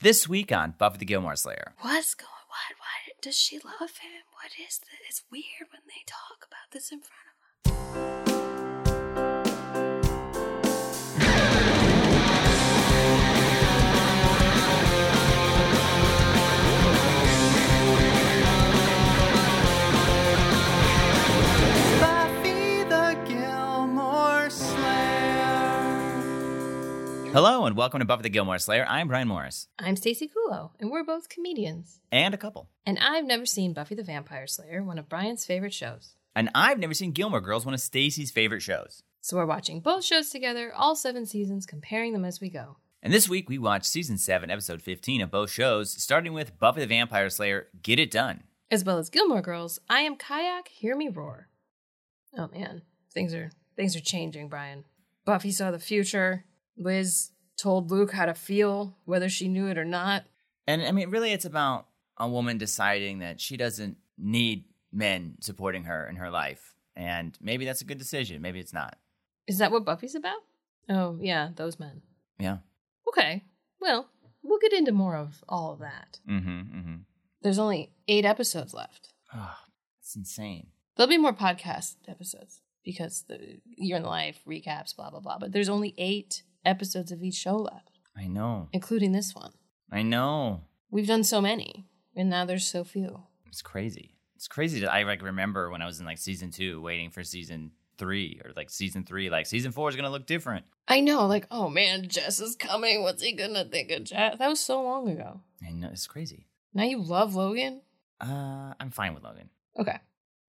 This 0.00 0.28
week 0.28 0.52
on 0.52 0.74
Buffy 0.76 0.98
the 0.98 1.06
Gilmore 1.06 1.36
Slayer. 1.36 1.72
What's 1.80 2.14
going? 2.14 2.28
On? 2.28 2.76
Why 2.78 3.12
does 3.22 3.34
she 3.34 3.56
love 3.56 3.96
him? 3.96 4.22
What 4.34 4.52
is 4.60 4.78
this? 4.78 5.00
It's 5.08 5.22
weird 5.32 5.70
when 5.72 5.80
they 5.86 6.04
talk 6.06 6.46
about 6.46 6.70
this 6.72 6.92
in 6.92 7.00
front 7.00 7.94
of 7.96 8.02
us. 8.02 8.05
Hello 27.36 27.66
and 27.66 27.76
welcome 27.76 27.98
to 27.98 28.06
Buffy 28.06 28.22
the 28.22 28.30
Gilmore 28.30 28.56
Slayer. 28.56 28.86
I'm 28.88 29.08
Bryan 29.08 29.28
Morris. 29.28 29.68
I'm 29.78 29.96
Stacey 29.96 30.26
Kulo, 30.26 30.70
and 30.80 30.90
we're 30.90 31.04
both 31.04 31.28
comedians. 31.28 32.00
And 32.10 32.32
a 32.32 32.38
couple. 32.38 32.70
And 32.86 32.98
I've 32.98 33.26
never 33.26 33.44
seen 33.44 33.74
Buffy 33.74 33.94
the 33.94 34.02
Vampire 34.02 34.46
Slayer, 34.46 34.82
one 34.82 34.98
of 34.98 35.10
Bryan's 35.10 35.44
favorite 35.44 35.74
shows. 35.74 36.14
And 36.34 36.48
I've 36.54 36.78
never 36.78 36.94
seen 36.94 37.12
Gilmore 37.12 37.42
Girls, 37.42 37.66
one 37.66 37.74
of 37.74 37.80
Stacey's 37.80 38.30
favorite 38.30 38.62
shows. 38.62 39.02
So 39.20 39.36
we're 39.36 39.44
watching 39.44 39.80
both 39.80 40.02
shows 40.02 40.30
together, 40.30 40.72
all 40.74 40.96
seven 40.96 41.26
seasons, 41.26 41.66
comparing 41.66 42.14
them 42.14 42.24
as 42.24 42.40
we 42.40 42.48
go. 42.48 42.78
And 43.02 43.12
this 43.12 43.28
week 43.28 43.50
we 43.50 43.58
watched 43.58 43.84
season 43.84 44.16
7, 44.16 44.50
episode 44.50 44.80
15 44.80 45.20
of 45.20 45.30
both 45.30 45.50
shows, 45.50 45.90
starting 46.02 46.32
with 46.32 46.58
Buffy 46.58 46.80
the 46.80 46.86
Vampire 46.86 47.28
Slayer 47.28 47.66
Get 47.82 47.98
It 47.98 48.10
Done. 48.10 48.44
As 48.70 48.82
well 48.82 48.96
as 48.96 49.10
Gilmore 49.10 49.42
Girls, 49.42 49.78
I 49.90 50.00
am 50.00 50.16
Kayak, 50.16 50.68
Hear 50.68 50.96
Me 50.96 51.08
Roar. 51.08 51.48
Oh 52.38 52.48
man, 52.48 52.80
things 53.12 53.34
are 53.34 53.50
things 53.76 53.94
are 53.94 54.00
changing, 54.00 54.48
Bryan. 54.48 54.86
Buffy 55.26 55.50
saw 55.50 55.70
the 55.70 55.78
future. 55.78 56.46
Liz 56.76 57.30
told 57.56 57.90
Luke 57.90 58.12
how 58.12 58.26
to 58.26 58.34
feel, 58.34 58.96
whether 59.04 59.28
she 59.28 59.48
knew 59.48 59.66
it 59.66 59.78
or 59.78 59.84
not. 59.84 60.24
And 60.66 60.82
I 60.82 60.92
mean, 60.92 61.10
really, 61.10 61.32
it's 61.32 61.44
about 61.44 61.86
a 62.16 62.28
woman 62.28 62.58
deciding 62.58 63.20
that 63.20 63.40
she 63.40 63.56
doesn't 63.56 63.96
need 64.18 64.64
men 64.92 65.36
supporting 65.40 65.84
her 65.84 66.06
in 66.08 66.16
her 66.16 66.30
life. 66.30 66.74
And 66.94 67.36
maybe 67.40 67.64
that's 67.64 67.82
a 67.82 67.86
good 67.86 67.98
decision. 67.98 68.40
Maybe 68.42 68.60
it's 68.60 68.72
not. 68.72 68.98
Is 69.46 69.58
that 69.58 69.70
what 69.70 69.84
Buffy's 69.84 70.14
about? 70.14 70.38
Oh, 70.88 71.18
yeah, 71.20 71.50
those 71.54 71.78
men. 71.78 72.02
Yeah. 72.38 72.58
Okay. 73.08 73.44
Well, 73.80 74.08
we'll 74.42 74.58
get 74.58 74.72
into 74.72 74.92
more 74.92 75.16
of 75.16 75.44
all 75.48 75.72
of 75.72 75.80
that. 75.80 76.18
Mm 76.28 76.42
hmm. 76.42 76.50
Mm 76.50 76.84
hmm. 76.84 76.96
There's 77.42 77.58
only 77.58 77.92
eight 78.08 78.24
episodes 78.24 78.74
left. 78.74 79.12
Oh, 79.34 79.56
it's 80.00 80.16
insane. 80.16 80.68
There'll 80.96 81.10
be 81.10 81.18
more 81.18 81.32
podcast 81.32 81.96
episodes 82.08 82.62
because 82.84 83.24
the 83.28 83.60
year 83.76 83.96
in 83.96 84.02
the 84.02 84.08
life 84.08 84.40
recaps, 84.48 84.96
blah, 84.96 85.10
blah, 85.10 85.20
blah. 85.20 85.38
But 85.38 85.52
there's 85.52 85.68
only 85.68 85.94
eight 85.98 86.42
episodes 86.66 87.12
of 87.12 87.22
each 87.22 87.34
show 87.34 87.56
left, 87.56 87.98
I 88.16 88.26
know. 88.26 88.68
including 88.72 89.12
this 89.12 89.34
one. 89.34 89.52
I 89.90 90.02
know. 90.02 90.62
We've 90.90 91.06
done 91.06 91.24
so 91.24 91.40
many, 91.40 91.86
and 92.14 92.28
now 92.28 92.44
there's 92.44 92.66
so 92.66 92.84
few. 92.84 93.22
It's 93.46 93.62
crazy. 93.62 94.16
It's 94.34 94.48
crazy 94.48 94.80
that 94.80 94.92
I 94.92 95.02
like 95.04 95.22
remember 95.22 95.70
when 95.70 95.80
I 95.82 95.86
was 95.86 96.00
in 96.00 96.06
like 96.06 96.18
season 96.18 96.50
two, 96.50 96.80
waiting 96.82 97.10
for 97.10 97.22
season 97.24 97.70
three 97.98 98.40
or 98.44 98.52
like 98.56 98.68
season 98.70 99.04
three. 99.04 99.30
Like 99.30 99.46
season 99.46 99.72
four 99.72 99.88
is 99.88 99.96
gonna 99.96 100.10
look 100.10 100.26
different. 100.26 100.64
I 100.88 101.00
know, 101.00 101.26
like, 101.26 101.46
oh 101.50 101.68
man, 101.70 102.08
Jess 102.08 102.40
is 102.40 102.54
coming. 102.56 103.02
What's 103.02 103.22
he 103.22 103.32
gonna 103.32 103.64
think 103.64 103.90
of 103.90 104.04
Jess? 104.04 104.38
That 104.38 104.48
was 104.48 104.60
so 104.60 104.82
long 104.82 105.08
ago. 105.08 105.40
I 105.66 105.72
know 105.72 105.88
it's 105.90 106.06
crazy. 106.06 106.46
Now 106.74 106.84
you 106.84 106.98
love 107.02 107.34
Logan? 107.34 107.80
Uh, 108.20 108.74
I'm 108.78 108.90
fine 108.90 109.14
with 109.14 109.24
Logan. 109.24 109.48
Okay. 109.78 109.98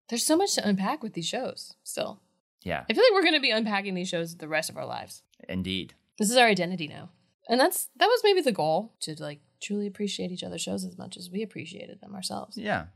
There's 0.09 0.25
so 0.25 0.37
much 0.37 0.55
to 0.55 0.67
unpack 0.67 1.03
with 1.03 1.13
these 1.15 1.27
shows 1.29 1.75
still. 1.83 2.21
Yeah, 2.63 2.85
I 2.89 2.93
feel 2.95 3.03
like 3.05 3.13
we're 3.13 3.25
gonna 3.25 3.41
be 3.41 3.51
unpacking 3.51 3.95
these 3.95 4.09
shows 4.09 4.37
the 4.37 4.49
rest 4.49 4.71
of 4.71 4.77
our 4.79 4.87
lives. 4.87 5.23
indeed. 5.49 5.95
This 6.19 6.31
is 6.31 6.37
our 6.37 6.47
identity 6.47 6.89
now. 6.89 7.11
And 7.49 7.61
that's 7.61 7.89
that 7.97 8.07
was 8.07 8.21
maybe 8.25 8.41
the 8.41 8.53
goal 8.53 8.95
to 9.01 9.15
like 9.19 9.41
truly 9.61 9.87
appreciate 9.87 10.31
each 10.31 10.45
other's 10.45 10.63
shows 10.63 10.85
as 10.85 10.97
much 10.97 11.17
as 11.17 11.31
we 11.31 11.43
appreciated 11.43 12.01
them 12.01 12.15
ourselves. 12.15 12.57
Yeah. 12.57 12.87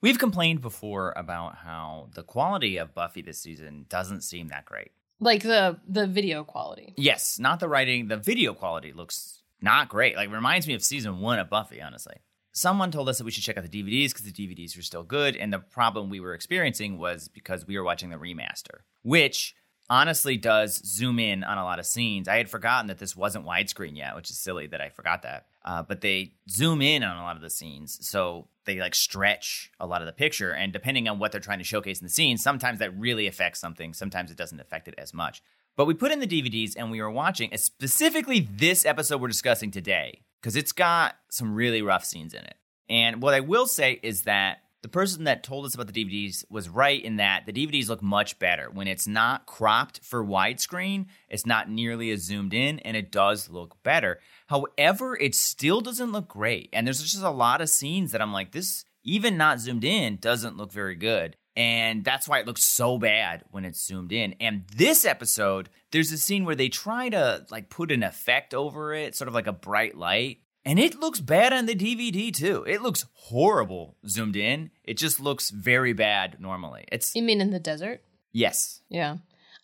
We've 0.00 0.18
complained 0.18 0.60
before 0.60 1.12
about 1.16 1.58
how 1.58 2.08
the 2.14 2.24
quality 2.24 2.76
of 2.76 2.94
Buffy 2.94 3.22
this 3.22 3.40
season 3.40 3.86
doesn't 3.88 4.22
seem 4.22 4.48
that 4.48 4.64
great. 4.64 4.90
Like 5.20 5.42
the 5.42 5.78
the 5.86 6.06
video 6.06 6.42
quality. 6.42 6.94
Yes, 6.96 7.38
not 7.38 7.60
the 7.60 7.68
writing. 7.68 8.08
The 8.08 8.16
video 8.16 8.54
quality 8.54 8.92
looks 8.92 9.42
not 9.60 9.88
great. 9.88 10.16
Like 10.16 10.30
reminds 10.30 10.66
me 10.66 10.74
of 10.74 10.82
season 10.82 11.20
one 11.20 11.38
of 11.38 11.48
Buffy, 11.48 11.80
honestly. 11.80 12.16
Someone 12.54 12.90
told 12.90 13.08
us 13.08 13.18
that 13.18 13.24
we 13.24 13.30
should 13.30 13.44
check 13.44 13.56
out 13.56 13.64
the 13.64 13.82
DVDs 13.82 14.08
because 14.08 14.30
the 14.30 14.32
DVDs 14.32 14.76
were 14.76 14.82
still 14.82 15.04
good. 15.04 15.36
And 15.36 15.52
the 15.52 15.60
problem 15.60 16.10
we 16.10 16.20
were 16.20 16.34
experiencing 16.34 16.98
was 16.98 17.28
because 17.28 17.66
we 17.66 17.78
were 17.78 17.84
watching 17.84 18.10
the 18.10 18.16
remaster, 18.16 18.80
which 19.02 19.54
honestly 19.90 20.36
does 20.36 20.80
zoom 20.86 21.18
in 21.18 21.44
on 21.44 21.58
a 21.58 21.64
lot 21.64 21.78
of 21.78 21.86
scenes. 21.86 22.28
I 22.28 22.36
had 22.36 22.48
forgotten 22.48 22.86
that 22.88 22.98
this 22.98 23.16
wasn't 23.16 23.46
widescreen 23.46 23.96
yet, 23.96 24.14
which 24.14 24.30
is 24.30 24.38
silly 24.38 24.66
that 24.68 24.80
I 24.80 24.88
forgot 24.88 25.22
that. 25.22 25.46
Uh, 25.64 25.82
but 25.82 26.00
they 26.00 26.34
zoom 26.48 26.82
in 26.82 27.02
on 27.02 27.16
a 27.16 27.22
lot 27.22 27.36
of 27.36 27.42
the 27.42 27.50
scenes. 27.50 27.98
So 28.06 28.48
they 28.64 28.78
like 28.78 28.94
stretch 28.94 29.70
a 29.78 29.86
lot 29.86 30.02
of 30.02 30.06
the 30.06 30.12
picture. 30.12 30.52
And 30.52 30.72
depending 30.72 31.08
on 31.08 31.18
what 31.18 31.32
they're 31.32 31.40
trying 31.40 31.58
to 31.58 31.64
showcase 31.64 32.00
in 32.00 32.06
the 32.06 32.12
scene, 32.12 32.38
sometimes 32.38 32.78
that 32.78 32.96
really 32.98 33.26
affects 33.26 33.60
something, 33.60 33.92
sometimes 33.92 34.30
it 34.30 34.36
doesn't 34.36 34.60
affect 34.60 34.88
it 34.88 34.94
as 34.98 35.12
much. 35.12 35.42
But 35.76 35.86
we 35.86 35.94
put 35.94 36.12
in 36.12 36.20
the 36.20 36.26
DVDs 36.26 36.74
and 36.76 36.90
we 36.90 37.00
were 37.00 37.10
watching 37.10 37.56
specifically 37.56 38.40
this 38.40 38.84
episode 38.84 39.20
we're 39.20 39.28
discussing 39.28 39.70
today 39.70 40.22
because 40.40 40.56
it's 40.56 40.72
got 40.72 41.16
some 41.30 41.54
really 41.54 41.82
rough 41.82 42.04
scenes 42.04 42.34
in 42.34 42.44
it. 42.44 42.56
And 42.88 43.22
what 43.22 43.34
I 43.34 43.40
will 43.40 43.66
say 43.66 44.00
is 44.02 44.22
that 44.22 44.58
the 44.82 44.88
person 44.88 45.24
that 45.24 45.44
told 45.44 45.64
us 45.64 45.74
about 45.74 45.92
the 45.92 46.04
DVDs 46.04 46.44
was 46.50 46.68
right 46.68 47.02
in 47.02 47.16
that 47.16 47.46
the 47.46 47.52
DVDs 47.52 47.88
look 47.88 48.02
much 48.02 48.38
better 48.38 48.68
when 48.72 48.88
it's 48.88 49.06
not 49.06 49.46
cropped 49.46 50.04
for 50.04 50.24
widescreen, 50.24 51.06
it's 51.28 51.46
not 51.46 51.70
nearly 51.70 52.10
as 52.10 52.22
zoomed 52.22 52.52
in, 52.52 52.80
and 52.80 52.96
it 52.96 53.12
does 53.12 53.48
look 53.48 53.80
better. 53.84 54.18
However, 54.48 55.16
it 55.16 55.34
still 55.36 55.80
doesn't 55.80 56.12
look 56.12 56.28
great. 56.28 56.68
And 56.72 56.86
there's 56.86 57.00
just 57.00 57.22
a 57.22 57.30
lot 57.30 57.60
of 57.60 57.70
scenes 57.70 58.10
that 58.10 58.20
I'm 58.20 58.32
like, 58.32 58.50
this, 58.50 58.84
even 59.04 59.36
not 59.36 59.60
zoomed 59.60 59.84
in, 59.84 60.16
doesn't 60.16 60.56
look 60.56 60.72
very 60.72 60.96
good. 60.96 61.36
And 61.54 62.02
that's 62.02 62.26
why 62.26 62.38
it 62.38 62.46
looks 62.46 62.64
so 62.64 62.98
bad 62.98 63.44
when 63.50 63.64
it's 63.64 63.84
zoomed 63.84 64.10
in. 64.10 64.34
And 64.40 64.64
this 64.74 65.04
episode, 65.04 65.68
there's 65.90 66.10
a 66.10 66.16
scene 66.18 66.44
where 66.44 66.54
they 66.56 66.68
try 66.68 67.08
to 67.10 67.46
like 67.50 67.70
put 67.70 67.92
an 67.92 68.02
effect 68.02 68.54
over 68.54 68.94
it, 68.94 69.14
sort 69.14 69.28
of 69.28 69.34
like 69.34 69.46
a 69.46 69.52
bright 69.52 69.96
light. 69.96 70.38
And 70.64 70.78
it 70.78 71.00
looks 71.00 71.20
bad 71.20 71.52
on 71.52 71.66
the 71.66 71.74
DVD 71.74 72.32
too. 72.32 72.64
It 72.68 72.82
looks 72.82 73.06
horrible 73.14 73.96
zoomed 74.06 74.36
in. 74.36 74.70
It 74.84 74.96
just 74.96 75.18
looks 75.18 75.50
very 75.50 75.92
bad 75.92 76.40
normally. 76.40 76.84
It's 76.92 77.14
You 77.16 77.22
mean 77.22 77.40
in 77.40 77.50
the 77.50 77.58
desert? 77.58 78.02
yes. 78.32 78.80
Yeah. 78.88 79.16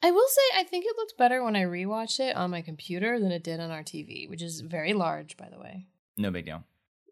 I 0.02 0.10
will 0.12 0.28
say 0.28 0.60
I 0.60 0.62
think 0.64 0.84
it 0.86 0.96
looked 0.96 1.16
better 1.18 1.42
when 1.42 1.56
I 1.56 1.62
rewatched 1.64 2.20
it 2.20 2.36
on 2.36 2.50
my 2.50 2.62
computer 2.62 3.18
than 3.18 3.32
it 3.32 3.42
did 3.42 3.58
on 3.58 3.70
our 3.72 3.82
TV, 3.82 4.28
which 4.30 4.42
is 4.42 4.60
very 4.60 4.92
large, 4.92 5.36
by 5.36 5.48
the 5.48 5.58
way. 5.58 5.86
No 6.16 6.30
big 6.30 6.44
deal. 6.46 6.62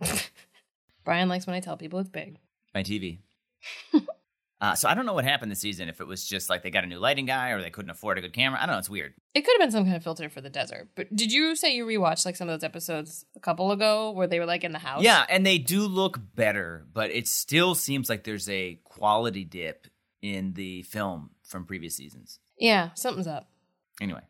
Bryan 1.04 1.28
likes 1.28 1.46
when 1.46 1.56
I 1.56 1.60
tell 1.60 1.76
people 1.76 1.98
it's 1.98 2.08
big. 2.08 2.38
My 2.74 2.82
TV. 2.84 3.18
uh, 4.60 4.74
so 4.74 4.88
I 4.88 4.94
don't 4.94 5.04
know 5.04 5.12
what 5.12 5.24
happened 5.24 5.50
this 5.50 5.60
season. 5.60 5.88
If 5.88 6.00
it 6.00 6.06
was 6.06 6.26
just 6.26 6.48
like 6.48 6.62
they 6.62 6.70
got 6.70 6.84
a 6.84 6.86
new 6.86 6.98
lighting 6.98 7.26
guy 7.26 7.50
or 7.50 7.60
they 7.60 7.70
couldn't 7.70 7.90
afford 7.90 8.16
a 8.16 8.22
good 8.22 8.32
camera. 8.32 8.58
I 8.60 8.66
don't 8.66 8.74
know. 8.74 8.78
It's 8.78 8.88
weird. 8.88 9.12
It 9.34 9.42
could 9.42 9.52
have 9.52 9.60
been 9.60 9.70
some 9.70 9.84
kind 9.84 9.96
of 9.96 10.02
filter 10.02 10.30
for 10.30 10.40
the 10.40 10.48
desert. 10.48 10.88
But 10.94 11.14
did 11.14 11.32
you 11.32 11.54
say 11.56 11.74
you 11.74 11.84
rewatched 11.84 12.24
like 12.24 12.36
some 12.36 12.48
of 12.48 12.58
those 12.58 12.64
episodes 12.64 13.26
a 13.36 13.40
couple 13.40 13.70
ago 13.70 14.12
where 14.12 14.26
they 14.26 14.38
were 14.38 14.46
like 14.46 14.64
in 14.64 14.72
the 14.72 14.78
house? 14.78 15.02
Yeah, 15.02 15.26
and 15.28 15.44
they 15.44 15.58
do 15.58 15.82
look 15.82 16.18
better, 16.34 16.86
but 16.92 17.10
it 17.10 17.28
still 17.28 17.74
seems 17.74 18.08
like 18.08 18.24
there's 18.24 18.48
a 18.48 18.80
quality 18.84 19.44
dip 19.44 19.88
in 20.22 20.54
the 20.54 20.82
film 20.82 21.30
from 21.44 21.66
previous 21.66 21.96
seasons. 21.96 22.38
Yeah, 22.58 22.90
something's 22.94 23.26
up. 23.26 23.48
Anyway. 24.00 24.22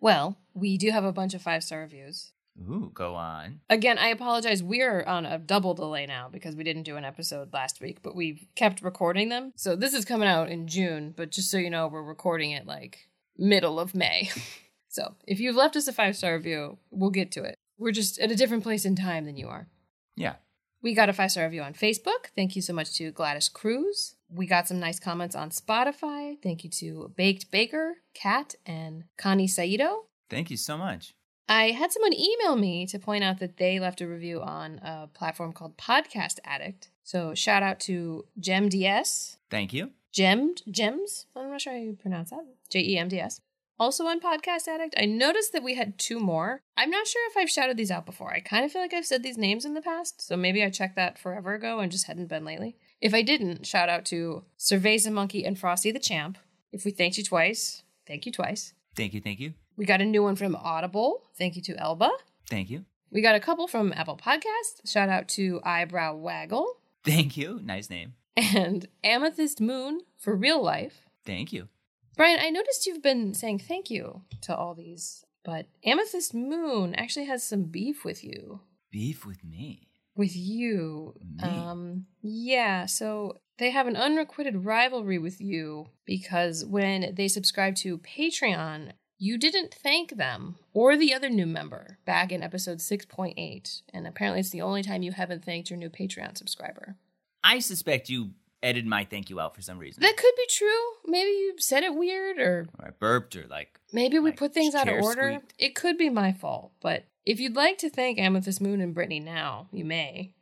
Well, 0.00 0.38
we 0.54 0.76
do 0.78 0.90
have 0.90 1.04
a 1.04 1.12
bunch 1.12 1.34
of 1.34 1.42
five 1.42 1.62
star 1.62 1.80
reviews. 1.80 2.32
Ooh, 2.60 2.90
go 2.94 3.14
on. 3.14 3.60
Again, 3.68 3.98
I 3.98 4.08
apologize. 4.08 4.62
We're 4.62 5.02
on 5.02 5.26
a 5.26 5.38
double 5.38 5.74
delay 5.74 6.06
now 6.06 6.28
because 6.30 6.54
we 6.54 6.64
didn't 6.64 6.84
do 6.84 6.96
an 6.96 7.04
episode 7.04 7.52
last 7.52 7.80
week, 7.80 7.98
but 8.02 8.14
we've 8.14 8.46
kept 8.54 8.82
recording 8.82 9.28
them. 9.28 9.52
So 9.56 9.74
this 9.74 9.92
is 9.92 10.04
coming 10.04 10.28
out 10.28 10.48
in 10.48 10.68
June, 10.68 11.14
but 11.16 11.30
just 11.30 11.50
so 11.50 11.58
you 11.58 11.70
know, 11.70 11.88
we're 11.88 12.02
recording 12.02 12.52
it 12.52 12.66
like 12.66 13.08
middle 13.36 13.80
of 13.80 13.94
May. 13.94 14.30
so 14.88 15.14
if 15.26 15.40
you've 15.40 15.56
left 15.56 15.76
us 15.76 15.88
a 15.88 15.92
five 15.92 16.16
star 16.16 16.34
review, 16.34 16.78
we'll 16.90 17.10
get 17.10 17.32
to 17.32 17.42
it. 17.42 17.56
We're 17.76 17.92
just 17.92 18.18
at 18.20 18.30
a 18.30 18.36
different 18.36 18.62
place 18.62 18.84
in 18.84 18.94
time 18.94 19.24
than 19.24 19.36
you 19.36 19.48
are. 19.48 19.68
Yeah. 20.16 20.34
We 20.80 20.94
got 20.94 21.08
a 21.08 21.12
five 21.12 21.32
star 21.32 21.44
review 21.44 21.62
on 21.62 21.74
Facebook. 21.74 22.26
Thank 22.36 22.54
you 22.54 22.62
so 22.62 22.72
much 22.72 22.94
to 22.98 23.10
Gladys 23.10 23.48
Cruz. 23.48 24.14
We 24.28 24.46
got 24.46 24.68
some 24.68 24.78
nice 24.78 25.00
comments 25.00 25.34
on 25.34 25.50
Spotify. 25.50 26.36
Thank 26.42 26.62
you 26.62 26.70
to 26.70 27.12
Baked 27.16 27.50
Baker, 27.50 27.96
Kat, 28.14 28.54
and 28.64 29.04
Connie 29.16 29.48
Saito. 29.48 30.06
Thank 30.30 30.50
you 30.50 30.56
so 30.56 30.76
much. 30.76 31.14
I 31.48 31.72
had 31.72 31.92
someone 31.92 32.14
email 32.14 32.56
me 32.56 32.86
to 32.86 32.98
point 32.98 33.22
out 33.24 33.38
that 33.40 33.58
they 33.58 33.78
left 33.78 34.00
a 34.00 34.08
review 34.08 34.40
on 34.40 34.78
a 34.78 35.08
platform 35.12 35.52
called 35.52 35.76
Podcast 35.76 36.38
Addict. 36.44 36.88
So 37.02 37.34
shout 37.34 37.62
out 37.62 37.80
to 37.80 38.24
GemDS. 38.40 39.36
Thank 39.50 39.72
you. 39.72 39.90
Gemmed? 40.12 40.62
Gems? 40.70 41.26
I'm 41.36 41.50
not 41.50 41.60
sure 41.60 41.72
how 41.72 41.78
you 41.78 41.98
pronounce 42.00 42.30
that. 42.30 42.46
J 42.70 42.80
E 42.80 42.98
M 42.98 43.08
D 43.08 43.20
S. 43.20 43.40
Also 43.78 44.04
on 44.04 44.20
Podcast 44.20 44.68
Addict, 44.68 44.94
I 44.96 45.04
noticed 45.04 45.52
that 45.52 45.64
we 45.64 45.74
had 45.74 45.98
two 45.98 46.20
more. 46.20 46.60
I'm 46.76 46.90
not 46.90 47.08
sure 47.08 47.22
if 47.28 47.36
I've 47.36 47.50
shouted 47.50 47.76
these 47.76 47.90
out 47.90 48.06
before. 48.06 48.32
I 48.32 48.38
kind 48.38 48.64
of 48.64 48.70
feel 48.70 48.80
like 48.80 48.94
I've 48.94 49.04
said 49.04 49.24
these 49.24 49.36
names 49.36 49.64
in 49.64 49.74
the 49.74 49.82
past, 49.82 50.22
so 50.22 50.36
maybe 50.36 50.62
I 50.62 50.70
checked 50.70 50.94
that 50.94 51.18
forever 51.18 51.54
ago 51.54 51.80
and 51.80 51.90
just 51.90 52.06
hadn't 52.06 52.28
been 52.28 52.44
lately. 52.44 52.76
If 53.00 53.12
I 53.12 53.22
didn't, 53.22 53.66
shout 53.66 53.88
out 53.88 54.04
to 54.06 54.44
Cerveza 54.56 55.10
Monkey 55.12 55.44
and 55.44 55.58
Frosty 55.58 55.90
the 55.90 55.98
Champ. 55.98 56.38
If 56.70 56.84
we 56.84 56.92
thanked 56.92 57.18
you 57.18 57.24
twice, 57.24 57.82
thank 58.06 58.26
you 58.26 58.32
twice. 58.32 58.72
Thank 58.94 59.12
you. 59.12 59.20
Thank 59.20 59.40
you. 59.40 59.54
We 59.76 59.84
got 59.86 60.00
a 60.00 60.04
new 60.04 60.22
one 60.22 60.36
from 60.36 60.54
Audible. 60.56 61.22
Thank 61.36 61.56
you 61.56 61.62
to 61.62 61.76
Elba. 61.78 62.10
Thank 62.48 62.70
you. 62.70 62.84
We 63.10 63.22
got 63.22 63.34
a 63.34 63.40
couple 63.40 63.66
from 63.66 63.92
Apple 63.92 64.16
Podcast. 64.16 64.90
Shout 64.90 65.08
out 65.08 65.28
to 65.30 65.60
Eyebrow 65.64 66.16
Waggle 66.16 66.66
Thank 67.04 67.36
you. 67.36 67.60
Nice 67.62 67.90
name. 67.90 68.14
and 68.36 68.86
Amethyst 69.04 69.60
Moon 69.60 70.00
for 70.16 70.34
real 70.34 70.62
life. 70.62 71.06
Thank 71.24 71.52
you. 71.52 71.68
Bryan, 72.16 72.38
I 72.40 72.50
noticed 72.50 72.86
you've 72.86 73.02
been 73.02 73.34
saying 73.34 73.58
thank 73.60 73.90
you 73.90 74.22
to 74.42 74.56
all 74.56 74.74
these, 74.74 75.24
but 75.44 75.66
Amethyst 75.84 76.32
Moon 76.32 76.94
actually 76.94 77.26
has 77.26 77.42
some 77.42 77.64
beef 77.64 78.04
with 78.04 78.24
you. 78.24 78.60
Beef 78.90 79.26
with 79.26 79.44
me. 79.44 79.88
With 80.16 80.36
you. 80.36 81.14
Me? 81.20 81.48
Um 81.48 82.06
yeah, 82.22 82.86
so 82.86 83.38
they 83.58 83.70
have 83.70 83.86
an 83.86 83.96
unrequited 83.96 84.64
rivalry 84.64 85.18
with 85.18 85.40
you 85.40 85.88
because 86.04 86.64
when 86.64 87.14
they 87.14 87.28
subscribe 87.28 87.74
to 87.76 87.98
Patreon, 87.98 88.92
you 89.18 89.38
didn't 89.38 89.72
thank 89.72 90.16
them 90.16 90.56
or 90.72 90.96
the 90.96 91.14
other 91.14 91.30
new 91.30 91.46
member 91.46 91.98
back 92.04 92.32
in 92.32 92.42
episode 92.42 92.78
6.8. 92.78 93.82
And 93.92 94.06
apparently 94.06 94.40
it's 94.40 94.50
the 94.50 94.62
only 94.62 94.82
time 94.82 95.02
you 95.02 95.12
haven't 95.12 95.44
thanked 95.44 95.70
your 95.70 95.78
new 95.78 95.90
Patreon 95.90 96.36
subscriber. 96.36 96.96
I 97.42 97.58
suspect 97.60 98.08
you 98.08 98.30
edited 98.62 98.86
my 98.86 99.04
thank 99.04 99.30
you 99.30 99.38
out 99.38 99.54
for 99.54 99.62
some 99.62 99.78
reason. 99.78 100.02
That 100.02 100.16
could 100.16 100.32
be 100.36 100.46
true. 100.48 100.80
Maybe 101.06 101.30
you 101.30 101.54
said 101.58 101.82
it 101.84 101.94
weird 101.94 102.38
or 102.38 102.66
or 102.78 102.88
I 102.88 102.90
burped 102.90 103.36
or 103.36 103.46
like 103.46 103.78
Maybe 103.92 104.18
we 104.18 104.32
put 104.32 104.54
things 104.54 104.74
out 104.74 104.88
of 104.88 105.02
order. 105.02 105.34
squeaked. 105.34 105.54
It 105.58 105.74
could 105.74 105.96
be 105.98 106.10
my 106.10 106.32
fault, 106.32 106.72
but 106.80 107.04
if 107.24 107.38
you'd 107.40 107.56
like 107.56 107.78
to 107.78 107.90
thank 107.90 108.18
Amethyst 108.18 108.60
Moon 108.60 108.80
and 108.80 108.94
Brittany 108.94 109.20
now, 109.20 109.68
you 109.70 109.84
may. 109.84 110.34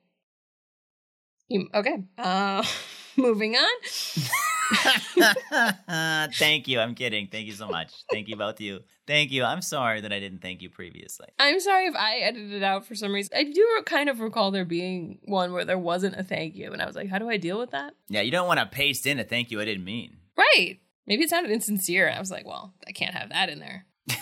You 1.48 1.68
okay? 1.74 2.04
Uh, 2.16 2.64
moving 3.16 3.56
on. 3.56 3.70
thank 6.34 6.68
you. 6.68 6.80
I'm 6.80 6.94
kidding. 6.94 7.28
Thank 7.28 7.46
you 7.46 7.52
so 7.52 7.68
much. 7.68 7.92
Thank 8.10 8.28
you 8.28 8.36
both 8.36 8.60
you. 8.60 8.80
Thank 9.06 9.32
you. 9.32 9.44
I'm 9.44 9.62
sorry 9.62 10.00
that 10.00 10.12
I 10.12 10.20
didn't 10.20 10.40
thank 10.40 10.62
you 10.62 10.70
previously. 10.70 11.26
I'm 11.38 11.60
sorry 11.60 11.86
if 11.86 11.94
I 11.96 12.18
edited 12.18 12.52
it 12.52 12.62
out 12.62 12.86
for 12.86 12.94
some 12.94 13.12
reason. 13.12 13.32
I 13.36 13.44
do 13.44 13.82
kind 13.84 14.08
of 14.08 14.20
recall 14.20 14.50
there 14.50 14.64
being 14.64 15.18
one 15.24 15.52
where 15.52 15.64
there 15.64 15.78
wasn't 15.78 16.16
a 16.16 16.22
thank 16.22 16.54
you, 16.54 16.72
and 16.72 16.80
I 16.80 16.86
was 16.86 16.96
like, 16.96 17.08
how 17.08 17.18
do 17.18 17.28
I 17.28 17.36
deal 17.36 17.58
with 17.58 17.70
that? 17.72 17.94
Yeah, 18.08 18.20
you 18.20 18.30
don't 18.30 18.46
want 18.46 18.60
to 18.60 18.66
paste 18.66 19.06
in 19.06 19.18
a 19.18 19.24
thank 19.24 19.50
you 19.50 19.60
I 19.60 19.64
didn't 19.64 19.84
mean. 19.84 20.16
Right. 20.36 20.78
Maybe 21.06 21.24
it 21.24 21.30
sounded 21.30 21.52
insincere. 21.52 22.10
I 22.10 22.20
was 22.20 22.30
like, 22.30 22.46
well, 22.46 22.74
I 22.86 22.92
can't 22.92 23.14
have 23.14 23.30
that 23.30 23.48
in 23.48 23.58
there. 23.58 23.86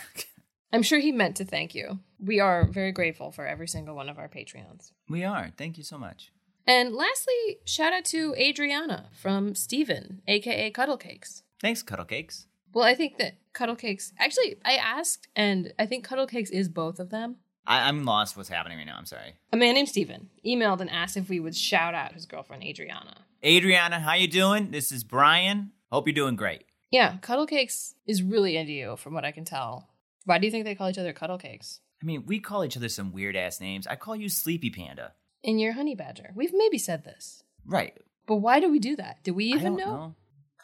I'm 0.73 0.82
sure 0.82 0.99
he 0.99 1.12
meant 1.12 1.37
to 1.37 1.44
thank 1.44 1.75
you. 1.75 1.99
We 2.19 2.41
are 2.41 2.64
very 2.64 2.93
grateful 2.93 3.32
for 3.32 3.47
every 3.47 3.69
single 3.69 3.94
one 3.97 4.08
of 4.08 4.19
our 4.19 4.29
Patreons. 4.29 4.93
we 5.08 5.25
are. 5.25 5.50
Thank 5.56 5.79
you 5.79 5.85
so 5.85 5.99
much. 5.99 6.32
And 6.66 6.94
lastly, 6.94 7.58
shout 7.64 7.92
out 7.92 8.04
to 8.06 8.34
Adriana 8.36 9.08
from 9.12 9.54
Steven, 9.54 10.22
aka 10.28 10.70
Cuddlecakes. 10.70 11.42
Thanks, 11.60 11.82
Cuddle 11.82 12.04
Cakes. 12.04 12.46
Well, 12.72 12.84
I 12.84 12.94
think 12.94 13.18
that 13.18 13.34
Cuddlecakes 13.52 14.12
actually 14.18 14.56
I 14.64 14.76
asked 14.76 15.28
and 15.34 15.72
I 15.78 15.86
think 15.86 16.06
Cuddlecakes 16.06 16.50
is 16.50 16.68
both 16.68 17.00
of 17.00 17.10
them. 17.10 17.36
I, 17.66 17.88
I'm 17.88 18.04
lost 18.04 18.36
what's 18.36 18.48
happening 18.48 18.78
right 18.78 18.86
now. 18.86 18.96
I'm 18.96 19.06
sorry. 19.06 19.34
A 19.52 19.56
man 19.56 19.74
named 19.74 19.88
Steven 19.88 20.30
emailed 20.46 20.80
and 20.80 20.90
asked 20.90 21.16
if 21.16 21.28
we 21.28 21.40
would 21.40 21.56
shout 21.56 21.94
out 21.94 22.12
his 22.12 22.26
girlfriend 22.26 22.62
Adriana. 22.62 23.24
Adriana, 23.44 24.00
how 24.00 24.14
you 24.14 24.28
doing? 24.28 24.70
This 24.70 24.92
is 24.92 25.02
Bryan. 25.04 25.72
Hope 25.90 26.06
you're 26.06 26.14
doing 26.14 26.36
great. 26.36 26.64
Yeah, 26.90 27.18
Cuddlecakes 27.18 27.94
is 28.06 28.22
really 28.22 28.56
into 28.56 28.72
you 28.72 28.96
from 28.96 29.14
what 29.14 29.24
I 29.24 29.32
can 29.32 29.44
tell. 29.44 29.88
Why 30.24 30.38
do 30.38 30.46
you 30.46 30.50
think 30.50 30.64
they 30.64 30.74
call 30.74 30.88
each 30.90 30.98
other 30.98 31.12
Cuddlecakes? 31.12 31.80
I 32.02 32.06
mean, 32.06 32.24
we 32.26 32.40
call 32.40 32.64
each 32.64 32.76
other 32.76 32.88
some 32.88 33.12
weird 33.12 33.36
ass 33.36 33.60
names. 33.60 33.86
I 33.86 33.96
call 33.96 34.16
you 34.16 34.28
Sleepy 34.28 34.70
Panda. 34.70 35.12
And 35.44 35.60
you're 35.60 35.72
Honey 35.72 35.94
Badger. 35.94 36.32
We've 36.34 36.52
maybe 36.52 36.78
said 36.78 37.04
this. 37.04 37.42
Right. 37.64 37.96
But 38.26 38.37
why 38.37 38.60
do 38.60 38.70
we 38.70 38.78
do 38.78 38.96
that? 38.96 39.22
Do 39.22 39.32
we 39.34 39.52
I 39.52 39.56
even 39.56 39.76
don't 39.76 39.78
know? 39.78 40.14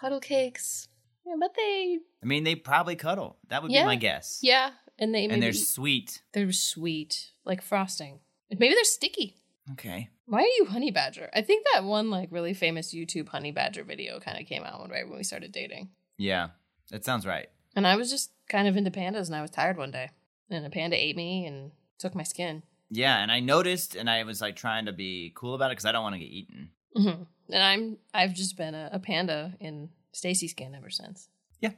Cuddlecakes. 0.00 0.88
Yeah, 1.26 1.34
but 1.40 1.55
they 1.56 1.99
I 2.23 2.26
mean, 2.26 2.44
they 2.44 2.55
probably 2.55 2.94
cuddle. 2.96 3.38
That 3.49 3.62
would 3.62 3.73
Yeah. 3.73 3.82
be 3.82 3.87
my 3.87 3.96
guess. 3.96 4.38
yeah, 4.43 4.70
and 4.99 5.14
they 5.14 5.25
And 5.26 5.43
they're 5.43 5.52
sweet. 5.52 6.23
They're 6.32 6.52
sweet, 6.52 7.32
like 7.44 7.62
frosting. 7.62 8.20
Maybe 8.50 8.75
they're 8.75 8.84
sticky. 8.84 9.37
Okay. 9.73 10.11
Why 10.26 10.40
are 10.40 10.56
you 10.58 10.67
honey 10.67 10.90
badger? 10.93 11.28
I 11.34 11.43
think 11.43 11.67
that 11.73 11.82
one 11.84 12.11
like 12.11 12.28
really 12.31 12.55
famous 12.55 12.94
YouTube 12.94 13.28
honey 13.28 13.50
badger 13.50 13.82
video 13.82 14.20
kind 14.20 14.40
of 14.40 14.46
came 14.46 14.62
out 14.62 14.88
right 14.90 15.08
when 15.08 15.17
we 15.19 15.25
started 15.25 15.50
dating. 15.52 15.90
Yeah, 16.19 16.50
that 16.90 17.05
sounds 17.05 17.26
right. 17.26 17.49
And 17.75 17.87
I 17.87 17.96
was 17.96 18.11
just 18.11 18.31
kind 18.49 18.69
of 18.69 18.76
into 18.76 18.90
pandas 18.90 19.26
and 19.26 19.34
I 19.34 19.43
was 19.43 19.50
tired 19.50 19.76
one 19.76 19.90
day. 19.90 20.11
And 20.49 20.64
a 20.64 20.70
panda 20.70 20.96
ate 20.96 21.17
me 21.17 21.44
and 21.46 21.73
took 21.99 22.14
my 22.14 22.23
skin. 22.23 22.62
Yeah, 22.91 23.19
and 23.21 23.33
I 23.33 23.41
noticed, 23.41 23.97
and 23.97 24.09
I 24.09 24.23
was 24.25 24.41
like 24.41 24.56
trying 24.56 24.87
to 24.87 24.93
be 24.93 25.33
cool 25.35 25.55
about 25.55 25.71
it 25.71 25.73
because 25.73 25.87
I 25.87 25.93
don't 25.93 26.03
want 26.03 26.15
to 26.15 26.21
get 26.21 26.31
eaten. 26.31 26.71
hmm 26.94 27.23
And 27.50 27.62
I'm 27.62 27.99
I've 28.15 28.35
just 28.35 28.56
been 28.56 28.75
a, 28.75 28.91
a 28.93 28.99
panda 28.99 29.55
in 29.61 29.91
Stacey 30.12 30.49
skin 30.49 30.75
ever 30.75 30.91
since. 30.91 31.29
Yeah. 31.61 31.73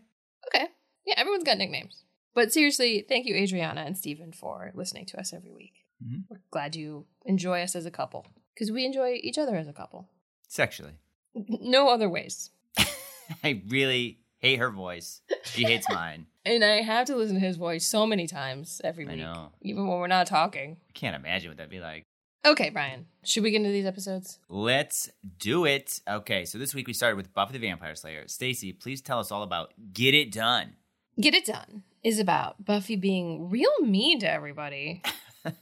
Okay. 0.49 0.67
Yeah, 1.07 1.15
everyone's 1.17 1.45
got 1.45 1.59
nicknames. 1.59 2.05
But 2.35 2.53
seriously, 2.53 3.05
thank 3.09 3.27
you, 3.27 3.35
Adriana 3.35 3.81
and 3.81 3.97
Stephen, 3.97 4.33
for 4.33 4.71
listening 4.75 5.07
to 5.07 5.19
us 5.19 5.33
every 5.33 5.51
week. 5.53 5.85
Mhm. 6.05 6.25
We're 6.29 6.41
glad 6.51 6.77
you 6.77 7.07
enjoy 7.25 7.63
us 7.63 7.75
as 7.75 7.87
a 7.87 7.91
couple 7.91 8.27
because 8.55 8.71
we 8.71 8.85
enjoy 8.85 9.19
each 9.23 9.39
other 9.39 9.57
as 9.57 9.67
a 9.67 9.73
couple. 9.73 10.09
Sexually. 10.49 10.93
No 11.35 11.89
other 11.89 12.09
ways. 12.09 12.51
I 13.45 13.63
really 13.69 14.21
hate 14.39 14.59
her 14.59 14.71
voice. 14.71 15.21
She 15.45 15.65
hates 15.65 15.87
mine. 15.91 16.27
And 16.45 16.65
I 16.65 16.81
have 16.83 17.07
to 17.07 17.17
listen 17.17 17.35
to 17.35 17.41
his 17.41 17.57
voice 17.57 17.87
so 17.87 18.07
many 18.07 18.27
times 18.27 18.81
every 18.83 19.07
I 19.07 19.11
week, 19.11 19.19
know. 19.21 19.53
even 19.63 19.87
when 19.87 19.99
we're 19.99 20.07
not 20.07 20.27
talking. 20.27 20.77
I 20.89 20.93
can't 20.93 21.15
imagine 21.17 21.51
what 21.51 21.57
that'd 21.59 21.71
be 21.71 21.81
like. 21.81 22.05
Okay, 22.47 22.71
Bryan, 22.71 23.07
should 23.25 23.43
we 23.43 23.51
get 23.51 23.59
into 23.59 23.71
these 23.71 23.85
episodes? 23.85 24.39
Let's 24.49 25.11
do 25.39 25.67
it. 25.67 26.01
Okay, 26.09 26.45
so 26.45 26.57
this 26.57 26.75
week 26.75 26.87
we 26.87 26.93
started 26.95 27.17
with 27.17 27.35
Buffy 27.35 27.53
the 27.55 27.59
Vampire 27.59 27.95
Slayer. 27.95 28.29
Stacey, 28.29 28.73
please 28.73 29.01
tell 29.03 29.19
us 29.19 29.31
all 29.33 29.43
about 29.43 29.75
Get 29.93 30.15
It 30.15 30.33
Done. 30.33 30.77
Get 31.21 31.35
It 31.35 31.45
Done 31.45 31.83
is 32.05 32.19
about 32.21 32.65
Buffy 32.65 32.95
being 32.97 33.51
real 33.51 33.73
mean 33.83 34.21
to 34.21 34.31
everybody. 34.31 35.03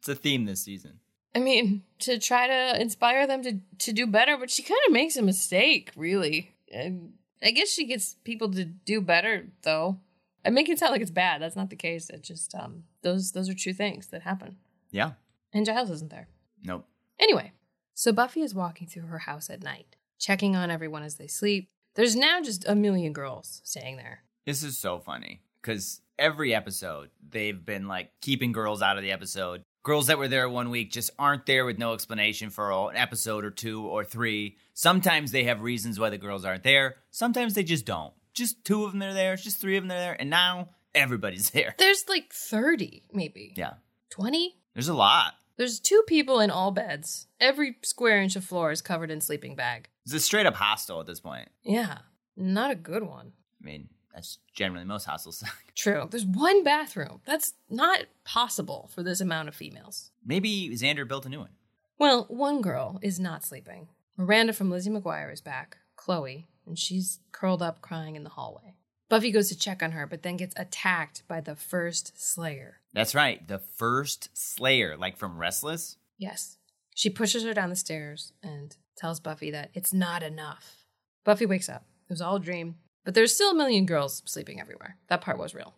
It's 0.00 0.08
a 0.08 0.14
theme 0.14 0.44
this 0.44 0.62
season. 0.62 1.00
I 1.34 1.40
mean, 1.40 1.82
to 2.00 2.18
try 2.18 2.46
to 2.46 2.80
inspire 2.80 3.26
them 3.26 3.42
to, 3.42 3.58
to 3.78 3.92
do 3.92 4.06
better, 4.06 4.36
but 4.38 4.50
she 4.50 4.62
kind 4.62 4.78
of 4.86 4.92
makes 4.92 5.16
a 5.16 5.22
mistake, 5.22 5.90
really. 5.96 6.54
And 6.72 7.14
I 7.42 7.50
guess 7.50 7.68
she 7.68 7.86
gets 7.86 8.16
people 8.24 8.50
to 8.52 8.64
do 8.64 9.00
better, 9.00 9.46
though. 9.62 9.98
I 10.44 10.50
make 10.50 10.68
it 10.68 10.78
sound 10.78 10.92
like 10.92 11.02
it's 11.02 11.10
bad. 11.10 11.42
That's 11.42 11.56
not 11.56 11.70
the 11.70 11.76
case. 11.76 12.10
It 12.10 12.22
just 12.22 12.54
um 12.54 12.84
those 13.02 13.32
those 13.32 13.48
are 13.48 13.54
true 13.54 13.72
things 13.72 14.08
that 14.08 14.22
happen. 14.22 14.56
Yeah. 14.90 15.12
And 15.52 15.66
Giles 15.66 15.90
isn't 15.90 16.10
there. 16.10 16.28
Nope. 16.62 16.86
Anyway, 17.18 17.52
so 17.94 18.12
Buffy 18.12 18.42
is 18.42 18.54
walking 18.54 18.86
through 18.86 19.06
her 19.06 19.18
house 19.18 19.50
at 19.50 19.62
night, 19.62 19.96
checking 20.18 20.56
on 20.56 20.70
everyone 20.70 21.02
as 21.02 21.16
they 21.16 21.26
sleep. 21.26 21.68
There's 21.94 22.14
now 22.14 22.40
just 22.40 22.66
a 22.68 22.74
million 22.74 23.12
girls 23.12 23.60
staying 23.64 23.96
there. 23.96 24.22
This 24.46 24.62
is 24.62 24.78
so 24.78 24.98
funny 24.98 25.42
because 25.60 26.00
every 26.18 26.54
episode 26.54 27.10
they've 27.28 27.64
been 27.64 27.88
like 27.88 28.10
keeping 28.20 28.52
girls 28.52 28.82
out 28.82 28.96
of 28.96 29.02
the 29.02 29.12
episode. 29.12 29.62
Girls 29.82 30.08
that 30.08 30.18
were 30.18 30.28
there 30.28 30.48
one 30.48 30.70
week 30.70 30.90
just 30.92 31.10
aren't 31.18 31.46
there 31.46 31.64
with 31.64 31.78
no 31.78 31.94
explanation 31.94 32.50
for 32.50 32.70
an 32.90 32.96
episode 32.96 33.44
or 33.44 33.50
two 33.50 33.86
or 33.86 34.04
three. 34.04 34.56
Sometimes 34.74 35.30
they 35.32 35.44
have 35.44 35.62
reasons 35.62 35.98
why 35.98 36.10
the 36.10 36.18
girls 36.18 36.44
aren't 36.44 36.64
there. 36.64 36.96
Sometimes 37.10 37.54
they 37.54 37.62
just 37.62 37.86
don't. 37.86 38.12
Just 38.34 38.64
two 38.64 38.84
of 38.84 38.92
them 38.92 39.02
are 39.02 39.14
there. 39.14 39.36
Just 39.36 39.60
three 39.60 39.76
of 39.76 39.84
them 39.84 39.92
are 39.92 40.00
there. 40.00 40.16
And 40.20 40.30
now 40.30 40.70
everybody's 40.94 41.50
there. 41.52 41.74
There's 41.78 42.04
like 42.08 42.32
30, 42.32 43.04
maybe. 43.12 43.54
Yeah. 43.56 43.74
20? 44.10 44.56
There's 44.74 44.88
a 44.88 44.94
lot. 44.94 45.34
There's 45.56 45.80
two 45.80 46.02
people 46.06 46.38
in 46.40 46.50
all 46.50 46.70
beds. 46.70 47.26
Every 47.40 47.76
square 47.82 48.20
inch 48.20 48.36
of 48.36 48.44
floor 48.44 48.70
is 48.70 48.80
covered 48.82 49.10
in 49.10 49.20
sleeping 49.20 49.56
bag. 49.56 49.88
It's 50.04 50.14
a 50.14 50.20
straight 50.20 50.46
up 50.46 50.54
hostel 50.54 51.00
at 51.00 51.06
this 51.06 51.20
point. 51.20 51.48
Yeah, 51.64 51.98
not 52.36 52.70
a 52.70 52.76
good 52.76 53.02
one. 53.02 53.32
I 53.60 53.66
mean, 53.66 53.88
that's 54.18 54.38
generally 54.52 54.84
most 54.84 55.04
hostels. 55.04 55.44
True. 55.76 56.08
There's 56.10 56.26
one 56.26 56.64
bathroom. 56.64 57.20
That's 57.24 57.54
not 57.70 58.00
possible 58.24 58.90
for 58.92 59.04
this 59.04 59.20
amount 59.20 59.48
of 59.48 59.54
females. 59.54 60.10
Maybe 60.26 60.70
Xander 60.70 61.06
built 61.06 61.24
a 61.24 61.28
new 61.28 61.38
one. 61.38 61.50
Well, 61.98 62.26
one 62.28 62.60
girl 62.60 62.98
is 63.00 63.20
not 63.20 63.44
sleeping. 63.44 63.88
Miranda 64.16 64.52
from 64.52 64.70
Lizzie 64.70 64.90
McGuire 64.90 65.32
is 65.32 65.40
back, 65.40 65.78
Chloe, 65.94 66.48
and 66.66 66.76
she's 66.76 67.20
curled 67.30 67.62
up 67.62 67.80
crying 67.80 68.16
in 68.16 68.24
the 68.24 68.30
hallway. 68.30 68.74
Buffy 69.08 69.30
goes 69.30 69.48
to 69.48 69.58
check 69.58 69.82
on 69.84 69.92
her, 69.92 70.04
but 70.04 70.22
then 70.22 70.36
gets 70.36 70.54
attacked 70.58 71.22
by 71.28 71.40
the 71.40 71.54
first 71.54 72.20
Slayer. 72.20 72.80
That's 72.92 73.14
right. 73.14 73.46
The 73.46 73.60
first 73.60 74.30
Slayer, 74.34 74.96
like 74.96 75.16
from 75.16 75.38
Restless. 75.38 75.96
Yes. 76.18 76.56
She 76.94 77.08
pushes 77.08 77.44
her 77.44 77.54
down 77.54 77.70
the 77.70 77.76
stairs 77.76 78.32
and 78.42 78.76
tells 78.96 79.20
Buffy 79.20 79.52
that 79.52 79.70
it's 79.74 79.92
not 79.94 80.24
enough. 80.24 80.84
Buffy 81.24 81.46
wakes 81.46 81.68
up. 81.68 81.84
It 82.08 82.12
was 82.12 82.20
all 82.20 82.36
a 82.36 82.40
dream, 82.40 82.74
but 83.08 83.14
there's 83.14 83.34
still 83.34 83.52
a 83.52 83.54
million 83.54 83.86
girls 83.86 84.20
sleeping 84.26 84.60
everywhere. 84.60 84.98
That 85.08 85.22
part 85.22 85.38
was 85.38 85.54
real. 85.54 85.72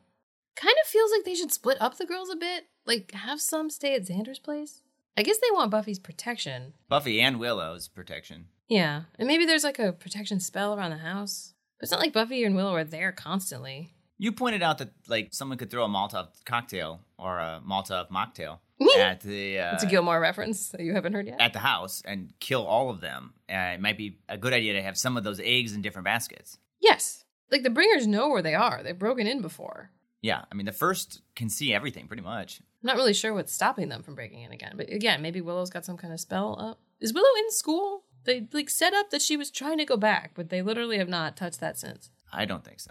Kind 0.56 0.74
of 0.82 0.88
feels 0.88 1.12
like 1.12 1.24
they 1.24 1.36
should 1.36 1.52
split 1.52 1.80
up 1.80 1.96
the 1.96 2.04
girls 2.04 2.28
a 2.28 2.34
bit, 2.34 2.64
like 2.86 3.12
have 3.12 3.40
some 3.40 3.70
stay 3.70 3.94
at 3.94 4.02
Xander's 4.02 4.40
place. 4.40 4.82
I 5.16 5.22
guess 5.22 5.38
they 5.38 5.46
want 5.52 5.70
Buffy's 5.70 6.00
protection. 6.00 6.72
Buffy 6.88 7.20
and 7.20 7.38
Willow's 7.38 7.86
protection. 7.86 8.46
Yeah, 8.66 9.02
and 9.16 9.28
maybe 9.28 9.44
there's 9.46 9.62
like 9.62 9.78
a 9.78 9.92
protection 9.92 10.40
spell 10.40 10.74
around 10.74 10.90
the 10.90 10.96
house. 10.96 11.54
But 11.78 11.84
it's 11.84 11.92
not 11.92 12.00
like 12.00 12.12
Buffy 12.12 12.42
and 12.42 12.56
Willow 12.56 12.74
are 12.74 12.82
there 12.82 13.12
constantly. 13.12 13.92
You 14.18 14.32
pointed 14.32 14.64
out 14.64 14.78
that 14.78 14.90
like 15.06 15.28
someone 15.30 15.56
could 15.56 15.70
throw 15.70 15.84
a 15.84 15.88
Molotov 15.88 16.30
cocktail 16.44 17.00
or 17.16 17.38
a 17.38 17.60
Molotov 17.64 18.10
mocktail 18.10 18.58
at 18.98 19.20
the 19.20 19.60
uh, 19.60 19.74
It's 19.74 19.84
a 19.84 19.86
Gilmore 19.86 20.18
reference 20.18 20.70
that 20.70 20.80
you 20.80 20.94
haven't 20.94 21.12
heard 21.12 21.28
yet. 21.28 21.40
at 21.40 21.52
the 21.52 21.60
house 21.60 22.02
and 22.04 22.32
kill 22.40 22.66
all 22.66 22.90
of 22.90 23.00
them. 23.00 23.34
Uh, 23.48 23.74
it 23.74 23.80
might 23.80 23.96
be 23.96 24.18
a 24.28 24.36
good 24.36 24.52
idea 24.52 24.72
to 24.72 24.82
have 24.82 24.98
some 24.98 25.16
of 25.16 25.22
those 25.22 25.38
eggs 25.38 25.74
in 25.74 25.80
different 25.80 26.06
baskets. 26.06 26.58
Yes. 26.80 27.24
Like 27.50 27.62
the 27.62 27.70
bringers 27.70 28.06
know 28.06 28.28
where 28.28 28.42
they 28.42 28.54
are. 28.54 28.82
They've 28.82 28.98
broken 28.98 29.26
in 29.26 29.42
before. 29.42 29.90
Yeah, 30.22 30.44
I 30.50 30.54
mean 30.54 30.66
the 30.66 30.72
first 30.72 31.22
can 31.34 31.48
see 31.48 31.72
everything 31.72 32.06
pretty 32.06 32.22
much. 32.22 32.60
I'm 32.60 32.86
not 32.86 32.96
really 32.96 33.14
sure 33.14 33.34
what's 33.34 33.52
stopping 33.52 33.88
them 33.88 34.02
from 34.02 34.14
breaking 34.14 34.42
in 34.42 34.52
again. 34.52 34.74
But 34.76 34.92
again, 34.92 35.22
maybe 35.22 35.40
Willow's 35.40 35.70
got 35.70 35.84
some 35.84 35.96
kind 35.96 36.12
of 36.12 36.20
spell 36.20 36.58
up. 36.60 36.80
Is 37.00 37.14
Willow 37.14 37.28
in 37.38 37.50
school? 37.50 38.04
They 38.24 38.46
like 38.52 38.68
set 38.68 38.92
up 38.92 39.10
that 39.10 39.22
she 39.22 39.36
was 39.36 39.50
trying 39.50 39.78
to 39.78 39.84
go 39.84 39.96
back, 39.96 40.32
but 40.34 40.50
they 40.50 40.62
literally 40.62 40.98
have 40.98 41.08
not 41.08 41.36
touched 41.36 41.60
that 41.60 41.78
since. 41.78 42.10
I 42.32 42.44
don't 42.44 42.64
think 42.64 42.80
so. 42.80 42.90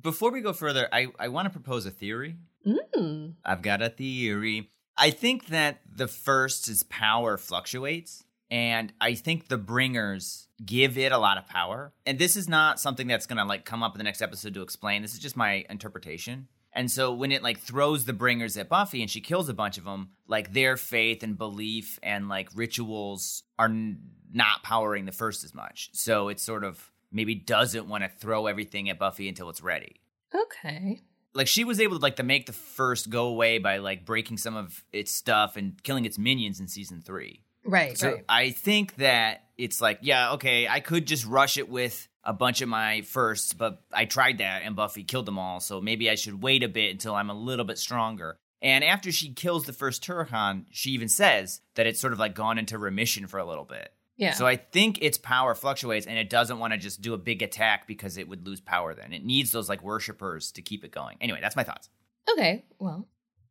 Before 0.00 0.30
we 0.30 0.40
go 0.40 0.52
further, 0.52 0.88
I, 0.92 1.08
I 1.18 1.28
want 1.28 1.46
to 1.46 1.50
propose 1.50 1.84
a 1.84 1.90
theory. 1.90 2.36
Mm. 2.64 3.34
I've 3.44 3.62
got 3.62 3.82
a 3.82 3.88
theory. 3.88 4.70
I 4.96 5.10
think 5.10 5.46
that 5.46 5.80
the 5.88 6.08
first's 6.08 6.84
power 6.84 7.36
fluctuates, 7.36 8.24
and 8.50 8.92
I 9.00 9.14
think 9.14 9.48
the 9.48 9.58
bringers 9.58 10.48
give 10.64 10.98
it 10.98 11.12
a 11.12 11.18
lot 11.18 11.38
of 11.38 11.46
power. 11.46 11.92
And 12.06 12.18
this 12.18 12.36
is 12.36 12.48
not 12.48 12.80
something 12.80 13.06
that's 13.06 13.26
gonna 13.26 13.44
like 13.44 13.64
come 13.64 13.82
up 13.82 13.94
in 13.94 13.98
the 13.98 14.04
next 14.04 14.22
episode 14.22 14.54
to 14.54 14.62
explain. 14.62 15.02
This 15.02 15.14
is 15.14 15.20
just 15.20 15.36
my 15.36 15.64
interpretation. 15.68 16.48
And 16.72 16.90
so 16.90 17.12
when 17.12 17.32
it 17.32 17.42
like 17.42 17.58
throws 17.58 18.04
the 18.04 18.12
bringers 18.12 18.56
at 18.56 18.68
Buffy 18.68 19.00
and 19.02 19.10
she 19.10 19.20
kills 19.20 19.48
a 19.48 19.54
bunch 19.54 19.78
of 19.78 19.84
them, 19.84 20.10
like 20.26 20.52
their 20.52 20.76
faith 20.76 21.22
and 21.22 21.36
belief 21.36 21.98
and 22.02 22.28
like 22.28 22.50
rituals 22.54 23.42
are 23.58 23.66
n- 23.66 23.98
not 24.32 24.62
powering 24.62 25.04
the 25.04 25.12
first 25.12 25.44
as 25.44 25.54
much. 25.54 25.90
So 25.92 26.28
it 26.28 26.38
sort 26.38 26.64
of 26.64 26.92
maybe 27.10 27.34
doesn't 27.34 27.88
want 27.88 28.04
to 28.04 28.08
throw 28.08 28.46
everything 28.46 28.90
at 28.90 28.98
Buffy 28.98 29.28
until 29.28 29.48
it's 29.48 29.62
ready. 29.62 30.02
Okay. 30.34 31.00
Like 31.34 31.46
she 31.46 31.64
was 31.64 31.80
able 31.80 31.96
to 31.96 32.02
like 32.02 32.16
to 32.16 32.22
make 32.22 32.46
the 32.46 32.52
first 32.52 33.10
go 33.10 33.26
away 33.26 33.58
by 33.58 33.78
like 33.78 34.04
breaking 34.04 34.36
some 34.36 34.56
of 34.56 34.84
its 34.92 35.10
stuff 35.10 35.56
and 35.56 35.82
killing 35.82 36.04
its 36.04 36.18
minions 36.18 36.60
in 36.60 36.68
season 36.68 37.00
3. 37.00 37.42
Right, 37.68 37.98
So 37.98 38.12
right. 38.12 38.24
I 38.28 38.50
think 38.50 38.96
that 38.96 39.44
it's 39.58 39.80
like, 39.80 39.98
yeah, 40.00 40.32
okay, 40.32 40.66
I 40.66 40.80
could 40.80 41.06
just 41.06 41.26
rush 41.26 41.58
it 41.58 41.68
with 41.68 42.08
a 42.24 42.32
bunch 42.32 42.62
of 42.62 42.68
my 42.68 43.02
firsts, 43.02 43.52
but 43.52 43.82
I 43.92 44.06
tried 44.06 44.38
that 44.38 44.62
and 44.62 44.74
Buffy 44.74 45.04
killed 45.04 45.26
them 45.26 45.38
all. 45.38 45.60
So 45.60 45.80
maybe 45.80 46.08
I 46.08 46.14
should 46.14 46.42
wait 46.42 46.62
a 46.62 46.68
bit 46.68 46.92
until 46.92 47.14
I'm 47.14 47.28
a 47.28 47.34
little 47.34 47.66
bit 47.66 47.78
stronger. 47.78 48.36
And 48.62 48.82
after 48.82 49.12
she 49.12 49.32
kills 49.34 49.66
the 49.66 49.72
first 49.74 50.02
Turok-Han, 50.02 50.66
she 50.70 50.90
even 50.92 51.08
says 51.08 51.60
that 51.74 51.86
it's 51.86 52.00
sort 52.00 52.14
of 52.14 52.18
like 52.18 52.34
gone 52.34 52.58
into 52.58 52.78
remission 52.78 53.26
for 53.26 53.38
a 53.38 53.44
little 53.44 53.64
bit. 53.64 53.92
Yeah. 54.16 54.32
So 54.32 54.46
I 54.46 54.56
think 54.56 55.00
its 55.02 55.18
power 55.18 55.54
fluctuates 55.54 56.06
and 56.06 56.18
it 56.18 56.30
doesn't 56.30 56.58
want 56.58 56.72
to 56.72 56.78
just 56.78 57.02
do 57.02 57.14
a 57.14 57.18
big 57.18 57.42
attack 57.42 57.86
because 57.86 58.16
it 58.16 58.28
would 58.28 58.46
lose 58.46 58.60
power 58.60 58.94
then. 58.94 59.12
It 59.12 59.24
needs 59.24 59.52
those 59.52 59.68
like 59.68 59.82
worshippers 59.82 60.52
to 60.52 60.62
keep 60.62 60.84
it 60.84 60.90
going. 60.90 61.18
Anyway, 61.20 61.38
that's 61.40 61.54
my 61.54 61.64
thoughts. 61.64 61.88
Okay, 62.32 62.64
well, 62.78 63.06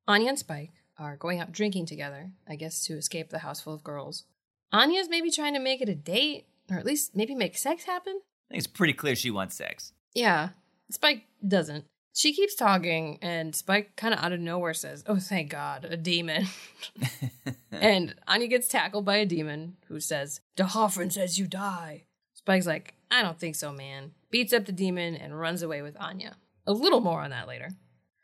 Anya 0.07 0.29
and 0.29 0.39
Spike 0.39 0.73
are 0.97 1.15
going 1.15 1.39
out 1.39 1.51
drinking 1.51 1.85
together, 1.85 2.31
I 2.47 2.55
guess 2.55 2.83
to 2.85 2.93
escape 2.97 3.29
the 3.29 3.39
house 3.39 3.61
full 3.61 3.73
of 3.73 3.83
girls. 3.83 4.25
Anya's 4.71 5.09
maybe 5.09 5.31
trying 5.31 5.53
to 5.53 5.59
make 5.59 5.81
it 5.81 5.89
a 5.89 5.95
date, 5.95 6.47
or 6.69 6.77
at 6.77 6.85
least 6.85 7.15
maybe 7.15 7.35
make 7.35 7.57
sex 7.57 7.85
happen. 7.85 8.19
I 8.49 8.53
think 8.53 8.59
it's 8.59 8.67
pretty 8.67 8.93
clear 8.93 9.15
she 9.15 9.31
wants 9.31 9.55
sex. 9.55 9.93
Yeah, 10.13 10.49
Spike 10.91 11.23
doesn't. 11.45 11.85
She 12.13 12.33
keeps 12.33 12.55
talking, 12.55 13.19
and 13.21 13.55
Spike 13.55 13.95
kind 13.95 14.13
of 14.13 14.19
out 14.19 14.31
of 14.31 14.39
nowhere 14.39 14.73
says, 14.73 15.03
Oh, 15.05 15.19
thank 15.19 15.51
God, 15.51 15.85
a 15.85 15.95
demon. 15.95 16.47
and 17.71 18.15
Anya 18.27 18.47
gets 18.47 18.67
tackled 18.67 19.05
by 19.05 19.17
a 19.17 19.25
demon 19.25 19.77
who 19.87 19.99
says, 19.99 20.41
D'Hoffryn 20.55 21.11
says 21.11 21.37
you 21.37 21.45
die. 21.45 22.05
Spike's 22.33 22.65
like, 22.65 22.95
I 23.11 23.21
don't 23.21 23.39
think 23.39 23.55
so, 23.55 23.71
man. 23.71 24.11
Beats 24.31 24.51
up 24.51 24.65
the 24.65 24.71
demon 24.71 25.15
and 25.15 25.39
runs 25.39 25.61
away 25.61 25.81
with 25.81 25.95
Anya. 25.99 26.37
A 26.65 26.73
little 26.73 27.01
more 27.01 27.21
on 27.21 27.29
that 27.29 27.47
later. 27.47 27.69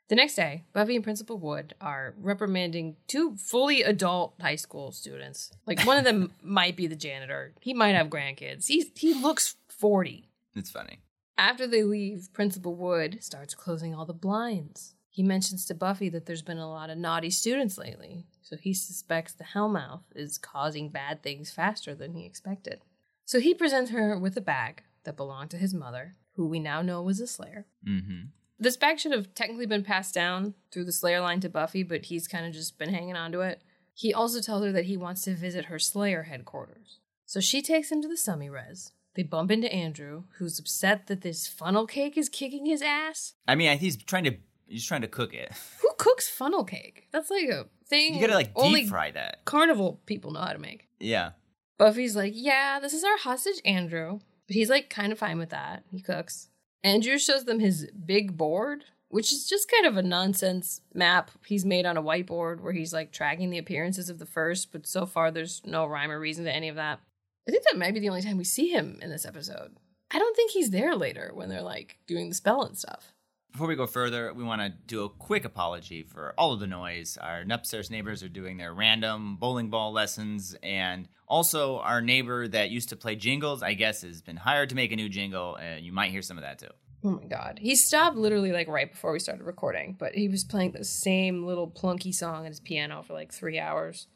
The 0.09 0.15
next 0.15 0.35
day, 0.35 0.65
Buffy 0.73 0.95
and 0.95 1.03
Principal 1.03 1.37
Wood 1.37 1.75
are 1.79 2.13
reprimanding 2.19 2.97
two 3.07 3.35
fully 3.37 3.83
adult 3.83 4.33
high 4.41 4.57
school 4.57 4.91
students. 4.91 5.51
Like 5.65 5.85
one 5.85 5.97
of 5.97 6.03
them 6.03 6.33
might 6.43 6.75
be 6.75 6.87
the 6.87 6.95
janitor. 6.95 7.53
He 7.61 7.73
might 7.73 7.95
have 7.95 8.07
grandkids. 8.07 8.67
He 8.67 8.91
he 8.95 9.13
looks 9.13 9.55
40. 9.69 10.29
It's 10.55 10.71
funny. 10.71 10.99
After 11.37 11.65
they 11.65 11.83
leave, 11.83 12.29
Principal 12.33 12.75
Wood 12.75 13.23
starts 13.23 13.55
closing 13.55 13.95
all 13.95 14.05
the 14.05 14.13
blinds. 14.13 14.93
He 15.09 15.23
mentions 15.23 15.65
to 15.65 15.75
Buffy 15.75 16.09
that 16.09 16.25
there's 16.25 16.41
been 16.41 16.57
a 16.57 16.69
lot 16.69 16.89
of 16.89 16.97
naughty 16.97 17.29
students 17.29 17.77
lately, 17.77 18.25
so 18.41 18.55
he 18.57 18.73
suspects 18.73 19.33
the 19.33 19.43
Hellmouth 19.43 20.01
is 20.15 20.37
causing 20.37 20.89
bad 20.89 21.21
things 21.21 21.51
faster 21.51 21.93
than 21.95 22.13
he 22.13 22.25
expected. 22.25 22.81
So 23.25 23.39
he 23.39 23.53
presents 23.53 23.91
her 23.91 24.17
with 24.17 24.35
a 24.37 24.41
bag 24.41 24.83
that 25.03 25.15
belonged 25.15 25.51
to 25.51 25.57
his 25.57 25.73
mother, 25.73 26.15
who 26.35 26.47
we 26.47 26.59
now 26.59 26.81
know 26.81 27.01
was 27.01 27.19
a 27.19 27.27
Slayer. 27.27 27.65
Mm-hmm. 27.87 28.27
This 28.63 28.77
bag 28.77 28.97
should 28.97 29.11
have 29.11 29.35
technically 29.35 29.65
been 29.65 29.83
passed 29.83 30.13
down 30.15 30.53
through 30.71 30.85
the 30.85 30.93
Slayer 30.93 31.19
line 31.19 31.41
to 31.41 31.49
Buffy, 31.49 31.83
but 31.83 32.05
he's 32.05 32.29
kind 32.29 32.45
of 32.45 32.53
just 32.53 32.79
been 32.79 32.93
hanging 32.93 33.17
on 33.17 33.33
to 33.33 33.41
it. 33.41 33.61
He 33.93 34.13
also 34.13 34.39
tells 34.39 34.63
her 34.63 34.71
that 34.71 34.85
he 34.85 34.95
wants 34.95 35.23
to 35.23 35.35
visit 35.35 35.65
her 35.65 35.77
Slayer 35.77 36.23
headquarters. 36.23 36.99
So 37.25 37.41
she 37.41 37.61
takes 37.61 37.91
him 37.91 38.01
to 38.01 38.07
the 38.07 38.15
Summy 38.15 38.49
Res. 38.49 38.93
They 39.15 39.23
bump 39.23 39.51
into 39.51 39.71
Andrew, 39.71 40.23
who's 40.37 40.59
upset 40.59 41.07
that 41.07 41.21
this 41.23 41.45
funnel 41.45 41.85
cake 41.85 42.17
is 42.17 42.29
kicking 42.29 42.65
his 42.65 42.81
ass. 42.81 43.33
I 43.49 43.55
mean, 43.55 43.67
I 43.67 43.71
think 43.71 43.81
he's 43.81 43.97
trying 43.97 44.23
to 44.23 44.37
he's 44.65 44.85
trying 44.85 45.01
to 45.01 45.09
cook 45.09 45.33
it. 45.33 45.51
Who 45.81 45.89
cooks 45.97 46.29
funnel 46.29 46.63
cake? 46.63 47.09
That's 47.11 47.29
like 47.29 47.49
a 47.49 47.65
thing 47.89 48.15
You 48.15 48.21
gotta 48.21 48.33
like 48.33 48.55
deep 48.55 48.87
fry 48.87 49.11
that. 49.11 49.43
carnival 49.43 49.99
people 50.05 50.31
know 50.31 50.39
how 50.39 50.53
to 50.53 50.57
make. 50.57 50.87
Yeah. 51.01 51.31
Buffy's 51.77 52.15
like, 52.15 52.31
yeah, 52.33 52.79
this 52.79 52.93
is 52.93 53.03
our 53.03 53.17
hostage, 53.17 53.61
Andrew. 53.65 54.19
But 54.47 54.55
he's 54.55 54.69
like 54.69 54.89
kind 54.89 55.11
of 55.11 55.19
fine 55.19 55.37
with 55.37 55.49
that. 55.49 55.83
He 55.91 55.99
cooks. 56.01 56.47
Andrew 56.83 57.17
shows 57.17 57.45
them 57.45 57.59
his 57.59 57.89
big 57.91 58.35
board, 58.35 58.83
which 59.07 59.31
is 59.31 59.47
just 59.47 59.71
kind 59.71 59.85
of 59.85 59.95
a 59.95 60.03
nonsense 60.03 60.81
map 60.93 61.31
he's 61.45 61.63
made 61.63 61.85
on 61.85 61.97
a 61.97 62.03
whiteboard 62.03 62.59
where 62.59 62.73
he's 62.73 62.93
like 62.93 63.11
tracking 63.11 63.49
the 63.49 63.57
appearances 63.57 64.09
of 64.09 64.19
the 64.19 64.25
first, 64.25 64.71
but 64.71 64.85
so 64.85 65.05
far 65.05 65.31
there's 65.31 65.61
no 65.65 65.85
rhyme 65.85 66.11
or 66.11 66.19
reason 66.19 66.45
to 66.45 66.53
any 66.53 66.67
of 66.67 66.75
that. 66.75 66.99
I 67.47 67.51
think 67.51 67.63
that 67.63 67.77
might 67.77 67.93
be 67.93 67.99
the 67.99 68.09
only 68.09 68.21
time 68.21 68.37
we 68.37 68.43
see 68.43 68.69
him 68.69 68.99
in 69.01 69.09
this 69.09 69.25
episode. 69.25 69.77
I 70.11 70.19
don't 70.19 70.35
think 70.35 70.51
he's 70.51 70.71
there 70.71 70.95
later 70.95 71.31
when 71.33 71.49
they're 71.49 71.61
like 71.61 71.97
doing 72.05 72.29
the 72.29 72.35
spell 72.35 72.63
and 72.63 72.77
stuff. 72.77 73.13
Before 73.51 73.67
we 73.67 73.75
go 73.75 73.85
further, 73.85 74.33
we 74.33 74.43
want 74.43 74.61
to 74.61 74.69
do 74.69 75.03
a 75.03 75.09
quick 75.09 75.45
apology 75.45 76.01
for 76.01 76.33
all 76.39 76.53
of 76.53 76.59
the 76.59 76.65
noise. 76.65 77.17
Our 77.21 77.43
upstairs 77.47 77.91
neighbors 77.91 78.23
are 78.23 78.29
doing 78.29 78.57
their 78.57 78.73
random 78.73 79.35
bowling 79.35 79.69
ball 79.69 79.91
lessons, 79.91 80.55
and 80.63 81.07
also 81.33 81.79
our 81.79 81.99
neighbor 81.99 82.47
that 82.47 82.69
used 82.69 82.89
to 82.89 82.95
play 82.95 83.15
jingles, 83.15 83.63
I 83.63 83.73
guess, 83.73 84.03
has 84.03 84.21
been 84.21 84.37
hired 84.37 84.69
to 84.69 84.75
make 84.75 84.91
a 84.91 84.95
new 84.95 85.09
jingle, 85.09 85.55
and 85.55 85.83
you 85.83 85.91
might 85.91 86.11
hear 86.11 86.21
some 86.21 86.37
of 86.37 86.43
that 86.43 86.59
too. 86.59 86.67
Oh 87.03 87.09
my 87.09 87.25
god. 87.25 87.57
He 87.59 87.75
stopped 87.75 88.15
literally 88.15 88.51
like 88.51 88.67
right 88.67 88.91
before 88.91 89.11
we 89.11 89.19
started 89.19 89.43
recording, 89.43 89.95
but 89.97 90.13
he 90.13 90.29
was 90.29 90.43
playing 90.43 90.73
the 90.73 90.85
same 90.85 91.43
little 91.43 91.67
plunky 91.67 92.13
song 92.13 92.35
on 92.35 92.45
his 92.45 92.59
piano 92.59 93.01
for 93.01 93.13
like 93.13 93.33
three 93.33 93.59
hours. 93.59 94.07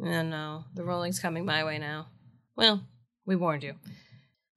Oh 0.00 0.22
no, 0.22 0.64
the 0.74 0.84
rolling's 0.84 1.20
coming 1.20 1.46
my 1.46 1.64
way 1.64 1.78
now. 1.78 2.08
Well, 2.54 2.82
we 3.24 3.34
warned 3.34 3.62
you. 3.62 3.76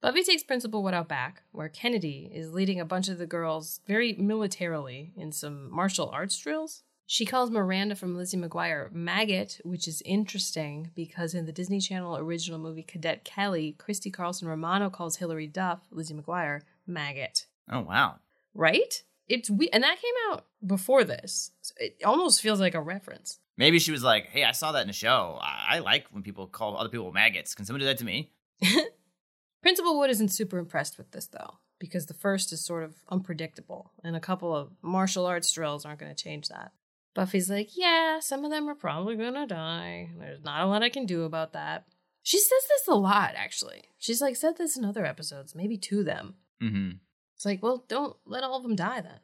Buffy 0.02 0.22
takes 0.22 0.42
Principal 0.42 0.82
Wood 0.82 0.94
out 0.94 1.08
back, 1.08 1.44
where 1.52 1.68
Kennedy 1.70 2.30
is 2.34 2.52
leading 2.52 2.78
a 2.78 2.84
bunch 2.84 3.08
of 3.08 3.18
the 3.18 3.26
girls 3.26 3.80
very 3.86 4.12
militarily 4.12 5.12
in 5.16 5.32
some 5.32 5.74
martial 5.74 6.10
arts 6.10 6.36
drills. 6.36 6.82
She 7.12 7.26
calls 7.26 7.50
Miranda 7.50 7.94
from 7.94 8.16
Lizzie 8.16 8.38
McGuire 8.38 8.90
maggot, 8.90 9.60
which 9.66 9.86
is 9.86 10.00
interesting 10.06 10.92
because 10.94 11.34
in 11.34 11.44
the 11.44 11.52
Disney 11.52 11.78
Channel 11.78 12.16
original 12.16 12.58
movie 12.58 12.82
Cadet 12.82 13.22
Kelly, 13.22 13.76
Christy 13.76 14.10
Carlson 14.10 14.48
Romano 14.48 14.88
calls 14.88 15.16
Hilary 15.16 15.46
Duff, 15.46 15.80
Lizzie 15.90 16.14
McGuire, 16.14 16.62
maggot. 16.86 17.44
Oh 17.70 17.80
wow! 17.80 18.14
Right? 18.54 19.02
It's 19.28 19.50
we 19.50 19.68
and 19.68 19.84
that 19.84 20.00
came 20.00 20.14
out 20.30 20.46
before 20.66 21.04
this. 21.04 21.50
So 21.60 21.74
it 21.76 21.98
almost 22.02 22.40
feels 22.40 22.60
like 22.60 22.74
a 22.74 22.80
reference. 22.80 23.40
Maybe 23.58 23.78
she 23.78 23.92
was 23.92 24.02
like, 24.02 24.28
"Hey, 24.28 24.44
I 24.44 24.52
saw 24.52 24.72
that 24.72 24.84
in 24.84 24.88
a 24.88 24.94
show. 24.94 25.38
I, 25.42 25.76
I 25.76 25.78
like 25.80 26.06
when 26.12 26.22
people 26.22 26.46
call 26.46 26.78
other 26.78 26.88
people 26.88 27.12
maggots. 27.12 27.54
Can 27.54 27.66
someone 27.66 27.80
do 27.80 27.86
that 27.88 27.98
to 27.98 28.06
me?" 28.06 28.32
Principal 29.62 29.98
Wood 29.98 30.08
isn't 30.08 30.32
super 30.32 30.56
impressed 30.56 30.96
with 30.96 31.10
this 31.10 31.26
though, 31.26 31.58
because 31.78 32.06
the 32.06 32.14
first 32.14 32.54
is 32.54 32.64
sort 32.64 32.84
of 32.84 32.94
unpredictable, 33.10 33.92
and 34.02 34.16
a 34.16 34.20
couple 34.20 34.56
of 34.56 34.70
martial 34.80 35.26
arts 35.26 35.52
drills 35.52 35.84
aren't 35.84 36.00
going 36.00 36.14
to 36.14 36.24
change 36.24 36.48
that. 36.48 36.72
Buffy's 37.14 37.50
like, 37.50 37.76
yeah, 37.76 38.20
some 38.20 38.44
of 38.44 38.50
them 38.50 38.68
are 38.68 38.74
probably 38.74 39.16
to 39.16 39.46
die. 39.46 40.10
There's 40.18 40.42
not 40.42 40.62
a 40.62 40.66
lot 40.66 40.82
I 40.82 40.88
can 40.88 41.06
do 41.06 41.24
about 41.24 41.52
that. 41.52 41.86
She 42.22 42.38
says 42.38 42.62
this 42.68 42.88
a 42.88 42.94
lot, 42.94 43.32
actually. 43.36 43.84
She's 43.98 44.20
like 44.20 44.36
said 44.36 44.56
this 44.56 44.76
in 44.76 44.84
other 44.84 45.04
episodes, 45.04 45.54
maybe 45.54 45.76
to 45.78 46.04
them. 46.04 46.34
Mm-hmm. 46.62 46.92
It's 47.36 47.44
like, 47.44 47.62
well, 47.62 47.84
don't 47.88 48.16
let 48.24 48.44
all 48.44 48.56
of 48.56 48.62
them 48.62 48.76
die 48.76 49.00
then. 49.00 49.18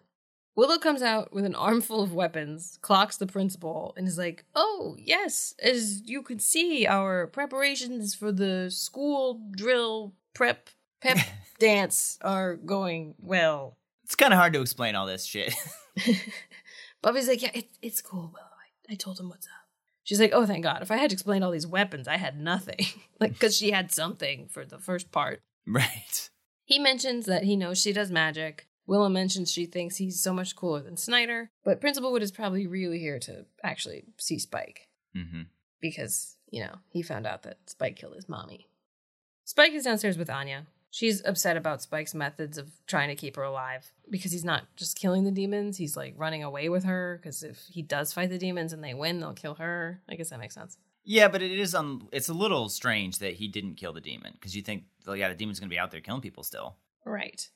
Willow 0.57 0.79
comes 0.79 1.03
out 1.03 1.33
with 1.33 1.45
an 1.45 1.55
armful 1.55 2.03
of 2.03 2.13
weapons, 2.13 2.81
clocks 2.83 3.17
the 3.17 3.29
principal, 3.29 3.95
and 3.97 4.09
is 4.09 4.19
like, 4.19 4.45
oh, 4.57 4.97
yes, 4.99 5.55
as 5.63 6.03
you 6.05 6.21
can 6.21 6.41
see, 6.41 6.85
our 6.85 7.29
preparations 7.29 8.17
for 8.17 8.33
the 8.33 8.69
school 8.69 9.41
drill 9.53 10.15
prep 10.35 10.69
pep 11.01 11.19
dance 11.61 12.19
are 12.23 12.57
going 12.57 13.15
well. 13.21 13.77
It's 14.03 14.17
kind 14.17 14.33
of 14.33 14.39
hard 14.41 14.53
to 14.55 14.61
explain 14.61 14.97
all 14.97 15.07
this 15.07 15.25
shit. 15.25 15.55
Buffy's 17.03 17.29
like, 17.29 17.43
yeah, 17.43 17.51
it, 17.55 17.69
it's 17.83 18.03
cool, 18.03 18.31
Willow. 18.35 18.47
I, 18.89 18.93
I 18.93 18.97
told 18.97 19.19
him 19.21 19.29
what's 19.29 19.47
up. 19.47 19.53
She's 20.05 20.21
like, 20.21 20.33
oh, 20.33 20.47
thank 20.47 20.63
God. 20.65 20.81
If 20.83 20.91
I 20.91 20.97
had 20.97 21.11
to 21.11 21.15
explain 21.15 21.43
all 21.43 21.51
these 21.51 21.67
weapons, 21.67 22.09
I 22.09 22.17
had 22.17 22.41
nothing. 22.41 22.87
like, 23.21 23.33
because 23.35 23.57
she 23.57 23.71
had 23.71 23.93
something 23.93 24.49
for 24.49 24.65
the 24.65 24.79
first 24.79 25.13
part. 25.13 25.41
right. 25.67 26.31
He 26.65 26.79
mentions 26.79 27.27
that 27.27 27.45
he 27.45 27.57
knows 27.57 27.81
she 27.81 27.93
does 27.93 28.11
magic. 28.11 28.67
Willow 28.87 29.09
mentions 29.11 29.51
she 29.53 29.67
thinks 29.67 29.97
he's 29.97 30.21
so 30.23 30.33
much 30.33 30.57
cooler 30.57 30.81
than 30.83 30.97
Snyder, 30.97 31.51
but 31.65 31.81
Principal 31.81 32.11
Wood 32.11 32.23
is 32.23 32.33
probably 32.33 32.67
really 32.67 32.99
here 32.99 33.19
to 33.21 33.45
actually 33.63 34.05
see 34.19 34.39
Spike 34.39 34.89
Mm-hmm. 35.17 35.43
because, 35.81 36.37
you 36.51 36.63
know, 36.63 36.75
he 36.91 37.03
found 37.03 37.27
out 37.27 37.43
that 37.43 37.59
Spike 37.67 37.97
killed 37.97 38.15
his 38.15 38.29
mommy. 38.29 38.69
Spike 39.45 39.73
is 39.73 39.85
downstairs 39.85 40.17
with 40.19 40.29
Anya. 40.31 40.67
She's 40.91 41.25
upset 41.25 41.57
about 41.57 41.83
Spike's 41.83 42.15
methods 42.15 42.57
of 42.57 42.71
trying 42.87 43.09
to 43.09 43.15
keep 43.15 43.37
her 43.37 43.43
alive 43.43 43.93
because 44.11 44.33
he's 44.33 44.45
not 44.45 44.65
just 44.77 44.99
killing 44.99 45.25
the 45.25 45.31
demons, 45.31 45.77
he's 45.77 45.97
like 45.97 46.15
running 46.17 46.43
away 46.43 46.69
with 46.69 46.85
her 46.85 47.19
because 47.21 47.43
if 47.43 47.59
he 47.71 47.83
does 47.83 48.13
fight 48.13 48.31
the 48.31 48.39
demons 48.39 48.73
and 48.73 48.83
they 48.83 48.95
win, 48.95 49.21
they'll 49.21 49.35
kill 49.35 49.55
her. 49.57 50.01
I 50.09 50.15
guess 50.15 50.31
that 50.31 50.41
makes 50.41 50.55
sense. 50.55 50.79
Yeah, 51.05 51.29
but 51.29 51.43
it 51.43 51.59
is 51.59 51.75
um, 51.75 52.09
it's 52.13 52.29
a 52.29 52.35
little 52.35 52.69
strange 52.69 53.19
that 53.19 53.35
he 53.35 53.49
didn't 53.49 53.77
kill 53.77 53.93
the 53.93 54.01
demon 54.01 54.33
because 54.33 54.57
you 54.57 54.63
think, 54.63 54.85
well, 55.07 55.17
yeah, 55.17 55.29
the 55.29 55.35
demon's 55.35 55.61
gonna 55.61 55.71
be 55.71 55.79
out 55.79 55.91
there 55.91 56.01
killing 56.01 56.23
people 56.23 56.43
still. 56.43 56.77
Right. 57.05 57.49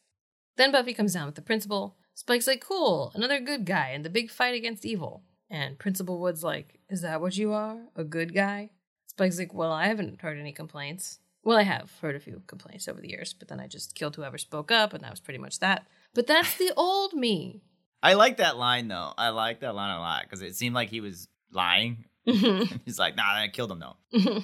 Then 0.57 0.73
Buffy 0.73 0.95
comes 0.95 1.15
down 1.15 1.27
with 1.27 1.35
the 1.35 1.43
principal. 1.43 1.97
Spike's 2.15 2.47
like, 2.47 2.61
cool, 2.61 3.13
another 3.15 3.41
good 3.41 3.65
guy 3.65 3.93
in 3.93 4.03
the 4.03 4.11
big 4.11 4.31
fight 4.31 4.55
against 4.55 4.85
evil. 4.85 5.23
And 5.51 5.79
Principal 5.79 6.19
Wood's 6.19 6.43
like, 6.43 6.81
is 6.89 7.03
that 7.03 7.21
what 7.21 7.37
you 7.37 7.53
are? 7.53 7.79
A 7.95 8.05
good 8.05 8.35
guy? 8.35 8.71
Spike's 9.07 9.39
like, 9.39 9.53
well, 9.53 9.71
I 9.71 9.87
haven't 9.87 10.23
heard 10.23 10.39
any 10.39 10.53
complaints. 10.53 11.19
Well, 11.45 11.59
I 11.59 11.63
have 11.63 11.91
heard 12.01 12.15
a 12.15 12.21
few 12.21 12.43
complaints 12.47 12.87
over 12.89 13.01
the 13.01 13.09
years, 13.09 13.33
but 13.33 13.49
then 13.49 13.59
I 13.59 13.67
just 13.67 13.95
killed 13.95 14.17
whoever 14.17 14.39
spoke 14.39 14.71
up, 14.71 14.93
and 14.93 15.03
that 15.03 15.11
was 15.11 15.21
pretty 15.21 15.39
much 15.39 15.59
that. 15.59 15.87
But 16.15 16.27
that's 16.27 16.57
the 16.57 16.73
old 16.77 17.15
me. 17.15 17.63
I 18.03 18.15
like 18.15 18.37
that 18.39 18.57
line 18.57 18.89
though. 18.89 19.13
I 19.17 19.31
like 19.31 19.61
that 19.61 19.75
line 19.75 19.97
a 19.97 20.01
lot 20.01 20.23
because 20.25 20.43
it 20.43 20.57
seemed 20.57 20.75
like 20.75 20.91
he 20.91 21.01
was 21.01 21.29
lying. 21.53 22.05
Mm-hmm. 22.27 22.77
He's 22.85 22.99
like, 22.99 23.17
nah, 23.17 23.35
I 23.35 23.49
killed 23.49 23.71
him 23.71 23.81
though. 23.81 23.97
Mm-hmm. 24.15 24.39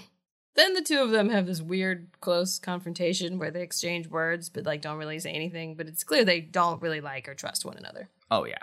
then 0.54 0.74
the 0.74 0.82
two 0.82 1.00
of 1.00 1.10
them 1.10 1.28
have 1.28 1.46
this 1.46 1.60
weird 1.60 2.08
close 2.20 2.58
confrontation 2.58 3.38
where 3.38 3.50
they 3.50 3.62
exchange 3.62 4.08
words 4.08 4.48
but 4.48 4.64
like 4.64 4.82
don't 4.82 4.96
really 4.98 5.18
say 5.20 5.30
anything 5.30 5.76
but 5.76 5.86
it's 5.86 6.02
clear 6.02 6.24
they 6.24 6.40
don't 6.40 6.82
really 6.82 7.00
like 7.00 7.28
or 7.28 7.34
trust 7.34 7.64
one 7.64 7.76
another 7.76 8.08
Oh 8.30 8.44
yeah. 8.44 8.58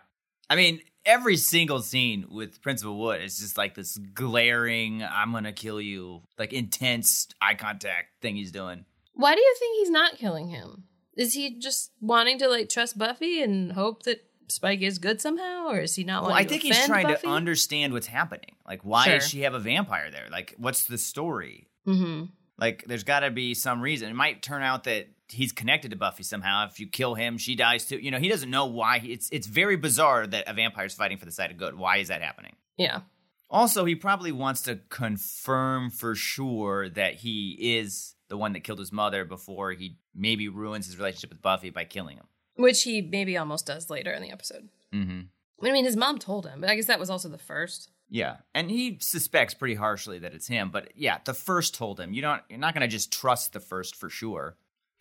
I 0.50 0.56
mean, 0.56 0.82
every 1.06 1.38
single 1.38 1.82
scene 1.82 2.26
with 2.30 2.62
Principal 2.62 2.98
Wood 2.98 3.22
is 3.22 3.38
just 3.40 3.58
like 3.58 3.76
this 3.76 3.98
glaring, 3.98 5.04
I'm 5.04 5.32
gonna 5.32 5.54
kill 5.54 5.80
you, 5.82 6.22
like 6.38 6.54
intense 6.54 7.28
eye 7.42 7.56
contact 7.56 8.22
thing 8.22 8.36
he's 8.36 8.52
doing. 8.52 8.86
why 9.14 9.36
do 9.36 9.42
you 9.42 9.56
think 9.60 9.78
he's 9.80 9.90
not 9.92 10.18
killing 10.18 10.50
him 10.50 10.84
is 11.18 11.34
he 11.34 11.58
just 11.60 11.92
wanting 12.02 12.38
to 12.40 12.48
like 12.50 12.68
trust 12.68 12.98
buffy 12.98 13.42
and 13.42 13.72
hope 13.72 14.04
that 14.04 14.26
spike 14.50 14.82
is 14.82 15.00
good 15.00 15.22
somehow 15.22 15.68
or 15.68 15.80
is 15.80 15.96
he 15.96 16.04
not 16.04 16.24
Well, 16.24 16.34
I 16.34 16.44
think 16.44 16.62
he's 16.64 16.86
trying 16.86 17.08
buffy? 17.08 17.26
to 17.26 17.34
understand 17.34 17.94
what's 17.94 18.08
happening. 18.08 18.56
Like, 18.68 18.84
why 18.84 19.08
does 19.08 19.28
she 19.30 19.42
have 19.42 19.54
a 19.54 19.60
vampire 19.60 20.12
there? 20.12 20.28
Like, 20.30 20.54
what's 20.58 20.84
the 20.84 20.98
story? 20.98 21.70
mm-hmm. 21.88 22.26
Like, 22.58 22.84
there's 22.88 23.04
got 23.04 23.20
to 23.22 23.32
be 23.32 23.54
some 23.54 23.82
reason. 23.82 24.10
It 24.10 24.14
might 24.16 24.42
turn 24.42 24.62
out 24.62 24.84
that 24.86 25.08
he's 25.30 25.52
connected 25.52 25.92
to 25.92 25.98
Buffy 25.98 26.24
somehow. 26.24 26.68
If 26.68 26.80
you 26.80 26.88
kill 26.88 27.16
him, 27.16 27.38
she 27.38 27.56
dies 27.56 27.86
too. 27.86 27.98
You 27.98 28.12
know, 28.12 28.20
he 28.20 28.30
doesn't 28.30 28.50
know 28.50 28.66
why. 28.66 29.00
He, 29.00 29.12
it's 29.14 29.30
it's 29.32 29.48
very 29.48 29.76
bizarre 29.78 30.26
that 30.28 30.48
a 30.48 30.54
vampire's 30.54 30.94
fighting 30.94 31.18
for 31.18 31.26
the 31.26 31.32
side 31.32 31.52
of 31.52 31.58
good. 31.58 31.76
Why 31.78 31.98
is 31.98 32.08
that 32.10 32.22
happening? 32.22 32.56
yeah 32.78 33.02
Also, 33.50 33.86
he 33.86 33.96
probably 33.96 34.32
wants 34.32 34.62
to 34.64 34.80
confirm 34.90 35.90
for 35.90 36.16
sure 36.16 36.90
that 36.90 37.16
he 37.16 37.58
is 37.78 38.16
the 38.28 38.38
one 38.38 38.54
that 38.54 38.64
killed 38.64 38.80
his 38.80 38.92
mother 38.92 39.24
before 39.26 39.72
he 39.72 39.98
maybe 40.16 40.48
ruins 40.50 40.86
his 40.88 40.98
relationship 40.98 41.30
with 41.30 41.42
Buffy 41.42 41.70
by 41.70 41.86
killing 41.86 42.18
him. 42.18 42.26
which 42.56 42.84
he 42.84 43.02
maybe 43.02 43.38
almost 43.38 43.66
does 43.68 43.90
later 43.90 44.12
in 44.12 44.22
the 44.22 44.32
episode 44.32 44.70
Mm-hmm. 44.94 45.22
i 45.68 45.72
mean 45.72 45.84
his 45.86 45.98
mom 45.98 46.18
told 46.20 46.46
him 46.48 46.62
but 46.62 46.70
i 46.70 46.76
guess 46.76 46.86
that 46.86 47.00
was 47.00 47.10
also 47.10 47.28
the 47.28 47.38
first 47.38 47.90
Yeah, 48.10 48.38
and 48.54 48.70
he 48.72 48.98
suspects 49.02 49.54
pretty 49.54 49.76
harshly 49.76 50.20
that 50.20 50.34
it's 50.34 50.48
him. 50.48 50.70
But 50.72 50.92
yeah, 50.96 51.18
the 51.26 51.34
first 51.34 51.74
told 51.76 52.00
him 52.00 52.14
you 52.14 52.22
don't. 52.22 52.42
You're 52.50 52.60
not 52.60 52.74
going 52.76 52.88
to 52.90 52.96
just 52.98 53.12
trust 53.12 53.52
the 53.54 53.60
first 53.60 53.96
for 53.96 54.10
sure. 54.10 54.56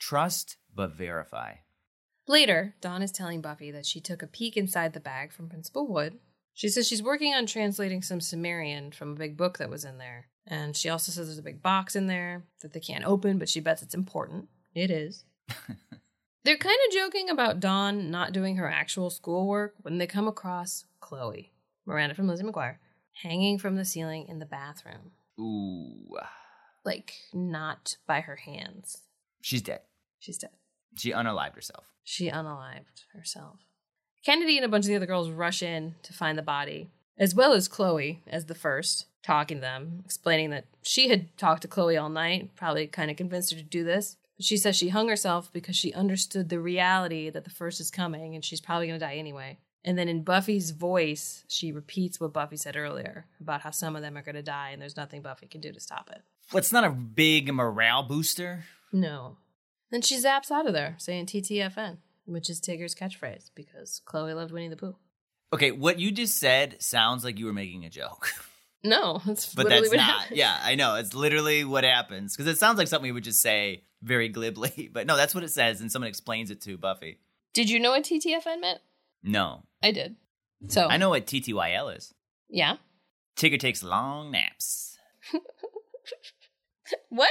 Trust 0.09 0.59
but 0.75 0.93
verify. 0.93 1.55
Later, 2.29 2.75
Dawn 2.83 3.01
is 3.01 3.11
telling 3.11 3.41
Buffy 3.41 3.71
that 3.71 3.87
she 3.87 4.03
took 4.03 4.23
a 4.23 4.27
peek 4.27 4.55
inside 4.55 4.93
the 4.93 5.01
bag 5.01 5.33
from 5.33 5.49
Principal 5.49 5.87
Wood. 5.89 6.19
She 6.53 6.69
says 6.69 6.87
she's 6.87 7.03
working 7.03 7.33
on 7.33 7.47
translating 7.47 8.03
some 8.03 8.21
Sumerian 8.21 8.93
from 8.93 9.13
a 9.13 9.17
big 9.19 9.39
book 9.39 9.57
that 9.57 9.71
was 9.71 9.83
in 9.83 9.97
there. 9.97 10.27
And 10.47 10.77
she 10.77 10.91
also 10.91 11.11
says 11.11 11.27
there's 11.27 11.39
a 11.39 11.43
big 11.43 11.63
box 11.63 11.97
in 11.97 12.07
there 12.07 12.45
that 12.61 12.75
they 12.75 12.81
can't 12.81 13.07
open, 13.07 13.39
but 13.39 13.49
she 13.49 13.61
bets 13.61 13.81
it's 13.81 13.95
important. 13.95 14.49
It 14.75 14.91
is. 14.91 15.25
They're 16.45 16.59
kind 16.59 16.77
of 16.87 16.93
joking 16.95 17.31
about 17.31 17.61
Dawn 17.61 18.11
not 18.11 18.35
doing 18.35 18.57
her 18.57 18.69
actual 18.71 19.09
schoolwork 19.09 19.73
when 19.81 19.97
they 19.97 20.07
come 20.07 20.29
across 20.29 20.85
Chloe, 21.01 21.55
Miranda 21.87 22.15
from 22.15 22.29
Lizzie 22.29 22.45
McGuire, 22.45 22.77
hanging 23.23 23.59
from 23.59 23.77
the 23.77 23.87
ceiling 23.87 24.27
in 24.29 24.39
the 24.39 24.45
bathroom. 24.45 25.13
Ooh, 25.41 26.15
Like, 26.85 27.15
not 27.33 27.97
by 28.07 28.21
her 28.21 28.37
hands. 28.37 28.99
she's 29.41 29.63
dead. 29.63 29.81
She's 30.25 30.39
dead. 30.39 30.51
She 30.97 31.13
unalived 31.13 31.55
herself. 31.55 31.85
She 32.03 32.31
unalived 32.31 33.05
herself. 33.13 33.61
Kennedy 34.25 34.57
and 34.57 34.65
a 34.65 34.69
bunch 34.69 34.87
of 34.87 34.89
the 34.89 34.97
other 34.97 35.05
girls 35.05 35.29
rush 35.29 35.63
in 35.63 35.97
to 36.03 36.15
find 36.15 36.39
the 36.39 36.43
body, 36.43 36.89
as 37.19 37.35
well 37.35 37.53
as 37.53 37.69
Chloe 37.69 38.23
as 38.27 38.47
the 38.47 38.55
first, 38.55 39.05
talking 39.23 39.59
to 39.59 39.61
them, 39.61 40.01
explaining 40.03 40.49
that 40.49 40.65
she 40.81 41.11
had 41.11 41.37
talked 41.37 41.61
to 41.63 41.69
Chloe 41.69 41.99
all 41.99 42.09
night, 42.09 42.57
probably 42.57 42.87
kind 42.87 43.11
of 43.11 43.19
convinced 43.19 43.53
her 43.53 43.59
to 43.59 43.63
do 43.63 43.85
this. 43.85 44.17
But 44.39 44.47
she 44.47 44.57
says 44.57 44.77
she 44.77 44.89
hung 44.89 45.09
herself 45.09 45.53
because 45.53 45.77
she 45.77 45.93
understood 45.93 46.49
the 46.49 46.59
reality 46.59 47.29
that 47.29 47.45
the 47.45 47.51
first 47.51 47.79
is 47.79 47.91
coming 47.91 48.35
and 48.35 48.43
she's 48.43 48.63
probably 48.63 48.87
going 48.87 48.99
to 48.99 49.05
die 49.05 49.17
anyway. 49.17 49.59
And 49.85 49.99
then 49.99 50.09
in 50.09 50.25
Buffy's 50.25 50.71
voice, 50.71 51.45
she 51.49 51.71
repeats 51.71 52.19
what 52.19 52.33
Buffy 52.33 52.57
said 52.57 52.77
earlier 52.77 53.27
about 53.41 53.61
how 53.61 53.73
some 53.73 53.95
of 53.95 54.01
them 54.01 54.17
are 54.17 54.23
going 54.23 54.37
to 54.37 54.43
die 54.43 54.71
and 54.71 54.81
there's 54.81 54.97
nothing 54.97 55.21
Buffy 55.21 55.49
can 55.49 55.61
do 55.61 55.71
to 55.71 55.81
stop 55.81 56.09
it. 56.11 56.23
What's 56.51 56.73
not 56.73 56.85
a 56.85 56.91
big 56.91 57.53
morale 57.53 58.03
booster? 58.03 58.65
No. 58.91 59.37
Then 59.95 60.03
she 60.03 60.17
zaps 60.21 60.51
out 60.51 60.67
of 60.67 60.73
there 60.73 60.97
saying 60.99 61.27
TTFN, 61.27 61.99
which 62.25 62.51
is 62.51 62.61
Tigger's 62.61 62.97
catchphrase 62.97 63.53
because 63.55 64.03
Chloe 64.05 64.35
loved 64.35 64.51
Winnie 64.51 64.67
the 64.67 64.75
Pooh. 64.75 64.97
Okay, 65.53 65.71
what 65.71 66.01
you 66.01 66.11
just 66.11 66.37
said 66.37 66.83
sounds 66.83 67.23
like 67.23 67.39
you 67.39 67.47
were 67.47 67.53
making 67.53 67.85
a 67.85 67.89
joke, 67.91 68.29
No, 68.83 69.23
that's 69.25 69.55
but 69.55 69.69
that's 69.69 69.93
not. 69.93 70.01
happened. 70.01 70.37
Yeah, 70.37 70.59
I 70.61 70.75
know. 70.75 70.97
It's 70.97 71.15
literally 71.15 71.63
what 71.65 71.85
happens 71.85 72.37
because 72.37 72.53
it 72.53 72.59
sounds 72.59 72.77
like 72.77 72.89
something 72.89 73.07
we 73.09 73.13
would 73.13 73.23
just 73.23 73.41
say 73.41 73.85
very 74.03 74.29
glibly, 74.29 74.91
but 74.93 75.07
no, 75.07 75.17
that's 75.17 75.33
what 75.33 75.45
it 75.45 75.53
says, 75.53 75.81
and 75.81 75.93
someone 75.93 76.09
explains 76.09 76.51
it 76.51 76.61
to 76.63 76.77
Buffy. 76.77 77.21
Did 77.53 77.71
you 77.71 77.79
know 77.79 77.93
what 77.93 78.03
TTFN 78.03 78.61
meant? 78.61 78.81
No, 79.23 79.63
I 79.81 79.93
did. 79.93 80.17
So 80.67 80.89
I 80.89 80.97
know 80.97 81.11
what 81.11 81.25
TTYL 81.29 81.97
is. 81.97 82.13
Yeah. 82.49 82.79
Tigger 83.37 83.61
takes 83.61 83.85
long 83.85 84.33
naps. 84.33 84.99
What? 87.09 87.31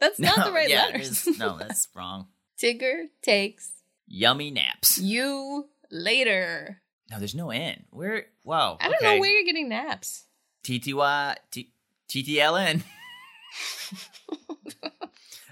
That's 0.00 0.18
not 0.18 0.38
No, 0.38 0.44
the 0.46 0.52
right 0.52 0.68
yeah, 0.68 0.86
letters. 0.86 1.26
no, 1.38 1.56
that's 1.58 1.88
wrong. 1.94 2.28
Tigger 2.62 3.04
takes 3.22 3.70
Yummy 4.06 4.50
naps. 4.50 4.98
you 4.98 5.68
later. 5.90 6.80
No, 7.10 7.18
there's 7.18 7.34
no 7.34 7.50
N. 7.50 7.84
Where? 7.90 8.26
Wow. 8.44 8.78
I 8.80 8.84
don't 8.88 8.94
okay. 8.96 9.14
know 9.16 9.20
where 9.20 9.30
you're 9.30 9.44
getting 9.44 9.68
naps. 9.68 10.24
TTY 10.64 11.36
T- 11.50 11.72
TTLN. 12.08 12.82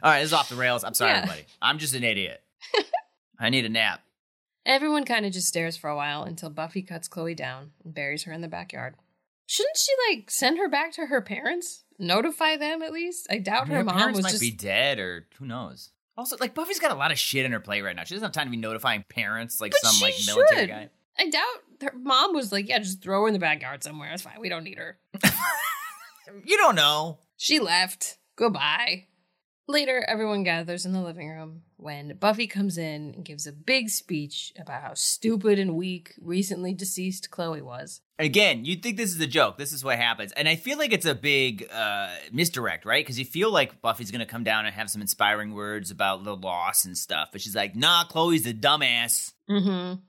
All 0.00 0.12
right, 0.12 0.20
this 0.20 0.28
is 0.28 0.32
off 0.32 0.48
the 0.48 0.54
rails. 0.54 0.84
I'm 0.84 0.94
sorry, 0.94 1.10
Yeah. 1.12 1.18
everybody. 1.18 1.44
I'm 1.60 1.78
just 1.78 1.94
an 1.94 2.04
idiot. 2.04 2.40
I 3.40 3.50
need 3.50 3.64
a 3.64 3.68
nap. 3.68 4.00
Everyone 4.64 5.04
kind 5.04 5.26
of 5.26 5.32
just 5.32 5.48
stares 5.48 5.76
for 5.76 5.90
a 5.90 5.96
while 5.96 6.22
until 6.22 6.50
Buffy 6.50 6.82
cuts 6.82 7.08
Chloe 7.08 7.34
down 7.34 7.72
and 7.84 7.94
buries 7.94 8.24
her 8.24 8.32
in 8.32 8.40
the 8.40 8.48
backyard. 8.48 8.94
Shouldn't 9.46 9.76
she 9.78 9.92
like 10.10 10.30
send 10.30 10.58
her 10.58 10.68
back 10.68 10.92
to 10.92 11.06
her 11.06 11.20
parents? 11.22 11.84
Notify 11.98 12.56
them 12.56 12.82
at 12.82 12.92
least? 12.92 13.26
I 13.30 13.38
doubt 13.38 13.68
her, 13.68 13.76
her 13.76 13.84
mom 13.84 14.12
was 14.12 14.22
might 14.22 14.30
just 14.30 14.40
be 14.40 14.50
dead, 14.50 14.98
or 14.98 15.26
who 15.38 15.46
knows. 15.46 15.90
Also, 16.16 16.36
like 16.40 16.54
Buffy's 16.54 16.80
got 16.80 16.90
a 16.90 16.94
lot 16.96 17.12
of 17.12 17.18
shit 17.18 17.44
in 17.44 17.52
her 17.52 17.60
plate 17.60 17.82
right 17.82 17.94
now. 17.94 18.04
She 18.04 18.14
doesn't 18.14 18.26
have 18.26 18.32
time 18.32 18.46
to 18.46 18.50
be 18.50 18.56
notifying 18.56 19.04
parents 19.08 19.60
like 19.60 19.72
But 19.72 19.80
some 19.90 20.00
like 20.00 20.14
military 20.26 20.60
should. 20.62 20.68
guy. 20.68 20.88
I 21.18 21.30
doubt 21.30 21.44
her 21.92 21.98
mom 21.98 22.34
was 22.34 22.52
like, 22.52 22.68
yeah, 22.68 22.78
just 22.78 23.02
throw 23.02 23.22
her 23.22 23.26
in 23.28 23.32
the 23.34 23.38
backyard 23.40 23.82
somewhere. 23.82 24.10
It's 24.12 24.22
fine. 24.22 24.40
We 24.40 24.48
don't 24.48 24.64
need 24.64 24.78
her. 24.78 24.98
You 26.44 26.58
don't 26.58 26.74
know. 26.74 27.18
She 27.38 27.58
left. 27.58 28.18
Goodbye. 28.36 29.06
Later, 29.70 30.02
everyone 30.08 30.44
gathers 30.44 30.86
in 30.86 30.94
the 30.94 31.02
living 31.02 31.28
room 31.28 31.60
when 31.76 32.16
Buffy 32.16 32.46
comes 32.46 32.78
in 32.78 33.12
and 33.14 33.22
gives 33.22 33.46
a 33.46 33.52
big 33.52 33.90
speech 33.90 34.50
about 34.58 34.80
how 34.80 34.94
stupid 34.94 35.58
and 35.58 35.76
weak 35.76 36.14
recently 36.22 36.72
deceased 36.72 37.30
Chloe 37.30 37.60
was. 37.60 38.00
Again, 38.18 38.64
you'd 38.64 38.82
think 38.82 38.96
this 38.96 39.14
is 39.14 39.20
a 39.20 39.26
joke. 39.26 39.58
This 39.58 39.74
is 39.74 39.84
what 39.84 39.98
happens. 39.98 40.32
And 40.32 40.48
I 40.48 40.56
feel 40.56 40.78
like 40.78 40.94
it's 40.94 41.04
a 41.04 41.14
big 41.14 41.68
uh, 41.70 42.08
misdirect, 42.32 42.86
right? 42.86 43.04
Because 43.04 43.18
you 43.18 43.26
feel 43.26 43.52
like 43.52 43.82
Buffy's 43.82 44.10
going 44.10 44.20
to 44.20 44.26
come 44.26 44.42
down 44.42 44.64
and 44.64 44.74
have 44.74 44.88
some 44.88 45.02
inspiring 45.02 45.52
words 45.52 45.90
about 45.90 46.24
the 46.24 46.34
loss 46.34 46.86
and 46.86 46.96
stuff. 46.96 47.28
But 47.30 47.42
she's 47.42 47.54
like, 47.54 47.76
nah, 47.76 48.04
Chloe's 48.04 48.46
a 48.46 48.54
dumbass. 48.54 49.34
Mm-hmm. 49.50 50.00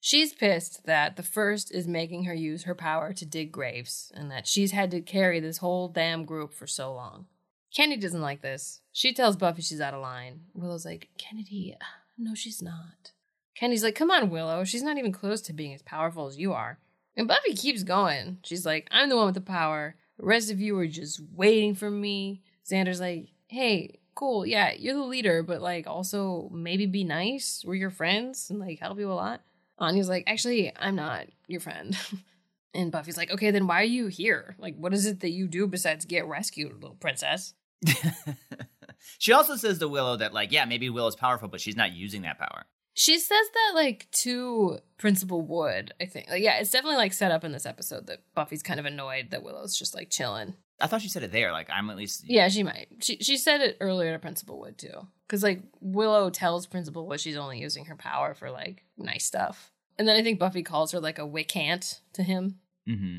She's 0.00 0.34
pissed 0.34 0.86
that 0.86 1.14
the 1.14 1.22
first 1.22 1.72
is 1.72 1.86
making 1.86 2.24
her 2.24 2.34
use 2.34 2.64
her 2.64 2.74
power 2.74 3.12
to 3.12 3.24
dig 3.24 3.52
graves 3.52 4.10
and 4.12 4.28
that 4.32 4.48
she's 4.48 4.72
had 4.72 4.90
to 4.90 5.00
carry 5.00 5.38
this 5.38 5.58
whole 5.58 5.86
damn 5.86 6.24
group 6.24 6.52
for 6.52 6.66
so 6.66 6.92
long. 6.92 7.26
Kennedy 7.74 8.00
doesn't 8.00 8.20
like 8.20 8.42
this. 8.42 8.80
She 8.96 9.12
tells 9.12 9.34
Buffy 9.34 9.60
she's 9.60 9.80
out 9.80 9.92
of 9.92 10.00
line. 10.00 10.42
Willow's 10.54 10.84
like, 10.84 11.08
Kennedy, 11.18 11.76
no, 12.16 12.32
she's 12.36 12.62
not. 12.62 13.10
Kennedy's 13.56 13.82
like, 13.82 13.96
come 13.96 14.08
on, 14.08 14.30
Willow. 14.30 14.62
She's 14.62 14.84
not 14.84 14.98
even 14.98 15.10
close 15.10 15.40
to 15.42 15.52
being 15.52 15.74
as 15.74 15.82
powerful 15.82 16.28
as 16.28 16.38
you 16.38 16.52
are. 16.52 16.78
And 17.16 17.26
Buffy 17.26 17.54
keeps 17.54 17.82
going. 17.82 18.38
She's 18.44 18.64
like, 18.64 18.86
I'm 18.92 19.08
the 19.08 19.16
one 19.16 19.26
with 19.26 19.34
the 19.34 19.40
power. 19.40 19.96
The 20.16 20.26
rest 20.26 20.48
of 20.48 20.60
you 20.60 20.78
are 20.78 20.86
just 20.86 21.20
waiting 21.34 21.74
for 21.74 21.90
me. 21.90 22.44
Xander's 22.70 23.00
like, 23.00 23.30
hey, 23.48 23.98
cool, 24.14 24.46
yeah, 24.46 24.70
you're 24.72 24.94
the 24.94 25.02
leader, 25.02 25.42
but 25.42 25.60
like 25.60 25.88
also 25.88 26.48
maybe 26.52 26.86
be 26.86 27.02
nice. 27.02 27.64
We're 27.66 27.74
your 27.74 27.90
friends 27.90 28.48
and 28.48 28.60
like 28.60 28.78
help 28.78 29.00
you 29.00 29.10
a 29.10 29.12
lot. 29.12 29.40
Anya's 29.76 30.08
like, 30.08 30.22
actually, 30.28 30.72
I'm 30.78 30.94
not 30.94 31.26
your 31.48 31.60
friend. 31.60 31.98
and 32.74 32.92
Buffy's 32.92 33.16
like, 33.16 33.32
okay, 33.32 33.50
then 33.50 33.66
why 33.66 33.80
are 33.80 33.84
you 33.84 34.06
here? 34.06 34.54
Like, 34.60 34.76
what 34.76 34.94
is 34.94 35.04
it 35.04 35.18
that 35.18 35.30
you 35.30 35.48
do 35.48 35.66
besides 35.66 36.04
get 36.04 36.28
rescued, 36.28 36.74
little 36.74 36.94
princess? 36.94 37.54
She 39.18 39.32
also 39.32 39.56
says 39.56 39.78
to 39.78 39.88
Willow 39.88 40.16
that, 40.16 40.32
like, 40.32 40.52
yeah, 40.52 40.64
maybe 40.64 40.90
Willow's 40.90 41.16
powerful, 41.16 41.48
but 41.48 41.60
she's 41.60 41.76
not 41.76 41.92
using 41.92 42.22
that 42.22 42.38
power. 42.38 42.66
She 42.96 43.18
says 43.18 43.46
that 43.52 43.72
like 43.74 44.06
to 44.22 44.78
Principal 44.98 45.42
Wood, 45.42 45.92
I 46.00 46.06
think. 46.06 46.30
Like, 46.30 46.42
yeah, 46.42 46.58
it's 46.58 46.70
definitely 46.70 46.98
like 46.98 47.12
set 47.12 47.32
up 47.32 47.42
in 47.42 47.50
this 47.50 47.66
episode 47.66 48.06
that 48.06 48.22
Buffy's 48.34 48.62
kind 48.62 48.78
of 48.78 48.86
annoyed 48.86 49.30
that 49.30 49.42
Willow's 49.42 49.76
just 49.76 49.96
like 49.96 50.10
chilling. 50.10 50.54
I 50.80 50.86
thought 50.86 51.02
she 51.02 51.08
said 51.08 51.24
it 51.24 51.32
there. 51.32 51.50
Like, 51.50 51.68
I'm 51.70 51.90
at 51.90 51.96
least. 51.96 52.24
Yeah, 52.24 52.48
she 52.48 52.62
might. 52.62 52.86
She 53.00 53.16
she 53.16 53.36
said 53.36 53.60
it 53.60 53.76
earlier 53.80 54.12
to 54.12 54.18
Principal 54.20 54.60
Wood 54.60 54.78
too. 54.78 55.08
Cause 55.28 55.42
like 55.42 55.62
Willow 55.80 56.30
tells 56.30 56.66
Principal 56.66 57.06
Wood 57.08 57.20
she's 57.20 57.36
only 57.36 57.58
using 57.58 57.86
her 57.86 57.96
power 57.96 58.32
for 58.32 58.50
like 58.50 58.84
nice 58.96 59.24
stuff. 59.24 59.72
And 59.98 60.06
then 60.06 60.16
I 60.16 60.22
think 60.22 60.38
Buffy 60.38 60.62
calls 60.62 60.92
her 60.92 61.00
like 61.00 61.18
a 61.18 61.22
Wiccan 61.22 62.00
to 62.12 62.22
him. 62.22 62.60
Mm-hmm. 62.88 63.18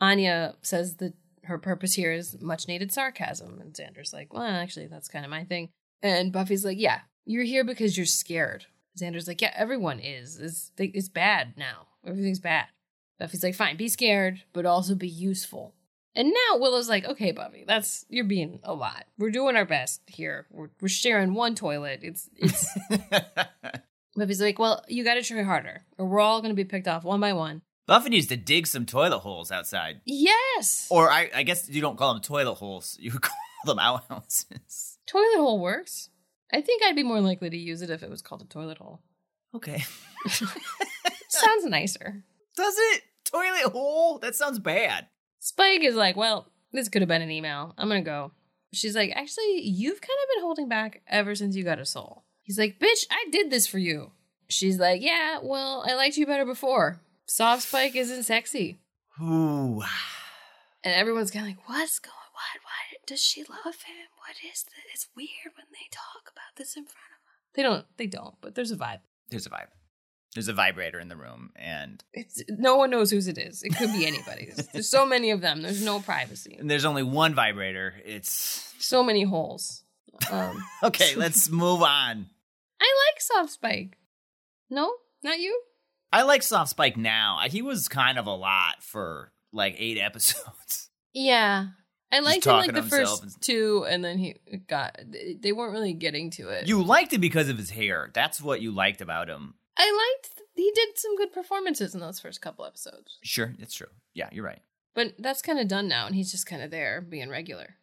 Anya 0.00 0.54
says 0.62 0.96
that 0.96 1.14
her 1.44 1.58
purpose 1.58 1.94
here 1.94 2.12
is 2.12 2.40
much 2.40 2.68
needed 2.68 2.92
sarcasm. 2.92 3.60
And 3.60 3.72
Xander's 3.74 4.12
like, 4.12 4.32
well, 4.32 4.42
actually, 4.42 4.86
that's 4.86 5.08
kind 5.08 5.24
of 5.24 5.30
my 5.30 5.44
thing. 5.44 5.70
And 6.02 6.32
Buffy's 6.32 6.64
like, 6.64 6.78
yeah, 6.78 7.00
you're 7.24 7.44
here 7.44 7.64
because 7.64 7.96
you're 7.96 8.06
scared. 8.06 8.66
Xander's 8.98 9.26
like, 9.26 9.40
yeah, 9.40 9.52
everyone 9.56 10.00
is. 10.00 10.38
It's, 10.38 10.72
it's 10.78 11.08
bad 11.08 11.54
now. 11.56 11.88
Everything's 12.06 12.40
bad. 12.40 12.66
Buffy's 13.18 13.42
like, 13.42 13.54
fine, 13.54 13.76
be 13.76 13.88
scared, 13.88 14.42
but 14.52 14.66
also 14.66 14.94
be 14.94 15.08
useful. 15.08 15.74
And 16.16 16.28
now 16.28 16.58
Willow's 16.58 16.88
like, 16.88 17.04
okay, 17.04 17.32
Buffy, 17.32 17.64
that's 17.66 18.04
you're 18.08 18.24
being 18.24 18.60
a 18.62 18.72
lot. 18.72 19.06
We're 19.18 19.30
doing 19.30 19.56
our 19.56 19.64
best 19.64 20.00
here. 20.06 20.46
We're, 20.50 20.70
we're 20.80 20.88
sharing 20.88 21.34
one 21.34 21.54
toilet. 21.54 22.00
It's 22.02 22.30
it's. 22.36 22.68
Buffy's 24.16 24.40
like, 24.40 24.60
well, 24.60 24.84
you 24.86 25.02
got 25.02 25.14
to 25.14 25.22
try 25.22 25.42
harder, 25.42 25.82
or 25.98 26.06
we're 26.06 26.20
all 26.20 26.40
going 26.40 26.52
to 26.52 26.56
be 26.56 26.64
picked 26.64 26.86
off 26.86 27.02
one 27.02 27.18
by 27.18 27.32
one. 27.32 27.62
Buffy 27.86 28.08
needs 28.10 28.26
to 28.28 28.36
dig 28.36 28.66
some 28.66 28.86
toilet 28.86 29.18
holes 29.20 29.50
outside. 29.52 30.00
Yes, 30.06 30.86
Or 30.90 31.10
I, 31.10 31.30
I 31.34 31.42
guess 31.42 31.68
you 31.68 31.80
don't 31.82 31.98
call 31.98 32.14
them 32.14 32.22
toilet 32.22 32.54
holes. 32.54 32.96
You 33.00 33.12
would 33.12 33.22
call 33.22 33.36
them 33.66 33.78
outhouses. 33.78 34.98
toilet 35.06 35.36
hole 35.36 35.60
works. 35.60 36.08
I 36.52 36.60
think 36.60 36.82
I'd 36.82 36.96
be 36.96 37.02
more 37.02 37.20
likely 37.20 37.50
to 37.50 37.56
use 37.56 37.82
it 37.82 37.90
if 37.90 38.02
it 38.02 38.08
was 38.10 38.22
called 38.22 38.42
a 38.42 38.46
toilet 38.46 38.78
hole. 38.78 39.00
Okay. 39.54 39.84
Sounds 41.28 41.64
nicer. 41.64 42.22
Does 42.56 42.74
it? 42.78 43.02
Toilet 43.24 43.72
hole? 43.72 44.18
That 44.18 44.34
sounds 44.36 44.58
bad. 44.58 45.06
Spike 45.40 45.82
is 45.82 45.94
like, 45.96 46.16
well, 46.16 46.46
this 46.72 46.88
could 46.88 47.02
have 47.02 47.08
been 47.08 47.22
an 47.22 47.30
email. 47.30 47.74
I'm 47.76 47.88
gonna 47.88 48.02
go. 48.02 48.32
She's 48.72 48.94
like, 48.94 49.12
actually, 49.14 49.62
you've 49.62 50.00
kind 50.00 50.18
of 50.22 50.28
been 50.36 50.42
holding 50.42 50.68
back 50.68 51.02
ever 51.08 51.34
since 51.34 51.56
you 51.56 51.64
got 51.64 51.78
a 51.78 51.84
soul. 51.86 52.24
He's 52.42 52.58
like, 52.58 52.78
bitch, 52.78 53.06
I 53.10 53.26
did 53.32 53.50
this 53.50 53.66
for 53.66 53.78
you. 53.78 54.12
She's 54.48 54.78
like, 54.78 55.02
yeah, 55.02 55.38
well, 55.42 55.84
I 55.88 55.94
liked 55.94 56.16
you 56.16 56.26
better 56.26 56.44
before. 56.44 57.00
Soft 57.26 57.62
Spike 57.62 57.96
isn't 57.96 58.24
sexy. 58.24 58.80
Ooh. 59.20 59.82
And 60.82 60.94
everyone's 60.94 61.30
kind 61.30 61.46
of 61.46 61.50
like, 61.50 61.68
what's 61.68 61.98
going 61.98 62.12
What? 62.32 62.62
What? 62.62 63.06
Does 63.06 63.20
she 63.22 63.42
love 63.42 63.82
him? 63.82 64.08
What 64.18 64.36
is 64.44 64.64
this? 64.64 64.84
It's 64.92 65.08
weird 65.16 65.54
when 65.56 65.66
they 65.72 65.88
talk 65.90 66.30
about 66.32 66.56
this 66.56 66.76
in 66.76 66.84
front 66.84 66.96
of 67.12 67.20
him. 67.20 67.54
They 67.54 67.62
don't. 67.62 67.86
They 67.96 68.06
don't. 68.06 68.34
But 68.40 68.54
there's 68.54 68.70
a 68.70 68.76
vibe. 68.76 69.00
There's 69.30 69.46
a 69.46 69.50
vibe. 69.50 69.68
There's 70.34 70.48
a 70.48 70.52
vibrator 70.52 70.98
in 70.98 71.06
the 71.06 71.16
room, 71.16 71.50
and, 71.54 72.02
It's 72.12 72.42
no 72.48 72.74
one 72.74 72.90
knows 72.90 73.12
whose 73.12 73.28
it 73.28 73.38
is. 73.38 73.62
It 73.62 73.76
could 73.76 73.92
be 73.92 74.04
anybody's. 74.04 74.56
there's 74.72 74.88
so 74.88 75.06
many 75.06 75.30
of 75.30 75.40
them. 75.40 75.62
There's 75.62 75.84
no 75.84 76.00
privacy. 76.00 76.56
and 76.58 76.68
there's 76.68 76.84
only 76.84 77.04
one 77.04 77.36
vibrator. 77.36 77.94
It's 78.04 78.74
So 78.80 79.04
many 79.04 79.22
holes. 79.22 79.84
Um, 80.32 80.60
okay. 80.82 81.14
let's 81.14 81.48
move 81.50 81.82
on. 81.82 82.26
I 82.80 82.94
like 83.12 83.20
Soft 83.20 83.50
Spike. 83.52 83.96
No, 84.68 84.92
not 85.22 85.38
you. 85.38 85.56
I 86.14 86.22
like 86.22 86.42
Soft 86.42 86.70
Spike 86.70 86.96
now. 86.96 87.38
He 87.48 87.62
was 87.62 87.88
kind 87.88 88.18
of 88.18 88.26
a 88.26 88.34
lot 88.34 88.82
for 88.82 89.32
like 89.52 89.74
eight 89.78 89.98
episodes. 90.00 90.90
Yeah, 91.12 91.66
I 92.12 92.20
liked 92.20 92.46
him 92.46 92.52
like 92.56 92.72
the 92.72 92.82
first 92.82 93.22
and- 93.22 93.40
two, 93.40 93.84
and 93.88 94.04
then 94.04 94.18
he 94.18 94.36
got. 94.68 94.98
They 95.40 95.52
weren't 95.52 95.72
really 95.72 95.92
getting 95.92 96.30
to 96.32 96.48
it. 96.48 96.66
You 96.68 96.82
liked 96.82 97.12
him 97.12 97.20
because 97.20 97.48
of 97.48 97.58
his 97.58 97.70
hair. 97.70 98.10
That's 98.14 98.40
what 98.40 98.60
you 98.60 98.70
liked 98.72 99.00
about 99.00 99.28
him. 99.28 99.54
I 99.76 99.90
liked. 100.16 100.40
He 100.56 100.70
did 100.74 100.96
some 100.96 101.16
good 101.16 101.32
performances 101.32 101.94
in 101.94 102.00
those 102.00 102.20
first 102.20 102.40
couple 102.40 102.64
episodes, 102.64 103.18
Sure, 103.22 103.52
it's 103.58 103.74
true. 103.74 103.88
Yeah, 104.14 104.28
you're 104.30 104.44
right. 104.44 104.60
but 104.94 105.14
that's 105.18 105.42
kind 105.42 105.58
of 105.58 105.66
done 105.66 105.88
now, 105.88 106.06
and 106.06 106.14
he's 106.14 106.30
just 106.30 106.46
kind 106.46 106.62
of 106.62 106.70
there 106.70 107.00
being 107.00 107.28
regular. 107.28 107.74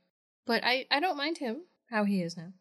But 0.46 0.64
I, 0.64 0.86
I 0.90 1.02
don't 1.02 1.18
mind 1.18 1.38
him 1.40 1.64
how 1.90 2.06
he 2.06 2.22
is 2.22 2.38
now. 2.38 2.54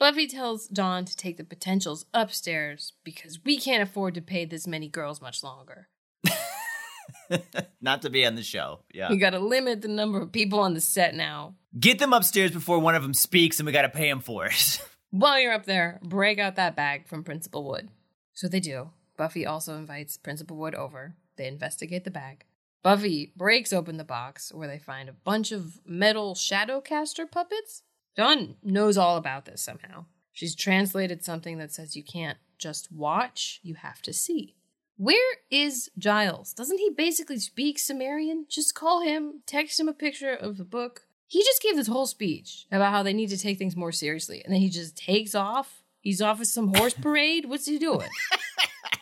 Buffy 0.00 0.26
tells 0.26 0.66
Dawn 0.66 1.04
to 1.04 1.14
take 1.14 1.36
the 1.36 1.44
potentials 1.44 2.06
upstairs 2.14 2.94
because 3.04 3.38
we 3.44 3.60
can't 3.60 3.82
afford 3.82 4.14
to 4.14 4.22
pay 4.22 4.46
this 4.46 4.66
many 4.66 4.88
girls 4.88 5.20
much 5.20 5.44
longer. 5.44 5.88
Not 7.82 8.00
to 8.02 8.08
be 8.08 8.24
on 8.24 8.34
the 8.34 8.42
show. 8.42 8.80
Yeah. 8.94 9.10
We 9.10 9.18
got 9.18 9.30
to 9.30 9.38
limit 9.38 9.82
the 9.82 9.88
number 9.88 10.18
of 10.22 10.32
people 10.32 10.58
on 10.60 10.72
the 10.72 10.80
set 10.80 11.14
now. 11.14 11.54
Get 11.78 11.98
them 11.98 12.14
upstairs 12.14 12.50
before 12.50 12.78
one 12.78 12.94
of 12.94 13.02
them 13.02 13.12
speaks 13.12 13.60
and 13.60 13.66
we 13.66 13.72
got 13.72 13.82
to 13.82 13.90
pay 13.90 14.08
him 14.08 14.20
for 14.20 14.46
it. 14.46 14.82
While 15.10 15.38
you're 15.38 15.52
up 15.52 15.66
there, 15.66 16.00
break 16.02 16.38
out 16.38 16.56
that 16.56 16.74
bag 16.74 17.06
from 17.06 17.22
Principal 17.22 17.62
Wood. 17.62 17.90
So 18.32 18.48
they 18.48 18.60
do. 18.60 18.92
Buffy 19.18 19.44
also 19.44 19.76
invites 19.76 20.16
Principal 20.16 20.56
Wood 20.56 20.74
over. 20.74 21.14
They 21.36 21.46
investigate 21.46 22.04
the 22.04 22.10
bag. 22.10 22.46
Buffy 22.82 23.34
breaks 23.36 23.70
open 23.70 23.98
the 23.98 24.04
box 24.04 24.50
where 24.54 24.66
they 24.66 24.78
find 24.78 25.10
a 25.10 25.12
bunch 25.12 25.52
of 25.52 25.78
metal 25.84 26.34
Shadowcaster 26.34 27.30
puppets. 27.30 27.82
Dawn 28.16 28.56
knows 28.62 28.96
all 28.96 29.16
about 29.16 29.44
this 29.44 29.62
somehow. 29.62 30.06
She's 30.32 30.54
translated 30.54 31.24
something 31.24 31.58
that 31.58 31.72
says 31.72 31.96
you 31.96 32.04
can't 32.04 32.38
just 32.58 32.92
watch, 32.92 33.60
you 33.62 33.74
have 33.74 34.02
to 34.02 34.12
see. 34.12 34.54
Where 34.96 35.36
is 35.50 35.90
Giles? 35.98 36.52
Doesn't 36.52 36.78
he 36.78 36.90
basically 36.90 37.38
speak 37.38 37.78
Sumerian? 37.78 38.44
Just 38.48 38.74
call 38.74 39.00
him, 39.00 39.40
text 39.46 39.80
him 39.80 39.88
a 39.88 39.94
picture 39.94 40.34
of 40.34 40.58
the 40.58 40.64
book. 40.64 41.02
He 41.26 41.42
just 41.42 41.62
gave 41.62 41.76
this 41.76 41.86
whole 41.86 42.06
speech 42.06 42.66
about 42.70 42.92
how 42.92 43.02
they 43.02 43.12
need 43.12 43.30
to 43.30 43.38
take 43.38 43.58
things 43.58 43.76
more 43.76 43.92
seriously, 43.92 44.42
and 44.44 44.52
then 44.52 44.60
he 44.60 44.68
just 44.68 44.96
takes 44.96 45.34
off. 45.34 45.82
He's 46.00 46.20
off 46.20 46.40
at 46.40 46.48
some 46.48 46.74
horse 46.74 46.94
parade. 46.94 47.46
What's 47.46 47.66
he 47.66 47.78
doing? 47.78 48.08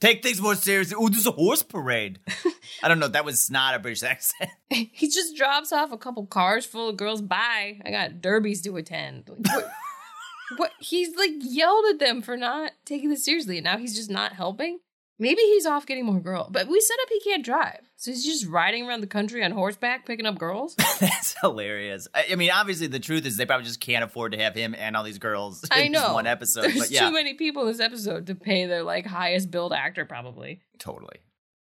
Take 0.00 0.22
things 0.22 0.40
more 0.40 0.54
seriously. 0.54 0.96
Oh, 0.98 1.08
there's 1.08 1.26
a 1.26 1.30
horse 1.32 1.62
parade. 1.62 2.18
I 2.82 2.88
don't 2.88 2.98
know. 2.98 3.08
That 3.08 3.24
was 3.24 3.50
not 3.50 3.74
a 3.74 3.78
British 3.78 4.02
accent. 4.04 4.50
he 4.70 5.08
just 5.08 5.36
drops 5.36 5.72
off 5.72 5.92
a 5.92 5.98
couple 5.98 6.26
cars 6.26 6.66
full 6.66 6.88
of 6.88 6.96
girls. 6.96 7.22
Bye. 7.22 7.80
I 7.84 7.90
got 7.90 8.20
derbies 8.20 8.62
to 8.62 8.76
attend. 8.76 9.28
Like, 9.28 9.54
what, 9.54 9.70
what? 10.56 10.72
He's 10.80 11.16
like 11.16 11.32
yelled 11.40 11.84
at 11.90 11.98
them 11.98 12.22
for 12.22 12.36
not 12.36 12.72
taking 12.84 13.10
this 13.10 13.24
seriously, 13.24 13.58
and 13.58 13.64
now 13.64 13.78
he's 13.78 13.94
just 13.96 14.10
not 14.10 14.32
helping. 14.32 14.80
Maybe 15.20 15.40
he's 15.42 15.66
off 15.66 15.84
getting 15.84 16.06
more 16.06 16.20
girls, 16.20 16.50
but 16.52 16.68
we 16.68 16.80
set 16.80 16.96
up 17.02 17.08
he 17.08 17.20
can't 17.20 17.44
drive, 17.44 17.80
so 17.96 18.12
he's 18.12 18.24
just 18.24 18.46
riding 18.46 18.86
around 18.86 19.00
the 19.00 19.08
country 19.08 19.42
on 19.44 19.50
horseback 19.50 20.06
picking 20.06 20.26
up 20.26 20.38
girls. 20.38 20.76
That's 21.00 21.34
hilarious. 21.40 22.06
I, 22.14 22.26
I 22.30 22.34
mean, 22.36 22.50
obviously, 22.52 22.86
the 22.86 23.00
truth 23.00 23.26
is 23.26 23.36
they 23.36 23.44
probably 23.44 23.66
just 23.66 23.80
can't 23.80 24.04
afford 24.04 24.32
to 24.32 24.38
have 24.38 24.54
him 24.54 24.76
and 24.78 24.96
all 24.96 25.02
these 25.02 25.18
girls 25.18 25.64
in 25.64 25.68
I 25.72 25.88
know 25.88 26.14
one 26.14 26.28
episode. 26.28 26.62
There's 26.62 26.78
but 26.78 26.90
yeah, 26.92 27.08
too 27.08 27.12
many 27.12 27.34
people 27.34 27.62
in 27.62 27.68
this 27.68 27.80
episode 27.80 28.28
to 28.28 28.36
pay 28.36 28.66
their 28.66 28.84
like 28.84 29.06
highest 29.06 29.50
billed 29.50 29.72
actor 29.72 30.04
probably. 30.04 30.60
totally. 30.78 31.16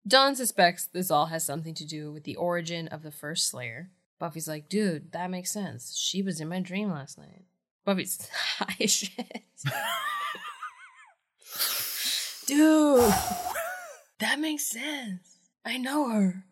Dawn 0.07 0.35
suspects 0.35 0.85
this 0.85 1.09
all 1.09 1.27
has 1.27 1.43
something 1.43 1.73
to 1.75 1.85
do 1.85 2.11
with 2.11 2.25
the 2.25 2.35
origin 2.35 2.87
of 2.89 3.01
the 3.03 3.11
first 3.11 3.47
Slayer. 3.47 3.89
Buffy's 4.19 4.47
like, 4.47 4.69
dude, 4.69 5.11
that 5.13 5.31
makes 5.31 5.51
sense. 5.51 5.95
She 5.97 6.21
was 6.21 6.39
in 6.39 6.47
my 6.47 6.59
dream 6.59 6.91
last 6.91 7.17
night. 7.17 7.45
Buffy's 7.85 8.29
high 8.57 8.75
as 8.79 8.91
shit. 8.91 9.43
dude, 12.45 13.13
that 14.19 14.39
makes 14.39 14.67
sense. 14.67 15.37
I 15.65 15.77
know 15.77 16.09
her. 16.09 16.43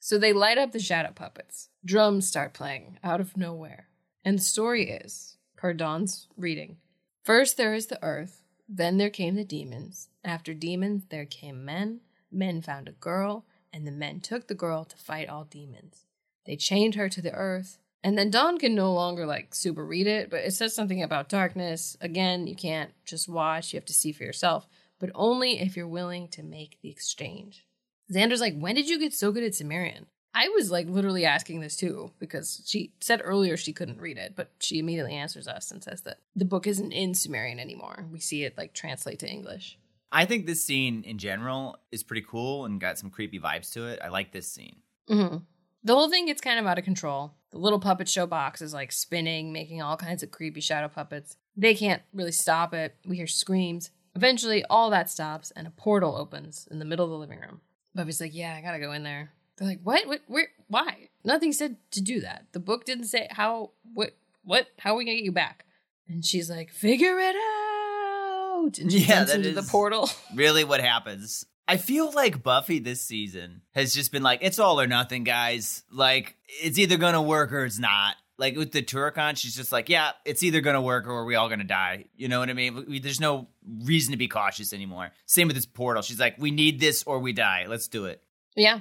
So 0.00 0.18
they 0.18 0.32
light 0.32 0.58
up 0.58 0.72
the 0.72 0.78
shadow 0.78 1.12
puppets. 1.12 1.68
Drums 1.84 2.28
start 2.28 2.54
playing 2.54 2.98
out 3.02 3.20
of 3.20 3.36
nowhere. 3.36 3.88
And 4.24 4.38
the 4.38 4.42
story 4.42 4.90
is, 4.90 5.36
per 5.56 5.72
Dawn's 5.72 6.28
reading, 6.36 6.76
first 7.24 7.56
there 7.56 7.74
is 7.74 7.86
the 7.86 8.02
earth, 8.02 8.42
then 8.68 8.98
there 8.98 9.10
came 9.10 9.36
the 9.36 9.44
demons. 9.44 10.08
After 10.24 10.52
demons, 10.52 11.04
there 11.10 11.26
came 11.26 11.64
men. 11.64 12.00
Men 12.30 12.60
found 12.60 12.88
a 12.88 12.92
girl, 12.92 13.44
and 13.72 13.86
the 13.86 13.92
men 13.92 14.20
took 14.20 14.48
the 14.48 14.54
girl 14.54 14.84
to 14.84 14.96
fight 14.96 15.28
all 15.28 15.44
demons. 15.44 16.06
They 16.44 16.56
chained 16.56 16.96
her 16.96 17.08
to 17.08 17.22
the 17.22 17.32
earth, 17.32 17.78
and 18.02 18.18
then 18.18 18.30
Dawn 18.30 18.58
can 18.58 18.74
no 18.74 18.92
longer 18.92 19.26
like 19.26 19.54
super 19.54 19.84
read 19.84 20.06
it, 20.06 20.30
but 20.30 20.44
it 20.44 20.52
says 20.52 20.74
something 20.74 21.02
about 21.02 21.28
darkness. 21.28 21.96
Again, 22.00 22.46
you 22.46 22.54
can't 22.54 22.90
just 23.04 23.28
watch, 23.28 23.72
you 23.72 23.78
have 23.78 23.84
to 23.86 23.92
see 23.92 24.12
for 24.12 24.24
yourself, 24.24 24.68
but 24.98 25.10
only 25.14 25.60
if 25.60 25.76
you're 25.76 25.88
willing 25.88 26.28
to 26.28 26.42
make 26.42 26.78
the 26.82 26.90
exchange. 26.90 27.66
Xander's 28.12 28.40
like, 28.40 28.58
When 28.58 28.74
did 28.74 28.88
you 28.88 28.98
get 28.98 29.14
so 29.14 29.32
good 29.32 29.44
at 29.44 29.54
Sumerian? 29.54 30.06
I 30.34 30.48
was 30.48 30.70
like 30.70 30.86
literally 30.86 31.24
asking 31.24 31.60
this 31.60 31.76
too 31.76 32.10
because 32.18 32.62
she 32.66 32.92
said 33.00 33.22
earlier 33.24 33.56
she 33.56 33.72
couldn't 33.72 34.02
read 34.02 34.18
it, 34.18 34.34
but 34.36 34.50
she 34.60 34.78
immediately 34.78 35.14
answers 35.14 35.48
us 35.48 35.70
and 35.70 35.82
says 35.82 36.02
that 36.02 36.18
the 36.34 36.44
book 36.44 36.66
isn't 36.66 36.92
in 36.92 37.14
Sumerian 37.14 37.58
anymore. 37.58 38.06
We 38.12 38.20
see 38.20 38.44
it 38.44 38.58
like 38.58 38.74
translate 38.74 39.18
to 39.20 39.28
English. 39.28 39.78
I 40.12 40.26
think 40.26 40.44
this 40.44 40.62
scene 40.62 41.04
in 41.04 41.16
general 41.16 41.78
is 41.90 42.02
pretty 42.02 42.24
cool 42.28 42.66
and 42.66 42.78
got 42.78 42.98
some 42.98 43.08
creepy 43.08 43.40
vibes 43.40 43.72
to 43.72 43.86
it. 43.86 43.98
I 44.04 44.08
like 44.08 44.32
this 44.32 44.46
scene. 44.52 44.76
hmm 45.08 45.38
The 45.82 45.94
whole 45.94 46.10
thing 46.10 46.26
gets 46.26 46.42
kind 46.42 46.60
of 46.60 46.66
out 46.66 46.78
of 46.78 46.84
control. 46.84 47.32
The 47.50 47.58
little 47.58 47.80
puppet 47.80 48.06
show 48.08 48.26
box 48.26 48.60
is 48.60 48.74
like 48.74 48.92
spinning, 48.92 49.54
making 49.54 49.80
all 49.80 49.96
kinds 49.96 50.22
of 50.22 50.30
creepy 50.30 50.60
shadow 50.60 50.88
puppets. 50.88 51.38
They 51.56 51.74
can't 51.74 52.02
really 52.12 52.32
stop 52.32 52.74
it. 52.74 52.94
We 53.06 53.16
hear 53.16 53.26
screams. 53.26 53.90
Eventually, 54.16 54.64
all 54.64 54.90
that 54.90 55.08
stops 55.10 55.52
and 55.54 55.66
a 55.66 55.70
portal 55.70 56.16
opens 56.16 56.66
in 56.70 56.78
the 56.78 56.84
middle 56.84 57.04
of 57.04 57.10
the 57.10 57.18
living 57.18 57.38
room. 57.40 57.60
Buffy's 57.94 58.20
like, 58.20 58.34
"Yeah, 58.34 58.54
I 58.56 58.60
gotta 58.62 58.78
go 58.80 58.92
in 58.92 59.02
there." 59.04 59.30
They're 59.56 59.68
like, 59.68 59.80
"What? 59.82 60.06
What? 60.06 60.22
Where? 60.26 60.48
Why?" 60.68 61.08
Nothing 61.24 61.52
said 61.52 61.76
to 61.92 62.00
do 62.00 62.20
that. 62.20 62.46
The 62.52 62.60
book 62.60 62.84
didn't 62.84 63.04
say 63.06 63.28
how. 63.30 63.70
What? 63.94 64.16
What? 64.42 64.68
How 64.78 64.94
are 64.94 64.96
we 64.96 65.04
gonna 65.04 65.16
get 65.16 65.24
you 65.24 65.32
back? 65.32 65.64
And 66.08 66.24
she's 66.24 66.48
like, 66.48 66.70
figure 66.70 67.18
it 67.18 67.34
out. 67.36 68.78
And 68.78 68.90
she 68.92 69.00
Yeah, 69.00 69.16
jumps 69.16 69.32
that 69.32 69.38
into 69.38 69.60
the 69.60 69.62
portal. 69.68 70.08
really 70.34 70.64
what 70.64 70.80
happens. 70.80 71.44
I 71.68 71.78
feel 71.78 72.12
like 72.12 72.44
Buffy 72.44 72.78
this 72.78 73.00
season 73.00 73.62
has 73.74 73.92
just 73.92 74.12
been 74.12 74.22
like, 74.22 74.38
it's 74.40 74.60
all 74.60 74.80
or 74.80 74.86
nothing, 74.86 75.24
guys. 75.24 75.82
Like, 75.90 76.36
it's 76.62 76.78
either 76.78 76.96
gonna 76.96 77.20
work 77.22 77.52
or 77.52 77.64
it's 77.64 77.80
not. 77.80 78.14
Like 78.38 78.56
with 78.56 78.72
the 78.72 78.82
Turok-Han, 78.82 79.36
she's 79.36 79.56
just 79.56 79.72
like, 79.72 79.88
yeah, 79.88 80.12
it's 80.24 80.42
either 80.42 80.60
gonna 80.60 80.82
work 80.82 81.06
or 81.06 81.24
we 81.24 81.34
all 81.34 81.48
gonna 81.48 81.64
die. 81.64 82.04
You 82.16 82.28
know 82.28 82.38
what 82.40 82.50
I 82.50 82.52
mean? 82.52 82.84
We, 82.86 82.98
there's 82.98 83.20
no 83.20 83.48
reason 83.82 84.12
to 84.12 84.18
be 84.18 84.28
cautious 84.28 84.72
anymore. 84.72 85.10
Same 85.24 85.46
with 85.48 85.56
this 85.56 85.66
portal. 85.66 86.02
She's 86.02 86.20
like, 86.20 86.36
we 86.38 86.50
need 86.50 86.80
this 86.80 87.02
or 87.04 87.18
we 87.18 87.32
die. 87.32 87.66
Let's 87.68 87.88
do 87.88 88.04
it. 88.04 88.22
Yeah. 88.54 88.80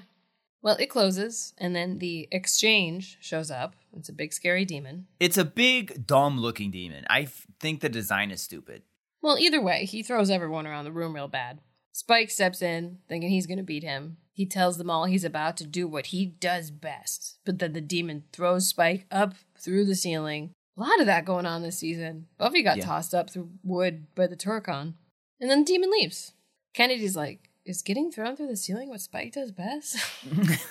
Well, 0.62 0.78
it 0.80 0.88
closes, 0.88 1.54
and 1.60 1.76
then 1.76 2.00
the 2.00 2.28
exchange 2.32 3.20
shows 3.22 3.52
up. 3.52 3.76
It's 3.96 4.10
a 4.10 4.14
big, 4.14 4.34
scary 4.34 4.66
demon. 4.66 5.06
It's 5.20 5.38
a 5.38 5.46
big, 5.46 6.08
dumb 6.08 6.40
looking 6.40 6.72
demon. 6.72 7.06
I 7.08 7.22
f- 7.22 7.46
think 7.60 7.82
the 7.82 7.90
design 7.90 8.32
is 8.32 8.42
stupid. 8.42 8.82
Well, 9.22 9.38
either 9.38 9.62
way, 9.62 9.86
he 9.86 10.02
throws 10.02 10.32
everyone 10.32 10.66
around 10.66 10.86
the 10.86 10.92
room 10.92 11.14
real 11.14 11.28
bad. 11.28 11.60
Spike 11.92 12.32
steps 12.32 12.64
in, 12.64 12.98
thinking 13.08 13.30
he's 13.30 13.46
going 13.46 13.60
to 13.60 13.64
beat 13.64 13.84
him. 13.84 14.18
He 14.34 14.48
tells 14.48 14.80
them 14.80 14.90
all 14.90 15.06
he's 15.06 15.24
about 15.24 15.56
to 15.58 15.68
do 15.68 15.88
what 15.88 16.08
he 16.08 16.26
does 16.26 16.72
best. 16.72 17.38
But 17.46 17.60
then 17.60 17.74
the 17.74 17.80
demon 17.80 18.24
throws 18.34 18.68
Spike 18.68 19.06
up 19.12 19.36
through 19.60 19.86
the 19.86 19.96
ceiling. 19.96 20.52
A 20.78 20.82
lot 20.82 21.00
of 21.00 21.06
that 21.06 21.26
going 21.26 21.46
on 21.46 21.62
this 21.62 21.78
season. 21.80 22.28
Buffy 22.38 22.62
got 22.62 22.78
Yeah. 22.78 22.86
tossed 22.86 23.14
up 23.14 23.30
through 23.30 23.50
wood 23.64 24.08
by 24.16 24.28
the 24.28 24.36
Turok-Han. 24.36 24.96
And 25.40 25.50
then 25.50 25.60
the 25.60 25.66
demon 25.66 25.90
leaves. 25.92 26.34
Kennedy's 26.74 27.16
like, 27.16 27.50
is 27.66 27.82
getting 27.82 28.12
thrown 28.12 28.36
through 28.36 28.48
the 28.48 28.58
ceiling 28.58 28.90
what 28.90 29.02
Spike 29.02 29.34
does 29.34 29.52
best? 29.52 29.98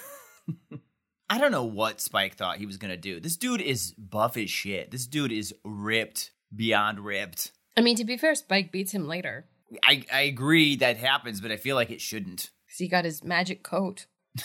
I 1.30 1.38
don't 1.38 1.52
know 1.52 1.64
what 1.64 2.00
Spike 2.00 2.34
thought 2.36 2.58
he 2.58 2.66
was 2.66 2.76
gonna 2.76 2.96
do. 2.98 3.18
This 3.18 3.36
dude 3.36 3.60
is 3.62 3.92
buff 3.92 4.36
as 4.36 4.50
shit. 4.50 4.90
This 4.90 5.06
dude 5.06 5.32
is 5.32 5.54
ripped 5.64 6.30
beyond 6.54 7.00
ripped. 7.00 7.52
I 7.76 7.80
mean, 7.80 7.96
to 7.96 8.04
be 8.04 8.16
fair, 8.16 8.34
Spike 8.34 8.70
beats 8.70 8.92
him 8.92 9.08
later. 9.08 9.46
I, 9.82 10.04
I 10.12 10.20
agree 10.22 10.76
that 10.76 10.98
happens, 10.98 11.40
but 11.40 11.50
I 11.50 11.56
feel 11.56 11.74
like 11.76 11.90
it 11.90 12.00
shouldn't. 12.00 12.50
because 12.66 12.78
he 12.78 12.86
got 12.88 13.04
his 13.04 13.24
magic 13.24 13.62
coat. 13.64 14.06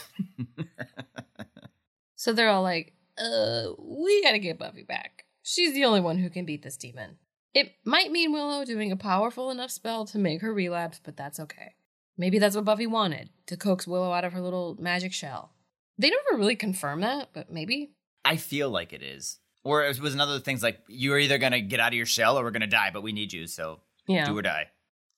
so 2.15 2.33
they're 2.33 2.49
all 2.49 2.63
like, 2.63 2.93
uh, 3.19 3.73
we 3.79 4.21
gotta 4.23 4.39
get 4.39 4.57
Buffy 4.59 4.83
back. 4.83 5.25
She's 5.43 5.73
the 5.73 5.85
only 5.85 6.01
one 6.01 6.17
who 6.19 6.29
can 6.29 6.45
beat 6.45 6.63
this 6.63 6.77
demon. 6.77 7.17
It 7.53 7.71
might 7.83 8.11
mean 8.11 8.31
Willow 8.31 8.63
doing 8.65 8.91
a 8.91 8.95
powerful 8.95 9.49
enough 9.49 9.71
spell 9.71 10.05
to 10.05 10.19
make 10.19 10.41
her 10.41 10.53
relapse, 10.53 10.99
but 11.03 11.17
that's 11.17 11.39
okay. 11.39 11.73
Maybe 12.17 12.37
that's 12.37 12.55
what 12.55 12.65
Buffy 12.65 12.85
wanted 12.85 13.29
to 13.47 13.57
coax 13.57 13.87
Willow 13.87 14.11
out 14.11 14.25
of 14.25 14.33
her 14.33 14.41
little 14.41 14.75
magic 14.79 15.13
shell. 15.13 15.53
They 15.97 16.09
never 16.09 16.37
really 16.37 16.55
confirm 16.55 17.01
that, 17.01 17.29
but 17.33 17.51
maybe. 17.51 17.91
I 18.23 18.35
feel 18.37 18.69
like 18.69 18.93
it 18.93 19.01
is. 19.01 19.39
Or 19.63 19.83
it 19.83 19.99
was 19.99 20.13
another 20.13 20.39
things 20.39 20.61
like 20.63 20.79
you're 20.87 21.17
either 21.19 21.37
gonna 21.37 21.61
get 21.61 21.79
out 21.79 21.91
of 21.93 21.97
your 21.97 22.05
shell 22.05 22.37
or 22.37 22.43
we're 22.43 22.51
gonna 22.51 22.67
die, 22.67 22.91
but 22.93 23.03
we 23.03 23.11
need 23.11 23.33
you, 23.33 23.47
so 23.47 23.79
Yeah. 24.07 24.25
do 24.25 24.37
or 24.37 24.41
die. 24.41 24.67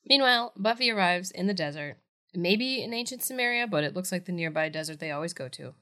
Meanwhile, 0.06 0.54
Buffy 0.56 0.90
arrives 0.90 1.30
in 1.32 1.48
the 1.48 1.54
desert. 1.54 1.98
Maybe 2.34 2.82
in 2.82 2.94
ancient 2.94 3.22
Sumeria, 3.22 3.70
but 3.70 3.84
it 3.84 3.94
looks 3.94 4.12
like 4.12 4.26
the 4.26 4.32
nearby 4.32 4.70
desert 4.70 5.00
they 5.00 5.12
always 5.12 5.34
go 5.34 5.48
to. 5.50 5.74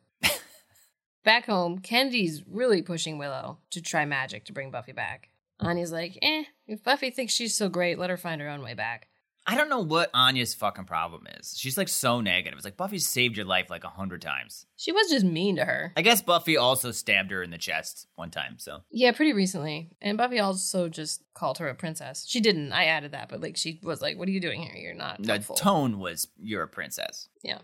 Back 1.23 1.45
home, 1.45 1.79
Kennedy's 1.79 2.43
really 2.47 2.81
pushing 2.81 3.17
Willow 3.17 3.59
to 3.71 3.81
try 3.81 4.05
magic 4.05 4.45
to 4.45 4.53
bring 4.53 4.71
Buffy 4.71 4.91
back. 4.91 5.29
Anya's 5.59 5.91
like, 5.91 6.17
eh, 6.21 6.43
if 6.67 6.83
Buffy 6.83 7.09
thinks 7.11 7.33
she's 7.33 7.55
so 7.55 7.69
great, 7.69 7.99
let 7.99 8.09
her 8.09 8.17
find 8.17 8.39
her 8.41 8.49
own 8.49 8.61
way 8.61 8.73
back. 8.73 9.07
I 9.49 9.55
don't 9.55 9.69
know 9.69 9.79
what 9.79 10.11
Anya's 10.13 10.53
fucking 10.53 10.85
problem 10.85 11.23
is. 11.39 11.55
She's 11.57 11.77
like 11.77 11.87
so 11.87 12.21
negative. 12.21 12.55
It's 12.57 12.65
like 12.65 12.77
Buffy 12.77 12.99
saved 12.99 13.35
your 13.35 13.47
life 13.47 13.69
like 13.71 13.83
a 13.83 13.89
hundred 13.89 14.21
times. 14.21 14.67
She 14.75 14.91
was 14.91 15.09
just 15.09 15.25
mean 15.25 15.55
to 15.55 15.65
her. 15.65 15.91
I 15.97 16.03
guess 16.03 16.21
Buffy 16.21 16.55
also 16.55 16.91
stabbed 16.91 17.31
her 17.31 17.41
in 17.41 17.49
the 17.49 17.57
chest 17.57 18.05
one 18.15 18.29
time, 18.29 18.57
so 18.59 18.81
Yeah, 18.91 19.11
pretty 19.11 19.33
recently. 19.33 19.89
And 20.01 20.19
Buffy 20.19 20.39
also 20.39 20.87
just 20.87 21.23
called 21.33 21.57
her 21.57 21.67
a 21.67 21.73
princess. 21.73 22.25
She 22.27 22.41
didn't. 22.41 22.73
I 22.73 22.85
added 22.85 23.13
that, 23.13 23.29
but 23.29 23.41
like 23.41 23.57
she 23.57 23.79
was 23.81 24.01
like, 24.01 24.19
"What 24.19 24.27
are 24.27 24.31
you 24.31 24.41
doing 24.41 24.61
here? 24.61 24.75
You're 24.75 24.93
not 24.93 25.21
the 25.23 25.31
helpful." 25.31 25.55
tone 25.55 25.97
was 25.97 26.27
you're 26.37 26.63
a 26.63 26.67
princess. 26.67 27.27
Yeah. 27.43 27.59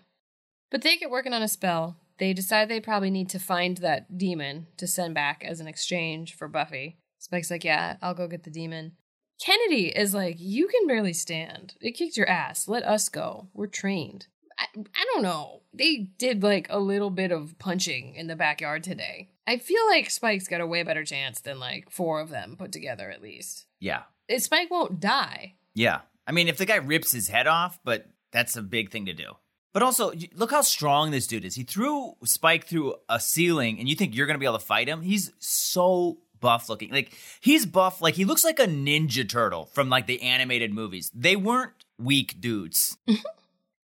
But 0.72 0.82
they 0.82 0.98
get 0.98 1.12
working 1.12 1.34
on 1.34 1.44
a 1.44 1.48
spell. 1.48 1.98
They 2.17 2.34
decide 2.34 2.69
they 2.69 2.80
probably 2.80 3.12
need 3.12 3.30
to 3.30 3.39
find 3.39 3.78
that 3.78 4.17
demon 4.17 4.67
to 4.78 4.88
send 4.88 5.13
back 5.13 5.43
as 5.45 5.60
an 5.60 5.67
exchange 5.67 6.36
for 6.36 6.47
Buffy. 6.47 6.97
Spike's 7.19 7.51
like, 7.51 7.63
yeah, 7.63 7.97
I'll 8.01 8.13
go 8.13 8.28
get 8.28 8.43
the 8.43 8.49
demon. 8.49 8.93
Kennedy 9.41 9.88
is 9.88 10.13
like, 10.13 10.38
you 10.39 10.67
can 10.67 10.88
barely 10.88 11.13
stand. 11.13 11.75
It 11.82 11.91
kicked 11.91 12.17
your 12.17 12.30
ass. 12.30 12.67
Let 12.67 12.84
us 12.84 13.10
go. 13.10 13.49
We're 13.54 13.67
trained. 13.67 14.28
I, 14.58 14.65
I 14.75 15.06
don't 15.13 15.23
know. 15.23 15.62
They 15.73 16.10
did 16.17 16.41
like 16.41 16.67
a 16.69 16.80
little 16.80 17.10
bit 17.10 17.32
of 17.32 17.60
punching 17.60 18.15
in 18.15 18.28
the 18.28 18.36
backyard 18.36 18.84
today. 18.84 19.30
I 19.45 19.58
feel 19.58 19.86
like 19.88 20.10
Spike's 20.10 20.47
got 20.47 20.62
a 20.62 20.67
way 20.67 20.84
better 20.84 21.04
chance 21.04 21.41
than 21.41 21.60
like 21.60 21.89
four 21.89 22.21
of 22.21 22.30
them 22.30 22.56
put 22.58 22.71
together 22.71 23.12
at 23.12 23.21
least. 23.21 23.65
Yeah. 23.80 24.04
Spike 24.38 24.71
won't 24.71 25.01
die. 25.01 25.56
Yeah. 25.73 26.01
I 26.25 26.32
mean, 26.32 26.47
if 26.47 26.58
the 26.58 26.65
guy 26.65 26.78
rips 26.78 27.12
his 27.12 27.28
head 27.28 27.45
off, 27.45 27.80
but 27.84 28.08
that's 28.32 28.56
a 28.56 28.62
big 28.62 28.89
thing 28.89 29.06
to 29.06 29.13
do. 29.13 29.34
But 29.75 29.83
also, 29.83 30.13
look 30.35 30.51
how 30.51 30.61
strong 30.61 31.11
this 31.11 31.27
dude 31.27 31.43
is. 31.43 31.55
He 31.55 31.63
threw 31.63 32.15
Spike 32.23 32.65
through 32.65 32.95
a 33.09 33.19
ceiling, 33.19 33.77
and 33.77 33.89
you 33.89 33.95
think 33.97 34.15
you're 34.15 34.25
going 34.25 34.35
to 34.35 34.39
be 34.39 34.45
able 34.45 34.57
to 34.57 34.63
fight 34.63 34.88
him? 34.88 35.01
He's 35.01 35.33
so 35.39 36.19
buff 36.39 36.69
looking. 36.69 36.91
Like, 36.91 37.11
he's 37.41 37.65
buff. 37.65 37.99
Like, 37.99 38.13
he 38.13 38.23
looks 38.23 38.45
like 38.45 38.57
a 38.57 38.67
Ninja 38.67 39.27
Turtle 39.27 39.65
from, 39.65 39.89
like, 39.89 40.07
the 40.07 40.21
animated 40.21 40.73
movies. 40.73 41.11
They 41.13 41.35
weren't 41.35 41.73
weak 41.99 42.39
dudes. 42.39 42.97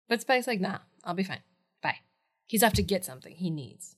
But 0.08 0.20
Spike's 0.20 0.46
like, 0.48 0.60
nah, 0.60 0.78
I'll 1.04 1.14
be 1.14 1.22
fine. 1.22 1.42
Bye. 1.82 1.98
He's 2.46 2.64
off 2.64 2.72
to 2.74 2.82
get 2.82 3.04
something 3.04 3.32
he 3.32 3.48
needs. 3.48 3.94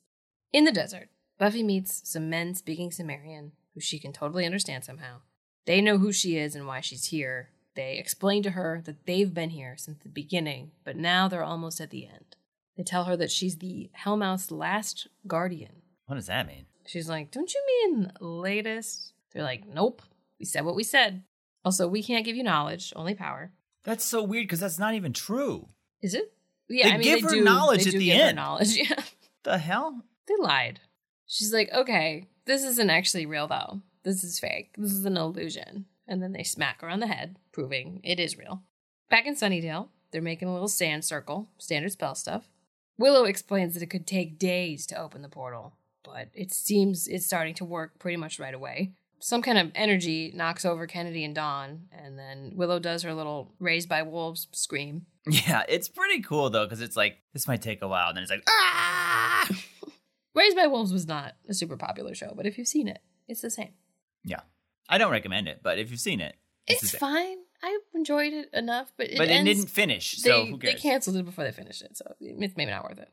In 0.53 0.65
the 0.65 0.73
desert, 0.73 1.09
Buffy 1.39 1.63
meets 1.63 2.03
some 2.05 2.29
men 2.29 2.55
speaking 2.55 2.91
Sumerian 2.91 3.53
who 3.75 3.81
she 3.81 3.99
can 3.99 4.13
totally 4.13 4.45
understand 4.45 4.85
somehow. 4.85 5.21
They 5.67 5.81
know 5.81 5.97
who 5.97 6.13
she 6.13 6.37
is 6.37 6.55
and 6.55 6.67
why 6.67 6.81
she's 6.81 7.07
here. 7.07 7.49
They 7.75 7.97
explain 7.99 8.43
to 8.43 8.51
her 8.51 8.83
that 8.85 9.07
they've 9.07 9.33
been 9.33 9.51
here 9.51 9.77
since 9.79 9.99
the 10.03 10.09
beginning, 10.09 10.73
but 10.85 10.97
now 10.97 11.29
they're 11.29 11.43
almost 11.45 11.81
at 11.81 11.91
the 11.91 12.07
end. 12.07 12.37
They 12.77 12.83
tell 12.83 13.05
her 13.05 13.17
that 13.17 13.31
she's 13.31 13.57
the 13.59 13.91
Hellmouth's 14.05 14.51
last 14.51 15.09
guardian. 15.27 15.83
What 16.07 16.17
does 16.17 16.27
that 16.27 16.47
mean? 16.47 16.67
She's 16.87 17.09
like, 17.09 17.31
Don't 17.31 17.53
you 17.55 17.63
mean 17.67 18.13
latest? 18.21 19.13
They're 19.33 19.43
like, 19.43 19.67
Nope. 19.67 20.03
We 20.39 20.45
said 20.45 20.65
what 20.65 20.75
we 20.75 20.83
said. 20.85 21.23
Also, 21.65 21.87
we 21.87 22.03
can't 22.03 22.25
give 22.25 22.37
you 22.37 22.43
knowledge, 22.43 22.93
only 22.97 23.15
power. 23.15 23.53
That's 23.85 24.05
so 24.05 24.23
weird 24.23 24.45
because 24.47 24.61
that's 24.61 24.79
not 24.79 24.95
even 24.95 25.13
true. 25.13 25.69
Is 26.03 26.15
it? 26.15 26.33
Yeah, 26.69 26.89
They 26.89 26.93
I 26.95 26.99
mean, 26.99 27.03
give 27.05 27.21
they 27.23 27.29
her 27.29 27.35
do, 27.37 27.45
knowledge 27.45 27.87
at 27.87 27.93
the 27.95 28.13
end. 28.13 28.37
knowledge, 28.37 28.75
yeah. 28.77 29.03
The 29.45 29.59
hell? 29.59 30.03
They 30.27 30.35
lied. 30.39 30.81
She's 31.27 31.53
like, 31.53 31.71
okay, 31.73 32.27
this 32.47 32.65
isn't 32.65 32.91
actually 32.91 33.27
real 33.27 33.47
though. 33.47 33.81
This 34.03 34.25
is 34.25 34.39
fake. 34.41 34.75
This 34.77 34.93
is 34.93 35.05
an 35.05 35.17
illusion. 35.17 35.87
And 36.07 36.23
then 36.23 36.33
they 36.33 36.43
smack 36.43 36.81
her 36.81 36.89
on 36.89 37.01
the 37.01 37.07
head, 37.07 37.37
proving 37.53 38.01
it 38.03 38.19
is 38.19 38.37
real. 38.37 38.63
Back 39.09 39.27
in 39.27 39.35
Sunnydale, 39.35 39.89
they're 40.11 40.23
making 40.23 40.49
a 40.49 40.53
little 40.53 40.69
sand 40.69 41.05
circle, 41.05 41.49
standard 41.59 41.93
spell 41.93 42.15
stuff. 42.15 42.49
Willow 42.99 43.25
explains 43.25 43.75
that 43.75 43.83
it 43.83 43.91
could 43.91 44.07
take 44.07 44.39
days 44.39 44.87
to 44.87 45.01
open 45.01 45.23
the 45.23 45.29
portal, 45.29 45.77
but 46.05 46.29
it 46.35 46.53
seems 46.53 47.07
it's 47.09 47.27
starting 47.27 47.55
to 47.55 47.65
work 47.65 47.99
pretty 47.99 48.17
much 48.17 48.39
right 48.39 48.55
away. 48.55 48.93
Some 49.19 49.43
kind 49.43 49.57
of 49.57 49.71
energy 49.75 50.33
knocks 50.35 50.65
over 50.65 50.87
Kennedy 50.87 51.25
and 51.25 51.35
Dawn, 51.35 51.89
and 51.93 52.19
then 52.19 52.53
Willow 52.57 52.79
does 52.79 53.03
her 53.05 53.15
little 53.15 53.53
raised 53.61 53.89
by 53.89 54.03
wolves 54.03 54.49
scream. 54.53 55.07
Yeah, 55.27 55.63
it's 55.69 55.89
pretty 55.89 56.21
cool 56.21 56.51
though 56.51 56.65
because 56.65 56.81
it's 56.81 56.97
like 56.97 57.19
this 57.33 57.47
might 57.47 57.63
take 57.63 57.81
a 57.83 57.89
while, 57.89 58.09
and 58.09 58.17
then 58.17 58.23
it's 58.25 58.31
like 58.33 58.43
ah. 58.49 59.49
Raised 60.35 60.57
by 60.57 60.67
Wolves 60.67 60.93
was 60.93 61.07
not 61.07 61.35
a 61.49 61.55
super 61.55 61.77
popular 61.77 62.15
show, 62.15 62.33
but 62.35 62.47
if 62.47 62.57
you've 62.57 62.67
seen 62.67 62.89
it, 62.89 63.01
it's 63.29 63.43
the 63.43 63.51
same. 63.51 63.75
Yeah, 64.25 64.41
I 64.89 64.99
don't 64.99 65.13
recommend 65.13 65.49
it, 65.49 65.61
but 65.63 65.79
if 65.79 65.91
you've 65.91 66.01
seen 66.01 66.21
it, 66.21 66.37
It's, 66.67 66.95
fine. 66.97 67.39
I 67.63 67.79
enjoyed 67.95 68.33
it 68.33 68.51
enough, 68.53 68.93
but 68.97 69.09
it 69.11 69.19
but 69.19 69.29
it 69.29 69.45
didn't 69.45 69.67
finish, 69.67 70.21
They, 70.23 70.31
so 70.31 70.47
who 70.47 70.59
they 70.59 70.75
canceled 70.75 71.17
it 71.17 71.25
before 71.25 71.45
they 71.45 71.53
finished 71.53 71.83
it, 71.83 71.97
so 71.97 72.15
it's 72.21 72.57
maybe 72.57 72.71
not 72.71 72.85
worth 72.85 72.99
it. 72.99 73.13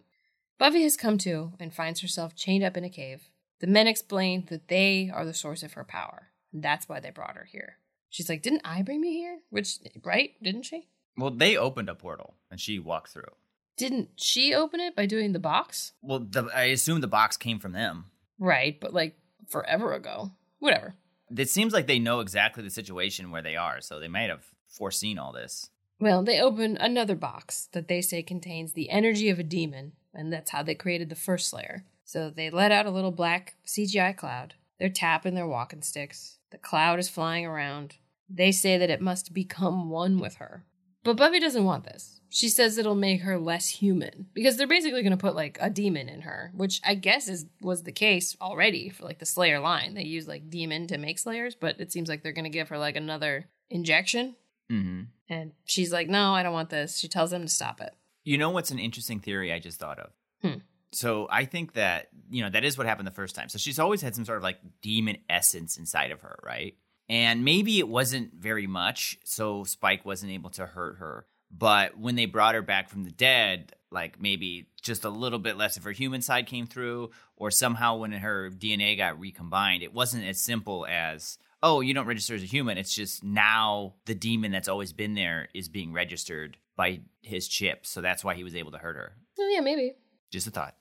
Buffy 0.58 0.84
has 0.84 0.98
come 0.98 1.18
to 1.20 1.54
and 1.60 1.74
finds 1.74 2.02
herself 2.02 2.36
chained 2.36 2.64
up 2.64 2.76
in 2.76 2.84
a 2.84 2.90
cave. 2.90 3.30
The 3.60 3.68
men 3.68 3.88
explain 3.88 4.46
that 4.50 4.68
they 4.68 5.12
are 5.14 5.26
the 5.26 5.34
source 5.34 5.64
of 5.64 5.74
her 5.74 5.84
power, 5.84 6.32
and 6.52 6.64
that's 6.64 6.90
why 6.90 7.00
they 7.00 7.12
brought 7.12 7.36
her 7.36 7.48
here. 7.52 7.78
She's 8.10 8.28
like, 8.30 8.42
"Didn't 8.42 8.62
I 8.66 8.82
bring 8.82 9.02
me 9.02 9.14
here?" 9.14 9.40
Which, 9.50 9.78
right? 10.04 10.32
Didn't 10.42 10.64
she? 10.64 10.88
Well, 11.18 11.32
they 11.32 11.58
opened 11.58 11.90
a 11.90 11.96
portal 11.96 12.36
and 12.50 12.60
she 12.60 12.80
walked 12.80 13.10
through. 13.10 13.36
Didn't 13.78 14.10
she 14.16 14.54
open 14.54 14.80
it 14.80 14.96
by 14.96 15.06
doing 15.06 15.34
the 15.34 15.40
box? 15.40 15.94
Well, 16.02 16.20
the, 16.20 16.50
I 16.54 16.64
assume 16.66 17.02
the 17.02 17.08
box 17.08 17.38
came 17.38 17.60
from 17.60 17.74
them. 17.74 18.06
Right, 18.40 18.80
but 18.80 18.94
like 18.94 19.18
forever 19.48 19.94
ago. 19.94 20.32
Whatever. 20.60 20.96
It 21.36 21.50
seems 21.50 21.74
like 21.74 21.88
they 21.88 22.00
know 22.00 22.20
exactly 22.20 22.64
the 22.64 22.70
situation 22.70 23.32
where 23.32 23.42
they 23.42 23.56
are, 23.56 23.82
so 23.82 24.00
they 24.00 24.08
might 24.08 24.30
have 24.30 24.46
foreseen 24.68 25.20
all 25.20 25.32
this. 25.32 25.70
Well, 26.00 26.24
they 26.24 26.40
open 26.40 26.78
another 26.78 27.16
box 27.16 27.68
that 27.74 27.88
they 27.88 28.02
say 28.02 28.24
contains 28.24 28.74
the 28.74 28.90
energy 28.90 29.30
of 29.30 29.40
a 29.40 29.44
demon, 29.44 29.94
and 30.14 30.32
that's 30.32 30.52
how 30.52 30.64
they 30.64 30.76
created 30.76 31.10
the 31.10 31.16
first 31.16 31.50
Slayer. 31.50 31.84
So 32.06 32.30
they 32.30 32.50
let 32.50 32.72
out 32.72 32.86
a 32.86 32.92
little 32.92 33.12
black 33.12 33.56
CGI 33.66 34.16
cloud. 34.16 34.56
They're 34.80 34.90
tapping 34.90 35.36
their 35.36 35.48
walking 35.48 35.82
sticks. 35.82 36.40
The 36.52 36.58
cloud 36.58 37.00
is 37.00 37.10
flying 37.10 37.46
around. 37.46 37.98
They 38.30 38.52
say 38.52 38.78
that 38.78 38.90
it 38.90 39.02
must 39.02 39.34
become 39.34 39.90
one 39.90 40.20
with 40.20 40.36
her. 40.36 40.64
But 41.10 41.18
Buffy 41.18 41.40
doesn't 41.40 41.66
want 41.66 41.86
this. 41.86 42.22
She 42.30 42.50
says 42.50 42.78
it'll 42.78 42.94
make 42.94 43.22
her 43.22 43.40
less 43.40 43.68
human 43.68 44.28
because 44.36 44.58
they're 44.58 44.68
basically 44.68 45.02
going 45.02 45.10
to 45.10 45.18
put 45.18 45.34
like 45.36 45.58
a 45.60 45.68
demon 45.68 46.08
in 46.08 46.22
her, 46.22 46.52
which 46.54 46.80
I 46.86 46.94
guess 46.94 47.28
is 47.28 47.48
was 47.64 47.82
the 47.82 47.92
case 47.92 48.38
already 48.40 48.90
for 48.90 49.06
like 49.06 49.18
the 49.18 49.26
Slayer 49.26 49.60
line. 49.60 49.96
They 49.96 50.04
use 50.04 50.28
like 50.28 50.52
demon 50.52 50.86
to 50.86 51.00
make 51.00 51.18
Slayers, 51.18 51.56
but 51.56 51.80
it 51.80 51.92
seems 51.92 52.10
like 52.10 52.22
they're 52.22 52.32
going 52.32 52.44
to 52.44 52.52
give 52.52 52.70
her 52.70 52.78
like 52.78 52.96
another 52.96 53.50
injection. 53.72 54.36
Mm-hmm. 54.72 55.06
And 55.30 55.54
she's 55.66 55.92
like, 55.92 56.10
"No, 56.10 56.36
I 56.36 56.44
don't 56.44 56.54
want 56.54 56.70
this." 56.70 57.00
She 57.00 57.08
tells 57.08 57.32
them 57.32 57.42
to 57.42 57.48
stop 57.48 57.82
it. 57.82 57.96
You 58.24 58.38
know 58.38 58.52
what's 58.52 58.70
an 58.70 58.78
interesting 58.78 59.20
theory 59.20 59.52
I 59.52 59.58
just 59.58 59.80
thought 59.80 59.98
of? 59.98 60.12
Hmm. 60.44 60.60
So 60.92 61.28
I 61.32 61.46
think 61.46 61.74
that, 61.74 62.10
you 62.30 62.44
know, 62.44 62.52
that 62.52 62.64
is 62.64 62.78
what 62.78 62.86
happened 62.86 63.08
the 63.08 63.12
first 63.12 63.34
time. 63.34 63.50
So 63.50 63.58
she's 63.58 63.80
always 63.80 64.04
had 64.04 64.14
some 64.14 64.26
sort 64.26 64.38
of 64.38 64.44
like 64.44 64.60
demon 64.84 65.18
essence 65.28 65.78
inside 65.78 66.12
of 66.12 66.22
her, 66.22 66.38
right? 66.44 66.76
And 67.10 67.44
maybe 67.44 67.80
it 67.80 67.88
wasn't 67.88 68.36
very 68.36 68.68
much, 68.68 69.18
so 69.24 69.64
Spike 69.64 70.06
wasn't 70.06 70.32
able 70.32 70.52
to 70.52 70.66
hurt 70.68 70.98
her. 70.98 71.26
But 71.52 71.98
when 71.98 72.16
they 72.16 72.26
brought 72.26 72.54
her 72.54 72.62
back 72.62 72.90
from 72.90 73.04
the 73.04 73.12
dead, 73.12 73.74
like 73.92 74.22
maybe 74.22 74.68
just 74.82 75.04
a 75.04 75.10
little 75.10 75.40
bit 75.40 75.58
less 75.58 75.78
of 75.78 75.84
her 75.84 75.92
human 75.92 76.22
side 76.22 76.46
came 76.46 76.68
through, 76.68 77.10
or 77.36 77.50
somehow 77.50 77.98
when 77.98 78.12
her 78.12 78.52
DNA 78.52 78.96
got 78.96 79.20
recombined, 79.20 79.82
it 79.82 79.94
wasn't 79.94 80.26
as 80.26 80.40
simple 80.40 80.86
as, 80.88 81.40
oh, 81.64 81.82
you 81.82 81.96
don't 81.96 82.06
register 82.06 82.36
as 82.36 82.44
a 82.44 82.46
human. 82.46 82.78
It's 82.78 82.94
just 82.94 83.24
now 83.24 83.96
the 84.06 84.14
demon 84.14 84.52
that's 84.52 84.68
always 84.68 84.94
been 84.94 85.16
there 85.16 85.50
is 85.56 85.68
being 85.68 85.92
registered 85.92 86.58
by 86.76 87.02
his 87.24 87.48
chip. 87.48 87.88
So 87.88 88.02
that's 88.02 88.24
why 88.24 88.36
he 88.36 88.44
was 88.44 88.56
able 88.56 88.72
to 88.72 88.78
hurt 88.78 88.96
her. 88.96 89.14
Oh 89.40 89.50
yeah, 89.52 89.62
maybe. 89.62 89.96
Just 90.32 90.46
a 90.46 90.52
thought. 90.52 90.76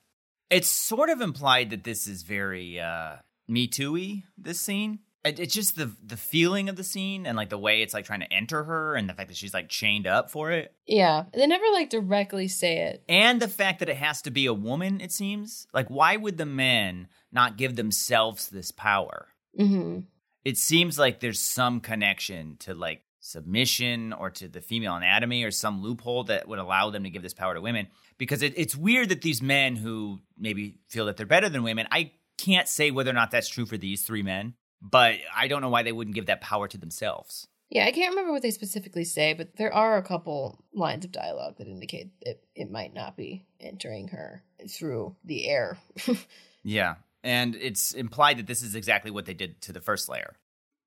It's 0.51 0.69
sort 0.69 1.09
of 1.09 1.21
implied 1.21 1.71
that 1.71 1.83
this 1.83 2.07
is 2.07 2.21
very 2.21 2.79
uh, 2.79 3.17
Me 3.47 3.67
Too-y, 3.67 4.23
this 4.37 4.59
scene. 4.59 4.99
It, 5.25 5.39
it's 5.39 5.53
just 5.53 5.75
the 5.75 5.91
the 6.03 6.15
feeling 6.17 6.69
of 6.69 6.75
the 6.75 6.83
scene 6.83 7.25
and 7.25 7.35
like 7.35 7.49
the 7.49 7.57
way 7.57 7.81
it's 7.81 7.93
like 7.93 8.05
trying 8.05 8.21
to 8.21 8.33
enter 8.33 8.63
her 8.63 8.95
and 8.95 9.09
the 9.09 9.13
fact 9.13 9.29
that 9.29 9.37
she's 9.37 9.53
like 9.53 9.67
chained 9.67 10.07
up 10.07 10.31
for 10.31 10.51
it. 10.51 10.73
Yeah, 10.85 11.25
they 11.33 11.45
never 11.45 11.65
like 11.73 11.89
directly 11.89 12.47
say 12.47 12.77
it. 12.77 13.03
And 13.09 13.41
the 13.41 13.47
fact 13.47 13.79
that 13.79 13.89
it 13.89 13.97
has 13.97 14.21
to 14.23 14.31
be 14.31 14.45
a 14.45 14.53
woman, 14.53 15.01
it 15.01 15.11
seems. 15.11 15.67
Like, 15.73 15.89
why 15.89 16.15
would 16.15 16.37
the 16.37 16.45
men 16.45 17.07
not 17.31 17.57
give 17.57 17.75
themselves 17.75 18.49
this 18.49 18.71
power? 18.71 19.27
Mm-hmm. 19.59 20.01
It 20.45 20.57
seems 20.57 20.97
like 20.97 21.19
there's 21.19 21.41
some 21.41 21.81
connection 21.81 22.55
to 22.61 22.73
like 22.73 23.01
submission 23.19 24.13
or 24.13 24.29
to 24.29 24.47
the 24.47 24.61
female 24.61 24.95
anatomy 24.95 25.43
or 25.43 25.51
some 25.51 25.81
loophole 25.83 26.23
that 26.25 26.47
would 26.47 26.59
allow 26.59 26.89
them 26.89 27.03
to 27.03 27.09
give 27.09 27.21
this 27.21 27.33
power 27.33 27.53
to 27.53 27.61
women. 27.61 27.87
Because 28.17 28.41
it, 28.41 28.53
it's 28.57 28.75
weird 28.75 29.09
that 29.09 29.21
these 29.21 29.41
men 29.41 29.75
who 29.75 30.19
maybe 30.37 30.79
feel 30.87 31.05
that 31.05 31.17
they're 31.17 31.25
better 31.25 31.49
than 31.49 31.63
women, 31.63 31.87
I 31.91 32.11
can't 32.37 32.67
say 32.67 32.91
whether 32.91 33.11
or 33.11 33.13
not 33.13 33.31
that's 33.31 33.49
true 33.49 33.65
for 33.65 33.77
these 33.77 34.03
three 34.03 34.23
men, 34.23 34.53
but 34.81 35.15
I 35.35 35.47
don't 35.47 35.61
know 35.61 35.69
why 35.69 35.83
they 35.83 35.91
wouldn't 35.91 36.15
give 36.15 36.27
that 36.27 36.41
power 36.41 36.67
to 36.67 36.77
themselves. 36.77 37.47
Yeah, 37.69 37.85
I 37.85 37.91
can't 37.91 38.11
remember 38.11 38.31
what 38.31 38.41
they 38.41 38.49
specifically 38.51 39.03
say, 39.03 39.33
but 39.33 39.55
there 39.57 39.71
are 39.71 39.97
a 39.97 40.03
couple 40.03 40.63
lines 40.73 41.05
of 41.05 41.11
dialogue 41.11 41.57
that 41.57 41.67
indicate 41.67 42.09
that 42.25 42.41
it 42.55 42.71
might 42.71 42.95
not 42.95 43.15
be 43.15 43.45
entering 43.59 44.07
her 44.07 44.43
through 44.69 45.15
the 45.23 45.47
air. 45.47 45.77
Yeah. 46.63 46.95
And 47.23 47.55
it's 47.55 47.93
implied 47.93 48.37
that 48.37 48.47
this 48.47 48.61
is 48.61 48.75
exactly 48.75 49.11
what 49.11 49.25
they 49.25 49.33
did 49.33 49.61
to 49.61 49.71
the 49.73 49.81
first 49.81 50.05
Slayer. 50.05 50.35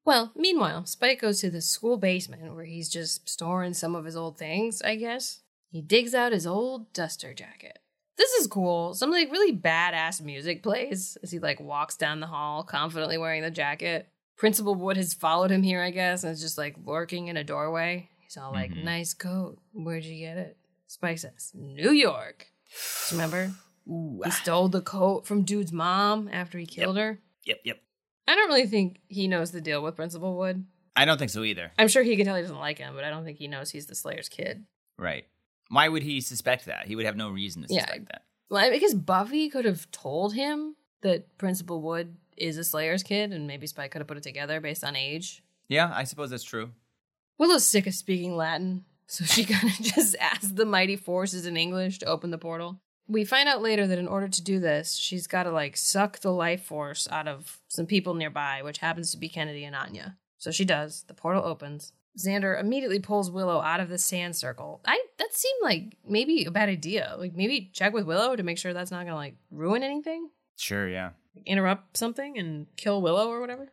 well, 0.04 0.32
meanwhile, 0.36 0.84
Spike 0.86 1.20
goes 1.20 1.40
to 1.40 1.50
the 1.50 1.60
school 1.62 1.96
basement 1.96 2.54
where 2.54 2.64
he's 2.64 2.88
just 2.90 3.28
storing 3.28 3.72
some 3.74 3.94
of 3.94 4.04
his 4.04 4.16
old 4.16 4.36
things, 4.38 4.82
I 4.82 4.96
guess. 4.96 5.40
He 5.70 5.80
digs 5.80 6.14
out 6.14 6.32
his 6.32 6.46
old 6.46 6.92
duster 6.92 7.32
jacket. 7.32 7.78
This 8.22 8.32
is 8.42 8.46
cool. 8.46 8.94
Some 8.94 9.10
like 9.10 9.32
really 9.32 9.52
badass 9.56 10.20
music 10.22 10.62
plays 10.62 11.18
as 11.24 11.32
he 11.32 11.40
like 11.40 11.58
walks 11.60 11.96
down 11.96 12.20
the 12.20 12.28
hall, 12.28 12.62
confidently 12.62 13.18
wearing 13.18 13.42
the 13.42 13.50
jacket. 13.50 14.08
Principal 14.36 14.76
Wood 14.76 14.96
has 14.96 15.12
followed 15.12 15.50
him 15.50 15.64
here, 15.64 15.82
I 15.82 15.90
guess, 15.90 16.22
and 16.22 16.32
is 16.32 16.40
just 16.40 16.56
like 16.56 16.76
lurking 16.84 17.26
in 17.26 17.36
a 17.36 17.42
doorway. 17.42 18.08
He's 18.20 18.36
all 18.36 18.52
like, 18.52 18.70
Mhm. 18.70 18.84
"Nice 18.84 19.12
coat. 19.12 19.58
Where'd 19.72 20.04
you 20.04 20.20
get 20.24 20.36
it?" 20.38 20.56
Spike 20.86 21.18
says, 21.18 21.50
"New 21.52 21.90
York." 21.90 22.46
Remember, 23.10 23.50
Ooh. 23.88 24.20
he 24.24 24.30
stole 24.30 24.68
the 24.68 24.82
coat 24.82 25.26
from 25.26 25.42
dude's 25.42 25.72
mom 25.72 26.28
after 26.32 26.58
he 26.58 26.64
killed 26.66 26.98
her. 26.98 27.20
Yep, 27.44 27.58
yep. 27.64 27.82
I 28.28 28.36
don't 28.36 28.48
really 28.48 28.68
think 28.68 29.00
he 29.08 29.26
knows 29.26 29.50
the 29.50 29.60
deal 29.60 29.82
with 29.82 29.96
Principal 29.96 30.38
Wood. 30.38 30.64
I 30.94 31.06
don't 31.06 31.18
think 31.18 31.32
so 31.32 31.42
either. 31.42 31.72
I'm 31.76 31.88
sure 31.88 32.04
he 32.04 32.16
can 32.16 32.24
tell 32.26 32.36
he 32.36 32.42
doesn't 32.42 32.56
like 32.56 32.78
him, 32.78 32.94
but 32.94 33.02
I 33.02 33.10
don't 33.10 33.24
think 33.24 33.38
he 33.38 33.48
knows 33.48 33.70
he's 33.72 33.86
the 33.86 33.96
Slayer's 33.96 34.28
kid. 34.28 34.64
Right. 34.96 35.24
Why 35.72 35.88
would 35.88 36.02
he 36.02 36.20
suspect 36.20 36.66
that? 36.66 36.86
He 36.86 36.94
would 36.96 37.06
have 37.06 37.16
no 37.16 37.30
reason 37.30 37.62
to 37.62 37.72
Yeah. 37.72 37.80
suspect 37.80 38.08
that. 38.12 38.22
Well, 38.50 38.70
because 38.70 38.92
Buffy 38.94 39.48
could 39.48 39.64
have 39.64 39.90
told 39.90 40.34
him 40.34 40.76
that 41.00 41.38
Principal 41.38 41.80
Wood 41.80 42.16
is 42.36 42.58
a 42.58 42.64
Slayer's 42.64 43.02
kid, 43.02 43.32
and 43.32 43.46
maybe 43.46 43.66
Spike 43.66 43.90
could 43.90 44.00
have 44.00 44.06
put 44.08 44.18
it 44.18 44.22
together 44.22 44.60
based 44.60 44.84
on 44.84 44.94
age. 44.96 45.42
Yeah, 45.68 45.90
I 45.94 46.04
suppose 46.04 46.28
that's 46.28 46.44
true. 46.44 46.72
Willow's 47.38 47.64
sick 47.64 47.86
of 47.86 47.94
speaking 47.94 48.36
Latin, 48.36 48.84
so 49.06 49.24
she 49.24 49.44
kind 49.54 49.64
of 49.64 49.76
just 49.80 50.14
asks 50.20 50.52
the 50.52 50.66
mighty 50.66 50.96
forces 50.96 51.46
in 51.46 51.56
English 51.56 51.98
to 52.00 52.06
open 52.06 52.30
the 52.30 52.38
portal. 52.38 52.80
We 53.08 53.24
find 53.24 53.48
out 53.48 53.62
later 53.62 53.86
that 53.86 53.98
in 53.98 54.06
order 54.08 54.28
to 54.28 54.42
do 54.42 54.60
this, 54.60 54.94
she's 54.96 55.26
got 55.26 55.44
to 55.44 55.50
like 55.50 55.78
suck 55.78 56.18
the 56.20 56.32
life 56.32 56.62
force 56.64 57.08
out 57.10 57.26
of 57.26 57.60
some 57.68 57.86
people 57.86 58.12
nearby, 58.14 58.60
which 58.62 58.78
happens 58.78 59.10
to 59.12 59.16
be 59.18 59.28
Kennedy 59.30 59.64
and 59.64 59.74
Anya. 59.74 60.18
So 60.38 60.50
she 60.50 60.64
does. 60.66 61.04
The 61.08 61.14
portal 61.14 61.44
opens. 61.44 61.92
Xander 62.18 62.60
immediately 62.60 62.98
pulls 63.00 63.30
Willow 63.30 63.60
out 63.60 63.80
of 63.80 63.88
the 63.88 63.98
sand 63.98 64.36
circle. 64.36 64.80
I 64.86 65.00
that 65.18 65.32
seemed 65.32 65.60
like 65.62 65.96
maybe 66.06 66.44
a 66.44 66.50
bad 66.50 66.68
idea. 66.68 67.14
Like 67.18 67.34
maybe 67.34 67.70
check 67.72 67.92
with 67.92 68.04
Willow 68.04 68.36
to 68.36 68.42
make 68.42 68.58
sure 68.58 68.72
that's 68.74 68.90
not 68.90 69.04
gonna 69.04 69.16
like 69.16 69.36
ruin 69.50 69.82
anything 69.82 70.28
Sure, 70.56 70.88
yeah. 70.88 71.10
interrupt 71.46 71.96
something 71.96 72.38
and 72.38 72.66
kill 72.76 73.00
Willow 73.00 73.28
or 73.28 73.40
whatever. 73.40 73.72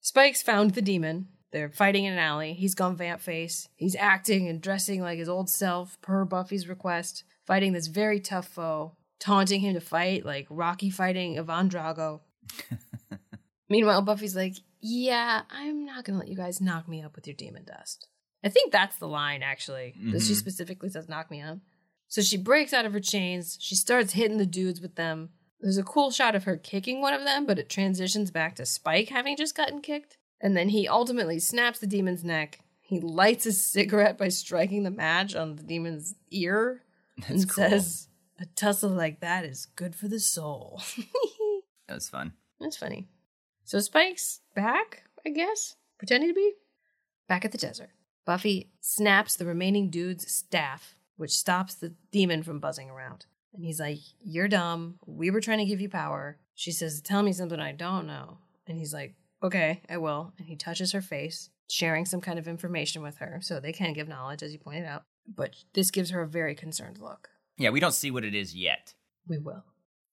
Spike's 0.00 0.42
found 0.42 0.72
the 0.72 0.82
demon. 0.82 1.28
They're 1.52 1.70
fighting 1.70 2.04
in 2.04 2.12
an 2.12 2.18
alley. 2.18 2.52
He's 2.52 2.74
gone 2.74 2.96
vamp 2.96 3.20
face. 3.20 3.68
He's 3.76 3.96
acting 3.96 4.48
and 4.48 4.60
dressing 4.60 5.00
like 5.00 5.18
his 5.18 5.28
old 5.28 5.48
self 5.48 5.98
per 6.02 6.24
Buffy's 6.24 6.68
request, 6.68 7.24
fighting 7.46 7.72
this 7.72 7.86
very 7.86 8.20
tough 8.20 8.48
foe, 8.48 8.96
taunting 9.20 9.60
him 9.60 9.74
to 9.74 9.80
fight 9.80 10.26
like 10.26 10.46
Rocky 10.50 10.90
fighting 10.90 11.38
Ivan 11.38 11.70
Drago. 11.70 12.20
Meanwhile, 13.68 14.02
Buffy's 14.02 14.36
like, 14.36 14.54
Yeah, 14.80 15.42
I'm 15.50 15.84
not 15.84 16.04
gonna 16.04 16.18
let 16.18 16.28
you 16.28 16.36
guys 16.36 16.60
knock 16.60 16.88
me 16.88 17.02
up 17.02 17.16
with 17.16 17.26
your 17.26 17.36
demon 17.36 17.64
dust. 17.64 18.08
I 18.44 18.48
think 18.48 18.72
that's 18.72 18.96
the 18.96 19.08
line, 19.08 19.42
actually. 19.42 19.94
That 20.12 20.20
she 20.20 20.32
mm-hmm. 20.32 20.34
specifically 20.34 20.88
says, 20.90 21.08
Knock 21.08 21.30
me 21.30 21.42
up. 21.42 21.58
So 22.06 22.22
she 22.22 22.36
breaks 22.36 22.72
out 22.72 22.86
of 22.86 22.92
her 22.92 23.00
chains. 23.00 23.58
She 23.60 23.74
starts 23.74 24.12
hitting 24.12 24.38
the 24.38 24.46
dudes 24.46 24.80
with 24.80 24.94
them. 24.94 25.30
There's 25.60 25.76
a 25.76 25.82
cool 25.82 26.10
shot 26.10 26.34
of 26.34 26.44
her 26.44 26.56
kicking 26.56 27.00
one 27.00 27.12
of 27.12 27.24
them, 27.24 27.44
but 27.44 27.58
it 27.58 27.68
transitions 27.68 28.30
back 28.30 28.54
to 28.56 28.66
Spike 28.66 29.08
having 29.08 29.36
just 29.36 29.56
gotten 29.56 29.80
kicked. 29.80 30.16
And 30.40 30.56
then 30.56 30.68
he 30.68 30.86
ultimately 30.86 31.40
snaps 31.40 31.80
the 31.80 31.86
demon's 31.86 32.22
neck. 32.22 32.60
He 32.80 33.00
lights 33.00 33.44
his 33.44 33.64
cigarette 33.64 34.16
by 34.16 34.28
striking 34.28 34.84
the 34.84 34.90
match 34.90 35.34
on 35.34 35.56
the 35.56 35.62
demon's 35.62 36.14
ear 36.30 36.82
That's 37.18 37.30
and 37.30 37.50
cool. 37.50 37.68
says, 37.68 38.08
A 38.40 38.46
tussle 38.46 38.90
like 38.90 39.20
that 39.20 39.44
is 39.44 39.66
good 39.66 39.96
for 39.96 40.06
the 40.06 40.20
soul. 40.20 40.80
that 41.88 41.94
was 41.94 42.08
fun. 42.08 42.32
That's 42.60 42.76
funny. 42.76 43.08
So 43.68 43.80
Spike's 43.80 44.40
back, 44.56 45.02
I 45.26 45.28
guess, 45.28 45.76
pretending 45.98 46.30
to 46.30 46.34
be. 46.34 46.54
Back 47.28 47.44
at 47.44 47.52
the 47.52 47.58
desert. 47.58 47.90
Buffy 48.24 48.70
snaps 48.80 49.36
the 49.36 49.44
remaining 49.44 49.90
dude's 49.90 50.32
staff, 50.32 50.96
which 51.18 51.36
stops 51.36 51.74
the 51.74 51.92
demon 52.10 52.42
from 52.42 52.60
buzzing 52.60 52.88
around. 52.88 53.26
And 53.52 53.66
he's 53.66 53.78
like, 53.78 53.98
You're 54.20 54.48
dumb. 54.48 54.94
We 55.04 55.30
were 55.30 55.42
trying 55.42 55.58
to 55.58 55.66
give 55.66 55.82
you 55.82 55.90
power. 55.90 56.38
She 56.54 56.72
says, 56.72 57.02
Tell 57.02 57.22
me 57.22 57.34
something 57.34 57.60
I 57.60 57.72
don't 57.72 58.06
know. 58.06 58.38
And 58.66 58.78
he's 58.78 58.94
like, 58.94 59.16
Okay, 59.42 59.82
I 59.90 59.98
will. 59.98 60.32
And 60.38 60.46
he 60.46 60.56
touches 60.56 60.92
her 60.92 61.02
face, 61.02 61.50
sharing 61.68 62.06
some 62.06 62.22
kind 62.22 62.38
of 62.38 62.48
information 62.48 63.02
with 63.02 63.18
her. 63.18 63.40
So 63.42 63.60
they 63.60 63.74
can 63.74 63.92
give 63.92 64.08
knowledge, 64.08 64.42
as 64.42 64.50
you 64.50 64.58
pointed 64.58 64.86
out. 64.86 65.02
But 65.26 65.56
this 65.74 65.90
gives 65.90 66.08
her 66.08 66.22
a 66.22 66.26
very 66.26 66.54
concerned 66.54 67.00
look. 67.02 67.28
Yeah, 67.58 67.68
we 67.68 67.80
don't 67.80 67.92
see 67.92 68.10
what 68.10 68.24
it 68.24 68.34
is 68.34 68.56
yet. 68.56 68.94
We 69.26 69.36
will. 69.36 69.64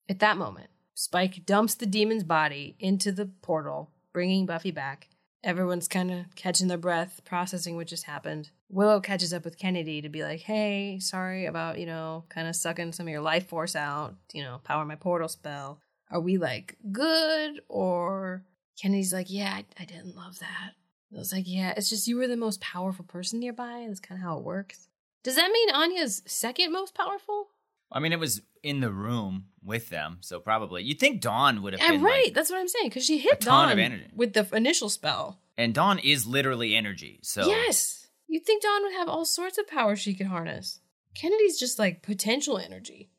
At 0.09 0.19
that 0.19 0.35
moment, 0.35 0.71
Spike 0.97 1.45
dumps 1.45 1.75
the 1.75 1.85
demon's 1.85 2.23
body 2.23 2.77
into 2.79 3.11
the 3.11 3.25
portal, 3.25 3.91
bringing 4.13 4.45
Buffy 4.45 4.71
back. 4.71 5.09
Everyone's 5.43 5.89
kind 5.89 6.09
of 6.09 6.33
catching 6.35 6.69
their 6.69 6.77
breath, 6.77 7.19
processing 7.25 7.75
what 7.75 7.87
just 7.87 8.05
happened. 8.05 8.49
Willow 8.69 9.01
catches 9.01 9.33
up 9.33 9.43
with 9.43 9.59
Kennedy 9.59 10.01
to 10.01 10.07
be 10.07 10.23
like, 10.23 10.39
hey, 10.39 10.97
sorry 10.99 11.47
about, 11.47 11.79
you 11.79 11.85
know, 11.85 12.23
kind 12.29 12.47
of 12.47 12.55
sucking 12.55 12.93
some 12.93 13.07
of 13.07 13.11
your 13.11 13.21
life 13.21 13.47
force 13.47 13.75
out, 13.75 14.15
you 14.33 14.41
know, 14.41 14.61
power 14.63 14.85
my 14.85 14.95
portal 14.95 15.27
spell. 15.27 15.81
Are 16.09 16.21
we 16.21 16.37
like 16.37 16.77
good? 16.93 17.59
Or 17.67 18.45
Kennedy's 18.81 19.13
like, 19.13 19.27
yeah, 19.29 19.53
I, 19.53 19.65
I 19.77 19.83
didn't 19.83 20.15
love 20.15 20.39
that. 20.39 20.71
I 21.13 21.17
was 21.17 21.33
like, 21.33 21.45
yeah, 21.45 21.73
it's 21.75 21.89
just 21.89 22.07
you 22.07 22.15
were 22.15 22.27
the 22.27 22.37
most 22.37 22.61
powerful 22.61 23.03
person 23.03 23.41
nearby. 23.41 23.83
That's 23.85 23.99
kind 23.99 24.19
of 24.19 24.25
how 24.25 24.37
it 24.37 24.45
works. 24.45 24.87
Does 25.25 25.35
that 25.35 25.51
mean 25.51 25.69
Anya's 25.71 26.23
second 26.25 26.71
most 26.71 26.95
powerful? 26.95 27.49
I 27.91 27.99
mean, 27.99 28.13
it 28.13 28.19
was 28.19 28.41
in 28.65 28.81
the 28.81 28.91
room 28.91 29.45
with 29.63 29.89
them, 29.89 30.17
so 30.21 30.39
probably. 30.39 30.83
You'd 30.83 30.99
think 30.99 31.21
Dawn 31.21 31.61
would 31.61 31.73
have 31.73 31.81
Yeah, 31.81 31.91
been 31.91 32.01
right. 32.03 32.25
like- 32.25 32.33
That's 32.33 32.49
what 32.49 32.59
I'm 32.59 32.67
saying. 32.67 32.89
Because 32.89 33.05
she 33.05 33.17
hit 33.19 33.39
Dawn 33.41 33.71
of 33.71 33.79
energy. 33.79 34.09
with 34.13 34.33
the 34.33 34.47
initial 34.55 34.89
spell. 34.89 35.39
and 35.57 35.73
Dawn 35.73 35.99
is 35.99 36.25
literally 36.27 36.75
energy, 36.75 37.19
so 37.23 37.47
Yes. 37.47 38.07
You'd 38.27 38.45
think 38.45 38.61
Dawn 38.63 38.81
would 38.83 38.93
have 38.93 39.07
all 39.07 39.23
sorts 39.23 39.57
of 39.57 39.67
power 39.67 39.95
she 39.95 40.13
could 40.15 40.27
harness. 40.27 40.79
Kennedy's 41.13 41.57
just 41.59 41.79
like 41.79 42.01
potential 42.01 42.57
energy. 42.57 43.09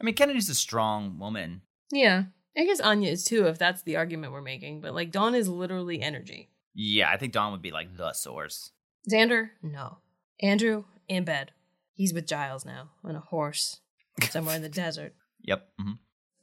I 0.00 0.04
mean, 0.04 0.14
Kennedy's 0.16 0.48
a 0.48 0.54
strong 0.54 1.18
woman. 1.20 1.62
Yeah. 1.92 2.24
I 2.56 2.64
guess 2.64 2.80
Anya 2.80 3.10
is 3.10 3.24
too, 3.24 3.46
if 3.46 3.58
that's 3.58 3.82
the 3.82 3.96
argument 3.96 4.32
we're 4.32 4.40
making. 4.40 4.80
But 4.80 4.94
like 4.94 5.10
Dawn 5.12 5.34
is 5.34 5.48
literally 5.48 6.00
energy. 6.02 6.50
Yeah, 6.74 7.10
I 7.10 7.16
think 7.18 7.32
Dawn 7.32 7.52
would 7.52 7.62
be 7.62 7.70
like 7.70 7.96
the 7.96 8.12
source. 8.14 8.72
Xander, 9.08 9.50
no. 9.62 9.98
Andrew, 10.40 10.84
in 11.08 11.24
bed. 11.24 11.52
He's 11.92 12.12
with 12.12 12.26
Giles 12.26 12.64
now 12.64 12.90
on 13.04 13.14
a 13.14 13.20
horse 13.20 13.80
somewhere 14.30 14.56
in 14.56 14.62
the 14.62 14.68
desert. 14.68 15.14
Yep. 15.42 15.68
hmm 15.78 15.92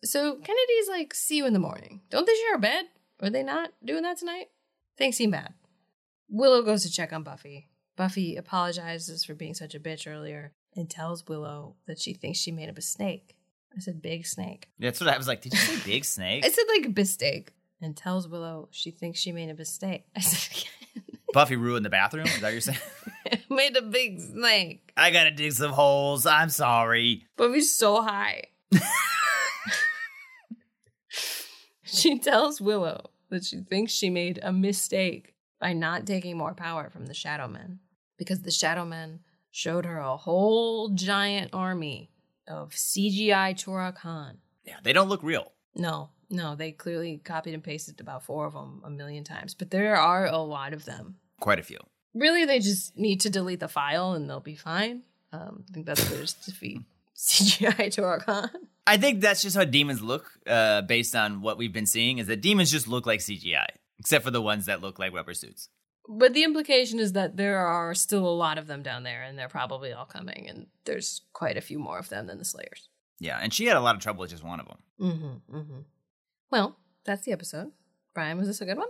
So 0.03 0.35
Kennedy's 0.35 0.89
like, 0.89 1.13
see 1.13 1.37
you 1.37 1.45
in 1.45 1.53
the 1.53 1.59
morning. 1.59 2.01
Don't 2.09 2.25
they 2.25 2.35
share 2.35 2.55
a 2.55 2.59
bed? 2.59 2.85
Are 3.21 3.29
they 3.29 3.43
not 3.43 3.71
doing 3.83 4.03
that 4.03 4.17
tonight? 4.17 4.47
Things 4.97 5.15
seem 5.17 5.31
bad. 5.31 5.53
Willow 6.29 6.61
goes 6.61 6.83
to 6.83 6.91
check 6.91 7.11
on 7.13 7.23
Buffy. 7.23 7.67
Buffy 7.97 8.35
apologizes 8.35 9.25
for 9.25 9.33
being 9.35 9.53
such 9.53 9.75
a 9.75 9.79
bitch 9.79 10.11
earlier 10.11 10.53
and 10.75 10.89
tells 10.89 11.27
Willow 11.27 11.75
that 11.87 11.99
she 11.99 12.13
thinks 12.13 12.39
she 12.39 12.51
made 12.51 12.69
a 12.69 12.73
mistake. 12.73 13.35
I 13.75 13.79
said 13.79 14.01
big 14.01 14.25
snake. 14.25 14.69
That's 14.79 14.99
what 14.99 15.09
I 15.09 15.17
was 15.17 15.27
like. 15.27 15.41
Did 15.41 15.53
you 15.53 15.59
say 15.59 15.81
big 15.85 16.05
snake? 16.05 16.45
I 16.45 16.49
said 16.49 16.63
like 16.75 16.85
a 16.87 16.93
mistake. 16.99 17.53
And 17.83 17.97
tells 17.97 18.27
Willow 18.27 18.69
she 18.71 18.91
thinks 18.91 19.19
she 19.19 19.31
made 19.31 19.49
a 19.49 19.55
mistake. 19.55 20.05
I 20.15 20.19
said 20.21 20.63
Buffy 21.33 21.55
ruined 21.55 21.85
the 21.85 21.89
bathroom. 21.89 22.27
Is 22.27 22.35
that 22.35 22.43
what 22.43 22.51
you're 22.51 22.61
saying? 22.61 22.77
made 23.49 23.75
a 23.77 23.81
big 23.81 24.19
snake. 24.19 24.91
I 24.97 25.11
gotta 25.11 25.31
dig 25.31 25.53
some 25.53 25.71
holes. 25.71 26.25
I'm 26.25 26.49
sorry. 26.49 27.25
Buffy's 27.37 27.75
so 27.75 28.01
high. 28.01 28.43
she 31.83 32.19
tells 32.19 32.61
Willow 32.61 33.11
that 33.29 33.45
she 33.45 33.61
thinks 33.61 33.91
she 33.91 34.09
made 34.09 34.39
a 34.41 34.51
mistake 34.51 35.35
by 35.59 35.73
not 35.73 36.05
taking 36.05 36.37
more 36.37 36.53
power 36.53 36.89
from 36.89 37.05
the 37.05 37.13
Shadow 37.13 37.47
Men 37.47 37.79
because 38.17 38.41
the 38.41 38.51
Shadow 38.51 38.85
Men 38.85 39.19
showed 39.51 39.85
her 39.85 39.99
a 39.99 40.17
whole 40.17 40.89
giant 40.89 41.51
army 41.53 42.09
of 42.47 42.71
CGI 42.71 43.53
Turok-Han. 43.53 44.37
Yeah, 44.65 44.77
they 44.83 44.93
don't 44.93 45.09
look 45.09 45.23
real. 45.23 45.51
No, 45.75 46.09
no, 46.29 46.55
they 46.55 46.71
clearly 46.71 47.21
copied 47.23 47.53
and 47.53 47.63
pasted 47.63 47.99
about 47.99 48.23
four 48.23 48.45
of 48.45 48.53
them 48.53 48.81
a 48.85 48.89
million 48.89 49.23
times, 49.23 49.53
but 49.53 49.71
there 49.71 49.95
are 49.95 50.25
a 50.25 50.37
lot 50.37 50.73
of 50.73 50.85
them. 50.85 51.17
Quite 51.39 51.59
a 51.59 51.63
few. 51.63 51.79
Really, 52.13 52.45
they 52.45 52.59
just 52.59 52.97
need 52.97 53.21
to 53.21 53.29
delete 53.29 53.59
the 53.59 53.67
file 53.67 54.13
and 54.13 54.29
they'll 54.29 54.39
be 54.39 54.55
fine. 54.55 55.03
Um, 55.31 55.63
I 55.69 55.73
think 55.73 55.85
that's 55.85 56.09
just 56.09 56.45
defeat 56.45 56.81
CGI 57.15 58.25
Khan. 58.25 58.49
I 58.87 58.97
think 58.97 59.21
that's 59.21 59.41
just 59.41 59.55
how 59.55 59.63
demons 59.63 60.01
look, 60.01 60.31
uh, 60.47 60.81
based 60.81 61.15
on 61.15 61.41
what 61.41 61.57
we've 61.57 61.71
been 61.71 61.85
seeing, 61.85 62.17
is 62.17 62.27
that 62.27 62.41
demons 62.41 62.71
just 62.71 62.87
look 62.87 63.05
like 63.05 63.19
CGI, 63.19 63.67
except 63.99 64.25
for 64.25 64.31
the 64.31 64.41
ones 64.41 64.65
that 64.65 64.81
look 64.81 64.97
like 64.97 65.13
rubber 65.13 65.33
suits. 65.33 65.69
But 66.09 66.33
the 66.33 66.43
implication 66.43 66.99
is 66.99 67.13
that 67.13 67.37
there 67.37 67.59
are 67.59 67.93
still 67.93 68.25
a 68.25 68.33
lot 68.33 68.57
of 68.57 68.65
them 68.67 68.81
down 68.81 69.03
there, 69.03 69.21
and 69.21 69.37
they're 69.37 69.47
probably 69.47 69.93
all 69.93 70.05
coming, 70.05 70.49
and 70.49 70.65
there's 70.85 71.21
quite 71.31 71.57
a 71.57 71.61
few 71.61 71.77
more 71.77 71.99
of 71.99 72.09
them 72.09 72.25
than 72.25 72.39
the 72.39 72.45
Slayers. 72.45 72.89
Yeah, 73.19 73.37
and 73.39 73.53
she 73.53 73.65
had 73.65 73.77
a 73.77 73.81
lot 73.81 73.95
of 73.95 74.01
trouble 74.01 74.21
with 74.21 74.31
just 74.31 74.43
one 74.43 74.59
of 74.59 74.67
them. 74.67 74.77
Mm-hmm. 74.99 75.55
Mm-hmm. 75.57 75.79
Well, 76.49 76.77
that's 77.05 77.23
the 77.23 77.31
episode. 77.31 77.71
Bryan, 78.15 78.39
was 78.39 78.47
this 78.47 78.61
a 78.61 78.65
good 78.65 78.77
one? 78.77 78.87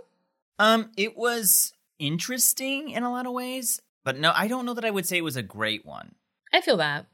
Um, 0.58 0.90
it 0.96 1.16
was 1.16 1.74
interesting 2.02 2.90
in 2.90 3.02
a 3.02 3.10
lot 3.10 3.26
of 3.26 3.32
ways, 3.32 3.80
but 4.04 4.18
no, 4.18 4.32
I 4.34 4.48
don't 4.48 4.66
know 4.66 4.74
that 4.74 4.84
I 4.84 4.90
would 4.90 5.06
say 5.06 5.18
it 5.18 5.24
was 5.24 5.36
a 5.36 5.42
great 5.42 5.86
one. 5.86 6.14
I 6.52 6.60
feel 6.60 6.76
that. 6.78 7.06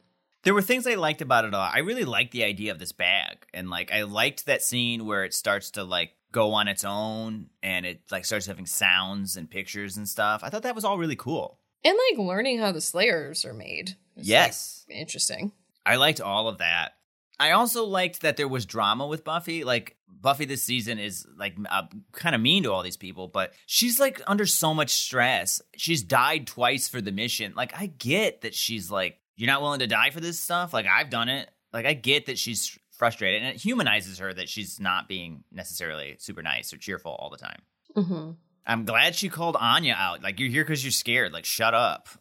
There 0.45 0.55
were 0.55 0.63
things 0.63 0.87
I 0.87 0.95
liked 0.95 1.21
about 1.21 1.45
it 1.45 1.53
all. 1.53 1.69
I 1.73 1.81
really 1.81 2.05
liked 2.05 2.33
the 2.33 2.45
idea 2.45 2.73
of 2.73 2.79
this 2.79 2.93
bag, 2.93 3.47
and 3.53 3.69
like 3.69 3.93
I 3.93 4.03
liked 4.03 4.47
that 4.47 4.63
scene 4.63 5.05
where 5.05 5.25
it 5.25 5.35
starts 5.35 5.73
to 5.73 5.85
like 5.85 6.13
go 6.33 6.53
on 6.53 6.69
its 6.69 6.85
own, 6.85 7.51
and 7.63 7.85
it 7.85 8.03
like 8.11 8.25
starts 8.25 8.47
having 8.47 8.67
sounds 8.67 9.37
and 9.37 9.51
pictures 9.51 9.97
and 9.97 10.09
stuff. 10.09 10.43
I 10.43 10.49
thought 10.49 10.63
that 10.63 10.75
was 10.75 10.85
all 10.85 10.99
really 10.99 11.17
cool. 11.17 11.59
And 11.85 11.97
like 12.11 12.27
learning 12.27 12.59
how 12.59 12.73
the 12.73 12.81
Slayers 12.81 13.45
are 13.45 13.55
made. 13.55 13.97
Yes. 14.17 14.85
like, 14.89 14.99
interesting. 14.99 15.53
I 15.87 15.97
liked 15.97 16.21
all 16.21 16.49
of 16.49 16.59
that. 16.59 16.93
I 17.41 17.53
also 17.53 17.85
liked 17.85 18.23
that 18.23 18.37
there 18.37 18.49
was 18.49 18.67
drama 18.67 19.07
with 19.07 19.25
Buffy. 19.25 19.65
Like 19.65 19.97
Buffy 20.09 20.45
this 20.45 20.63
season 20.63 20.99
is 20.99 21.27
like 21.37 21.57
uh, 21.71 21.85
kind 22.13 22.35
of 22.35 22.41
mean 22.41 22.65
to 22.65 22.73
all 22.73 22.83
these 22.83 22.97
people, 22.97 23.29
but 23.29 23.53
she's 23.67 24.01
like 24.01 24.21
under 24.27 24.47
so 24.47 24.75
much 24.75 24.91
stress. 24.91 25.63
She's 25.77 26.03
died 26.03 26.47
twice 26.47 26.89
for 26.89 27.01
the 27.01 27.13
mission. 27.13 27.55
Like 27.57 27.73
I 27.79 27.87
get 27.87 28.43
that 28.43 28.55
she's 28.55 28.91
like 28.91 29.19
you're 29.37 29.47
not 29.47 29.63
willing 29.63 29.81
to 29.81 29.87
die 29.87 30.11
for 30.11 30.21
this 30.21 30.41
stuff. 30.41 30.73
Like 30.73 30.87
I've 30.87 31.11
done 31.11 31.29
it. 31.29 31.49
Like 31.73 31.87
I 31.87 31.95
get 31.95 32.27
that 32.27 32.39
she's 32.39 32.79
frustrated 32.91 33.43
and 33.43 33.55
it 33.55 33.61
humanizes 33.61 34.19
her 34.19 34.35
that 34.35 34.49
she's 34.49 34.81
not 34.81 35.09
being 35.09 35.45
necessarily 35.53 36.17
super 36.19 36.43
nice 36.43 36.73
or 36.73 36.77
cheerful 36.77 37.13
all 37.13 37.31
the 37.31 37.37
time. 37.37 37.63
Mm-hmm. 37.97 38.31
I'm 38.69 38.85
glad 38.85 39.15
she 39.15 39.31
called 39.31 39.57
Anya 39.59 39.95
out. 39.97 40.23
Like, 40.23 40.39
you're 40.39 40.51
here 40.51 40.63
because 40.63 40.85
you're 40.85 40.93
scared. 40.93 41.33
Like, 41.33 41.47
shut 41.47 41.75
up. 41.75 42.09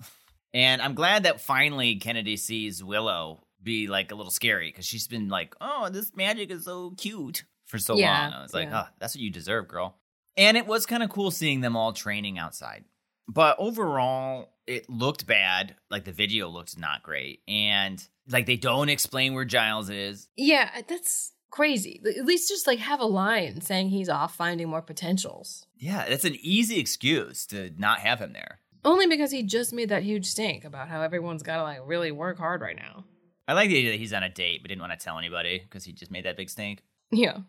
And 0.54 0.82
I'm 0.82 0.96
glad 0.96 1.24
that 1.24 1.42
finally 1.42 1.98
Kennedy 1.98 2.38
sees 2.38 2.82
Willow 2.82 3.44
be 3.64 3.88
like 3.88 4.12
a 4.12 4.16
little 4.16 4.32
scary 4.32 4.70
because 4.70 4.86
she's 4.86 5.08
been 5.08 5.30
like, 5.30 5.56
oh, 5.62 5.90
this 5.90 6.16
magic 6.16 6.52
is 6.52 6.66
so 6.66 6.92
cute 6.98 7.44
for 7.66 7.78
so 7.80 7.96
Yeah, 7.96 8.24
long. 8.24 8.34
I 8.34 8.42
was 8.44 8.54
like, 8.54 8.70
yeah. 8.70 8.84
oh, 8.88 8.90
that's 9.00 9.16
what 9.16 9.22
you 9.22 9.30
deserve, 9.30 9.68
girl. 9.68 9.98
And 10.36 10.56
it 10.56 10.68
was 10.68 10.86
kind 10.86 11.04
of 11.04 11.10
cool 11.10 11.32
seeing 11.32 11.62
them 11.62 11.76
all 11.76 11.94
training 11.94 12.38
outside. 12.38 12.86
But 13.28 13.58
overall, 13.60 14.50
it 14.68 14.90
looked 14.90 15.28
bad. 15.28 15.76
Like, 15.90 16.06
the 16.06 16.12
video 16.12 16.48
looked 16.48 16.78
not 16.78 17.04
great. 17.04 17.42
And 17.48 18.02
like, 18.30 18.46
they 18.46 18.56
don't 18.56 18.90
explain 18.90 19.34
where 19.34 19.46
Giles 19.46 19.90
is. 19.90 20.30
Yeah, 20.38 20.70
uh, 20.78 20.84
that's 20.88 21.34
crazy. 21.50 22.02
At 22.06 22.26
least 22.26 22.50
just 22.50 22.68
like 22.68 22.80
have 22.80 23.00
a 23.00 23.06
line 23.06 23.62
saying 23.62 23.90
he's 23.90 24.10
off 24.10 24.36
finding 24.36 24.70
more 24.70 24.82
potentials. 24.82 25.66
Yeah, 25.78 26.08
that's 26.08 26.26
an 26.26 26.38
easy 26.42 26.80
excuse 26.80 27.46
to 27.48 27.72
not 27.78 28.00
have 28.00 28.20
him 28.20 28.34
there. 28.34 28.60
Only 28.86 29.08
because 29.08 29.32
he 29.32 29.44
just 29.44 29.74
made 29.74 29.90
that 29.90 30.04
huge 30.04 30.28
stink 30.28 30.64
about 30.64 30.88
how 30.88 31.02
everyone's 31.02 31.44
got 31.44 31.58
to 31.58 31.64
like 31.64 31.80
really 31.86 32.12
work 32.12 32.38
hard 32.38 32.62
right 32.62 32.76
now. 32.76 33.06
I 33.48 33.54
like 33.54 33.70
the 33.70 33.78
idea 33.78 33.92
that 33.92 34.00
he's 34.00 34.14
on 34.14 34.24
a 34.24 34.30
date 34.30 34.62
but 34.62 34.70
didn't 34.70 34.82
want 34.82 34.98
to 34.98 35.04
tell 35.04 35.18
anybody 35.18 35.60
because 35.60 35.86
he 35.86 35.94
just 35.94 36.12
made 36.12 36.26
that 36.26 36.38
big 36.38 36.50
stink. 36.50 36.84
Yeah. 37.12 37.40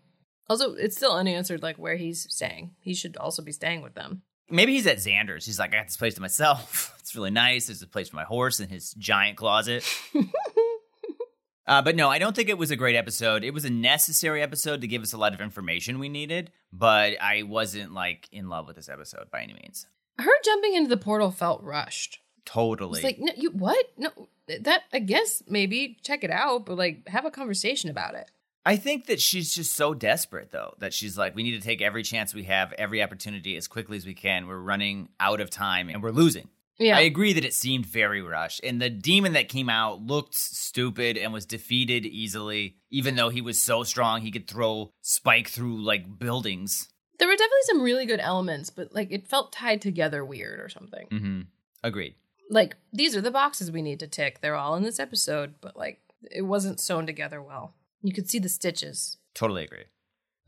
Also, 0.48 0.74
it's 0.74 0.96
still 0.96 1.12
unanswered 1.12 1.62
like 1.62 1.76
where 1.76 1.96
he's 1.96 2.32
staying. 2.32 2.74
He 2.80 2.94
should 2.94 3.16
also 3.16 3.42
be 3.42 3.52
staying 3.52 3.82
with 3.82 3.94
them. 3.94 4.22
Maybe 4.50 4.72
he's 4.72 4.86
at 4.86 4.96
Xander's. 4.96 5.44
He's 5.44 5.58
like, 5.58 5.74
I 5.74 5.78
got 5.78 5.86
this 5.86 5.96
place 5.96 6.14
to 6.14 6.20
myself. 6.20 6.94
It's 7.08 7.16
really 7.16 7.30
nice. 7.30 7.68
There's 7.68 7.80
a 7.80 7.86
place 7.86 8.10
for 8.10 8.16
my 8.16 8.24
horse 8.24 8.60
in 8.60 8.68
his 8.68 8.92
giant 8.92 9.38
closet. 9.38 9.82
uh, 11.66 11.80
but 11.80 11.96
no, 11.96 12.10
I 12.10 12.18
don't 12.18 12.36
think 12.36 12.50
it 12.50 12.58
was 12.58 12.70
a 12.70 12.76
great 12.76 12.96
episode. 12.96 13.44
It 13.44 13.54
was 13.54 13.64
a 13.64 13.70
necessary 13.70 14.42
episode 14.42 14.82
to 14.82 14.86
give 14.86 15.00
us 15.00 15.14
a 15.14 15.16
lot 15.16 15.32
of 15.32 15.40
information 15.40 15.98
we 15.98 16.10
needed, 16.10 16.50
but 16.70 17.14
I 17.18 17.44
wasn't 17.44 17.94
like 17.94 18.28
in 18.30 18.50
love 18.50 18.66
with 18.66 18.76
this 18.76 18.90
episode 18.90 19.30
by 19.30 19.40
any 19.40 19.54
means. 19.54 19.86
Her 20.18 20.30
jumping 20.44 20.74
into 20.74 20.90
the 20.90 20.98
portal 20.98 21.30
felt 21.30 21.62
rushed. 21.62 22.18
Totally. 22.48 23.00
It's 23.00 23.04
like, 23.04 23.18
no, 23.18 23.30
you 23.36 23.50
what? 23.50 23.92
No, 23.98 24.08
that 24.46 24.84
I 24.90 25.00
guess 25.00 25.42
maybe 25.46 25.98
check 26.02 26.24
it 26.24 26.30
out, 26.30 26.64
but 26.64 26.78
like 26.78 27.06
have 27.06 27.26
a 27.26 27.30
conversation 27.30 27.90
about 27.90 28.14
it. 28.14 28.30
I 28.64 28.76
think 28.76 29.04
that 29.06 29.20
she's 29.20 29.54
just 29.54 29.74
so 29.74 29.92
desperate, 29.92 30.50
though, 30.50 30.74
that 30.78 30.94
she's 30.94 31.18
like, 31.18 31.34
we 31.34 31.42
need 31.42 31.60
to 31.60 31.66
take 31.66 31.82
every 31.82 32.02
chance 32.02 32.34
we 32.34 32.44
have, 32.44 32.72
every 32.78 33.02
opportunity 33.02 33.54
as 33.56 33.68
quickly 33.68 33.98
as 33.98 34.06
we 34.06 34.14
can. 34.14 34.46
We're 34.46 34.58
running 34.58 35.10
out 35.20 35.42
of 35.42 35.50
time 35.50 35.90
and 35.90 36.02
we're 36.02 36.10
losing. 36.10 36.48
Yeah, 36.78 36.96
I 36.96 37.00
agree 37.00 37.34
that 37.34 37.44
it 37.44 37.52
seemed 37.52 37.84
very 37.84 38.22
rushed. 38.22 38.62
And 38.64 38.80
the 38.80 38.88
demon 38.88 39.34
that 39.34 39.50
came 39.50 39.68
out 39.68 40.00
looked 40.00 40.34
stupid 40.34 41.18
and 41.18 41.34
was 41.34 41.44
defeated 41.44 42.06
easily, 42.06 42.76
even 42.90 43.14
though 43.14 43.28
he 43.28 43.42
was 43.42 43.60
so 43.60 43.82
strong 43.82 44.22
he 44.22 44.30
could 44.30 44.48
throw 44.48 44.90
Spike 45.02 45.48
through 45.48 45.82
like 45.82 46.18
buildings. 46.18 46.88
there 47.18 47.28
were 47.28 47.34
definitely 47.34 47.58
some 47.64 47.82
really 47.82 48.06
good 48.06 48.20
elements, 48.20 48.70
but 48.70 48.94
like 48.94 49.12
it 49.12 49.28
felt 49.28 49.52
tied 49.52 49.82
together 49.82 50.24
weird 50.24 50.60
or 50.60 50.70
something. 50.70 51.08
Mm-hmm. 51.10 51.40
Agreed. 51.82 52.14
Like 52.50 52.76
these 52.92 53.14
are 53.16 53.20
the 53.20 53.30
boxes 53.30 53.70
we 53.70 53.82
need 53.82 54.00
to 54.00 54.06
tick. 54.06 54.40
They're 54.40 54.56
all 54.56 54.74
in 54.76 54.82
this 54.82 54.98
episode, 55.00 55.54
but 55.60 55.76
like 55.76 56.00
it 56.30 56.42
wasn't 56.42 56.80
sewn 56.80 57.06
together 57.06 57.42
well. 57.42 57.74
You 58.02 58.12
could 58.12 58.28
see 58.30 58.38
the 58.38 58.48
stitches. 58.48 59.18
Totally 59.34 59.64
agree. 59.64 59.84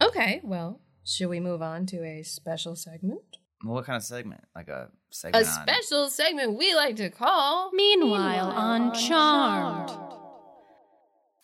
Okay, 0.03 0.41
well, 0.43 0.81
should 1.05 1.29
we 1.29 1.41
move 1.41 1.61
on 1.63 1.85
to 1.87 2.03
a 2.05 2.23
special 2.23 2.75
segment? 2.77 3.37
Well, 3.65 3.75
what 3.75 3.85
kind 3.85 3.97
of 3.97 4.03
segment? 4.03 4.45
Like 4.55 4.69
a 4.69 4.89
segment 5.11 5.45
A 5.45 5.49
on- 5.49 5.67
special 5.67 6.09
segment 6.09 6.57
we 6.57 6.75
like 6.75 6.97
to 6.97 7.11
call 7.11 7.71
Meanwhile, 7.75 8.49
on 8.51 8.95
Charmed. 8.95 9.91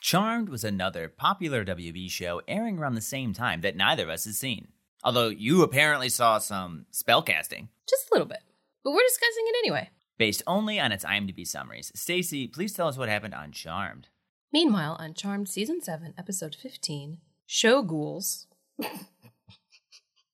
Charmed 0.00 0.48
was 0.48 0.64
another 0.64 1.08
popular 1.08 1.64
WB 1.64 2.10
show 2.10 2.40
airing 2.46 2.78
around 2.78 2.94
the 2.94 3.00
same 3.00 3.32
time 3.32 3.60
that 3.62 3.76
neither 3.76 4.04
of 4.04 4.08
us 4.08 4.24
has 4.24 4.38
seen. 4.38 4.68
Although 5.02 5.28
you 5.28 5.62
apparently 5.62 6.08
saw 6.08 6.38
some 6.38 6.86
spellcasting. 6.92 7.68
Just 7.88 8.06
a 8.10 8.14
little 8.14 8.26
bit. 8.28 8.40
But 8.84 8.92
we're 8.92 9.06
discussing 9.06 9.44
it 9.48 9.56
anyway. 9.64 9.90
Based 10.18 10.42
only 10.46 10.80
on 10.80 10.92
its 10.92 11.04
IMDb 11.04 11.46
summaries. 11.46 11.92
Stacey, 11.94 12.46
please 12.46 12.72
tell 12.72 12.88
us 12.88 12.96
what 12.96 13.08
happened 13.08 13.34
on 13.34 13.52
Charmed. 13.52 14.08
Meanwhile, 14.52 14.96
on 14.98 15.12
Charmed 15.12 15.48
Season 15.48 15.82
7, 15.82 16.14
Episode 16.16 16.54
15, 16.54 17.18
Show 17.46 17.82
Ghouls. 17.82 18.46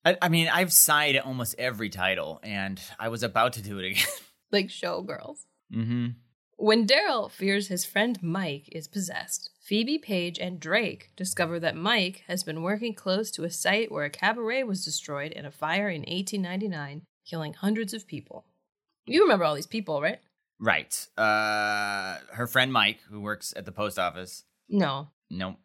I, 0.04 0.16
I 0.20 0.28
mean, 0.28 0.48
I've 0.48 0.72
sighed 0.72 1.16
at 1.16 1.24
almost 1.24 1.54
every 1.58 1.88
title, 1.88 2.40
and 2.42 2.80
I 2.98 3.08
was 3.08 3.22
about 3.22 3.54
to 3.54 3.62
do 3.62 3.78
it 3.78 3.86
again. 3.86 4.06
Like 4.52 4.66
showgirls. 4.66 5.46
mm-hmm. 5.74 6.08
When 6.58 6.86
Darryl 6.86 7.30
fears 7.30 7.68
his 7.68 7.86
friend 7.86 8.22
Mike 8.22 8.68
is 8.70 8.86
possessed, 8.86 9.48
Phoebe, 9.62 9.96
Paige, 9.96 10.38
and 10.38 10.60
Drake 10.60 11.10
discover 11.16 11.58
that 11.60 11.74
Mike 11.74 12.22
has 12.28 12.44
been 12.44 12.60
working 12.60 12.92
close 12.92 13.30
to 13.30 13.44
a 13.44 13.50
site 13.50 13.90
where 13.90 14.04
a 14.04 14.10
cabaret 14.10 14.64
was 14.64 14.84
destroyed 14.84 15.32
in 15.32 15.46
a 15.46 15.50
fire 15.50 15.88
in 15.88 16.02
1899, 16.02 17.02
killing 17.24 17.54
hundreds 17.54 17.94
of 17.94 18.06
people. 18.06 18.44
You 19.06 19.22
remember 19.22 19.44
all 19.44 19.54
these 19.54 19.66
people, 19.66 20.00
right? 20.00 20.18
Right. 20.58 21.06
Uh, 21.18 22.18
her 22.32 22.46
friend 22.46 22.72
Mike, 22.72 23.00
who 23.10 23.20
works 23.20 23.52
at 23.56 23.64
the 23.64 23.72
post 23.72 23.98
office. 23.98 24.44
No. 24.68 25.08
Nope. 25.30 25.56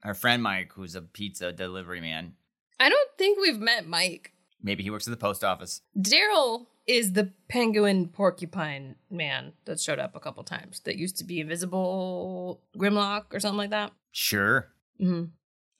Her 0.00 0.14
friend 0.14 0.42
Mike, 0.42 0.72
who's 0.72 0.94
a 0.94 1.02
pizza 1.02 1.52
delivery 1.52 2.00
man. 2.00 2.34
I 2.80 2.88
don't 2.88 3.10
think 3.18 3.38
we've 3.40 3.58
met 3.58 3.86
Mike. 3.86 4.32
Maybe 4.62 4.82
he 4.82 4.90
works 4.90 5.06
at 5.06 5.10
the 5.10 5.16
post 5.16 5.44
office. 5.44 5.82
Darryl 5.98 6.66
is 6.86 7.12
the 7.12 7.32
penguin 7.48 8.08
porcupine 8.08 8.94
man 9.10 9.52
that 9.64 9.80
showed 9.80 9.98
up 9.98 10.14
a 10.14 10.20
couple 10.20 10.42
times 10.44 10.80
that 10.80 10.96
used 10.96 11.16
to 11.18 11.24
be 11.24 11.40
invisible 11.40 12.60
Grimlock 12.76 13.34
or 13.34 13.40
something 13.40 13.58
like 13.58 13.70
that. 13.70 13.92
Sure. 14.12 14.68
hmm 14.98 15.24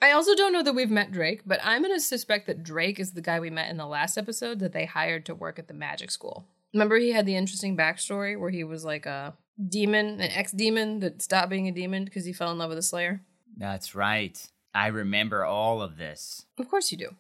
I 0.03 0.11
also 0.13 0.35
don't 0.35 0.53
know 0.53 0.63
that 0.63 0.75
we've 0.75 0.91
met 0.91 1.11
Drake, 1.11 1.41
but 1.47 1.59
I'm 1.65 1.81
going 1.83 1.95
to 1.95 2.01
suspect 2.01 2.47
that 2.49 2.63
Drake 2.63 3.01
is 3.01 3.13
the 3.13 3.23
guy 3.23 3.41
we 3.41 3.49
met 3.49 3.71
in 3.71 3.79
the 3.79 3.87
last 3.87 4.19
episode 4.19 4.59
that 4.59 4.73
they 4.75 4.85
hired 4.85 5.25
to 5.25 5.35
work 5.35 5.59
at 5.59 5.69
the 5.69 5.75
magic 5.75 6.11
school. 6.11 6.45
Remember, 6.77 6.99
he 6.99 7.13
had 7.13 7.25
the 7.25 7.37
interesting 7.37 7.75
backstory 7.75 8.39
where 8.39 8.51
he 8.51 8.63
was 8.63 8.85
like 8.85 9.07
a 9.07 9.33
demon, 9.67 10.21
an 10.21 10.31
ex 10.31 10.53
demon 10.53 11.01
that 11.01 11.23
stopped 11.23 11.49
being 11.49 11.69
a 11.69 11.73
demon 11.73 12.05
because 12.05 12.27
he 12.27 12.35
fell 12.35 12.53
in 12.53 12.59
love 12.59 12.69
with 12.69 12.77
a 12.77 12.83
slayer? 12.83 13.23
That's 13.57 13.95
right. 13.95 14.39
I 14.75 14.89
remember 14.89 15.43
all 15.43 15.81
of 15.81 15.97
this. 15.97 16.45
Of 16.59 16.69
course 16.69 16.93
you 16.93 16.99
do. 16.99 17.15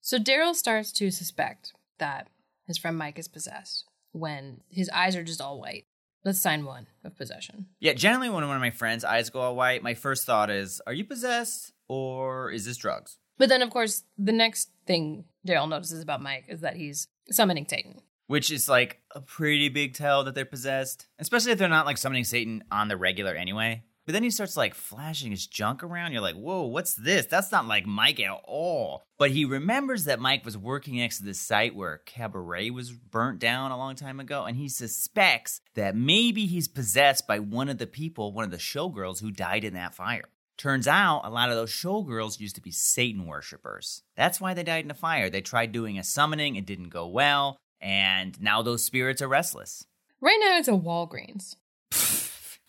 So 0.00 0.16
Darryl 0.16 0.54
starts 0.54 0.92
to 0.92 1.10
suspect 1.10 1.72
that 1.98 2.28
his 2.68 2.78
friend 2.78 2.96
Mike 2.96 3.18
is 3.18 3.26
possessed 3.26 3.84
when 4.12 4.60
his 4.68 4.88
eyes 4.90 5.16
are 5.16 5.24
just 5.24 5.40
all 5.40 5.60
white. 5.60 5.86
That's 6.22 6.38
sign 6.38 6.64
one 6.64 6.86
of 7.02 7.16
possession. 7.16 7.66
Yeah, 7.80 7.94
generally 7.94 8.28
when 8.30 8.46
one 8.46 8.54
of 8.54 8.62
my 8.62 8.70
friends' 8.70 9.02
eyes 9.02 9.28
go 9.28 9.40
all 9.40 9.56
white, 9.56 9.82
my 9.82 9.94
first 9.94 10.24
thought 10.24 10.50
is, 10.50 10.80
are 10.86 10.92
you 10.92 11.04
possessed 11.04 11.72
or 11.88 12.52
is 12.52 12.64
this 12.64 12.76
drugs? 12.76 13.18
But 13.38 13.48
then, 13.48 13.62
of 13.62 13.70
course, 13.70 14.04
the 14.16 14.30
next 14.30 14.70
thing 14.86 15.24
Darryl 15.44 15.68
notices 15.68 16.00
about 16.00 16.22
Mike 16.22 16.44
is 16.46 16.60
that 16.60 16.76
he's 16.76 17.08
summoning 17.28 17.66
Satan. 17.68 18.02
Which 18.30 18.52
is 18.52 18.68
like 18.68 19.00
a 19.12 19.20
pretty 19.20 19.68
big 19.70 19.94
tell 19.94 20.22
that 20.22 20.36
they're 20.36 20.44
possessed, 20.44 21.08
especially 21.18 21.50
if 21.50 21.58
they're 21.58 21.68
not 21.68 21.84
like 21.84 21.98
summoning 21.98 22.22
Satan 22.22 22.62
on 22.70 22.86
the 22.86 22.96
regular 22.96 23.34
anyway. 23.34 23.82
But 24.06 24.12
then 24.12 24.22
he 24.22 24.30
starts 24.30 24.56
like 24.56 24.76
flashing 24.76 25.32
his 25.32 25.48
junk 25.48 25.82
around. 25.82 26.12
You're 26.12 26.20
like, 26.20 26.36
whoa, 26.36 26.62
what's 26.62 26.94
this? 26.94 27.26
That's 27.26 27.50
not 27.50 27.66
like 27.66 27.86
Mike 27.86 28.20
at 28.20 28.40
all. 28.44 29.02
But 29.18 29.32
he 29.32 29.44
remembers 29.44 30.04
that 30.04 30.20
Mike 30.20 30.44
was 30.44 30.56
working 30.56 30.98
next 30.98 31.18
to 31.18 31.24
the 31.24 31.34
site 31.34 31.74
where 31.74 32.02
Cabaret 32.06 32.70
was 32.70 32.92
burnt 32.92 33.40
down 33.40 33.72
a 33.72 33.76
long 33.76 33.96
time 33.96 34.20
ago. 34.20 34.44
And 34.44 34.56
he 34.56 34.68
suspects 34.68 35.60
that 35.74 35.96
maybe 35.96 36.46
he's 36.46 36.68
possessed 36.68 37.26
by 37.26 37.40
one 37.40 37.68
of 37.68 37.78
the 37.78 37.86
people, 37.88 38.32
one 38.32 38.44
of 38.44 38.52
the 38.52 38.58
showgirls 38.58 39.20
who 39.20 39.32
died 39.32 39.64
in 39.64 39.74
that 39.74 39.96
fire. 39.96 40.28
Turns 40.56 40.86
out 40.86 41.22
a 41.24 41.30
lot 41.30 41.48
of 41.48 41.56
those 41.56 41.72
showgirls 41.72 42.38
used 42.38 42.54
to 42.54 42.62
be 42.62 42.70
Satan 42.70 43.26
worshippers. 43.26 44.02
That's 44.14 44.40
why 44.40 44.54
they 44.54 44.62
died 44.62 44.84
in 44.84 44.90
a 44.92 44.94
fire. 44.94 45.30
They 45.30 45.40
tried 45.40 45.72
doing 45.72 45.98
a 45.98 46.04
summoning, 46.04 46.54
it 46.54 46.66
didn't 46.66 46.90
go 46.90 47.08
well. 47.08 47.56
And 47.80 48.40
now 48.40 48.62
those 48.62 48.84
spirits 48.84 49.22
are 49.22 49.28
restless. 49.28 49.86
Right 50.20 50.38
now, 50.40 50.58
it's 50.58 50.68
a 50.68 50.72
Walgreens, 50.72 51.56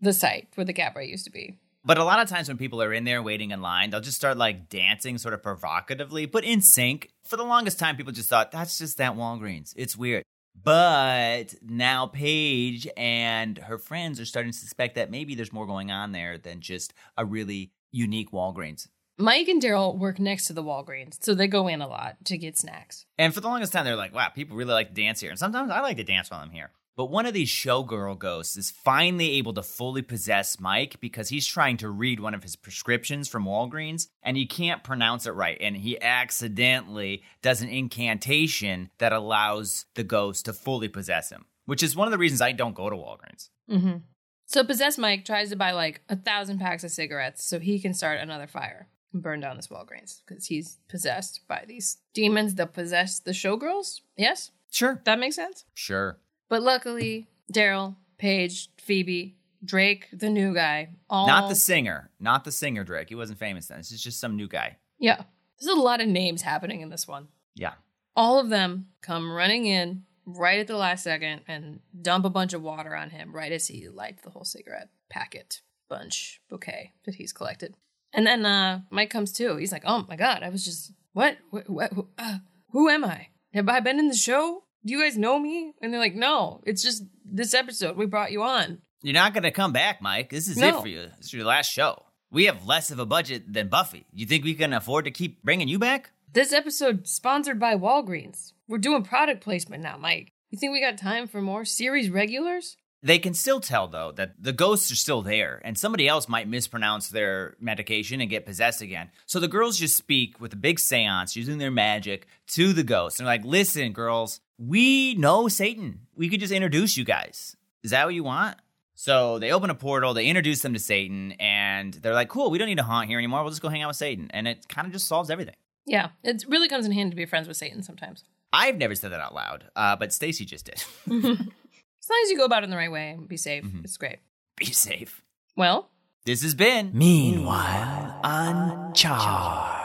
the 0.00 0.12
site 0.12 0.48
where 0.54 0.64
the 0.64 0.72
cabaret 0.72 1.08
used 1.08 1.26
to 1.26 1.30
be. 1.30 1.58
But 1.84 1.98
a 1.98 2.04
lot 2.04 2.20
of 2.20 2.28
times 2.28 2.48
when 2.48 2.58
people 2.58 2.82
are 2.82 2.92
in 2.92 3.04
there 3.04 3.22
waiting 3.22 3.52
in 3.52 3.62
line, 3.62 3.90
they'll 3.90 4.00
just 4.00 4.16
start 4.16 4.36
like 4.36 4.68
dancing 4.68 5.18
sort 5.18 5.34
of 5.34 5.42
provocatively, 5.42 6.26
but 6.26 6.44
in 6.44 6.60
sync. 6.60 7.10
For 7.24 7.36
the 7.36 7.44
longest 7.44 7.78
time, 7.78 7.96
people 7.96 8.12
just 8.12 8.28
thought, 8.28 8.50
that's 8.50 8.78
just 8.78 8.98
that 8.98 9.14
Walgreens. 9.14 9.72
It's 9.76 9.96
weird. 9.96 10.24
But 10.62 11.54
now 11.62 12.06
Paige 12.06 12.86
and 12.96 13.56
her 13.58 13.78
friends 13.78 14.20
are 14.20 14.26
starting 14.26 14.52
to 14.52 14.58
suspect 14.58 14.96
that 14.96 15.10
maybe 15.10 15.34
there's 15.34 15.52
more 15.52 15.66
going 15.66 15.90
on 15.90 16.12
there 16.12 16.36
than 16.36 16.60
just 16.60 16.92
a 17.16 17.24
really 17.24 17.72
unique 17.92 18.30
Walgreens. 18.30 18.88
Mike 19.20 19.48
and 19.48 19.62
Darryl 19.62 19.96
work 19.96 20.18
next 20.18 20.46
to 20.46 20.52
the 20.52 20.62
Walgreens, 20.62 21.22
so 21.22 21.34
they 21.34 21.46
go 21.46 21.68
in 21.68 21.82
a 21.82 21.88
lot 21.88 22.16
to 22.24 22.38
get 22.38 22.56
snacks. 22.56 23.04
And 23.18 23.34
for 23.34 23.40
the 23.40 23.48
longest 23.48 23.72
time, 23.72 23.84
they're 23.84 23.96
like, 23.96 24.14
wow, 24.14 24.28
people 24.30 24.56
really 24.56 24.72
like 24.72 24.88
to 24.88 24.94
dance 24.94 25.20
here. 25.20 25.30
And 25.30 25.38
sometimes 25.38 25.70
I 25.70 25.80
like 25.80 25.98
to 25.98 26.04
dance 26.04 26.30
while 26.30 26.40
I'm 26.40 26.50
here. 26.50 26.70
But 26.96 27.10
one 27.10 27.24
of 27.24 27.34
these 27.34 27.48
showgirl 27.48 28.18
ghosts 28.18 28.56
is 28.56 28.70
finally 28.70 29.32
able 29.32 29.54
to 29.54 29.62
fully 29.62 30.02
possess 30.02 30.60
Mike 30.60 31.00
because 31.00 31.28
he's 31.28 31.46
trying 31.46 31.76
to 31.78 31.88
read 31.88 32.20
one 32.20 32.34
of 32.34 32.42
his 32.42 32.56
prescriptions 32.56 33.28
from 33.28 33.46
Walgreens 33.46 34.08
and 34.22 34.36
he 34.36 34.44
can't 34.44 34.84
pronounce 34.84 35.26
it 35.26 35.30
right. 35.30 35.56
And 35.60 35.76
he 35.76 36.00
accidentally 36.02 37.22
does 37.40 37.62
an 37.62 37.68
incantation 37.68 38.90
that 38.98 39.12
allows 39.12 39.86
the 39.94 40.04
ghost 40.04 40.44
to 40.46 40.52
fully 40.52 40.88
possess 40.88 41.30
him, 41.30 41.46
which 41.64 41.82
is 41.82 41.96
one 41.96 42.06
of 42.06 42.12
the 42.12 42.18
reasons 42.18 42.42
I 42.42 42.52
don't 42.52 42.74
go 42.74 42.90
to 42.90 42.96
Walgreens. 42.96 43.48
Mm-hmm. 43.70 43.98
So 44.46 44.64
possessed 44.64 44.98
Mike 44.98 45.24
tries 45.24 45.50
to 45.50 45.56
buy 45.56 45.70
like 45.70 46.02
a 46.08 46.16
thousand 46.16 46.58
packs 46.58 46.84
of 46.84 46.90
cigarettes 46.90 47.44
so 47.44 47.60
he 47.60 47.78
can 47.78 47.94
start 47.94 48.20
another 48.20 48.48
fire 48.48 48.88
and 49.12 49.22
burn 49.22 49.40
down 49.40 49.56
this 49.56 49.68
Walgreens 49.68 50.20
because 50.26 50.46
he's 50.46 50.78
possessed 50.88 51.40
by 51.48 51.64
these 51.66 51.98
demons 52.14 52.54
that 52.56 52.72
possess 52.72 53.18
the 53.18 53.32
showgirls. 53.32 54.00
Yes, 54.16 54.50
Sure. 54.70 55.00
that 55.04 55.18
makes 55.18 55.36
sense. 55.36 55.64
Sure. 55.74 56.18
But 56.48 56.62
luckily, 56.62 57.28
Darryl, 57.52 57.96
Paige, 58.18 58.70
Phoebe, 58.78 59.36
Drake, 59.64 60.06
the 60.12 60.30
new 60.30 60.54
guy, 60.54 60.90
all 61.08 61.26
Not 61.26 61.48
the 61.48 61.54
singer. 61.54 62.10
Not 62.18 62.44
the 62.44 62.52
singer, 62.52 62.82
Drake. 62.84 63.08
He 63.08 63.14
wasn't 63.14 63.38
famous 63.38 63.66
then. 63.66 63.78
This 63.78 63.92
is 63.92 64.02
just 64.02 64.20
some 64.20 64.36
new 64.36 64.48
guy. 64.48 64.76
yeah. 64.98 65.22
There's 65.58 65.76
a 65.76 65.80
lot 65.80 66.00
of 66.00 66.08
names 66.08 66.40
happening 66.40 66.80
in 66.80 66.88
this 66.88 67.06
one. 67.06 67.28
Yeah. 67.54 67.74
All 68.16 68.38
of 68.38 68.48
them 68.48 68.86
come 69.02 69.30
running 69.30 69.66
in 69.66 70.04
right 70.24 70.58
at 70.58 70.66
the 70.68 70.76
last 70.78 71.04
second 71.04 71.42
and 71.46 71.80
dump 72.00 72.24
a 72.24 72.30
bunch 72.30 72.54
of 72.54 72.62
water 72.62 72.96
on 72.96 73.10
him 73.10 73.34
right 73.34 73.52
as 73.52 73.66
he 73.66 73.86
lights 73.90 74.22
the 74.22 74.30
whole 74.30 74.44
cigarette 74.44 74.88
packet, 75.10 75.60
bunch, 75.90 76.40
bouquet 76.48 76.94
that 77.04 77.16
he's 77.16 77.34
collected. 77.34 77.74
And 78.12 78.26
then 78.26 78.44
uh, 78.44 78.80
Mike 78.90 79.10
comes 79.10 79.32
too. 79.32 79.56
He's 79.56 79.72
like, 79.72 79.84
"Oh 79.86 80.04
my 80.08 80.16
god, 80.16 80.42
I 80.42 80.48
was 80.48 80.64
just 80.64 80.92
what? 81.12 81.36
What? 81.50 81.68
what 81.68 81.92
who, 81.92 82.08
uh, 82.18 82.38
who 82.70 82.88
am 82.88 83.04
I? 83.04 83.28
Have 83.54 83.68
I 83.68 83.80
been 83.80 83.98
in 83.98 84.08
the 84.08 84.14
show? 84.14 84.64
Do 84.84 84.92
you 84.92 85.02
guys 85.02 85.16
know 85.16 85.38
me?" 85.38 85.74
And 85.80 85.92
they're 85.92 86.00
like, 86.00 86.14
"No, 86.14 86.60
it's 86.64 86.82
just 86.82 87.04
this 87.24 87.54
episode. 87.54 87.96
We 87.96 88.06
brought 88.06 88.32
you 88.32 88.42
on." 88.42 88.78
You're 89.02 89.14
not 89.14 89.32
going 89.32 89.44
to 89.44 89.50
come 89.50 89.72
back, 89.72 90.02
Mike. 90.02 90.28
This 90.30 90.48
is 90.48 90.60
it 90.60 90.74
for 90.74 90.86
you. 90.86 91.08
This 91.16 91.26
is 91.26 91.32
your 91.32 91.46
last 91.46 91.70
show. 91.70 92.04
We 92.30 92.44
have 92.44 92.66
less 92.66 92.90
of 92.90 92.98
a 92.98 93.06
budget 93.06 93.52
than 93.52 93.68
Buffy. 93.68 94.06
You 94.12 94.26
think 94.26 94.44
we 94.44 94.54
can 94.54 94.72
afford 94.72 95.06
to 95.06 95.10
keep 95.10 95.42
bringing 95.42 95.68
you 95.68 95.78
back? 95.78 96.10
This 96.32 96.52
episode 96.52 97.08
sponsored 97.08 97.58
by 97.58 97.74
Walgreens. 97.76 98.52
We're 98.68 98.78
doing 98.78 99.02
product 99.02 99.42
placement 99.42 99.82
now, 99.82 99.96
Mike. 99.96 100.32
You 100.50 100.58
think 100.58 100.72
we 100.72 100.80
got 100.80 100.98
time 100.98 101.26
for 101.26 101.40
more 101.40 101.64
series 101.64 102.10
regulars? 102.10 102.76
They 103.02 103.18
can 103.18 103.32
still 103.32 103.60
tell, 103.60 103.88
though, 103.88 104.12
that 104.12 104.34
the 104.42 104.52
ghosts 104.52 104.90
are 104.92 104.96
still 104.96 105.22
there, 105.22 105.60
and 105.64 105.78
somebody 105.78 106.06
else 106.06 106.28
might 106.28 106.48
mispronounce 106.48 107.08
their 107.08 107.56
medication 107.58 108.20
and 108.20 108.28
get 108.28 108.44
possessed 108.44 108.82
again. 108.82 109.10
So 109.24 109.40
the 109.40 109.48
girls 109.48 109.78
just 109.78 109.96
speak 109.96 110.38
with 110.38 110.52
a 110.52 110.56
big 110.56 110.78
seance 110.78 111.34
using 111.34 111.58
their 111.58 111.70
magic 111.70 112.26
to 112.48 112.74
the 112.74 112.82
ghosts. 112.82 113.18
And 113.18 113.26
they're 113.26 113.34
like, 113.34 113.44
listen, 113.44 113.92
girls, 113.92 114.40
we 114.58 115.14
know 115.14 115.48
Satan. 115.48 116.00
We 116.14 116.28
could 116.28 116.40
just 116.40 116.52
introduce 116.52 116.98
you 116.98 117.04
guys. 117.04 117.56
Is 117.82 117.92
that 117.92 118.04
what 118.04 118.14
you 118.14 118.24
want? 118.24 118.58
So 118.94 119.38
they 119.38 119.50
open 119.50 119.70
a 119.70 119.74
portal, 119.74 120.12
they 120.12 120.26
introduce 120.26 120.60
them 120.60 120.74
to 120.74 120.78
Satan, 120.78 121.32
and 121.40 121.94
they're 121.94 122.12
like, 122.12 122.28
cool, 122.28 122.50
we 122.50 122.58
don't 122.58 122.68
need 122.68 122.76
to 122.76 122.82
haunt 122.82 123.08
here 123.08 123.16
anymore. 123.16 123.40
We'll 123.42 123.50
just 123.50 123.62
go 123.62 123.70
hang 123.70 123.80
out 123.80 123.88
with 123.88 123.96
Satan. 123.96 124.30
And 124.34 124.46
it 124.46 124.68
kind 124.68 124.86
of 124.86 124.92
just 124.92 125.06
solves 125.06 125.30
everything. 125.30 125.54
Yeah, 125.86 126.10
it 126.22 126.44
really 126.46 126.68
comes 126.68 126.84
in 126.84 126.92
handy 126.92 127.10
to 127.10 127.16
be 127.16 127.24
friends 127.24 127.48
with 127.48 127.56
Satan 127.56 127.82
sometimes. 127.82 128.24
I've 128.52 128.76
never 128.76 128.94
said 128.94 129.12
that 129.12 129.20
out 129.20 129.34
loud, 129.34 129.70
uh, 129.74 129.96
but 129.96 130.12
Stacey 130.12 130.44
just 130.44 130.66
did. 130.66 130.84
As 132.02 132.08
long 132.08 132.20
as 132.24 132.30
you 132.30 132.36
go 132.36 132.44
about 132.44 132.62
it 132.62 132.64
in 132.64 132.70
the 132.70 132.76
right 132.76 132.90
way 132.90 133.10
and 133.10 133.28
be 133.28 133.36
safe, 133.36 133.64
it's 133.84 133.96
great. 133.96 134.18
Be 134.56 134.66
safe. 134.66 135.22
Well, 135.56 135.90
This 136.24 136.42
has 136.42 136.54
been 136.54 136.90
Meanwhile, 136.94 138.20
on 138.24 138.94
Charmed. 138.94 139.76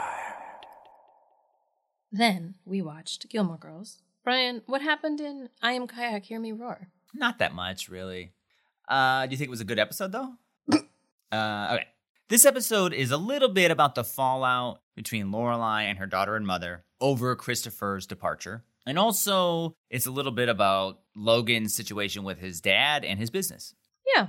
then 2.12 2.54
we 2.64 2.80
watched 2.82 3.28
Gilmore 3.28 3.58
Girls. 3.58 3.98
Bryan, 4.24 4.62
what 4.66 4.82
happened 4.82 5.20
in 5.20 5.48
I 5.62 5.72
Am 5.72 5.86
Kayak, 5.86 6.24
Hear 6.24 6.40
Me 6.40 6.52
Roar? 6.52 6.88
Not 7.14 7.38
that 7.38 7.54
much, 7.54 7.88
really. 7.88 8.32
Uh, 8.88 9.26
do 9.26 9.32
you 9.32 9.36
think 9.36 9.48
it 9.48 9.50
was 9.50 9.60
a 9.60 9.64
good 9.64 9.78
episode, 9.78 10.12
though? 10.12 10.32
uh, 11.32 11.68
okay. 11.74 11.86
This 12.28 12.44
episode 12.44 12.92
is 12.92 13.10
a 13.12 13.16
little 13.16 13.48
bit 13.48 13.70
about 13.70 13.94
the 13.94 14.02
fallout 14.04 14.80
between 14.96 15.26
Lorelai 15.26 15.82
and 15.84 15.98
her 15.98 16.06
daughter 16.06 16.34
and 16.34 16.46
mother 16.46 16.84
over 17.00 17.36
Christopher's 17.36 18.06
departure. 18.06 18.64
And 18.86 18.98
also, 18.98 19.74
it's 19.90 20.06
a 20.06 20.10
little 20.10 20.32
bit 20.32 20.48
about 20.48 21.00
Logan's 21.14 21.74
situation 21.74 22.22
with 22.22 22.38
his 22.38 22.60
dad 22.60 23.04
and 23.04 23.18
his 23.18 23.30
business. 23.30 23.74
Yeah. 24.14 24.28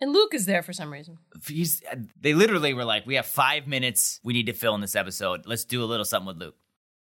And 0.00 0.12
Luke 0.12 0.32
is 0.32 0.46
there 0.46 0.62
for 0.62 0.72
some 0.72 0.92
reason. 0.92 1.18
He's, 1.46 1.82
they 2.18 2.32
literally 2.32 2.72
were 2.72 2.84
like, 2.84 3.06
We 3.06 3.16
have 3.16 3.26
five 3.26 3.66
minutes 3.66 4.20
we 4.22 4.32
need 4.32 4.46
to 4.46 4.52
fill 4.52 4.74
in 4.74 4.80
this 4.80 4.96
episode. 4.96 5.46
Let's 5.46 5.64
do 5.64 5.82
a 5.82 5.86
little 5.86 6.04
something 6.04 6.28
with 6.28 6.38
Luke. 6.38 6.56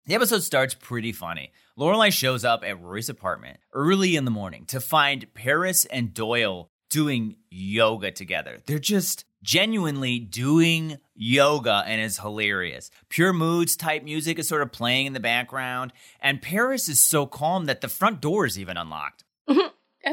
The 0.05 0.13
episode 0.13 0.43
starts 0.43 0.75
pretty 0.75 1.11
funny. 1.11 1.51
Lorelai 1.77 2.13
shows 2.13 2.45
up 2.45 2.63
at 2.63 2.79
Rory's 2.79 3.09
apartment 3.09 3.57
early 3.73 4.15
in 4.15 4.23
the 4.23 4.31
morning 4.31 4.65
to 4.67 4.79
find 4.79 5.33
Paris 5.33 5.85
and 5.85 6.13
Doyle 6.13 6.69
doing 6.91 7.37
yoga 7.49 8.11
together. 8.11 8.59
They're 8.67 8.77
just 8.77 9.25
genuinely 9.45 10.19
doing 10.19 10.97
yoga 11.13 11.83
and 11.85 12.01
is 12.01 12.17
hilarious. 12.17 12.89
Pure 13.09 13.33
Moods 13.33 13.77
type 13.77 14.03
music 14.03 14.39
is 14.39 14.47
sort 14.47 14.63
of 14.63 14.71
playing 14.71 15.05
in 15.05 15.13
the 15.13 15.19
background, 15.19 15.93
and 16.19 16.41
Paris 16.41 16.89
is 16.89 16.99
so 16.99 17.25
calm 17.25 17.65
that 17.65 17.81
the 17.81 17.87
front 17.87 18.19
door 18.19 18.45
is 18.45 18.59
even 18.59 18.75
unlocked. 18.75 19.23
I 19.47 19.53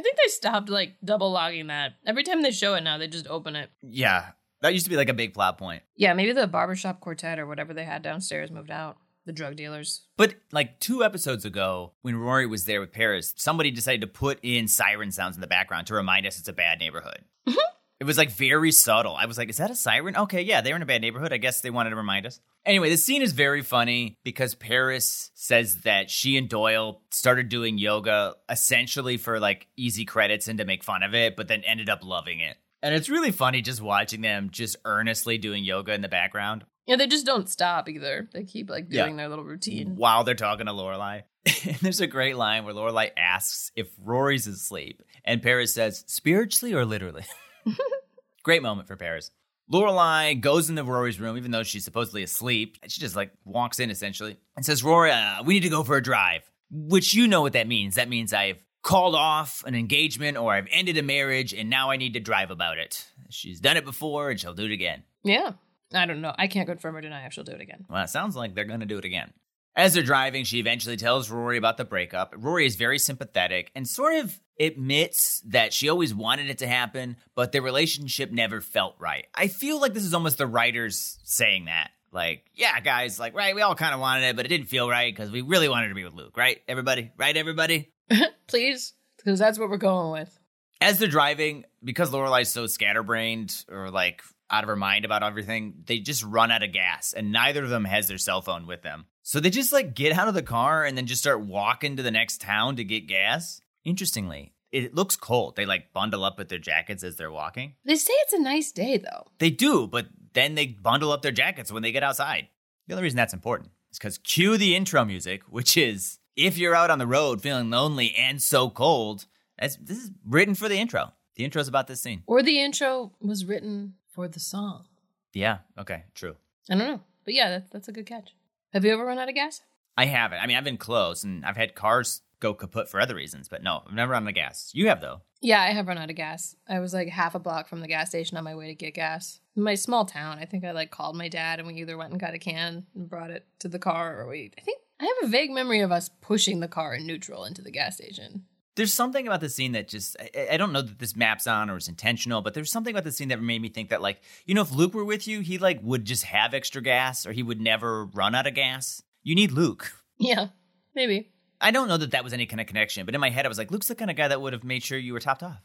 think 0.00 0.16
they 0.16 0.28
stopped 0.28 0.68
like 0.68 0.94
double 1.04 1.32
logging 1.32 1.66
that. 1.66 1.94
Every 2.06 2.22
time 2.22 2.42
they 2.42 2.52
show 2.52 2.74
it 2.74 2.82
now, 2.82 2.98
they 2.98 3.08
just 3.08 3.26
open 3.26 3.56
it. 3.56 3.70
Yeah, 3.82 4.28
that 4.60 4.74
used 4.74 4.84
to 4.86 4.90
be 4.90 4.96
like 4.96 5.08
a 5.08 5.14
big 5.14 5.34
plot 5.34 5.58
point. 5.58 5.82
Yeah, 5.96 6.12
maybe 6.14 6.32
the 6.32 6.46
barbershop 6.46 7.00
quartet 7.00 7.38
or 7.38 7.46
whatever 7.46 7.74
they 7.74 7.84
had 7.84 8.02
downstairs 8.02 8.50
moved 8.50 8.70
out. 8.70 8.98
The 9.24 9.32
drug 9.32 9.54
dealers. 9.54 10.08
But 10.16 10.34
like 10.50 10.80
two 10.80 11.04
episodes 11.04 11.44
ago, 11.44 11.92
when 12.02 12.16
Rory 12.16 12.44
was 12.44 12.64
there 12.64 12.80
with 12.80 12.90
Paris, 12.90 13.32
somebody 13.36 13.70
decided 13.70 14.00
to 14.00 14.08
put 14.08 14.40
in 14.42 14.66
siren 14.66 15.12
sounds 15.12 15.36
in 15.36 15.40
the 15.40 15.46
background 15.46 15.86
to 15.86 15.94
remind 15.94 16.26
us 16.26 16.40
it's 16.40 16.48
a 16.48 16.52
bad 16.52 16.80
neighborhood. 16.80 17.20
Mm-hmm. 17.46 17.58
It 18.02 18.06
was 18.06 18.18
like 18.18 18.32
very 18.32 18.72
subtle. 18.72 19.14
I 19.14 19.26
was 19.26 19.38
like, 19.38 19.48
is 19.48 19.58
that 19.58 19.70
a 19.70 19.76
siren? 19.76 20.16
Okay, 20.16 20.42
yeah, 20.42 20.60
they 20.60 20.70
were 20.72 20.76
in 20.76 20.82
a 20.82 20.86
bad 20.86 21.02
neighborhood. 21.02 21.32
I 21.32 21.36
guess 21.36 21.60
they 21.60 21.70
wanted 21.70 21.90
to 21.90 21.96
remind 21.96 22.26
us. 22.26 22.40
Anyway, 22.66 22.90
the 22.90 22.96
scene 22.96 23.22
is 23.22 23.30
very 23.30 23.62
funny 23.62 24.18
because 24.24 24.56
Paris 24.56 25.30
says 25.34 25.82
that 25.82 26.10
she 26.10 26.36
and 26.36 26.48
Doyle 26.48 27.00
started 27.12 27.48
doing 27.48 27.78
yoga 27.78 28.34
essentially 28.48 29.18
for 29.18 29.38
like 29.38 29.68
easy 29.76 30.04
credits 30.04 30.48
and 30.48 30.58
to 30.58 30.64
make 30.64 30.82
fun 30.82 31.04
of 31.04 31.14
it, 31.14 31.36
but 31.36 31.46
then 31.46 31.62
ended 31.62 31.88
up 31.88 32.00
loving 32.02 32.40
it. 32.40 32.56
And 32.82 32.92
it's 32.92 33.08
really 33.08 33.30
funny 33.30 33.62
just 33.62 33.80
watching 33.80 34.20
them 34.20 34.48
just 34.50 34.74
earnestly 34.84 35.38
doing 35.38 35.62
yoga 35.62 35.94
in 35.94 36.00
the 36.00 36.08
background 36.08 36.64
Yeah, 36.88 36.96
they 36.96 37.06
just 37.06 37.24
don't 37.24 37.48
stop 37.48 37.88
either. 37.88 38.28
They 38.32 38.42
keep 38.42 38.68
like 38.68 38.86
Yeah. 38.90 39.04
doing 39.04 39.16
their 39.16 39.28
little 39.28 39.44
routine. 39.44 39.94
while 39.94 40.24
they're 40.24 40.34
talking 40.34 40.66
to 40.66 40.72
Lorelai. 40.72 41.22
and 41.64 41.76
there's 41.76 42.00
a 42.00 42.08
great 42.08 42.36
line 42.36 42.64
where 42.64 42.74
Lorelai 42.74 43.10
asks 43.16 43.70
if 43.76 43.88
Rory's 44.02 44.48
asleep, 44.48 45.02
and 45.24 45.40
Paris 45.40 45.72
says, 45.74 46.02
"Spiritually 46.08 46.74
or 46.74 46.84
literally?" 46.84 47.24
great 48.42 48.62
moment 48.62 48.88
for 48.88 48.96
Paris. 48.96 49.30
Lorelai 49.72 50.38
goes 50.40 50.68
into 50.68 50.84
Rory's 50.84 51.20
room, 51.20 51.36
even 51.36 51.50
though 51.50 51.62
she's 51.62 51.84
supposedly 51.84 52.22
asleep. 52.22 52.78
She 52.88 53.00
just 53.00 53.16
like 53.16 53.32
walks 53.44 53.80
in 53.80 53.90
essentially 53.90 54.36
and 54.56 54.66
says, 54.66 54.82
"Rory, 54.82 55.10
uh, 55.12 55.42
we 55.44 55.54
need 55.54 55.62
to 55.62 55.68
go 55.68 55.82
for 55.82 55.96
a 55.96 56.02
drive." 56.02 56.42
Which 56.70 57.14
you 57.14 57.28
know 57.28 57.42
what 57.42 57.52
that 57.52 57.68
means. 57.68 57.96
That 57.96 58.08
means 58.08 58.32
I've 58.32 58.62
called 58.82 59.14
off 59.14 59.62
an 59.66 59.74
engagement 59.74 60.36
or 60.36 60.52
I've 60.52 60.68
ended 60.70 60.98
a 60.98 61.02
marriage, 61.02 61.54
and 61.54 61.70
now 61.70 61.90
I 61.90 61.96
need 61.96 62.14
to 62.14 62.20
drive 62.20 62.50
about 62.50 62.78
it. 62.78 63.06
She's 63.30 63.60
done 63.60 63.76
it 63.76 63.84
before, 63.84 64.30
and 64.30 64.40
she'll 64.40 64.54
do 64.54 64.64
it 64.64 64.72
again. 64.72 65.04
Yeah. 65.22 65.52
I 65.94 66.06
don't 66.06 66.20
know. 66.20 66.34
I 66.36 66.46
can't 66.46 66.66
confirm 66.66 66.96
or 66.96 67.00
deny 67.00 67.26
if 67.26 67.32
she'll 67.32 67.44
do 67.44 67.52
it 67.52 67.60
again. 67.60 67.84
Well, 67.88 68.02
it 68.02 68.08
sounds 68.08 68.34
like 68.34 68.54
they're 68.54 68.64
going 68.64 68.80
to 68.80 68.86
do 68.86 68.98
it 68.98 69.04
again. 69.04 69.32
As 69.74 69.94
they're 69.94 70.02
driving, 70.02 70.44
she 70.44 70.58
eventually 70.58 70.96
tells 70.96 71.30
Rory 71.30 71.56
about 71.56 71.76
the 71.78 71.84
breakup. 71.84 72.34
Rory 72.36 72.66
is 72.66 72.76
very 72.76 72.98
sympathetic 72.98 73.70
and 73.74 73.88
sort 73.88 74.14
of 74.16 74.38
admits 74.58 75.40
that 75.46 75.72
she 75.72 75.88
always 75.88 76.14
wanted 76.14 76.50
it 76.50 76.58
to 76.58 76.66
happen, 76.66 77.16
but 77.34 77.52
their 77.52 77.62
relationship 77.62 78.30
never 78.30 78.60
felt 78.60 78.96
right. 78.98 79.26
I 79.34 79.48
feel 79.48 79.80
like 79.80 79.94
this 79.94 80.04
is 80.04 80.14
almost 80.14 80.38
the 80.38 80.46
writers 80.46 81.18
saying 81.24 81.66
that. 81.66 81.90
Like, 82.12 82.44
yeah, 82.54 82.78
guys, 82.80 83.18
like, 83.18 83.34
right, 83.34 83.54
we 83.54 83.62
all 83.62 83.74
kind 83.74 83.94
of 83.94 84.00
wanted 84.00 84.24
it, 84.24 84.36
but 84.36 84.44
it 84.44 84.48
didn't 84.48 84.66
feel 84.66 84.88
right 84.88 85.14
because 85.14 85.30
we 85.30 85.40
really 85.40 85.68
wanted 85.68 85.88
to 85.88 85.94
be 85.94 86.04
with 86.04 86.12
Luke, 86.12 86.36
right? 86.36 86.60
Everybody, 86.68 87.10
right? 87.16 87.34
Everybody? 87.34 87.90
Please, 88.46 88.92
because 89.16 89.38
that's 89.38 89.58
what 89.58 89.70
we're 89.70 89.78
going 89.78 90.12
with. 90.12 90.38
As 90.82 90.98
they're 90.98 91.08
driving, 91.08 91.64
because 91.82 92.10
Lorelai's 92.10 92.50
so 92.50 92.66
scatterbrained 92.66 93.64
or 93.70 93.90
like 93.90 94.22
out 94.50 94.64
of 94.64 94.68
her 94.68 94.76
mind 94.76 95.06
about 95.06 95.22
everything, 95.22 95.74
they 95.86 96.00
just 96.00 96.22
run 96.22 96.50
out 96.50 96.62
of 96.62 96.72
gas, 96.72 97.14
and 97.14 97.32
neither 97.32 97.64
of 97.64 97.70
them 97.70 97.86
has 97.86 98.08
their 98.08 98.18
cell 98.18 98.42
phone 98.42 98.66
with 98.66 98.82
them. 98.82 99.06
So 99.22 99.40
they 99.40 99.50
just 99.50 99.72
like 99.72 99.94
get 99.94 100.12
out 100.12 100.28
of 100.28 100.34
the 100.34 100.42
car 100.42 100.84
and 100.84 100.98
then 100.98 101.06
just 101.06 101.22
start 101.22 101.40
walking 101.40 101.96
to 101.96 102.02
the 102.02 102.10
next 102.10 102.42
town 102.42 102.76
to 102.76 102.84
get 102.84 103.06
gas. 103.06 103.61
Interestingly, 103.84 104.52
it 104.70 104.94
looks 104.94 105.16
cold. 105.16 105.56
They 105.56 105.66
like 105.66 105.92
bundle 105.92 106.24
up 106.24 106.38
with 106.38 106.48
their 106.48 106.58
jackets 106.58 107.04
as 107.04 107.16
they're 107.16 107.30
walking. 107.30 107.74
They 107.84 107.96
say 107.96 108.12
it's 108.14 108.32
a 108.32 108.40
nice 108.40 108.72
day 108.72 108.96
though. 108.98 109.28
They 109.38 109.50
do, 109.50 109.86
but 109.86 110.06
then 110.32 110.54
they 110.54 110.66
bundle 110.66 111.12
up 111.12 111.22
their 111.22 111.32
jackets 111.32 111.70
when 111.70 111.82
they 111.82 111.92
get 111.92 112.02
outside. 112.02 112.48
The 112.86 112.94
only 112.94 113.04
reason 113.04 113.16
that's 113.16 113.34
important 113.34 113.70
is 113.90 113.98
because 113.98 114.18
cue 114.18 114.56
the 114.56 114.74
intro 114.74 115.04
music, 115.04 115.42
which 115.48 115.76
is 115.76 116.18
if 116.36 116.56
you're 116.56 116.74
out 116.74 116.90
on 116.90 116.98
the 116.98 117.06
road 117.06 117.42
feeling 117.42 117.70
lonely 117.70 118.14
and 118.14 118.40
so 118.40 118.70
cold, 118.70 119.26
that's, 119.58 119.76
this 119.76 119.98
is 119.98 120.10
written 120.26 120.54
for 120.54 120.68
the 120.68 120.78
intro. 120.78 121.12
The 121.36 121.44
intro's 121.44 121.68
about 121.68 121.86
this 121.86 122.02
scene. 122.02 122.22
Or 122.26 122.42
the 122.42 122.60
intro 122.60 123.12
was 123.20 123.44
written 123.44 123.94
for 124.08 124.28
the 124.28 124.40
song. 124.40 124.86
Yeah, 125.32 125.58
okay, 125.78 126.04
true. 126.14 126.36
I 126.70 126.76
don't 126.76 126.86
know. 126.86 127.00
But 127.24 127.34
yeah, 127.34 127.50
that's, 127.50 127.70
that's 127.70 127.88
a 127.88 127.92
good 127.92 128.06
catch. 128.06 128.34
Have 128.72 128.84
you 128.84 128.92
ever 128.92 129.04
run 129.04 129.18
out 129.18 129.28
of 129.28 129.34
gas? 129.34 129.60
I 129.96 130.06
haven't. 130.06 130.38
I 130.40 130.46
mean, 130.46 130.56
I've 130.56 130.64
been 130.64 130.78
close 130.78 131.24
and 131.24 131.44
I've 131.44 131.56
had 131.56 131.74
cars 131.74 132.22
go 132.42 132.52
kaput 132.52 132.90
for 132.90 133.00
other 133.00 133.14
reasons, 133.14 133.48
but 133.48 133.62
no, 133.62 133.82
I've 133.86 133.94
never 133.94 134.12
run 134.12 134.24
out 134.24 134.30
of 134.30 134.34
gas. 134.34 134.70
You 134.74 134.88
have, 134.88 135.00
though. 135.00 135.22
Yeah, 135.40 135.62
I 135.62 135.68
have 135.68 135.88
run 135.88 135.98
out 135.98 136.10
of 136.10 136.16
gas. 136.16 136.54
I 136.68 136.80
was 136.80 136.92
like 136.92 137.08
half 137.08 137.34
a 137.34 137.38
block 137.38 137.68
from 137.68 137.80
the 137.80 137.88
gas 137.88 138.10
station 138.10 138.36
on 138.36 138.44
my 138.44 138.54
way 138.54 138.66
to 138.66 138.74
get 138.74 138.94
gas. 138.94 139.40
In 139.56 139.62
my 139.62 139.74
small 139.74 140.04
town, 140.04 140.38
I 140.38 140.44
think 140.44 140.64
I 140.64 140.72
like 140.72 140.90
called 140.90 141.16
my 141.16 141.28
dad 141.28 141.58
and 141.58 141.66
we 141.66 141.74
either 141.74 141.96
went 141.96 142.10
and 142.10 142.20
got 142.20 142.34
a 142.34 142.38
can 142.38 142.86
and 142.94 143.08
brought 143.08 143.30
it 143.30 143.46
to 143.60 143.68
the 143.68 143.78
car 143.78 144.20
or 144.20 144.28
we 144.28 144.50
I 144.58 144.60
think 144.60 144.80
I 145.00 145.04
have 145.04 145.28
a 145.28 145.32
vague 145.32 145.50
memory 145.50 145.80
of 145.80 145.90
us 145.90 146.08
pushing 146.20 146.60
the 146.60 146.68
car 146.68 146.94
in 146.94 147.06
neutral 147.06 147.44
into 147.44 147.62
the 147.62 147.72
gas 147.72 147.96
station. 147.96 148.44
There's 148.76 148.94
something 148.94 149.26
about 149.26 149.40
the 149.40 149.50
scene 149.50 149.72
that 149.72 149.88
just, 149.88 150.16
I, 150.18 150.48
I 150.52 150.56
don't 150.56 150.72
know 150.72 150.80
that 150.80 150.98
this 150.98 151.16
maps 151.16 151.46
on 151.46 151.68
or 151.68 151.76
is 151.76 151.88
intentional, 151.88 152.40
but 152.40 152.54
there's 152.54 152.72
something 152.72 152.94
about 152.94 153.04
the 153.04 153.12
scene 153.12 153.28
that 153.28 153.42
made 153.42 153.60
me 153.60 153.68
think 153.68 153.90
that, 153.90 154.00
like, 154.00 154.22
you 154.46 154.54
know, 154.54 154.62
if 154.62 154.72
Luke 154.72 154.94
were 154.94 155.04
with 155.04 155.28
you, 155.28 155.40
he, 155.40 155.58
like, 155.58 155.80
would 155.82 156.06
just 156.06 156.24
have 156.24 156.54
extra 156.54 156.80
gas 156.80 157.26
or 157.26 157.32
he 157.32 157.42
would 157.42 157.60
never 157.60 158.06
run 158.06 158.34
out 158.34 158.46
of 158.46 158.54
gas. 158.54 159.02
You 159.22 159.34
need 159.34 159.50
Luke. 159.50 159.92
Yeah, 160.18 160.46
maybe. 160.94 161.32
I 161.62 161.70
don't 161.70 161.88
know 161.88 161.96
that 161.96 162.10
that 162.10 162.24
was 162.24 162.32
any 162.32 162.46
kind 162.46 162.60
of 162.60 162.66
connection, 162.66 163.06
but 163.06 163.14
in 163.14 163.20
my 163.20 163.30
head, 163.30 163.46
I 163.46 163.48
was 163.48 163.56
like, 163.56 163.70
Luke's 163.70 163.86
the 163.86 163.94
kind 163.94 164.10
of 164.10 164.16
guy 164.16 164.28
that 164.28 164.40
would 164.40 164.52
have 164.52 164.64
made 164.64 164.82
sure 164.82 164.98
you 164.98 165.12
were 165.12 165.20
topped 165.20 165.42
off. 165.42 165.62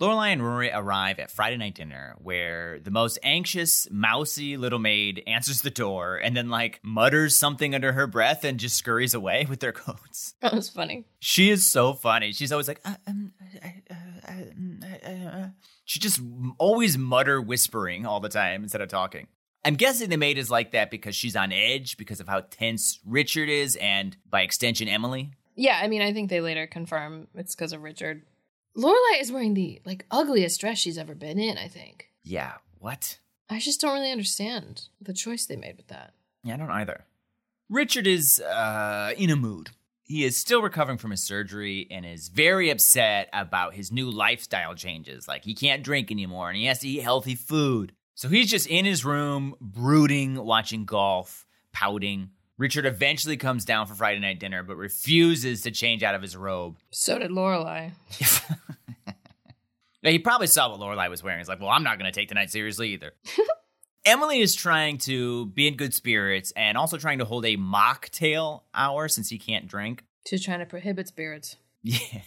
Lorelai 0.00 0.32
and 0.32 0.42
Rory 0.42 0.70
arrive 0.72 1.18
at 1.18 1.30
Friday 1.30 1.58
night 1.58 1.74
dinner, 1.74 2.16
where 2.18 2.80
the 2.80 2.90
most 2.90 3.18
anxious, 3.22 3.86
mousy 3.90 4.56
little 4.56 4.78
maid 4.78 5.22
answers 5.26 5.60
the 5.60 5.70
door 5.70 6.16
and 6.16 6.34
then, 6.34 6.48
like, 6.48 6.80
mutters 6.82 7.36
something 7.36 7.74
under 7.74 7.92
her 7.92 8.06
breath 8.06 8.42
and 8.42 8.58
just 8.58 8.76
scurries 8.76 9.12
away 9.12 9.46
with 9.48 9.60
their 9.60 9.72
coats. 9.72 10.34
That 10.40 10.54
was 10.54 10.70
funny. 10.70 11.04
She 11.20 11.50
is 11.50 11.70
so 11.70 11.92
funny. 11.92 12.32
She's 12.32 12.50
always 12.50 12.66
like, 12.66 12.80
uh, 12.84 12.94
um, 13.06 13.32
uh, 13.62 13.68
uh, 13.90 13.94
uh, 14.26 14.32
mm, 14.32 14.84
uh, 15.04 15.28
uh. 15.28 15.48
she 15.84 16.00
just 16.00 16.18
always 16.56 16.96
mutter 16.96 17.40
whispering 17.40 18.06
all 18.06 18.20
the 18.20 18.30
time 18.30 18.62
instead 18.62 18.80
of 18.80 18.88
talking. 18.88 19.26
I'm 19.64 19.74
guessing 19.74 20.08
the 20.08 20.16
maid 20.16 20.38
is 20.38 20.50
like 20.50 20.72
that 20.72 20.90
because 20.90 21.14
she's 21.14 21.36
on 21.36 21.52
edge 21.52 21.96
because 21.96 22.20
of 22.20 22.28
how 22.28 22.40
tense 22.40 22.98
Richard 23.04 23.48
is 23.48 23.76
and 23.76 24.16
by 24.28 24.42
extension 24.42 24.88
Emily. 24.88 25.30
Yeah, 25.54 25.78
I 25.82 25.88
mean, 25.88 26.00
I 26.00 26.12
think 26.12 26.30
they 26.30 26.40
later 26.40 26.66
confirm 26.66 27.28
it's 27.34 27.54
because 27.54 27.72
of 27.72 27.82
Richard. 27.82 28.22
Lorelai 28.76 29.20
is 29.20 29.32
wearing 29.32 29.54
the 29.54 29.82
like 29.84 30.06
ugliest 30.10 30.60
dress 30.60 30.78
she's 30.78 30.96
ever 30.96 31.14
been 31.14 31.38
in. 31.38 31.58
I 31.58 31.68
think. 31.68 32.08
Yeah, 32.22 32.54
what? 32.78 33.18
I 33.50 33.58
just 33.58 33.80
don't 33.80 33.94
really 33.94 34.12
understand 34.12 34.88
the 35.00 35.12
choice 35.12 35.44
they 35.44 35.56
made 35.56 35.76
with 35.76 35.88
that. 35.88 36.14
Yeah, 36.44 36.54
I 36.54 36.56
don't 36.56 36.70
either. 36.70 37.04
Richard 37.68 38.06
is 38.06 38.40
uh, 38.40 39.12
in 39.16 39.30
a 39.30 39.36
mood. 39.36 39.70
He 40.04 40.24
is 40.24 40.36
still 40.36 40.60
recovering 40.60 40.98
from 40.98 41.12
his 41.12 41.22
surgery 41.22 41.86
and 41.90 42.04
is 42.04 42.28
very 42.28 42.70
upset 42.70 43.28
about 43.32 43.74
his 43.74 43.92
new 43.92 44.10
lifestyle 44.10 44.74
changes. 44.74 45.28
Like, 45.28 45.44
he 45.44 45.54
can't 45.54 45.84
drink 45.84 46.10
anymore 46.10 46.48
and 46.48 46.56
he 46.56 46.64
has 46.66 46.80
to 46.80 46.88
eat 46.88 47.02
healthy 47.02 47.36
food. 47.36 47.92
So 48.20 48.28
he's 48.28 48.50
just 48.50 48.66
in 48.66 48.84
his 48.84 49.02
room, 49.02 49.54
brooding, 49.62 50.34
watching 50.34 50.84
golf, 50.84 51.46
pouting. 51.72 52.28
Richard 52.58 52.84
eventually 52.84 53.38
comes 53.38 53.64
down 53.64 53.86
for 53.86 53.94
Friday 53.94 54.20
night 54.20 54.38
dinner, 54.38 54.62
but 54.62 54.76
refuses 54.76 55.62
to 55.62 55.70
change 55.70 56.02
out 56.02 56.14
of 56.14 56.20
his 56.20 56.36
robe. 56.36 56.76
So 56.90 57.18
did 57.18 57.30
Lorelai. 57.30 57.92
Now, 60.02 60.10
he 60.10 60.18
probably 60.18 60.48
saw 60.48 60.68
what 60.68 60.80
Lorelai 60.80 61.08
was 61.08 61.22
wearing. 61.22 61.38
He's 61.38 61.48
like, 61.48 61.60
well, 61.60 61.70
I'm 61.70 61.82
not 61.82 61.98
going 61.98 62.12
to 62.12 62.14
take 62.14 62.28
the 62.28 62.34
night 62.34 62.50
seriously 62.50 62.90
either. 62.90 63.12
Emily 64.04 64.40
is 64.40 64.54
trying 64.54 64.98
to 64.98 65.46
be 65.46 65.66
in 65.66 65.76
good 65.76 65.94
spirits 65.94 66.52
and 66.54 66.76
also 66.76 66.98
trying 66.98 67.20
to 67.20 67.24
hold 67.24 67.46
a 67.46 67.56
mocktail 67.56 68.64
hour 68.74 69.08
since 69.08 69.30
he 69.30 69.38
can't 69.38 69.66
drink. 69.66 70.04
She's 70.26 70.44
trying 70.44 70.58
to 70.58 70.66
prohibit 70.66 71.08
spirits. 71.08 71.56
Yeah, 71.82 72.20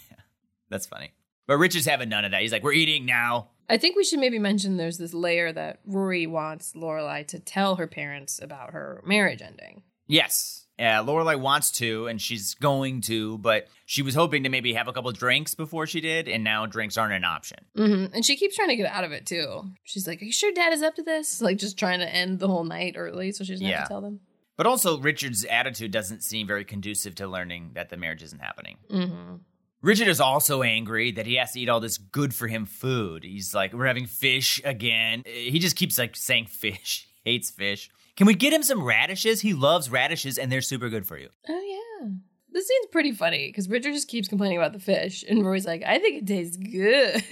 that's 0.70 0.88
funny. 0.88 1.12
But 1.46 1.58
Richard's 1.58 1.86
having 1.86 2.10
none 2.10 2.26
of 2.26 2.32
that. 2.32 2.42
He's 2.42 2.52
like, 2.52 2.64
we're 2.64 2.72
eating 2.72 3.06
now. 3.06 3.50
I 3.70 3.78
think 3.78 3.96
we 3.96 4.04
should 4.04 4.20
maybe 4.20 4.40
mention 4.40 4.78
there's 4.78 4.98
this 4.98 5.14
layer 5.14 5.52
that 5.54 5.80
Rory 5.86 6.28
wants 6.28 6.74
Lorelai 6.74 7.26
to 7.28 7.40
tell 7.40 7.76
her 7.78 7.88
parents 7.88 8.40
about 8.42 8.72
her 8.72 9.02
marriage 9.06 9.42
ending. 9.42 9.84
Yes. 10.08 10.60
Yeah, 10.80 11.00
Lorelai 11.04 11.40
wants 11.40 11.70
to, 11.74 12.08
and 12.08 12.20
she's 12.20 12.56
going 12.56 13.02
to, 13.02 13.38
but 13.38 13.68
she 13.86 14.02
was 14.02 14.16
hoping 14.16 14.44
to 14.44 14.50
maybe 14.50 14.74
have 14.74 14.88
a 14.88 14.92
couple 14.94 15.12
drinks 15.12 15.54
before 15.54 15.86
she 15.86 16.02
did, 16.02 16.28
and 16.28 16.44
now 16.44 16.66
drinks 16.66 16.98
aren't 16.98 17.14
an 17.14 17.24
option. 17.24 17.60
hmm 17.76 18.06
And 18.12 18.26
she 18.26 18.36
keeps 18.36 18.56
trying 18.56 18.70
to 18.70 18.76
get 18.76 18.92
out 18.92 19.04
of 19.04 19.12
it 19.12 19.26
too. 19.28 19.70
She's 19.84 20.08
like, 20.08 20.22
"Are 20.22 20.26
you 20.26 20.32
sure 20.32 20.52
Dad 20.52 20.74
is 20.74 20.82
up 20.82 20.96
to 20.96 21.04
this?" 21.04 21.42
Like 21.42 21.58
just 21.58 21.78
trying 21.78 22.00
to 22.00 22.10
end 22.12 22.40
the 22.40 22.48
whole 22.48 22.64
night 22.64 22.96
early, 22.98 23.32
so 23.32 23.44
she 23.44 23.54
doesn't 23.54 23.66
Yeah. 23.66 23.78
have 23.80 23.88
to 23.88 23.94
tell 23.94 24.02
them. 24.02 24.22
But 24.58 24.66
also, 24.66 25.00
Richard's 25.00 25.46
attitude 25.46 25.92
doesn't 25.92 26.22
seem 26.24 26.48
very 26.48 26.66
conducive 26.66 27.14
to 27.16 27.28
learning 27.28 27.72
that 27.76 27.90
the 27.90 27.98
marriage 27.98 28.24
isn't 28.24 28.40
happening. 28.42 28.78
hmm 28.90 29.36
Richard 29.84 30.08
is 30.08 30.20
also 30.20 30.64
angry 30.64 31.12
that 31.12 31.26
he 31.28 31.36
has 31.36 31.52
to 31.52 31.60
eat 31.60 31.70
all 31.70 31.80
this 31.80 31.98
good 32.00 32.34
for 32.34 32.48
him 32.48 32.66
food. 32.66 33.24
He's 33.24 33.54
like, 33.54 33.74
we're 33.74 33.86
having 33.86 34.08
fish 34.08 34.60
again. 34.64 35.24
He 35.28 35.60
just 35.60 35.76
keeps 35.76 35.98
like 36.00 36.16
saying 36.16 36.48
fish. 36.48 37.08
He 37.26 37.32
hates 37.32 37.52
fish. 37.52 37.90
Can 38.18 38.28
we 38.28 38.34
get 38.34 38.52
him 38.52 38.64
some 38.64 38.84
radishes? 38.84 39.40
He 39.40 39.54
loves 39.54 39.90
radishes 39.90 40.38
and 40.38 40.52
they're 40.52 40.62
super 40.62 40.90
good 40.90 41.06
for 41.08 41.18
you. 41.18 41.30
Oh 41.48 41.54
yeah. 42.02 42.10
This 42.52 42.68
scene's 42.68 42.88
pretty 42.92 43.14
funny 43.14 43.48
because 43.48 43.70
Richard 43.70 43.94
just 43.94 44.08
keeps 44.10 44.28
complaining 44.28 44.58
about 44.58 44.74
the 44.74 44.80
fish, 44.80 45.24
and 45.28 45.44
Rory's 45.44 45.66
like, 45.66 45.82
"I 45.84 45.98
think 46.00 46.18
it 46.22 46.28
tastes 46.28 46.56
good," 46.58 47.24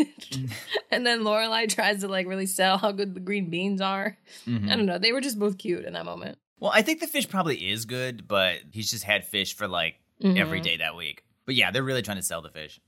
and 0.91 1.05
then 1.05 1.19
Lorelai 1.21 1.69
tries 1.69 1.99
to 2.01 2.07
like 2.07 2.25
really 2.25 2.47
sell 2.47 2.77
how 2.79 2.91
good 2.91 3.13
the 3.13 3.19
green 3.19 3.49
beans 3.51 3.81
are. 3.81 4.17
Mm-hmm. 4.47 4.69
I 4.69 4.75
don't 4.77 4.87
know. 4.87 4.97
They 4.97 5.11
were 5.11 5.21
just 5.21 5.37
both 5.37 5.57
cute 5.59 5.85
in 5.85 5.93
that 5.93 6.05
moment. 6.05 6.39
Well, 6.59 6.71
I 6.73 6.81
think 6.81 7.01
the 7.01 7.07
fish 7.07 7.27
probably 7.29 7.69
is 7.69 7.85
good, 7.85 8.27
but 8.27 8.59
he's 8.71 8.89
just 8.89 9.03
had 9.03 9.23
fish 9.25 9.55
for 9.55 9.67
like 9.67 9.95
every 10.23 10.59
Mhm. 10.61 10.63
day 10.63 10.77
that 10.77 10.95
week. 10.95 11.23
But 11.45 11.55
yeah, 11.55 11.71
they're 11.71 11.83
really 11.83 12.01
trying 12.01 12.17
to 12.17 12.23
sell 12.23 12.41
the 12.41 12.49
fish. 12.49 12.79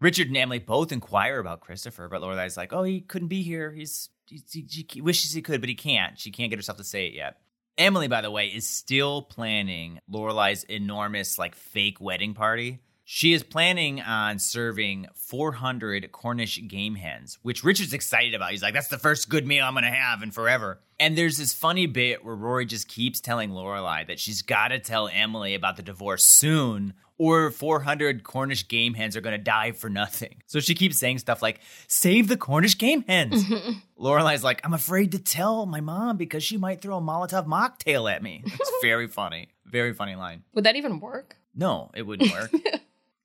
Richard 0.00 0.28
and 0.28 0.36
Emily 0.36 0.60
both 0.60 0.92
inquire 0.92 1.38
about 1.40 1.60
Christopher, 1.60 2.08
but 2.08 2.22
Lorelai's 2.22 2.56
like, 2.56 2.72
"Oh, 2.72 2.84
he 2.84 3.00
couldn't 3.00 3.28
be 3.28 3.42
here. 3.42 3.72
He's 3.72 4.10
he, 4.26 4.42
he, 4.50 4.86
he 4.90 5.00
wishes 5.00 5.32
he 5.32 5.42
could, 5.42 5.60
but 5.60 5.68
he 5.68 5.74
can't. 5.74 6.18
She 6.18 6.30
can't 6.30 6.50
get 6.50 6.58
herself 6.58 6.78
to 6.78 6.84
say 6.84 7.06
it 7.06 7.14
yet." 7.14 7.38
Emily, 7.76 8.08
by 8.08 8.20
the 8.20 8.30
way, 8.30 8.48
is 8.48 8.68
still 8.68 9.22
planning 9.22 10.00
Lorelai's 10.10 10.64
enormous 10.64 11.38
like 11.38 11.54
fake 11.54 12.00
wedding 12.00 12.34
party. 12.34 12.80
She 13.10 13.32
is 13.32 13.42
planning 13.42 14.02
on 14.02 14.38
serving 14.38 15.06
400 15.14 16.12
Cornish 16.12 16.60
game 16.68 16.94
hens, 16.94 17.38
which 17.40 17.64
Richard's 17.64 17.94
excited 17.94 18.34
about. 18.34 18.50
He's 18.50 18.62
like, 18.62 18.74
that's 18.74 18.88
the 18.88 18.98
first 18.98 19.30
good 19.30 19.46
meal 19.46 19.64
I'm 19.64 19.72
going 19.72 19.84
to 19.84 19.90
have 19.90 20.22
in 20.22 20.30
forever. 20.30 20.80
And 21.00 21.16
there's 21.16 21.38
this 21.38 21.54
funny 21.54 21.86
bit 21.86 22.22
where 22.22 22.34
Rory 22.34 22.66
just 22.66 22.86
keeps 22.86 23.20
telling 23.20 23.48
Lorelai 23.48 24.06
that 24.08 24.20
she's 24.20 24.42
got 24.42 24.68
to 24.68 24.78
tell 24.78 25.08
Emily 25.08 25.54
about 25.54 25.76
the 25.76 25.82
divorce 25.82 26.22
soon, 26.22 26.92
or 27.18 27.50
400 27.50 28.22
Cornish 28.22 28.68
game 28.68 28.94
hens 28.94 29.16
are 29.16 29.20
going 29.20 29.36
to 29.36 29.42
die 29.42 29.72
for 29.72 29.90
nothing. 29.90 30.42
So 30.46 30.60
she 30.60 30.74
keeps 30.74 30.98
saying 30.98 31.18
stuff 31.18 31.42
like, 31.42 31.60
save 31.88 32.28
the 32.28 32.36
Cornish 32.36 32.78
game 32.78 33.02
hens. 33.02 33.44
Lorelai's 33.98 34.44
like, 34.44 34.60
I'm 34.64 34.72
afraid 34.74 35.12
to 35.12 35.18
tell 35.18 35.66
my 35.66 35.80
mom 35.80 36.16
because 36.16 36.42
she 36.44 36.56
might 36.56 36.80
throw 36.80 36.98
a 36.98 37.00
Molotov 37.00 37.46
mocktail 37.46 38.10
at 38.10 38.22
me. 38.22 38.44
It's 38.60 38.72
very 38.82 39.08
funny. 39.08 39.48
Very 39.66 39.92
funny 39.92 40.14
line. 40.14 40.42
Would 40.54 40.64
that 40.64 40.76
even 40.76 41.00
work? 41.00 41.36
No, 41.54 41.90
it 41.94 42.02
wouldn't 42.02 42.32
work. 42.52 42.52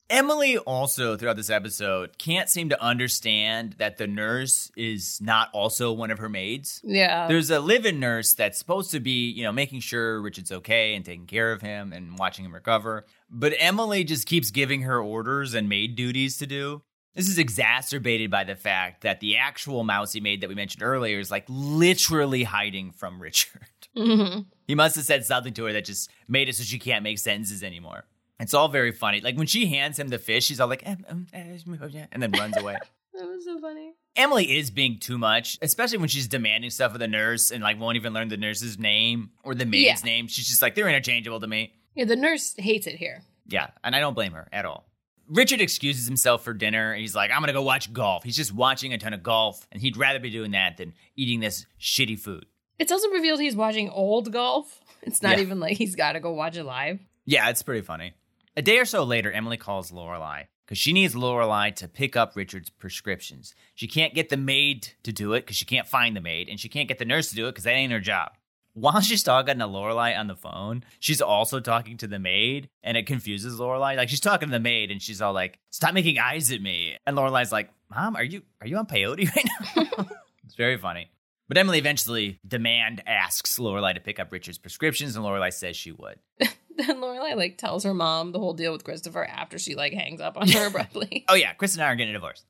Emily 0.10 0.58
also 0.60 1.18
throughout 1.18 1.38
this 1.38 1.50
episode 1.50 2.18
can't 2.20 2.48
seem 2.50 2.70
to 2.70 2.80
understand 2.84 3.74
that 3.80 3.98
the 3.98 4.06
nurse 4.06 4.72
is 4.76 5.20
not 5.22 5.50
also 5.54 5.92
one 5.92 6.12
of 6.12 6.20
her 6.20 6.30
maids. 6.30 6.82
Yeah. 6.84 7.28
There's 7.28 7.50
a 7.50 7.60
live-in 7.60 8.00
nurse 8.00 8.34
that's 8.34 8.60
supposed 8.60 8.92
to 8.92 9.00
be, 9.00 9.30
you 9.32 9.44
know, 9.44 9.52
making 9.52 9.80
sure 9.80 10.22
Richard's 10.22 10.52
okay 10.52 10.94
and 10.94 11.04
taking 11.04 11.26
care 11.26 11.52
of 11.52 11.62
him 11.62 11.94
and 11.94 12.18
watching 12.20 12.46
him 12.46 12.54
recover. 12.54 13.06
But 13.36 13.54
Emily 13.58 14.04
just 14.04 14.28
keeps 14.28 14.52
giving 14.52 14.84
her 14.84 15.02
orders 15.02 15.54
and 15.56 15.68
maid 15.68 15.96
duties 15.96 16.38
to 16.38 16.46
do. 16.48 16.84
This 17.16 17.28
is 17.28 17.38
exacerbated 17.38 18.32
by 18.32 18.44
the 18.44 18.56
fact 18.56 19.02
that 19.02 19.20
the 19.20 19.38
actual 19.38 19.84
mousy 19.84 20.20
maid 20.20 20.42
that 20.42 20.50
we 20.50 20.56
mentioned 20.56 20.84
earlier 20.84 21.20
is 21.20 21.30
like 21.32 21.46
literally 21.48 22.44
hiding 22.44 22.92
from 22.92 23.22
Richard. 23.22 23.68
Mhm. 23.98 24.46
He 24.68 24.76
must 24.76 24.96
have 24.96 25.06
said 25.06 25.26
something 25.26 25.54
to 25.54 25.66
her 25.66 25.74
that 25.74 25.86
just 25.86 26.10
made 26.28 26.48
it 26.50 26.56
so 26.56 26.64
she 26.64 26.80
can't 26.80 27.04
make 27.04 27.20
sentences 27.20 27.64
anymore. 27.64 28.06
It's 28.40 28.54
all 28.54 28.68
very 28.68 28.92
funny. 28.92 29.22
Like 29.22 29.38
when 29.38 29.48
she 29.48 29.68
hands 29.68 29.98
him 30.00 30.08
the 30.10 30.18
fish, 30.18 30.46
she's 30.46 30.60
all 30.60 30.68
like, 30.68 30.82
"Um, 30.86 31.06
um, 31.08 31.28
uh, 31.34 31.88
yeah," 31.90 32.08
and 32.12 32.22
then 32.22 32.32
runs 32.32 32.58
away. 32.58 32.78
That 33.16 33.28
was 33.28 33.46
so 33.46 33.60
funny. 33.60 33.92
Emily 34.16 34.58
is 34.58 34.72
being 34.72 34.98
too 35.00 35.20
much, 35.20 35.60
especially 35.62 36.00
when 36.00 36.10
she's 36.10 36.28
demanding 36.28 36.72
stuff 36.72 36.94
of 36.96 37.00
the 37.00 37.08
nurse 37.08 37.52
and 37.52 37.62
like 37.62 37.80
won't 37.80 37.96
even 37.96 38.12
learn 38.12 38.28
the 38.30 38.38
nurse's 38.38 38.80
name 38.80 39.30
or 39.44 39.54
the 39.54 39.68
maid's 39.68 40.02
Yeah. 40.02 40.06
name. 40.06 40.28
She's 40.28 40.48
just 40.48 40.64
like, 40.64 40.74
they're 40.74 40.90
interchangeable 40.90 41.40
to 41.40 41.46
me. 41.46 41.74
Yeah, 41.96 42.06
the 42.06 42.16
nurse 42.16 42.56
hates 42.58 42.88
it 42.88 42.96
here. 42.96 43.22
Yeah, 43.48 43.68
and 43.84 43.96
I 43.96 44.00
don't 44.00 44.14
blame 44.14 44.34
her 44.34 44.48
at 44.52 44.66
all. 44.66 44.86
Richard 45.28 45.62
excuses 45.62 46.06
himself 46.06 46.44
for 46.44 46.54
dinner 46.54 46.92
and 46.92 47.00
he's 47.02 47.16
like, 47.16 47.32
I'm 47.32 47.40
gonna 47.42 47.54
go 47.54 47.62
watch 47.62 47.92
golf. 47.94 48.24
He's 48.24 48.36
just 48.36 48.54
watching 48.54 48.94
a 48.94 48.98
ton 48.98 49.14
of 49.14 49.24
golf, 49.24 49.68
and 49.72 49.82
he'd 49.82 49.98
rather 49.98 50.20
be 50.20 50.30
doing 50.30 50.52
that 50.52 50.78
than 50.78 50.94
eating 51.16 51.40
this 51.40 51.66
shitty 51.80 52.20
food. 52.20 52.46
It's 52.80 52.92
also 52.92 53.10
revealed 53.10 53.40
he's 53.40 53.56
watching 53.56 53.90
old 53.90 54.32
golf. 54.32 54.80
It's 55.06 55.22
not 55.22 55.36
Yeah. 55.38 55.44
even 55.44 55.60
like 55.60 55.76
he's 55.78 55.96
got 55.98 56.14
to 56.14 56.22
go 56.22 56.32
watch 56.32 56.56
it 56.56 56.64
live. 56.64 56.98
Yeah, 57.26 57.50
it's 57.50 57.62
pretty 57.62 57.82
funny. 57.82 58.14
A 58.56 58.62
day 58.62 58.80
or 58.80 58.86
so 58.86 59.04
later, 59.04 59.30
Emily 59.32 59.58
calls 59.58 59.92
Lorelai 59.92 60.46
because 60.66 60.78
she 60.78 60.94
needs 60.94 61.14
Lorelai 61.14 61.76
to 61.76 61.90
pick 61.90 62.16
up 62.16 62.38
Richard's 62.38 62.70
prescriptions. 62.70 63.54
She 63.76 63.86
can't 63.88 64.14
get 64.14 64.30
the 64.30 64.38
maid 64.38 64.90
to 65.04 65.12
do 65.12 65.34
it 65.34 65.42
because 65.42 65.58
she 65.58 65.66
can't 65.66 65.88
find 65.88 66.16
the 66.16 66.22
maid, 66.22 66.48
and 66.48 66.58
she 66.58 66.70
can't 66.70 66.88
get 66.88 67.00
the 67.00 67.06
nurse 67.06 67.30
to 67.32 67.36
do 67.36 67.48
it 67.48 67.52
because 67.52 67.66
that 67.66 67.72
ain't 67.74 67.92
her 67.92 68.00
job. 68.00 68.32
While 68.74 69.02
she's 69.02 69.22
talking 69.22 69.60
to 69.60 69.66
Lorelai 69.66 70.18
on 70.18 70.28
the 70.28 70.36
phone, 70.36 70.84
she's 71.00 71.22
also 71.22 71.60
talking 71.60 71.98
to 71.98 72.08
the 72.08 72.18
maid, 72.18 72.70
and 72.82 72.98
it 72.98 73.06
confuses 73.06 73.60
Lorelai. 73.60 73.96
Like 73.96 74.10
she's 74.10 74.20
talking 74.20 74.50
to 74.50 74.54
the 74.54 74.60
maid, 74.60 74.90
and 74.90 75.02
she's 75.02 75.22
all 75.22 75.34
like, 75.34 75.60
"Stop 75.70 75.94
making 75.94 76.18
eyes 76.18 76.52
at 76.52 76.62
me." 76.62 76.98
And 77.06 77.16
Lorelai's 77.16 77.52
like, 77.52 77.70
"Mom, 77.90 78.16
are 78.16 78.24
you 78.24 78.42
are 78.62 78.68
you 78.68 78.78
on 78.78 78.88
peyote 78.88 79.30
right 79.36 79.50
now?" 79.76 80.08
it's 80.44 80.56
very 80.56 80.78
funny. 80.78 81.10
But 81.48 81.58
Emily 81.58 81.78
eventually 81.78 82.40
demand 82.48 83.04
asks 83.06 83.60
Lorelai 83.60 83.94
to 83.94 84.00
pick 84.00 84.20
up 84.20 84.32
Richard's 84.32 84.58
prescriptions, 84.58 85.16
and 85.16 85.24
Lorelai 85.24 85.54
says 85.54 85.76
she 85.76 85.92
would. 85.92 86.20
Then 86.76 87.02
Lorelai 87.02 87.36
like 87.36 87.60
tells 87.60 87.84
her 87.84 87.94
mom 87.94 88.32
the 88.32 88.40
whole 88.40 88.56
deal 88.56 88.72
with 88.72 88.84
Christopher 88.84 89.24
after 89.24 89.60
she 89.60 89.76
like 89.76 89.94
hangs 89.94 90.20
up 90.20 90.38
on 90.38 90.50
her 90.50 90.66
abruptly. 90.66 91.24
Oh 91.30 91.36
yeah, 91.36 91.54
Chris 91.54 91.76
and 91.76 91.84
I 91.84 91.86
are 91.86 91.96
getting 91.96 92.16
a 92.16 92.18
divorce. 92.18 92.44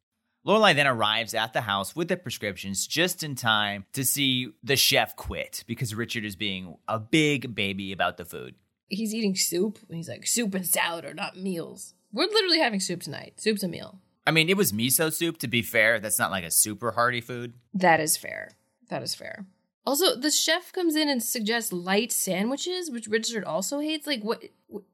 Lorelai 0.45 0.75
then 0.75 0.87
arrives 0.87 1.33
at 1.33 1.53
the 1.53 1.61
house 1.61 1.95
with 1.95 2.09
the 2.09 2.17
prescriptions 2.17 2.85
just 2.85 3.23
in 3.23 3.35
time 3.35 3.85
to 3.93 4.03
see 4.03 4.49
the 4.61 4.75
chef 4.75 5.15
quit 5.15 5.63
because 5.67 5.95
Richard 5.95 6.25
is 6.25 6.35
being 6.35 6.75
a 6.87 6.99
big 6.99 7.55
baby 7.55 7.93
about 7.93 8.17
the 8.17 8.25
food. 8.25 8.55
He's 8.89 9.13
eating 9.13 9.35
soup 9.35 9.79
and 9.87 9.95
he's 9.95 10.09
like, 10.09 10.27
soup 10.27 10.53
and 10.53 10.65
salad 10.65 11.05
are 11.05 11.13
not 11.13 11.37
meals. 11.37 11.93
We're 12.11 12.25
literally 12.25 12.59
having 12.59 12.81
soup 12.81 13.01
tonight. 13.01 13.39
Soup's 13.39 13.63
a 13.63 13.69
meal. 13.69 13.99
I 14.27 14.31
mean, 14.31 14.49
it 14.49 14.57
was 14.57 14.73
miso 14.73 15.11
soup 15.11 15.37
to 15.39 15.47
be 15.47 15.61
fair. 15.61 15.99
That's 15.99 16.19
not 16.19 16.31
like 16.31 16.43
a 16.43 16.51
super 16.51 16.91
hearty 16.91 17.21
food. 17.21 17.53
That 17.73 18.01
is 18.01 18.17
fair. 18.17 18.51
That 18.89 19.01
is 19.01 19.15
fair. 19.15 19.45
Also, 19.85 20.15
the 20.15 20.31
chef 20.31 20.71
comes 20.71 20.95
in 20.95 21.09
and 21.09 21.21
suggests 21.21 21.73
light 21.73 22.11
sandwiches, 22.11 22.89
which 22.89 23.07
Richard 23.07 23.43
also 23.43 23.79
hates. 23.79 24.07
Like, 24.07 24.23
what? 24.23 24.41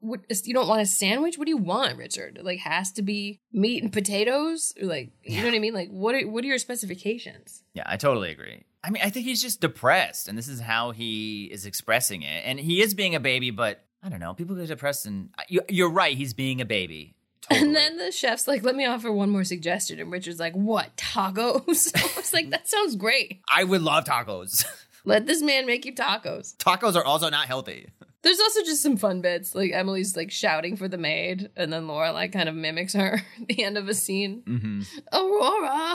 What? 0.00 0.20
you 0.44 0.52
don't 0.52 0.68
want 0.68 0.82
a 0.82 0.86
sandwich? 0.86 1.38
What 1.38 1.44
do 1.44 1.50
you 1.50 1.56
want, 1.56 1.96
Richard? 1.96 2.38
It, 2.38 2.44
like, 2.44 2.58
has 2.60 2.90
to 2.92 3.02
be 3.02 3.40
meat 3.52 3.82
and 3.82 3.92
potatoes? 3.92 4.74
Or 4.80 4.86
like, 4.86 5.12
you 5.22 5.38
know 5.38 5.46
what 5.46 5.54
I 5.54 5.60
mean? 5.60 5.74
Like, 5.74 5.90
what? 5.90 6.14
Are, 6.16 6.28
what 6.28 6.42
are 6.44 6.48
your 6.48 6.58
specifications? 6.58 7.62
Yeah, 7.72 7.84
I 7.86 7.96
totally 7.96 8.30
agree. 8.30 8.64
I 8.82 8.90
mean, 8.90 9.02
I 9.04 9.10
think 9.10 9.26
he's 9.26 9.42
just 9.42 9.60
depressed, 9.60 10.26
and 10.26 10.36
this 10.36 10.48
is 10.48 10.60
how 10.60 10.90
he 10.90 11.44
is 11.44 11.66
expressing 11.66 12.22
it. 12.22 12.42
And 12.44 12.58
he 12.58 12.82
is 12.82 12.94
being 12.94 13.14
a 13.14 13.20
baby, 13.20 13.50
but 13.50 13.84
I 14.02 14.08
don't 14.08 14.20
know. 14.20 14.34
People 14.34 14.56
get 14.56 14.68
depressed, 14.68 15.06
and 15.06 15.28
you, 15.48 15.60
you're 15.68 15.90
right. 15.90 16.16
He's 16.16 16.34
being 16.34 16.60
a 16.60 16.64
baby. 16.64 17.14
Totally. 17.42 17.66
And 17.66 17.76
then 17.76 17.96
the 17.96 18.12
chef's 18.12 18.46
like, 18.46 18.62
"Let 18.62 18.76
me 18.76 18.84
offer 18.84 19.10
one 19.10 19.30
more 19.30 19.44
suggestion," 19.44 19.98
and 19.98 20.12
Richard's 20.12 20.38
like, 20.38 20.54
"What? 20.54 20.96
Tacos?" 20.96 21.92
I 21.96 22.16
was 22.16 22.32
like, 22.32 22.50
"That 22.50 22.68
sounds 22.68 22.96
great. 22.96 23.40
I 23.50 23.64
would 23.64 23.82
love 23.82 24.04
tacos. 24.04 24.64
Let 25.04 25.26
this 25.26 25.42
man 25.42 25.66
make 25.66 25.84
you 25.84 25.94
tacos." 25.94 26.56
tacos 26.56 26.96
are 26.96 27.04
also 27.04 27.30
not 27.30 27.46
healthy. 27.46 27.88
There's 28.22 28.40
also 28.40 28.62
just 28.62 28.82
some 28.82 28.98
fun 28.98 29.22
bits, 29.22 29.54
like 29.54 29.72
Emily's 29.72 30.14
like 30.16 30.30
shouting 30.30 30.76
for 30.76 30.88
the 30.88 30.98
maid, 30.98 31.50
and 31.56 31.72
then 31.72 31.88
Laura 31.88 32.12
like 32.12 32.32
kind 32.32 32.48
of 32.48 32.54
mimics 32.54 32.92
her 32.92 33.22
at 33.40 33.48
the 33.48 33.64
end 33.64 33.78
of 33.78 33.88
a 33.88 33.94
scene. 33.94 34.42
Mm-hmm. 34.46 34.82
Aurora. 35.12 35.94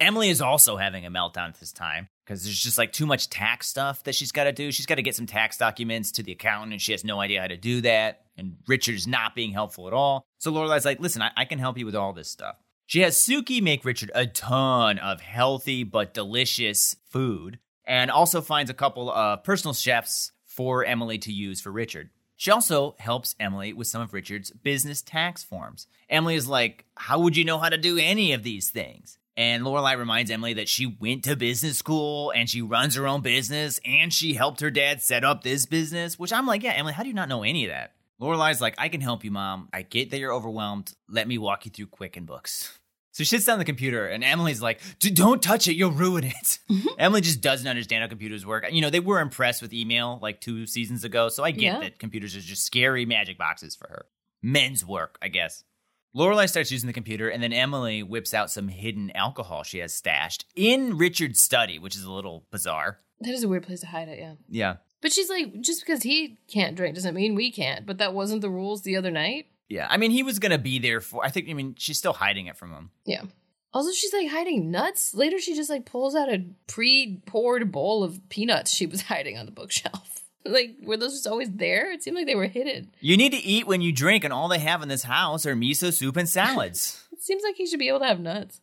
Emily 0.00 0.28
is 0.28 0.40
also 0.40 0.76
having 0.76 1.06
a 1.06 1.10
meltdown 1.10 1.48
at 1.48 1.58
this 1.58 1.72
time 1.72 2.08
because 2.24 2.44
there's 2.44 2.58
just 2.60 2.78
like 2.78 2.92
too 2.92 3.06
much 3.06 3.30
tax 3.30 3.66
stuff 3.66 4.04
that 4.04 4.14
she's 4.14 4.30
got 4.30 4.44
to 4.44 4.52
do. 4.52 4.70
She's 4.70 4.86
got 4.86 4.96
to 4.96 5.02
get 5.02 5.16
some 5.16 5.26
tax 5.26 5.56
documents 5.56 6.12
to 6.12 6.22
the 6.22 6.32
accountant, 6.32 6.72
and 6.72 6.80
she 6.82 6.92
has 6.92 7.04
no 7.04 7.20
idea 7.20 7.40
how 7.40 7.46
to 7.46 7.56
do 7.56 7.80
that. 7.80 8.20
And 8.38 8.56
Richard's 8.66 9.06
not 9.06 9.34
being 9.34 9.52
helpful 9.52 9.86
at 9.88 9.92
all. 9.92 10.24
So 10.38 10.50
Lorelai's 10.50 10.84
like, 10.84 11.00
"Listen, 11.00 11.20
I, 11.22 11.32
I 11.36 11.44
can 11.44 11.58
help 11.58 11.76
you 11.76 11.84
with 11.84 11.96
all 11.96 12.12
this 12.12 12.30
stuff." 12.30 12.56
She 12.86 13.00
has 13.00 13.18
Sookie 13.18 13.60
make 13.60 13.84
Richard 13.84 14.10
a 14.14 14.26
ton 14.26 14.98
of 14.98 15.20
healthy 15.20 15.84
but 15.84 16.14
delicious 16.14 16.96
food, 17.10 17.58
and 17.84 18.10
also 18.10 18.40
finds 18.40 18.70
a 18.70 18.74
couple 18.74 19.10
of 19.10 19.44
personal 19.44 19.74
chefs 19.74 20.32
for 20.46 20.84
Emily 20.84 21.18
to 21.18 21.32
use 21.32 21.60
for 21.60 21.70
Richard. 21.70 22.10
She 22.38 22.52
also 22.52 22.94
helps 23.00 23.34
Emily 23.40 23.72
with 23.72 23.88
some 23.88 24.00
of 24.00 24.14
Richard's 24.14 24.52
business 24.52 25.02
tax 25.02 25.42
forms. 25.42 25.88
Emily 26.08 26.36
is 26.36 26.46
like, 26.46 26.84
How 26.96 27.18
would 27.18 27.36
you 27.36 27.44
know 27.44 27.58
how 27.58 27.68
to 27.68 27.76
do 27.76 27.98
any 27.98 28.32
of 28.32 28.44
these 28.44 28.70
things? 28.70 29.18
And 29.36 29.64
Lorelai 29.64 29.98
reminds 29.98 30.30
Emily 30.30 30.54
that 30.54 30.68
she 30.68 30.86
went 30.86 31.24
to 31.24 31.36
business 31.36 31.78
school 31.78 32.32
and 32.34 32.48
she 32.48 32.62
runs 32.62 32.94
her 32.94 33.06
own 33.06 33.22
business 33.22 33.78
and 33.84 34.12
she 34.12 34.34
helped 34.34 34.60
her 34.60 34.70
dad 34.70 35.02
set 35.02 35.24
up 35.24 35.42
this 35.42 35.66
business, 35.66 36.18
which 36.18 36.32
I'm 36.32 36.46
like, 36.46 36.62
Yeah, 36.62 36.72
Emily, 36.72 36.92
how 36.92 37.02
do 37.02 37.08
you 37.08 37.14
not 37.14 37.28
know 37.28 37.42
any 37.42 37.64
of 37.64 37.70
that? 37.70 37.92
Lorelai's 38.20 38.60
like, 38.60 38.74
I 38.78 38.88
can 38.88 39.00
help 39.00 39.24
you, 39.24 39.30
mom. 39.30 39.68
I 39.72 39.82
get 39.82 40.10
that 40.10 40.18
you're 40.18 40.32
overwhelmed. 40.32 40.92
Let 41.08 41.28
me 41.28 41.38
walk 41.38 41.64
you 41.66 41.70
through 41.70 41.86
Quicken 41.86 42.24
Books. 42.24 42.76
So 43.12 43.24
she 43.24 43.30
sits 43.30 43.46
down 43.46 43.58
the 43.58 43.64
computer, 43.64 44.06
and 44.06 44.22
Emily's 44.22 44.62
like, 44.62 44.80
"D- 45.00 45.10
"Don't 45.10 45.42
touch 45.42 45.66
it, 45.66 45.74
you'll 45.74 45.90
ruin 45.90 46.24
it." 46.24 46.58
Mm-hmm. 46.70 46.88
Emily 46.98 47.20
just 47.22 47.40
doesn't 47.40 47.66
understand 47.66 48.02
how 48.02 48.08
computers 48.08 48.44
work. 48.46 48.64
You 48.70 48.80
know, 48.82 48.90
they 48.90 49.00
were 49.00 49.20
impressed 49.20 49.62
with 49.62 49.72
email 49.72 50.18
like 50.22 50.40
two 50.40 50.66
seasons 50.66 51.02
ago, 51.02 51.28
so 51.30 51.42
I 51.42 51.50
get 51.50 51.62
Yeah. 51.62 51.80
that 51.80 51.98
computers 51.98 52.36
are 52.36 52.40
just 52.40 52.64
scary 52.64 53.06
magic 53.06 53.38
boxes 53.38 53.74
for 53.74 53.88
her. 53.88 54.06
Men's 54.42 54.84
work, 54.84 55.18
I 55.22 55.28
guess. 55.28 55.64
Lorelai 56.16 56.48
starts 56.48 56.70
using 56.70 56.86
the 56.86 56.92
computer, 56.92 57.28
and 57.28 57.42
then 57.42 57.52
Emily 57.52 58.02
whips 58.02 58.34
out 58.34 58.50
some 58.50 58.68
hidden 58.68 59.10
alcohol 59.16 59.62
she 59.62 59.78
has 59.78 59.94
stashed 59.94 60.44
in 60.54 60.96
Richard's 60.98 61.40
study, 61.40 61.78
which 61.78 61.96
is 61.96 62.04
a 62.04 62.12
little 62.12 62.46
bizarre. 62.52 63.00
That 63.20 63.30
is 63.34 63.42
a 63.42 63.48
weird 63.48 63.64
place 63.66 63.80
to 63.80 63.86
hide 63.86 64.08
it, 64.08 64.18
yeah. 64.18 64.34
Yeah, 64.48 64.76
But 65.00 65.12
she's 65.12 65.28
like, 65.30 65.60
just 65.60 65.80
because 65.84 66.02
he 66.02 66.38
can't 66.52 66.76
drink 66.76 66.94
doesn't 66.94 67.14
mean 67.14 67.34
we 67.34 67.52
can't. 67.52 67.86
But 67.86 67.98
that 67.98 68.14
wasn't 68.14 68.40
the 68.40 68.50
rules 68.50 68.82
the 68.82 68.96
other 68.96 69.10
night. 69.10 69.46
yeah. 69.68 69.86
I 69.88 69.96
mean, 69.96 70.10
he 70.10 70.22
was 70.22 70.38
gonna 70.38 70.58
be 70.58 70.78
there 70.78 71.00
for. 71.00 71.24
I 71.24 71.30
think. 71.30 71.48
I 71.48 71.52
mean, 71.54 71.74
she's 71.78 71.98
still 71.98 72.12
hiding 72.14 72.46
it 72.46 72.56
from 72.56 72.72
him. 72.72 72.90
Yeah. 73.04 73.22
Also, 73.72 73.92
she's 73.92 74.12
like 74.14 74.28
hiding 74.28 74.70
nuts. 74.70 75.14
Later, 75.14 75.38
she 75.38 75.54
just 75.54 75.68
like 75.70 75.84
pulls 75.84 76.14
out 76.16 76.28
a 76.32 76.42
pre-poured 76.66 77.70
bowl 77.70 78.02
of 78.02 78.20
peanuts 78.28 78.72
she 78.74 78.86
was 78.86 79.02
hiding 79.12 79.36
on 79.38 79.46
the 79.46 79.52
bookshelf. 79.52 80.22
like, 80.44 80.76
were 80.82 80.96
those 80.96 81.12
just 81.12 81.26
always 81.26 81.50
there? 81.50 81.92
It 81.92 82.02
seemed 82.02 82.16
like 82.16 82.26
they 82.26 82.34
were 82.34 82.46
hidden. 82.46 82.90
You 83.00 83.16
need 83.16 83.32
to 83.32 83.38
eat 83.38 83.66
when 83.66 83.80
you 83.82 83.92
drink, 83.92 84.24
and 84.24 84.32
all 84.32 84.48
they 84.48 84.58
have 84.60 84.82
in 84.82 84.88
this 84.88 85.02
house 85.02 85.44
are 85.46 85.54
miso 85.54 85.92
soup 85.92 86.16
and 86.16 86.28
salads. 86.28 87.04
It 87.18 87.22
seems 87.24 87.42
like 87.42 87.56
he 87.56 87.66
should 87.66 87.80
be 87.80 87.88
able 87.88 87.98
to 87.98 88.06
have 88.06 88.20
nuts. 88.20 88.60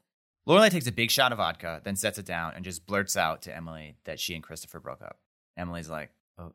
Lorelai 0.48 0.70
takes 0.72 0.88
a 0.88 0.92
big 0.94 1.12
shot 1.12 1.34
of 1.34 1.40
vodka, 1.40 1.82
then 1.84 1.98
sets 1.98 2.18
it 2.18 2.26
down 2.26 2.54
and 2.56 2.64
just 2.64 2.86
blurts 2.88 3.18
out 3.18 3.42
to 3.44 3.56
Emily 3.56 3.98
that 4.06 4.18
she 4.18 4.34
and 4.34 4.42
Christopher 4.42 4.80
broke 4.80 5.02
up. 5.02 5.18
Emily's 5.58 5.90
like, 5.90 6.10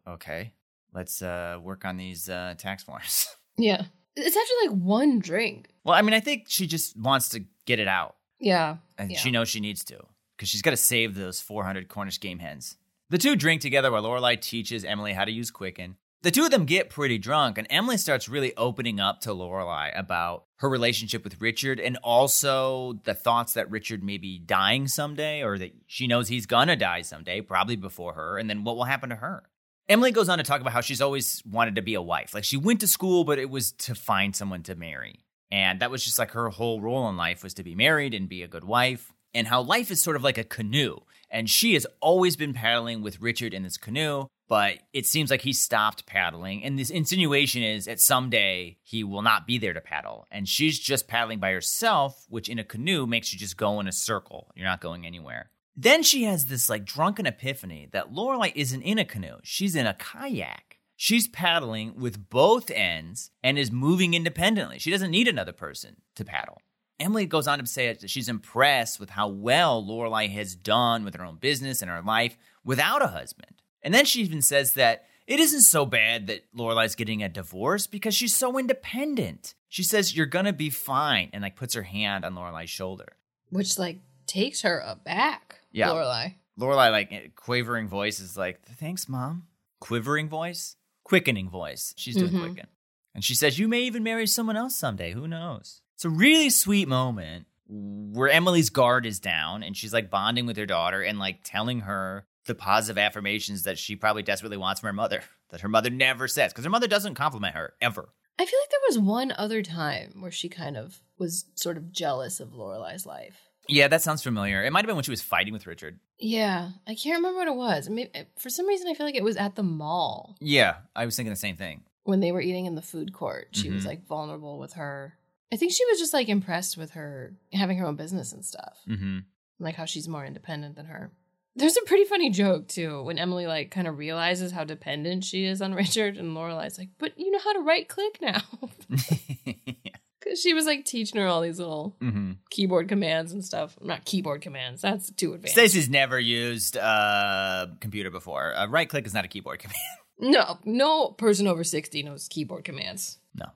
"Okay, 0.07 0.53
let's 0.93 1.23
uh, 1.23 1.59
work 1.63 1.85
on 1.85 1.97
these 1.97 2.29
uh, 2.29 2.55
tax 2.59 2.83
forms." 2.83 3.29
Yeah. 3.59 3.85
It's 4.17 4.37
after 4.37 4.53
like 4.71 4.81
one 4.83 5.19
drink. 5.19 5.69
well, 5.85 5.95
I 5.95 6.01
mean, 6.03 6.15
I 6.15 6.21
think 6.21 6.47
she 6.49 6.67
just 6.67 6.97
wants 6.99 7.29
to 7.31 7.45
get 7.67 7.79
it 7.79 7.89
out, 7.89 8.17
Yeah. 8.39 8.77
and 8.97 9.11
Yeah. 9.11 9.19
she 9.19 9.31
knows 9.31 9.49
she 9.51 9.61
needs 9.61 9.85
to 9.85 9.99
because 10.37 10.49
she's 10.49 10.63
got 10.63 10.71
to 10.71 10.77
save 10.79 11.15
those 11.15 11.41
400 11.43 11.89
Cornish 11.89 12.21
game 12.21 12.39
hens. 12.39 12.79
The 13.11 13.19
two 13.19 13.37
drink 13.37 13.61
together 13.61 13.91
while 13.93 14.03
Lorelai 14.03 14.41
teaches 14.41 14.83
Emily 14.85 15.13
how 15.13 15.27
to 15.27 15.31
use 15.33 15.51
Quicken. 15.51 15.97
The 16.23 16.31
two 16.31 16.45
of 16.45 16.51
them 16.51 16.65
get 16.65 16.89
pretty 16.91 17.19
drunk, 17.19 17.59
and 17.59 17.67
Emily 17.71 17.97
starts 17.99 18.29
really 18.31 18.57
opening 18.57 18.99
up 18.99 19.21
to 19.23 19.31
Lorelai 19.31 19.91
about 19.99 20.45
her 20.57 20.69
relationship 20.69 21.23
with 21.25 21.41
Richard 21.41 21.81
and 21.81 21.99
also 22.03 22.95
the 23.05 23.15
thoughts 23.15 23.55
that 23.55 23.71
Richard 23.71 24.03
may 24.03 24.17
be 24.17 24.39
dying 24.39 24.87
someday 24.89 25.43
or 25.43 25.59
that 25.59 25.73
she 25.87 26.07
knows 26.07 26.29
he's 26.29 26.47
gonna 26.47 26.77
die 26.77 27.03
someday, 27.03 27.41
probably 27.43 27.77
before 27.77 28.15
her, 28.15 28.39
and 28.39 28.49
then 28.49 28.65
what 28.65 28.77
will 28.77 28.85
happen 28.85 29.11
to 29.11 29.17
her. 29.17 29.45
Emily 29.91 30.13
goes 30.13 30.29
on 30.29 30.39
to 30.39 30.45
talk 30.45 30.61
about 30.61 30.73
how 30.73 30.81
she's 30.81 31.01
always 31.01 31.43
wanted 31.45 31.75
to 31.75 31.83
be 31.83 31.95
a 31.95 32.01
wife. 32.01 32.33
Like 32.33 32.45
she 32.45 32.57
went 32.57 32.79
to 32.79 32.87
school, 32.87 33.25
but 33.25 33.41
it 33.41 33.51
was 33.51 33.73
to 33.73 33.97
find 33.97 34.37
someone 34.37 34.63
to 34.63 34.77
marry. 34.77 35.19
And 35.51 35.81
that 35.81 35.91
was 35.91 36.05
just 36.05 36.17
like 36.17 36.31
her 36.31 36.49
whole 36.49 36.81
role 36.81 37.09
in 37.09 37.17
life 37.17 37.43
was 37.43 37.55
to 37.55 37.65
be 37.65 37.75
married 37.75 38.15
and 38.15 38.29
be 38.29 38.45
a 38.45 38.49
good 38.49 38.63
wife. 38.63 39.13
And 39.35 39.49
how 39.49 39.63
life 39.63 39.91
is 39.91 40.01
sort 40.01 40.15
of 40.15 40.23
like 40.23 40.39
a 40.39 40.45
canoe. 40.45 40.99
And 41.29 41.51
she 41.51 41.75
has 41.75 41.89
always 42.01 42.37
been 42.37 42.55
paddling 42.55 43.03
with 43.03 43.21
Richard 43.21 43.53
in 43.53 43.65
this 43.65 43.77
canoe, 43.77 44.27
but 44.49 44.79
it 44.93 45.07
seems 45.07 45.29
like 45.29 45.41
he 45.41 45.53
stopped 45.53 46.07
paddling. 46.07 46.63
And 46.63 46.79
this 46.79 46.91
insinuation 46.91 47.65
is 47.65 47.87
that 47.87 47.99
someday 47.99 48.79
he 48.85 49.03
will 49.03 49.23
not 49.23 49.45
be 49.45 49.59
there 49.59 49.73
to 49.73 49.81
paddle. 49.81 50.29
And 50.31 50.49
she's 50.49 50.79
just 50.79 51.09
paddling 51.09 51.41
by 51.41 51.51
herself, 51.51 52.27
which 52.29 52.49
in 52.49 52.61
a 52.61 52.65
canoe 52.65 53.09
makes 53.09 53.33
you 53.33 53.41
just 53.41 53.57
go 53.57 53.81
in 53.81 53.89
a 53.89 53.93
circle. 53.93 54.53
You're 54.55 54.67
not 54.67 54.81
going 54.81 55.05
anywhere. 55.05 55.51
Then 55.77 56.03
she 56.03 56.25
has 56.25 56.47
this 56.47 56.69
like 56.69 56.85
drunken 56.85 57.27
epiphany 57.27 57.89
that 57.93 58.13
Lorelai 58.13 58.53
isn't 58.55 58.83
in 58.83 58.99
a 58.99 59.05
canoe, 59.05 59.39
she's 59.43 59.75
in 59.75 59.87
a 59.87 59.95
kayak. 59.95 60.79
She's 60.97 61.29
paddling 61.29 61.99
with 61.99 62.29
both 62.29 62.71
ends 62.71 63.31
and 63.43 63.59
is 63.59 63.73
moving 63.73 64.13
independently. 64.13 64.79
She 64.79 64.91
doesn't 64.91 65.11
need 65.11 65.29
another 65.29 65.53
person 65.53 65.97
to 66.17 66.27
paddle. 66.27 66.61
Emily 66.99 67.25
goes 67.25 67.49
on 67.49 67.59
to 67.59 67.67
say 67.67 67.91
that 67.91 68.11
she's 68.11 68.29
impressed 68.29 69.01
with 69.01 69.09
how 69.09 69.29
well 69.29 69.83
Lorelai 69.83 70.29
has 70.29 70.55
done 70.55 71.03
with 71.03 71.15
her 71.15 71.25
own 71.25 71.37
business 71.37 71.81
and 71.81 71.91
her 71.91 72.03
life 72.03 72.37
without 72.63 73.01
a 73.01 73.07
husband. 73.07 73.63
And 73.83 73.95
then 73.95 74.05
she 74.05 74.21
even 74.21 74.43
says 74.43 74.75
that 74.75 75.07
it 75.27 75.41
isn't 75.41 75.63
so 75.63 75.87
bad 75.87 76.27
that 76.27 76.45
Lorelai's 76.55 76.95
getting 76.95 77.23
a 77.23 77.29
divorce 77.29 77.87
because 77.87 78.15
she's 78.15 78.37
so 78.37 78.59
independent. 78.59 79.55
She 79.69 79.83
says 79.83 80.15
you're 80.15 80.27
gonna 80.27 80.53
be 80.53 80.71
fine, 80.71 81.31
and 81.33 81.43
like 81.43 81.57
puts 81.57 81.75
her 81.75 81.85
hand 81.85 82.25
on 82.25 82.35
Lorelai's 82.35 82.69
shoulder. 82.69 83.17
Which 83.49 83.79
like 83.79 84.01
takes 84.27 84.63
her 84.63 84.81
aback. 84.81 85.60
Yeah. 85.73 85.89
Lorelai. 85.89 86.35
Lorelai, 86.59 86.91
like 86.91 87.33
quavering 87.37 87.89
voice, 87.89 88.21
is 88.21 88.37
like, 88.37 88.63
"Thanks, 88.63 89.09
mom." 89.09 89.47
Quivering 89.81 90.29
voice, 90.29 90.77
quickening 91.05 91.49
voice. 91.49 91.95
She's 91.97 92.17
doing 92.17 92.33
Mhm. 92.33 92.41
quicken, 92.41 92.67
and 93.15 93.25
she 93.25 93.35
says, 93.35 93.59
"You 93.59 93.67
may 93.69 93.81
even 93.83 94.03
marry 94.03 94.27
someone 94.27 94.57
else 94.57 94.77
someday. 94.77 95.13
Who 95.13 95.27
knows?" 95.27 95.81
It's 95.95 96.05
a 96.05 96.11
really 96.11 96.51
sweet 96.51 96.89
moment 96.89 97.47
where 97.67 98.29
Emily's 98.29 98.69
guard 98.71 99.07
is 99.07 99.21
down, 99.21 99.63
and 99.63 99.77
she's 99.77 99.93
like 99.93 100.11
bonding 100.11 100.45
with 100.47 100.57
her 100.57 100.67
daughter 100.67 101.03
and 101.03 101.19
like 101.19 101.41
telling 101.45 101.81
her 101.81 102.27
the 102.47 102.55
positive 102.55 102.99
affirmations 102.99 103.63
that 103.63 103.79
she 103.79 103.95
probably 103.97 104.23
desperately 104.23 104.57
wants 104.57 104.81
from 104.81 104.89
her 104.89 104.93
mother 104.93 105.23
that 105.51 105.61
her 105.61 105.69
mother 105.69 105.91
never 105.91 106.27
says 106.27 106.53
because 106.53 106.65
her 106.65 106.71
mother 106.71 106.89
doesn't 106.89 107.15
compliment 107.15 107.55
her 107.55 107.75
ever. 107.81 108.13
I 108.39 108.47
feel 108.47 108.59
like 108.61 108.71
there 108.71 108.81
was 108.89 108.99
one 108.99 109.33
other 109.33 109.63
time 109.63 110.21
where 110.21 110.31
she 110.31 110.49
kind 110.49 110.77
of 110.77 111.01
was 111.19 111.45
sort 111.55 111.77
of 111.77 111.93
jealous 111.93 112.41
of 112.41 112.51
Lorelai's 112.55 113.05
life. 113.07 113.50
Yeah, 113.73 113.87
that 113.89 114.03
sounds 114.03 114.23
familiar. 114.23 114.65
It 114.65 114.73
might 114.73 114.81
have 114.81 114.87
been 114.89 114.97
when 114.97 115.05
she 115.05 115.11
was 115.13 115.23
fighting 115.23 115.53
with 115.53 115.67
Richard. 115.67 116.01
Yeah, 116.19 116.71
I 116.87 116.95
can't 116.97 117.17
remember 117.17 117.39
what 117.39 117.49
it 117.49 117.55
was. 117.55 117.89
Maybe, 117.89 118.11
for 118.37 118.51
some 118.51 118.67
reason, 118.67 118.89
I 118.89 118.95
feel 118.95 119.07
like 119.07 119.15
it 119.15 119.23
was 119.25 119.37
at 119.37 119.55
the 119.55 119.63
mall 119.63 120.37
Yeah, 120.41 120.77
I 120.97 121.07
was 121.07 121.15
thinking 121.17 121.31
the 121.33 121.37
same 121.37 121.57
thing. 121.57 121.83
when 122.05 122.21
they 122.21 122.33
were 122.33 122.41
eating 122.41 122.67
in 122.67 122.75
the 122.75 122.83
food 122.83 123.13
court. 123.13 123.49
She 123.53 123.71
was 123.71 123.85
Mhm. 123.85 123.89
like 123.89 124.07
vulnerable 124.07 124.59
with 124.59 124.73
her. 124.75 125.15
I 125.53 125.57
think 125.57 125.73
she 125.73 125.85
was 125.87 125.99
just 126.01 126.13
like 126.13 126.29
impressed 126.29 126.77
with 126.77 126.91
her 126.93 127.35
having 127.53 127.79
her 127.79 127.87
own 127.87 127.97
business 127.97 128.33
and 128.33 128.45
stuff, 128.45 128.79
Mm-hmm. 128.89 129.19
like 129.61 129.77
how 129.77 129.85
she's 129.85 130.09
more 130.09 130.25
independent 130.27 130.75
than 130.77 130.87
her. 130.87 131.13
There's 131.57 131.77
a 131.77 131.83
pretty 131.83 132.05
funny 132.05 132.31
joke 132.31 132.69
too 132.69 133.03
when 133.03 133.19
Emily 133.19 133.47
like 133.47 133.71
kind 133.71 133.87
of 133.89 133.99
realizes 133.99 134.53
how 134.53 134.65
dependent 134.65 135.25
she 135.25 135.45
is 135.45 135.61
on 135.63 135.75
Richard, 135.83 136.17
and 136.17 136.35
Lorelai's 136.35 136.79
like, 136.79 136.91
"But 136.99 137.19
you 137.19 137.31
know 137.31 137.39
how 137.41 137.53
to 137.53 137.61
right 137.61 137.89
click 137.89 138.19
now," 138.23 138.43
she 140.41 140.55
was 140.55 140.67
like 140.67 140.85
teaching 140.85 141.21
her 141.21 141.27
all 141.27 141.41
these 141.41 141.59
little 141.59 141.97
mm-hmm. 142.01 142.33
keyboard 142.51 142.89
commands 142.89 143.33
and 143.33 143.45
stuff. 143.45 143.77
Not 143.81 144.05
keyboard 144.05 144.43
commands. 144.43 144.83
That's 144.83 145.11
too 145.11 145.35
advanced. 145.35 145.55
Stacey's 145.55 145.89
never 145.89 146.19
used 146.19 146.77
a 146.77 147.77
computer 147.81 148.11
before. 148.11 148.55
Uh, 148.57 148.67
right 148.69 148.89
click 148.89 149.07
is 149.07 149.15
not 149.15 149.25
a 149.25 149.29
keyboard 149.29 149.59
command. 149.61 149.77
No, 150.19 150.59
no 150.65 151.09
person 151.09 151.47
over 151.47 151.65
60 151.65 152.03
knows 152.03 152.29
keyboard 152.29 152.65
commands. 152.65 153.19
No. 153.35 153.47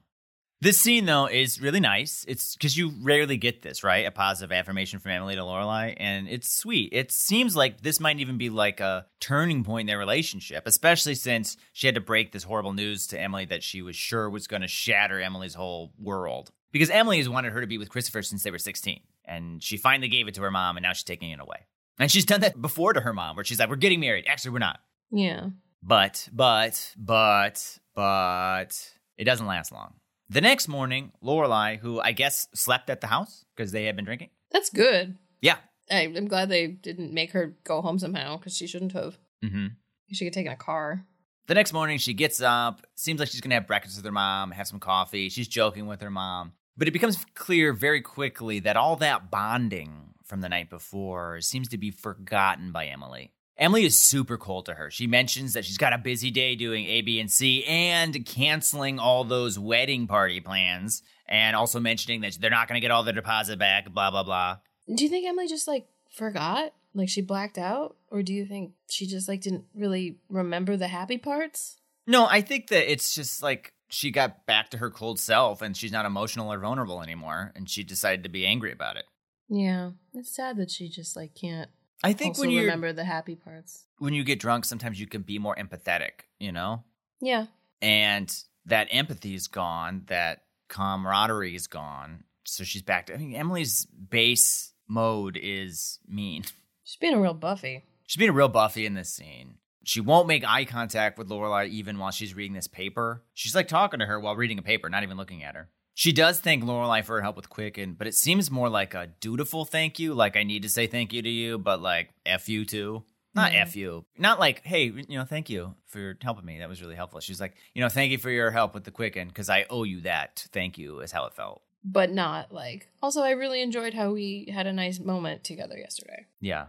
This 0.64 0.80
scene 0.80 1.04
though 1.04 1.26
is 1.26 1.60
really 1.60 1.80
nice. 1.80 2.24
It's 2.26 2.56
because 2.56 2.74
you 2.74 2.94
rarely 3.02 3.36
get 3.36 3.60
this, 3.60 3.84
right? 3.84 4.06
A 4.06 4.10
positive 4.10 4.50
affirmation 4.50 4.98
from 4.98 5.10
Emily 5.10 5.34
to 5.34 5.42
Lorelai, 5.42 5.94
and 5.98 6.26
it's 6.26 6.50
sweet. 6.50 6.90
It 6.94 7.12
seems 7.12 7.54
like 7.54 7.82
this 7.82 8.00
might 8.00 8.18
even 8.18 8.38
be 8.38 8.48
like 8.48 8.80
a 8.80 9.04
turning 9.20 9.62
point 9.62 9.82
in 9.82 9.86
their 9.88 9.98
relationship, 9.98 10.62
especially 10.66 11.16
since 11.16 11.58
she 11.74 11.86
had 11.86 11.96
to 11.96 12.00
break 12.00 12.32
this 12.32 12.44
horrible 12.44 12.72
news 12.72 13.06
to 13.08 13.20
Emily 13.20 13.44
that 13.44 13.62
she 13.62 13.82
was 13.82 13.94
sure 13.94 14.30
was 14.30 14.46
going 14.46 14.62
to 14.62 14.68
shatter 14.68 15.20
Emily's 15.20 15.52
whole 15.52 15.92
world. 15.98 16.50
Because 16.74 16.90
Emily 16.90 17.18
has 17.18 17.28
wanted 17.28 17.52
her 17.52 17.60
to 17.60 17.68
be 17.68 17.78
with 17.78 17.88
Christopher 17.88 18.20
since 18.22 18.42
they 18.42 18.50
were 18.50 18.58
16, 18.58 18.98
and 19.24 19.62
she 19.62 19.76
finally 19.76 20.08
gave 20.08 20.26
it 20.26 20.34
to 20.34 20.40
her 20.42 20.50
mom, 20.50 20.76
and 20.76 20.82
now 20.82 20.92
she's 20.92 21.04
taking 21.04 21.30
it 21.30 21.38
away. 21.38 21.68
And 22.00 22.10
she's 22.10 22.26
done 22.26 22.40
that 22.40 22.60
before 22.60 22.92
to 22.92 23.00
her 23.00 23.12
mom, 23.12 23.36
where 23.36 23.44
she's 23.44 23.60
like, 23.60 23.70
"We're 23.70 23.76
getting 23.76 24.00
married." 24.00 24.24
Actually, 24.26 24.50
we're 24.50 24.58
not. 24.58 24.80
Yeah. 25.12 25.50
But, 25.84 26.28
but, 26.32 26.92
but, 26.96 27.78
but, 27.94 28.90
it 29.16 29.22
doesn't 29.22 29.46
last 29.46 29.70
long. 29.70 29.94
The 30.28 30.40
next 30.40 30.66
morning, 30.66 31.12
Lorelai, 31.22 31.78
who 31.78 32.00
I 32.00 32.10
guess 32.10 32.48
slept 32.54 32.90
at 32.90 33.00
the 33.00 33.06
house 33.06 33.44
because 33.54 33.70
they 33.70 33.84
had 33.84 33.94
been 33.94 34.04
drinking. 34.04 34.30
That's 34.50 34.70
good. 34.70 35.16
Yeah. 35.40 35.58
I, 35.88 36.00
I'm 36.00 36.26
glad 36.26 36.48
they 36.48 36.66
didn't 36.66 37.12
make 37.12 37.30
her 37.32 37.54
go 37.62 37.82
home 37.82 38.00
somehow 38.00 38.36
because 38.36 38.56
she 38.56 38.66
shouldn't 38.66 38.94
have. 38.94 39.16
Mm-hmm. 39.44 39.66
She 40.10 40.24
could 40.24 40.34
have 40.34 40.42
taken 40.42 40.52
a 40.52 40.56
car. 40.56 41.04
The 41.46 41.54
next 41.54 41.72
morning, 41.72 41.98
she 41.98 42.14
gets 42.14 42.40
up. 42.40 42.84
Seems 42.96 43.20
like 43.20 43.28
she's 43.28 43.42
gonna 43.42 43.54
have 43.54 43.68
breakfast 43.68 43.96
with 43.96 44.04
her 44.04 44.10
mom, 44.10 44.50
have 44.50 44.66
some 44.66 44.80
coffee. 44.80 45.28
She's 45.28 45.46
joking 45.46 45.86
with 45.86 46.00
her 46.00 46.10
mom, 46.10 46.52
but 46.76 46.88
it 46.88 46.92
becomes 46.92 47.24
clear 47.34 47.72
very 47.72 48.00
quickly 48.00 48.60
that 48.60 48.76
all 48.76 48.96
that 48.96 49.30
bonding 49.30 50.14
from 50.24 50.40
the 50.40 50.48
night 50.48 50.70
before 50.70 51.40
seems 51.40 51.68
to 51.68 51.78
be 51.78 51.90
forgotten 51.90 52.72
by 52.72 52.86
Emily. 52.86 53.32
Emily 53.56 53.84
is 53.84 54.02
super 54.02 54.36
cold 54.36 54.66
to 54.66 54.74
her. 54.74 54.90
She 54.90 55.06
mentions 55.06 55.52
that 55.52 55.64
she's 55.64 55.78
got 55.78 55.92
a 55.92 55.98
busy 55.98 56.30
day 56.30 56.56
doing 56.56 56.86
A, 56.86 57.02
B, 57.02 57.20
and 57.20 57.30
C 57.30 57.64
and 57.64 58.24
canceling 58.26 58.98
all 58.98 59.22
those 59.22 59.58
wedding 59.58 60.08
party 60.08 60.40
plans, 60.40 61.02
and 61.28 61.54
also 61.54 61.78
mentioning 61.78 62.20
that 62.22 62.36
they're 62.40 62.50
not 62.50 62.66
going 62.66 62.76
to 62.76 62.84
get 62.84 62.90
all 62.90 63.04
their 63.04 63.14
deposit 63.14 63.58
back, 63.58 63.92
blah, 63.92 64.10
blah, 64.10 64.24
blah. 64.24 64.58
Do 64.92 65.04
you 65.04 65.10
think 65.10 65.26
Emily 65.26 65.46
just 65.46 65.68
like 65.68 65.86
forgot? 66.10 66.72
Like 66.94 67.08
she 67.08 67.22
blacked 67.22 67.58
out? 67.58 67.96
Or 68.10 68.22
do 68.22 68.32
you 68.34 68.44
think 68.44 68.72
she 68.88 69.06
just 69.06 69.28
like 69.28 69.40
didn't 69.40 69.64
really 69.74 70.18
remember 70.28 70.76
the 70.76 70.88
happy 70.88 71.18
parts? 71.18 71.76
No, 72.06 72.26
I 72.26 72.40
think 72.40 72.68
that 72.68 72.90
it's 72.90 73.14
just 73.14 73.42
like 73.42 73.72
she 73.94 74.10
got 74.10 74.44
back 74.46 74.70
to 74.70 74.78
her 74.78 74.90
cold 74.90 75.18
self 75.20 75.62
and 75.62 75.76
she's 75.76 75.92
not 75.92 76.04
emotional 76.06 76.52
or 76.52 76.58
vulnerable 76.58 77.00
anymore, 77.02 77.52
and 77.54 77.68
she 77.70 77.84
decided 77.84 78.22
to 78.24 78.28
be 78.28 78.44
angry 78.46 78.72
about 78.72 78.96
it. 78.96 79.04
Yeah. 79.48 79.90
It's 80.14 80.34
sad 80.34 80.56
that 80.56 80.70
she 80.70 80.88
just 80.88 81.16
like 81.16 81.34
can't 81.34 81.70
I 82.02 82.12
think 82.12 82.36
when 82.38 82.50
you 82.50 82.60
remember 82.62 82.92
the 82.92 83.04
happy 83.04 83.34
parts. 83.36 83.86
when 83.98 84.12
you 84.14 84.24
get 84.24 84.38
drunk, 84.40 84.64
sometimes 84.64 85.00
you 85.00 85.06
can 85.06 85.22
be 85.22 85.38
more 85.38 85.54
empathetic, 85.56 86.26
you 86.38 86.52
know, 86.52 86.82
Yeah. 87.20 87.46
and 87.80 88.34
that 88.66 88.88
empathy 88.90 89.34
is 89.34 89.46
gone, 89.48 90.02
that 90.06 90.42
camaraderie 90.68 91.54
is 91.54 91.66
gone. 91.66 92.24
So 92.44 92.64
she's 92.64 92.82
back 92.82 93.06
to. 93.06 93.14
I 93.14 93.16
mean, 93.18 93.34
Emily's 93.34 93.86
base 93.86 94.72
mode 94.88 95.38
is 95.40 95.98
mean. 96.06 96.44
She's 96.82 96.96
being 96.96 97.14
a 97.14 97.20
real 97.20 97.32
Buffy. 97.32 97.84
She's 98.06 98.18
being 98.18 98.30
a 98.30 98.34
real 98.34 98.48
Buffy 98.48 98.84
in 98.84 98.92
this 98.94 99.08
scene. 99.08 99.54
She 99.84 100.00
won't 100.00 100.28
make 100.28 100.44
eye 100.46 100.64
contact 100.64 101.18
with 101.18 101.28
Lorelai 101.28 101.68
even 101.68 101.98
while 101.98 102.10
she's 102.10 102.34
reading 102.34 102.54
this 102.54 102.66
paper. 102.66 103.22
She's 103.34 103.54
like 103.54 103.68
talking 103.68 104.00
to 104.00 104.06
her 104.06 104.18
while 104.18 104.36
reading 104.36 104.58
a 104.58 104.62
paper, 104.62 104.88
not 104.88 105.02
even 105.02 105.16
looking 105.16 105.42
at 105.42 105.54
her. 105.54 105.68
She 105.96 106.12
does 106.12 106.40
thank 106.40 106.64
Lorelai 106.64 107.04
for 107.04 107.16
her 107.16 107.22
help 107.22 107.36
with 107.36 107.48
Quicken, 107.48 107.94
but 107.94 108.08
it 108.08 108.14
seems 108.14 108.50
more 108.50 108.68
like 108.68 108.94
a 108.94 109.10
dutiful 109.20 109.64
thank 109.64 110.00
you, 110.00 110.12
like 110.12 110.36
I 110.36 110.42
need 110.42 110.62
to 110.62 110.68
say 110.68 110.88
thank 110.88 111.12
you 111.12 111.22
to 111.22 111.28
you, 111.28 111.56
but 111.58 111.80
like 111.80 112.10
F 112.26 112.48
you 112.48 112.64
too. 112.64 113.04
Not 113.34 113.52
Yeah. 113.52 113.62
F 113.62 113.76
you. 113.76 114.04
Not 114.16 114.38
like, 114.38 114.64
hey, 114.64 114.84
you 114.84 115.18
know, 115.18 115.24
thank 115.24 115.50
you 115.50 115.74
for 115.86 116.16
helping 116.22 116.44
me. 116.44 116.58
That 116.58 116.68
was 116.68 116.80
really 116.80 116.94
helpful. 116.94 117.20
She's 117.20 117.40
like, 117.40 117.54
you 117.74 117.82
know, 117.82 117.88
thank 117.88 118.12
you 118.12 118.18
for 118.18 118.30
your 118.30 118.50
help 118.50 118.74
with 118.74 118.84
the 118.84 118.90
Quicken 118.90 119.28
because 119.28 119.48
I 119.48 119.66
owe 119.70 119.82
you 119.82 120.00
that. 120.02 120.46
Thank 120.52 120.78
you, 120.78 121.00
is 121.00 121.12
how 121.12 121.26
it 121.26 121.34
felt. 121.34 121.62
But 121.84 122.10
not 122.12 122.52
like. 122.52 122.88
Also, 123.02 123.22
I 123.22 123.30
really 123.30 123.60
enjoyed 123.60 123.92
how 123.92 124.12
we 124.12 124.48
had 124.52 124.66
a 124.66 124.72
nice 124.72 124.98
moment 124.98 125.44
together 125.44 125.76
yesterday. 125.76 126.26
Yeah. 126.40 126.66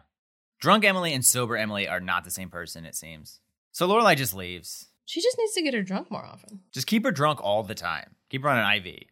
Drunk 0.59 0.85
Emily 0.85 1.13
and 1.13 1.23
sober 1.23 1.57
Emily 1.57 1.87
are 1.87 1.99
not 1.99 2.23
the 2.23 2.31
same 2.31 2.49
person, 2.49 2.85
it 2.85 2.95
seems. 2.95 3.39
So 3.71 3.87
Lorelai 3.87 4.15
just 4.15 4.33
leaves. 4.33 4.87
She 5.05 5.21
just 5.21 5.37
needs 5.37 5.53
to 5.53 5.61
get 5.61 5.73
her 5.73 5.83
drunk 5.83 6.09
more 6.09 6.25
often. 6.25 6.61
Just 6.71 6.87
keep 6.87 7.03
her 7.05 7.11
drunk 7.11 7.43
all 7.43 7.63
the 7.63 7.75
time. 7.75 8.15
Keep 8.29 8.43
her 8.43 8.49
on 8.49 8.57
an 8.57 8.77
IV. 8.77 9.03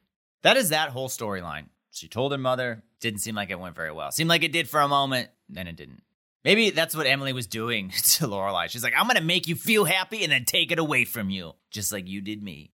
That 0.41 0.57
is 0.57 0.69
that 0.69 0.89
whole 0.89 1.09
storyline. 1.09 1.67
She 1.91 2.07
told 2.07 2.31
her 2.31 2.37
mother, 2.37 2.83
didn't 2.99 3.19
seem 3.19 3.35
like 3.35 3.51
it 3.51 3.59
went 3.59 3.75
very 3.75 3.91
well. 3.91 4.11
Seemed 4.11 4.29
like 4.29 4.43
it 4.43 4.51
did 4.51 4.67
for 4.67 4.79
a 4.79 4.87
moment, 4.87 5.29
then 5.47 5.67
it 5.67 5.75
didn't. 5.75 6.01
Maybe 6.43 6.71
that's 6.71 6.95
what 6.95 7.05
Emily 7.05 7.33
was 7.33 7.47
doing 7.47 7.89
to 7.95 8.27
Lorelai. 8.27 8.69
She's 8.69 8.83
like, 8.83 8.93
I'm 8.97 9.07
gonna 9.07 9.21
make 9.21 9.47
you 9.47 9.55
feel 9.55 9.85
happy 9.85 10.23
and 10.23 10.31
then 10.31 10.45
take 10.45 10.71
it 10.71 10.79
away 10.79 11.05
from 11.05 11.29
you, 11.29 11.53
just 11.71 11.91
like 11.91 12.07
you 12.07 12.21
did 12.21 12.41
me. 12.41 12.71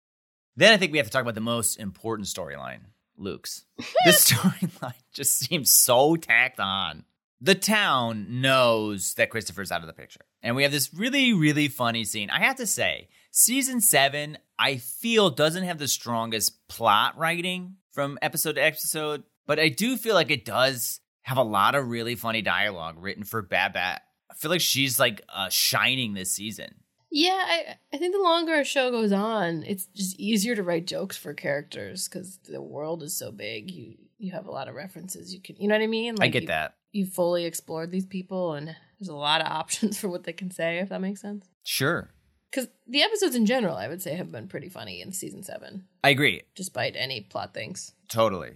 Then 0.56 0.72
I 0.72 0.76
think 0.76 0.92
we 0.92 0.98
have 0.98 1.06
to 1.06 1.12
talk 1.12 1.22
about 1.22 1.34
the 1.34 1.40
most 1.40 1.76
important 1.76 2.28
storyline, 2.28 2.80
Luke's. 3.16 3.64
this 4.04 4.30
storyline 4.30 4.94
just 5.12 5.38
seems 5.38 5.72
so 5.72 6.16
tacked 6.16 6.60
on. 6.60 7.04
The 7.40 7.54
town 7.54 8.40
knows 8.40 9.14
that 9.14 9.30
Christopher's 9.30 9.70
out 9.70 9.82
of 9.82 9.86
the 9.86 9.92
picture. 9.92 10.22
And 10.42 10.56
we 10.56 10.64
have 10.64 10.72
this 10.72 10.92
really, 10.92 11.32
really 11.32 11.68
funny 11.68 12.04
scene. 12.04 12.30
I 12.30 12.40
have 12.40 12.56
to 12.56 12.66
say, 12.66 13.08
Season 13.30 13.80
seven, 13.80 14.38
I 14.58 14.78
feel, 14.78 15.30
doesn't 15.30 15.64
have 15.64 15.78
the 15.78 15.86
strongest 15.86 16.66
plot 16.68 17.16
writing 17.16 17.76
from 17.92 18.18
episode 18.22 18.54
to 18.54 18.64
episode, 18.64 19.22
but 19.46 19.60
I 19.60 19.68
do 19.68 19.96
feel 19.96 20.14
like 20.14 20.30
it 20.30 20.44
does 20.44 21.00
have 21.22 21.36
a 21.36 21.42
lot 21.42 21.74
of 21.74 21.88
really 21.88 22.14
funny 22.14 22.42
dialogue 22.42 22.96
written 22.98 23.24
for 23.24 23.42
Babette. 23.42 24.02
I 24.30 24.34
feel 24.34 24.50
like 24.50 24.60
she's 24.60 24.98
like 24.98 25.22
uh, 25.28 25.50
shining 25.50 26.14
this 26.14 26.32
season. 26.32 26.76
Yeah, 27.10 27.40
I, 27.40 27.76
I 27.92 27.98
think 27.98 28.14
the 28.14 28.22
longer 28.22 28.58
a 28.58 28.64
show 28.64 28.90
goes 28.90 29.12
on, 29.12 29.62
it's 29.62 29.86
just 29.86 30.18
easier 30.18 30.56
to 30.56 30.62
write 30.62 30.86
jokes 30.86 31.16
for 31.16 31.32
characters 31.34 32.08
because 32.08 32.38
the 32.38 32.60
world 32.60 33.02
is 33.02 33.16
so 33.16 33.30
big. 33.30 33.70
You 33.70 33.94
you 34.18 34.32
have 34.32 34.46
a 34.46 34.50
lot 34.50 34.68
of 34.68 34.74
references. 34.74 35.32
You 35.32 35.40
can, 35.40 35.56
you 35.56 35.68
know 35.68 35.76
what 35.76 35.84
I 35.84 35.86
mean? 35.86 36.16
I 36.20 36.26
get 36.26 36.42
you, 36.42 36.48
that. 36.48 36.74
You 36.92 37.06
fully 37.06 37.44
explored 37.44 37.90
these 37.90 38.06
people, 38.06 38.54
and 38.54 38.74
there's 38.98 39.08
a 39.08 39.14
lot 39.16 39.40
of 39.40 39.46
options 39.50 39.98
for 39.98 40.08
what 40.08 40.24
they 40.24 40.32
can 40.32 40.50
say. 40.50 40.78
If 40.78 40.88
that 40.88 41.00
makes 41.00 41.20
sense. 41.20 41.48
Sure. 41.64 42.10
Because 42.50 42.68
the 42.86 43.02
episodes 43.02 43.34
in 43.34 43.44
general, 43.44 43.76
I 43.76 43.88
would 43.88 44.00
say, 44.00 44.14
have 44.14 44.32
been 44.32 44.48
pretty 44.48 44.70
funny 44.70 45.02
in 45.02 45.12
season 45.12 45.42
seven, 45.42 45.84
I 46.02 46.08
agree. 46.10 46.42
despite 46.54 46.94
any 46.96 47.20
plot 47.20 47.52
things. 47.52 47.92
Totally. 48.08 48.52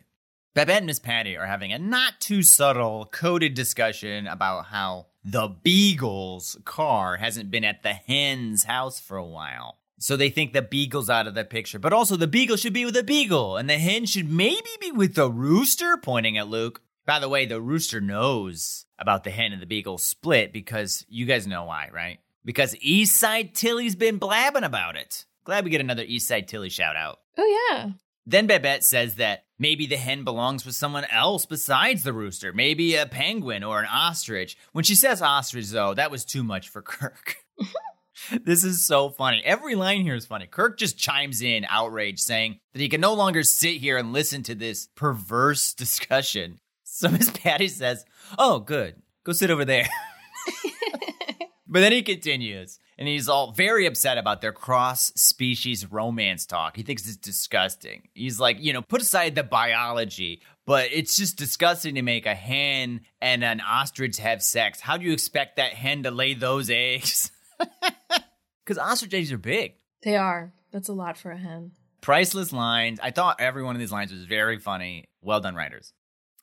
Babette 0.55 0.79
and 0.79 0.87
Miss 0.87 0.99
Patty 0.99 1.37
are 1.37 1.47
having 1.47 1.73
a 1.73 1.79
not 1.79 2.15
too 2.21 2.43
subtle, 2.43 3.07
coded 3.13 3.53
discussion 3.55 4.27
about 4.27 4.67
how 4.67 5.07
the 5.25 5.49
Beagle's 5.63 6.59
car 6.65 7.17
hasn't 7.19 7.51
been 7.51 7.65
at 7.65 7.83
the 7.83 7.93
hen's 7.93 8.65
house 8.65 8.99
for 8.99 9.17
a 9.17 9.27
while. 9.27 9.79
So 9.99 10.17
they 10.17 10.31
think 10.31 10.53
the 10.53 10.63
Beagle's 10.63 11.09
out 11.11 11.27
of 11.27 11.35
the 11.35 11.45
picture, 11.45 11.79
but 11.79 11.93
also 11.93 12.17
the 12.17 12.27
Beagle 12.27 12.57
should 12.57 12.73
be 12.73 12.85
with 12.85 12.95
the 12.95 13.03
Beagle, 13.03 13.57
and 13.57 13.69
the 13.69 13.79
hen 13.79 14.05
should 14.07 14.31
maybe 14.31 14.69
be 14.81 14.91
with 14.91 15.15
the 15.15 15.31
rooster, 15.31 15.97
pointing 15.97 16.37
at 16.39 16.49
Luke. 16.49 16.83
By 17.05 17.19
the 17.19 17.29
way, 17.29 17.47
the 17.47 17.61
rooster 17.61 18.01
knows 18.01 18.87
about 18.99 19.25
the 19.25 19.31
hen 19.31 19.53
and 19.53 19.61
the 19.61 19.67
Beagle 19.67 19.99
split 19.99 20.53
because 20.53 21.05
you 21.09 21.27
guys 21.27 21.47
know 21.47 21.65
why, 21.65 21.89
right? 21.93 22.21
Because 22.45 22.75
Eastside 22.77 23.55
Tilly's 23.55 23.97
been 23.97 24.19
blabbing 24.19 24.65
about 24.65 24.97
it. 24.97 25.25
Glad 25.45 25.65
we 25.65 25.71
get 25.71 25.81
another 25.81 26.05
Eastside 26.05 26.47
Tilly 26.47 26.69
shout 26.69 26.97
out. 26.97 27.19
Oh 27.37 27.69
yeah, 27.71 27.91
Then 28.27 28.47
Babette 28.47 28.85
says 28.85 29.17
that 29.17 29.45
maybe 29.59 29.87
the 29.87 29.97
hen 29.97 30.23
belongs 30.23 30.65
with 30.65 30.77
someone 30.77 31.05
else 31.07 31.47
besides 31.47 32.05
the 32.05 32.13
rooster, 32.13 32.53
maybe 32.53 32.95
a 32.95 33.07
penguin 33.07 33.65
or 33.65 33.81
an 33.81 33.87
ostrich. 33.91 34.57
When 34.73 34.85
she 34.85 34.95
says 34.95 35.21
ostrich, 35.23 35.71
though, 35.71 35.95
that 35.95 36.11
was 36.11 36.25
too 36.25 36.45
much 36.45 36.69
for 36.69 36.83
Kirk. 36.83 37.37
this 38.45 38.63
is 38.65 38.85
so 38.87 39.11
funny. 39.11 39.43
Every 39.45 39.75
line 39.75 40.03
here 40.03 40.15
is 40.15 40.27
funny. 40.27 40.47
Kirk 40.47 40.79
just 40.79 40.99
chimes 40.99 41.43
in, 41.43 41.67
outraged, 41.69 42.21
saying 42.21 42.61
that 42.73 42.81
he 42.81 42.89
can 42.89 43.01
no 43.01 43.15
longer 43.15 43.43
sit 43.43 43.79
here 43.79 43.97
and 43.99 44.13
listen 44.13 44.43
to 44.45 44.55
this 44.55 44.89
perverse 44.95 45.75
discussion. 45.75 46.61
So 47.03 47.09
Miss 47.09 47.31
Patty 47.31 47.67
says, 47.67 48.05
Oh, 48.39 48.61
good. 48.61 48.95
Go 49.25 49.33
sit 49.33 49.51
over 49.51 49.65
there. 49.65 49.89
But 51.67 51.81
then 51.81 51.93
he 51.93 52.03
continues, 52.03 52.79
and 52.99 53.09
he's 53.09 53.31
all 53.31 53.53
very 53.53 53.87
upset 53.87 54.19
about 54.19 54.43
their 54.43 54.53
cross 54.53 55.07
species 55.15 55.91
romance 55.91 56.45
talk. 56.45 56.77
He 56.77 56.83
thinks 56.83 57.07
it's 57.07 57.17
disgusting. 57.17 58.09
He's 58.13 58.39
like, 58.39 58.59
you 58.61 58.75
know, 58.75 58.83
put 58.83 59.01
aside 59.01 59.35
the 59.35 59.43
biology, 59.43 60.43
but 60.67 60.91
it's 60.93 61.17
just 61.17 61.39
disgusting 61.39 61.95
to 61.95 62.03
make 62.03 62.27
a 62.27 62.35
hen 62.35 63.01
and 63.23 63.43
an 63.43 63.63
ostrich 63.63 64.19
have 64.19 64.43
sex. 64.43 64.81
How 64.81 64.99
do 64.99 65.07
you 65.07 65.15
expect 65.15 65.57
that 65.57 65.73
hen 65.73 66.03
to 66.03 66.11
lay 66.11 66.35
those 66.35 66.69
eggs? 66.71 67.31
Because 68.65 68.79
ostrich 68.79 69.15
eggs 69.15 69.33
are 69.33 69.39
big. 69.39 69.75
they 70.05 70.15
are. 70.17 70.53
That's 70.73 70.89
a 70.89 70.93
lot 70.93 71.17
for 71.17 71.31
a 71.33 71.39
hen. 71.39 71.73
Priceless 72.03 72.53
lines. 72.53 73.01
I 73.03 73.11
thought 73.13 73.41
every 73.41 73.65
one 73.65 73.75
of 73.75 73.81
these 73.81 73.91
lines 73.91 74.13
was 74.13 74.25
very 74.25 74.59
funny. 74.59 75.09
Well 75.23 75.41
done, 75.41 75.55
writers. 75.57 75.93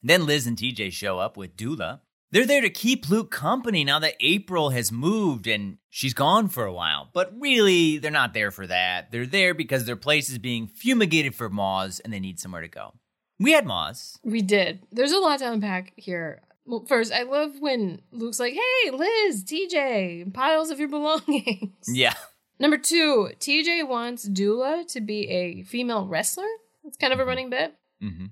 Then 0.01 0.25
Liz 0.25 0.47
and 0.47 0.57
TJ 0.57 0.91
show 0.91 1.19
up 1.19 1.37
with 1.37 1.55
Doula. 1.55 2.01
They're 2.31 2.45
there 2.45 2.61
to 2.61 2.69
keep 2.69 3.09
Luke 3.09 3.31
company 3.31 3.83
now 3.83 3.97
that 3.99 4.15
April 4.19 4.69
has 4.69 4.91
moved 4.91 5.47
and 5.47 5.77
she's 5.89 6.13
gone 6.13 6.47
for 6.47 6.65
a 6.65 6.73
while. 6.73 7.09
But 7.11 7.33
really, 7.39 7.97
they're 7.97 8.11
not 8.11 8.33
there 8.33 8.51
for 8.51 8.67
that. 8.67 9.11
They're 9.11 9.25
there 9.25 9.53
because 9.55 9.85
their 9.85 9.95
place 9.95 10.29
is 10.29 10.37
being 10.37 10.67
fumigated 10.67 11.33
for 11.33 11.49
moths 11.49 11.99
and 11.99 12.13
they 12.13 12.19
need 12.19 12.39
somewhere 12.39 12.61
to 12.61 12.67
go. 12.67 12.93
We 13.39 13.53
had 13.53 13.65
moths. 13.65 14.19
We 14.23 14.41
did. 14.41 14.83
There's 14.91 15.11
a 15.11 15.17
lot 15.17 15.39
to 15.39 15.51
unpack 15.51 15.93
here. 15.95 16.41
Well, 16.65 16.85
first, 16.87 17.11
I 17.11 17.23
love 17.23 17.53
when 17.59 18.01
Luke's 18.11 18.39
like, 18.39 18.53
"Hey, 18.53 18.91
Liz, 18.91 19.43
TJ, 19.43 20.31
piles 20.33 20.69
of 20.69 20.79
your 20.79 20.89
belongings." 20.89 21.73
Yeah. 21.87 22.13
Number 22.59 22.77
two, 22.77 23.29
TJ 23.39 23.87
wants 23.87 24.27
Doula 24.27 24.85
to 24.91 25.01
be 25.01 25.29
a 25.29 25.63
female 25.63 26.05
wrestler. 26.05 26.49
It's 26.83 26.97
kind 26.97 27.13
of 27.13 27.19
a 27.19 27.25
running 27.25 27.49
bit. 27.49 27.73
Mm-hmm. 28.03 28.25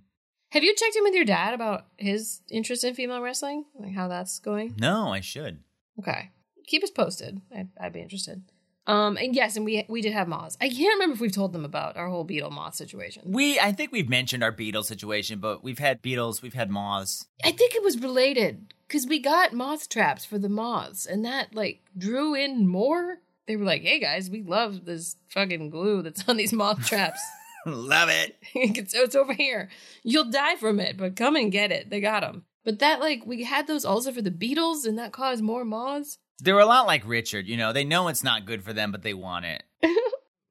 Have 0.50 0.64
you 0.64 0.74
checked 0.76 0.96
in 0.96 1.04
with 1.04 1.14
your 1.14 1.26
dad 1.26 1.54
about 1.54 1.88
his 1.98 2.42
interest 2.50 2.84
in 2.84 2.94
female 2.94 3.22
wrestling? 3.22 3.66
Like 3.78 3.94
how 3.94 4.08
that's 4.08 4.40
going? 4.40 4.76
No, 4.78 5.12
I 5.12 5.20
should. 5.20 5.60
Okay. 6.00 6.32
Keep 6.66 6.84
us 6.84 6.90
posted. 6.90 7.42
I'd, 7.56 7.70
I'd 7.80 7.94
be 7.94 8.02
interested. 8.02 8.44
Um, 8.88 9.18
and 9.18 9.36
yes, 9.36 9.58
and 9.58 9.66
we 9.66 9.86
we 9.90 10.02
did 10.02 10.14
have 10.14 10.30
moths. 10.30 10.58
I 10.62 10.70
can't 10.70 10.94
remember 10.96 11.16
if 11.16 11.20
we've 11.20 11.32
told 11.32 11.52
them 11.52 11.66
about 11.66 11.98
our 11.98 12.08
whole 12.08 12.24
beetle 12.24 12.52
moth 12.52 12.74
situation. 12.76 13.24
We, 13.26 13.60
I 13.60 13.74
think 13.74 13.92
we've 13.92 14.08
mentioned 14.08 14.44
our 14.44 14.52
beetle 14.52 14.84
situation, 14.84 15.40
but 15.40 15.62
we've 15.62 15.80
had 15.80 16.02
beetles, 16.02 16.42
we've 16.42 16.54
had 16.54 16.70
moths. 16.70 17.26
I 17.44 17.52
think 17.52 17.76
it 17.76 17.84
was 17.84 18.00
related 18.00 18.74
because 18.88 19.06
we 19.06 19.20
got 19.20 19.52
moth 19.52 19.90
traps 19.90 20.24
for 20.24 20.40
the 20.40 20.48
moths, 20.48 21.06
and 21.06 21.26
that 21.26 21.54
like 21.54 21.82
drew 21.98 22.34
in 22.34 22.66
more. 22.66 23.20
They 23.46 23.58
were 23.58 23.66
like, 23.66 23.82
"Hey 23.82 24.00
guys, 24.00 24.30
we 24.30 24.42
love 24.42 24.86
this 24.86 25.18
fucking 25.32 25.70
glue 25.70 26.02
that's 26.02 26.28
on 26.30 26.38
these 26.38 26.54
moth 26.54 26.86
traps. 26.86 27.20
Love 27.74 28.10
it. 28.10 28.38
it's, 28.56 28.94
it's 28.94 29.16
over 29.16 29.34
here. 29.34 29.70
You'll 30.04 30.32
die 30.32 30.56
from 30.56 30.80
it, 30.80 30.98
but 30.98 31.16
come 31.16 31.36
and 31.36 31.52
get 31.52 31.72
it. 31.72 31.90
They 31.90 32.00
got 32.02 32.22
them." 32.22 32.46
But 32.64 32.80
that 32.80 33.00
like 33.00 33.26
we 33.26 33.44
had 33.44 33.68
those 33.68 33.86
also 33.86 34.12
for 34.12 34.22
the 34.22 34.32
beetles, 34.32 34.86
and 34.86 34.98
that 34.98 35.12
caused 35.12 35.44
more 35.44 35.66
moths. 35.66 36.18
They 36.42 36.54
were 36.54 36.60
a 36.60 36.66
lot 36.66 36.86
like 36.86 37.08
Richard, 37.08 37.48
you 37.48 37.58
know, 37.58 37.74
they 37.74 37.84
know 37.84 38.08
it's 38.08 38.24
not 38.24 38.46
good 38.46 38.64
for 38.64 38.74
them, 38.74 38.92
but 38.92 39.02
they 39.02 39.14
want 39.14 39.46
it. 39.46 39.64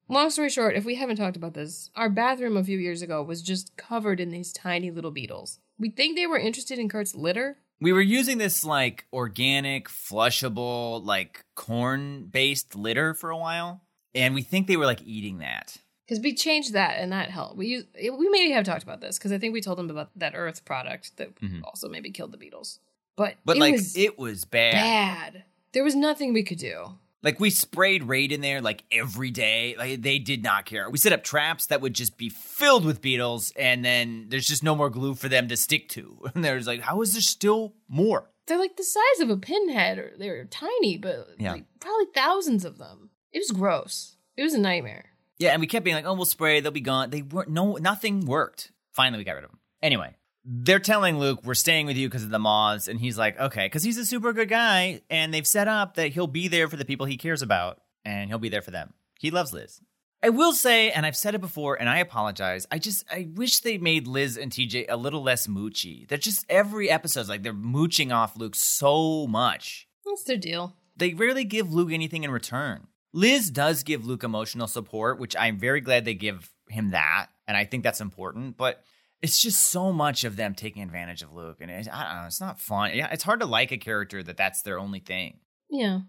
Long 0.08 0.30
story 0.30 0.50
short, 0.50 0.76
if 0.76 0.84
we 0.84 0.96
haven't 0.96 1.16
talked 1.16 1.36
about 1.36 1.54
this, 1.54 1.90
our 1.96 2.08
bathroom 2.08 2.56
a 2.56 2.64
few 2.64 2.78
years 2.78 3.02
ago 3.02 3.22
was 3.22 3.42
just 3.42 3.76
covered 3.76 4.20
in 4.20 4.30
these 4.30 4.52
tiny 4.52 4.90
little 4.90 5.10
beetles. 5.10 5.60
We 5.78 5.90
think 5.90 6.16
they 6.16 6.26
were 6.26 6.38
interested 6.38 6.78
in 6.78 6.88
Kurt's 6.88 7.14
litter. 7.14 7.58
We 7.80 7.92
were 7.92 8.00
using 8.00 8.38
this 8.38 8.64
like 8.64 9.04
organic, 9.12 9.88
flushable, 9.88 11.04
like 11.04 11.44
corn 11.54 12.26
based 12.26 12.74
litter 12.74 13.14
for 13.14 13.30
a 13.30 13.36
while, 13.36 13.82
and 14.14 14.34
we 14.34 14.42
think 14.42 14.66
they 14.66 14.76
were 14.76 14.86
like 14.86 15.02
eating 15.02 15.38
that. 15.38 15.76
Because 16.06 16.22
we 16.22 16.34
changed 16.34 16.72
that 16.74 16.98
and 17.00 17.10
that 17.12 17.30
helped. 17.30 17.56
We 17.56 17.66
use, 17.66 17.84
we 17.94 18.28
maybe 18.28 18.52
have 18.52 18.64
talked 18.64 18.84
about 18.84 19.00
this 19.00 19.18
because 19.18 19.32
I 19.32 19.38
think 19.38 19.52
we 19.52 19.60
told 19.60 19.76
them 19.78 19.90
about 19.90 20.10
that 20.16 20.34
Earth 20.36 20.64
product 20.64 21.16
that 21.16 21.34
Mhm. 21.40 21.62
also 21.64 21.88
maybe 21.88 22.10
killed 22.10 22.30
the 22.32 22.36
beetles. 22.38 22.78
But 23.16 23.36
But 23.44 23.56
it 23.56 23.60
like 23.60 23.72
was 23.72 23.96
it 23.96 24.18
was 24.18 24.44
bad. 24.44 24.72
bad. 24.74 25.44
There 25.72 25.82
was 25.84 25.94
nothing 25.96 26.32
we 26.32 26.42
could 26.44 26.58
do. 26.58 26.98
Like 27.22 27.40
we 27.40 27.50
sprayed 27.50 28.04
Raid 28.04 28.30
in 28.30 28.40
there 28.40 28.60
like 28.60 28.84
every 28.92 29.32
day. 29.32 29.74
Like 29.76 30.02
they 30.02 30.20
did 30.20 30.44
not 30.44 30.64
care. 30.64 30.88
We 30.88 30.98
set 30.98 31.12
up 31.12 31.24
traps 31.24 31.66
that 31.66 31.80
would 31.80 31.94
just 31.94 32.16
be 32.16 32.28
filled 32.28 32.84
with 32.84 33.00
beetles, 33.02 33.52
and 33.56 33.84
then 33.84 34.26
there's 34.28 34.46
just 34.46 34.62
no 34.62 34.76
more 34.76 34.90
glue 34.90 35.14
for 35.16 35.28
them 35.28 35.48
to 35.48 35.56
stick 35.56 35.88
to. 35.90 36.20
And 36.36 36.44
there's 36.44 36.68
like, 36.68 36.82
how 36.82 37.00
is 37.02 37.12
there 37.14 37.22
still 37.22 37.74
more? 37.88 38.30
They're 38.46 38.58
like 38.58 38.76
the 38.76 38.84
size 38.84 39.20
of 39.20 39.30
a 39.30 39.36
pinhead, 39.36 39.98
or 39.98 40.12
they're 40.16 40.44
tiny, 40.44 40.98
but 40.98 41.30
Yeah. 41.40 41.52
like 41.52 41.64
probably 41.80 42.06
thousands 42.14 42.64
of 42.64 42.78
them. 42.78 43.10
It 43.32 43.38
was 43.38 43.50
gross. 43.50 44.16
It 44.36 44.44
was 44.44 44.54
a 44.54 44.58
nightmare. 44.60 45.06
Yeah, 45.38 45.50
and 45.50 45.60
we 45.60 45.66
kept 45.66 45.84
being 45.84 45.96
like, 45.96 46.06
"Oh, 46.06 46.14
we'll 46.14 46.24
spray; 46.24 46.60
they'll 46.60 46.72
be 46.72 46.80
gone." 46.80 47.10
They 47.10 47.22
weren't. 47.22 47.50
No, 47.50 47.74
nothing 47.74 48.24
worked. 48.26 48.72
Finally, 48.92 49.18
we 49.18 49.24
got 49.24 49.32
rid 49.34 49.44
of 49.44 49.50
them. 49.50 49.60
Anyway, 49.82 50.14
they're 50.44 50.78
telling 50.78 51.18
Luke, 51.18 51.40
"We're 51.44 51.54
staying 51.54 51.86
with 51.86 51.96
you 51.96 52.08
because 52.08 52.24
of 52.24 52.30
the 52.30 52.38
moths," 52.38 52.88
and 52.88 52.98
he's 52.98 53.18
like, 53.18 53.38
"Okay," 53.38 53.66
because 53.66 53.82
he's 53.82 53.98
a 53.98 54.06
super 54.06 54.32
good 54.32 54.48
guy, 54.48 55.02
and 55.10 55.32
they've 55.34 55.46
set 55.46 55.68
up 55.68 55.94
that 55.96 56.12
he'll 56.12 56.26
be 56.26 56.48
there 56.48 56.68
for 56.68 56.76
the 56.76 56.84
people 56.84 57.04
he 57.06 57.16
cares 57.18 57.42
about, 57.42 57.80
and 58.04 58.30
he'll 58.30 58.38
be 58.38 58.48
there 58.48 58.62
for 58.62 58.70
them. 58.70 58.94
He 59.18 59.30
loves 59.30 59.52
Liz. 59.52 59.80
I 60.22 60.30
will 60.30 60.54
say, 60.54 60.90
and 60.90 61.04
I've 61.04 61.16
said 61.16 61.34
it 61.34 61.40
before, 61.42 61.74
and 61.78 61.88
I 61.90 61.98
apologize. 61.98 62.66
I 62.72 62.78
just 62.78 63.04
I 63.12 63.28
wish 63.34 63.60
they 63.60 63.76
made 63.76 64.06
Liz 64.06 64.38
and 64.38 64.50
TJ 64.50 64.86
a 64.88 64.96
little 64.96 65.22
less 65.22 65.46
moochy. 65.46 66.08
They're 66.08 66.16
just 66.16 66.46
every 66.48 66.88
episode's 66.90 67.28
like 67.28 67.42
they're 67.42 67.52
mooching 67.52 68.10
off 68.10 68.36
Luke 68.38 68.56
so 68.56 69.26
much 69.26 69.86
That's 70.06 70.24
their 70.24 70.38
deal. 70.38 70.74
they 70.96 71.12
rarely 71.12 71.44
give 71.44 71.70
Luke 71.72 71.92
anything 71.92 72.24
in 72.24 72.30
return. 72.30 72.86
Liz 73.16 73.50
does 73.50 73.82
give 73.82 74.04
Luke 74.06 74.24
emotional 74.24 74.66
support, 74.66 75.18
which 75.18 75.34
I'm 75.34 75.58
very 75.58 75.80
glad 75.80 76.04
they 76.04 76.12
give 76.12 76.50
him 76.68 76.90
that, 76.90 77.28
and 77.48 77.56
I 77.56 77.64
think 77.64 77.82
that's 77.82 78.02
important. 78.02 78.58
But 78.58 78.82
it's 79.22 79.40
just 79.40 79.70
so 79.70 79.90
much 79.90 80.24
of 80.24 80.36
them 80.36 80.54
taking 80.54 80.82
advantage 80.82 81.22
of 81.22 81.32
Luke, 81.32 81.56
and 81.62 81.70
it, 81.70 81.88
I 81.90 82.04
don't 82.12 82.20
know, 82.22 82.26
it's 82.26 82.42
not 82.42 82.60
fun. 82.60 82.90
Yeah, 82.94 83.08
it's 83.10 83.24
hard 83.24 83.40
to 83.40 83.46
like 83.46 83.72
a 83.72 83.78
character 83.78 84.22
that 84.22 84.36
that's 84.36 84.60
their 84.60 84.78
only 84.78 85.00
thing. 85.00 85.38
Yeah. 85.70 86.00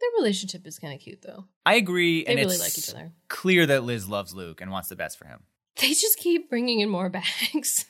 Their 0.00 0.10
relationship 0.18 0.66
is 0.66 0.78
kind 0.78 0.94
of 0.94 1.00
cute, 1.00 1.20
though. 1.20 1.44
I 1.66 1.74
agree, 1.74 2.24
They 2.24 2.30
and 2.32 2.38
really 2.38 2.54
it's 2.54 2.62
like 2.62 2.78
each 2.78 2.90
other. 2.94 3.12
clear 3.28 3.66
that 3.66 3.84
Liz 3.84 4.08
loves 4.08 4.34
Luke 4.34 4.62
and 4.62 4.70
wants 4.70 4.88
the 4.88 4.96
best 4.96 5.18
for 5.18 5.26
him. 5.26 5.40
They 5.80 5.88
just 5.88 6.16
keep 6.16 6.48
bringing 6.48 6.80
in 6.80 6.88
more 6.88 7.10
bags. 7.10 7.84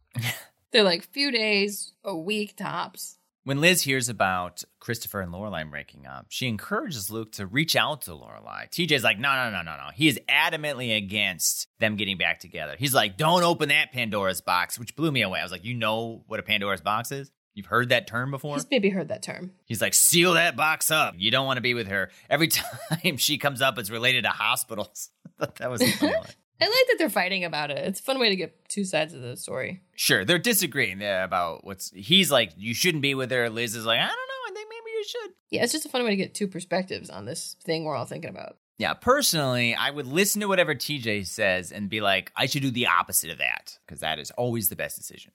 They're 0.72 0.84
like 0.84 1.02
few 1.12 1.32
days, 1.32 1.92
a 2.04 2.16
week 2.16 2.56
tops. 2.56 3.15
When 3.46 3.60
Liz 3.60 3.82
hears 3.82 4.08
about 4.08 4.64
Christopher 4.80 5.20
and 5.20 5.32
Lorelai 5.32 5.70
breaking 5.70 6.04
up, 6.04 6.26
she 6.30 6.48
encourages 6.48 7.12
Luke 7.12 7.30
to 7.34 7.46
reach 7.46 7.76
out 7.76 8.02
to 8.02 8.10
Lorelai. 8.10 8.68
TJ's 8.68 9.04
like, 9.04 9.20
no, 9.20 9.32
no, 9.36 9.50
no, 9.52 9.62
no, 9.62 9.76
no. 9.76 9.90
He 9.94 10.08
is 10.08 10.18
adamantly 10.28 10.96
against 10.96 11.68
them 11.78 11.94
getting 11.94 12.18
back 12.18 12.40
together. 12.40 12.74
He's 12.76 12.92
like, 12.92 13.16
don't 13.16 13.44
open 13.44 13.68
that 13.68 13.92
Pandora's 13.92 14.40
box, 14.40 14.80
which 14.80 14.96
blew 14.96 15.12
me 15.12 15.22
away. 15.22 15.38
I 15.38 15.44
was 15.44 15.52
like, 15.52 15.64
you 15.64 15.74
know 15.74 16.24
what 16.26 16.40
a 16.40 16.42
Pandora's 16.42 16.80
box 16.80 17.12
is? 17.12 17.30
You've 17.54 17.66
heard 17.66 17.90
that 17.90 18.08
term 18.08 18.32
before? 18.32 18.56
He's 18.56 18.66
maybe 18.68 18.90
heard 18.90 19.10
that 19.10 19.22
term. 19.22 19.52
He's 19.64 19.80
like, 19.80 19.94
seal 19.94 20.34
that 20.34 20.56
box 20.56 20.90
up. 20.90 21.14
You 21.16 21.30
don't 21.30 21.46
want 21.46 21.58
to 21.58 21.62
be 21.62 21.74
with 21.74 21.86
her. 21.86 22.10
Every 22.28 22.48
time 22.48 23.16
she 23.16 23.38
comes 23.38 23.62
up, 23.62 23.78
it's 23.78 23.90
related 23.90 24.24
to 24.24 24.30
hospitals. 24.30 25.10
that 25.38 25.70
was 25.70 25.82
a 25.82 25.92
funny 25.92 26.14
one. 26.16 26.26
I 26.60 26.64
like 26.64 26.86
that 26.88 26.96
they're 26.98 27.10
fighting 27.10 27.44
about 27.44 27.70
it. 27.70 27.78
It's 27.78 28.00
a 28.00 28.02
fun 28.02 28.18
way 28.18 28.30
to 28.30 28.36
get 28.36 28.68
two 28.68 28.84
sides 28.84 29.12
of 29.12 29.20
the 29.20 29.36
story. 29.36 29.82
Sure, 29.94 30.24
they're 30.24 30.38
disagreeing 30.38 31.02
about 31.02 31.64
what's. 31.64 31.90
He's 31.90 32.30
like, 32.30 32.52
you 32.56 32.72
shouldn't 32.74 33.02
be 33.02 33.14
with 33.14 33.30
her. 33.30 33.50
Liz 33.50 33.74
is 33.74 33.84
like, 33.84 33.98
I 33.98 34.06
don't 34.06 34.10
know. 34.10 34.50
I 34.50 34.52
think 34.54 34.68
maybe 34.70 34.96
you 34.96 35.04
should. 35.04 35.30
Yeah, 35.50 35.64
it's 35.64 35.72
just 35.72 35.86
a 35.86 35.90
fun 35.90 36.04
way 36.04 36.10
to 36.10 36.16
get 36.16 36.34
two 36.34 36.48
perspectives 36.48 37.10
on 37.10 37.26
this 37.26 37.56
thing 37.64 37.84
we're 37.84 37.94
all 37.94 38.06
thinking 38.06 38.30
about. 38.30 38.56
Yeah, 38.78 38.94
personally, 38.94 39.74
I 39.74 39.90
would 39.90 40.06
listen 40.06 40.40
to 40.42 40.48
whatever 40.48 40.74
TJ 40.74 41.26
says 41.26 41.72
and 41.72 41.88
be 41.88 42.00
like, 42.00 42.30
I 42.36 42.46
should 42.46 42.62
do 42.62 42.70
the 42.70 42.88
opposite 42.88 43.30
of 43.30 43.38
that 43.38 43.78
because 43.86 44.00
that 44.00 44.18
is 44.18 44.30
always 44.32 44.68
the 44.68 44.76
best 44.76 44.96
decision. 44.96 45.32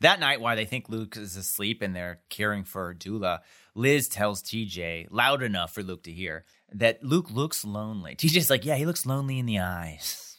That 0.00 0.18
night, 0.20 0.40
while 0.40 0.56
they 0.56 0.64
think 0.64 0.88
Luke 0.88 1.16
is 1.16 1.36
asleep 1.36 1.80
and 1.80 1.94
they're 1.94 2.20
caring 2.28 2.64
for 2.64 2.92
Doula, 2.94 3.40
Liz 3.74 4.08
tells 4.08 4.42
TJ, 4.42 5.06
loud 5.10 5.42
enough 5.42 5.72
for 5.72 5.82
Luke 5.82 6.02
to 6.04 6.12
hear, 6.12 6.44
that 6.72 7.02
Luke 7.02 7.30
looks 7.30 7.64
lonely. 7.64 8.16
TJ's 8.16 8.50
like, 8.50 8.64
Yeah, 8.64 8.74
he 8.74 8.86
looks 8.86 9.06
lonely 9.06 9.38
in 9.38 9.46
the 9.46 9.60
eyes. 9.60 10.33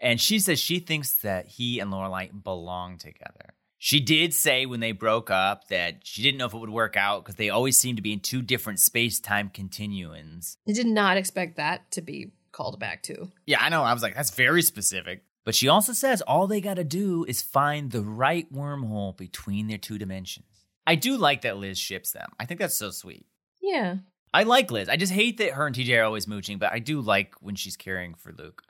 And 0.00 0.20
she 0.20 0.38
says 0.38 0.58
she 0.58 0.78
thinks 0.78 1.12
that 1.22 1.46
he 1.46 1.78
and 1.78 1.92
Lorelai 1.92 2.30
belong 2.42 2.98
together. 2.98 3.54
She 3.82 4.00
did 4.00 4.34
say 4.34 4.66
when 4.66 4.80
they 4.80 4.92
broke 4.92 5.30
up 5.30 5.68
that 5.68 6.00
she 6.04 6.22
didn't 6.22 6.38
know 6.38 6.46
if 6.46 6.54
it 6.54 6.58
would 6.58 6.68
work 6.68 6.96
out 6.96 7.24
because 7.24 7.36
they 7.36 7.48
always 7.48 7.78
seem 7.78 7.96
to 7.96 8.02
be 8.02 8.12
in 8.12 8.20
two 8.20 8.42
different 8.42 8.78
space 8.78 9.20
time 9.20 9.48
continuums. 9.48 10.58
I 10.68 10.72
did 10.72 10.86
not 10.86 11.16
expect 11.16 11.56
that 11.56 11.90
to 11.92 12.02
be 12.02 12.32
called 12.52 12.78
back 12.78 13.02
to. 13.04 13.30
Yeah, 13.46 13.58
I 13.60 13.70
know. 13.70 13.82
I 13.82 13.94
was 13.94 14.02
like, 14.02 14.14
that's 14.14 14.34
very 14.34 14.62
specific. 14.62 15.22
But 15.44 15.54
she 15.54 15.68
also 15.68 15.92
says 15.92 16.20
all 16.20 16.46
they 16.46 16.60
got 16.60 16.74
to 16.74 16.84
do 16.84 17.24
is 17.24 17.40
find 17.40 17.90
the 17.90 18.02
right 18.02 18.52
wormhole 18.52 19.16
between 19.16 19.68
their 19.68 19.78
two 19.78 19.98
dimensions. 19.98 20.46
I 20.86 20.94
do 20.96 21.16
like 21.16 21.42
that 21.42 21.56
Liz 21.56 21.78
ships 21.78 22.12
them. 22.12 22.28
I 22.38 22.44
think 22.44 22.60
that's 22.60 22.76
so 22.76 22.90
sweet. 22.90 23.26
Yeah. 23.62 23.96
I 24.32 24.42
like 24.42 24.70
Liz. 24.70 24.88
I 24.88 24.96
just 24.96 25.12
hate 25.12 25.38
that 25.38 25.52
her 25.52 25.66
and 25.66 25.74
TJ 25.74 25.98
are 25.98 26.04
always 26.04 26.26
mooching, 26.26 26.58
but 26.58 26.72
I 26.72 26.78
do 26.78 27.00
like 27.00 27.34
when 27.40 27.54
she's 27.54 27.76
caring 27.76 28.14
for 28.14 28.32
Luke. 28.36 28.62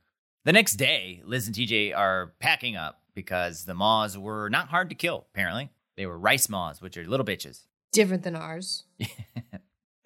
The 0.45 0.53
next 0.53 0.74
day, 0.74 1.22
Liz 1.24 1.47
and 1.47 1.55
TJ 1.55 1.97
are 1.97 2.32
packing 2.41 2.76
up 2.76 3.01
because 3.14 3.64
the 3.64 3.74
moths 3.74 4.16
were 4.16 4.49
not 4.49 4.68
hard 4.68 4.88
to 4.91 4.95
kill, 4.95 5.26
apparently. 5.32 5.70
They 5.97 6.07
were 6.07 6.18
rice 6.18 6.49
moths, 6.49 6.80
which 6.80 6.97
are 6.97 7.07
little 7.07 7.26
bitches. 7.26 7.64
Different 7.93 8.22
than 8.22 8.36
ours. 8.36 8.84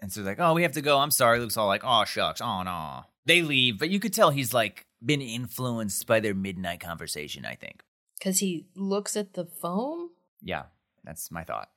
And 0.05 0.13
so 0.13 0.21
like, 0.21 0.39
oh, 0.39 0.53
we 0.53 0.65
have 0.65 0.73
to 0.73 0.83
go. 0.83 0.99
I'm 0.99 1.11
sorry. 1.11 1.39
Luke's 1.39 1.57
all 1.57 1.67
like, 1.67 1.81
oh, 1.83 2.05
shucks. 2.05 2.43
Oh, 2.43 2.63
no. 2.63 3.05
They 3.25 3.41
leave, 3.41 3.79
but 3.79 3.89
you 3.89 3.99
could 3.99 4.13
tell 4.13 4.29
he's 4.29 4.53
like 4.53 4.85
been 5.03 5.23
influenced 5.23 6.07
by 6.07 6.21
their 6.21 6.35
midnight 6.35 6.81
conversation, 6.81 7.47
I 7.47 7.55
think. 7.55 7.83
Because 8.19 8.41
he 8.41 8.67
looks 8.75 9.17
at 9.17 9.33
the 9.33 9.47
phone? 9.47 10.11
Yeah, 10.43 10.65
that's 11.05 11.31
my 11.31 11.43
thought. 11.43 11.71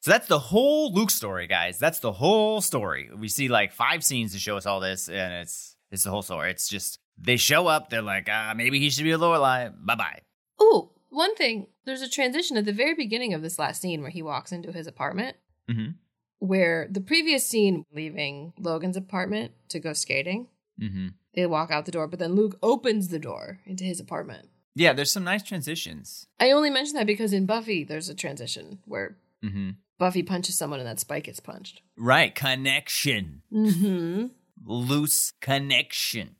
So 0.00 0.10
that's 0.10 0.26
the 0.28 0.38
whole 0.38 0.92
Luke 0.92 1.10
story, 1.10 1.46
guys. 1.46 1.78
That's 1.78 2.00
the 2.00 2.12
whole 2.12 2.60
story. 2.60 3.08
We 3.16 3.28
see 3.28 3.48
like 3.48 3.72
five 3.72 4.04
scenes 4.04 4.34
to 4.34 4.38
show 4.38 4.58
us 4.58 4.66
all 4.66 4.80
this, 4.80 5.08
and 5.08 5.32
it's 5.32 5.74
it's 5.90 6.04
the 6.04 6.10
whole 6.10 6.20
story. 6.20 6.50
It's 6.50 6.68
just 6.68 6.99
they 7.20 7.36
show 7.36 7.66
up, 7.66 7.90
they're 7.90 8.02
like, 8.02 8.28
ah, 8.30 8.52
maybe 8.56 8.78
he 8.80 8.90
should 8.90 9.04
be 9.04 9.10
a 9.12 9.18
Lorelai. 9.18 9.72
Bye 9.84 9.94
bye. 9.94 10.20
Ooh, 10.62 10.90
one 11.08 11.34
thing. 11.36 11.66
There's 11.84 12.02
a 12.02 12.08
transition 12.08 12.56
at 12.56 12.64
the 12.64 12.72
very 12.72 12.94
beginning 12.94 13.34
of 13.34 13.42
this 13.42 13.58
last 13.58 13.80
scene 13.80 14.00
where 14.02 14.10
he 14.10 14.22
walks 14.22 14.52
into 14.52 14.72
his 14.72 14.86
apartment, 14.86 15.36
Mm-hmm. 15.70 15.90
where 16.38 16.88
the 16.90 17.00
previous 17.00 17.46
scene, 17.46 17.84
leaving 17.92 18.52
Logan's 18.58 18.96
apartment 18.96 19.52
to 19.68 19.78
go 19.80 19.92
skating, 19.92 20.48
Mm-hmm. 20.80 21.08
they 21.34 21.46
walk 21.46 21.70
out 21.70 21.84
the 21.86 21.92
door, 21.92 22.06
but 22.08 22.18
then 22.18 22.34
Luke 22.34 22.58
opens 22.62 23.08
the 23.08 23.18
door 23.18 23.60
into 23.66 23.84
his 23.84 24.00
apartment. 24.00 24.48
Yeah, 24.74 24.92
there's 24.92 25.12
some 25.12 25.24
nice 25.24 25.42
transitions. 25.42 26.26
I 26.38 26.52
only 26.52 26.70
mention 26.70 26.94
that 26.94 27.06
because 27.06 27.32
in 27.32 27.44
Buffy, 27.46 27.84
there's 27.84 28.08
a 28.08 28.14
transition 28.14 28.78
where 28.84 29.16
Mm-hmm. 29.44 29.70
Buffy 29.98 30.22
punches 30.22 30.56
someone 30.56 30.80
and 30.80 30.88
that 30.88 30.98
spike 31.00 31.24
gets 31.24 31.40
punched. 31.40 31.82
Right, 31.96 32.34
connection. 32.34 33.42
Mm-hmm. 33.52 34.26
loose 34.64 35.32
connection. 35.40 36.36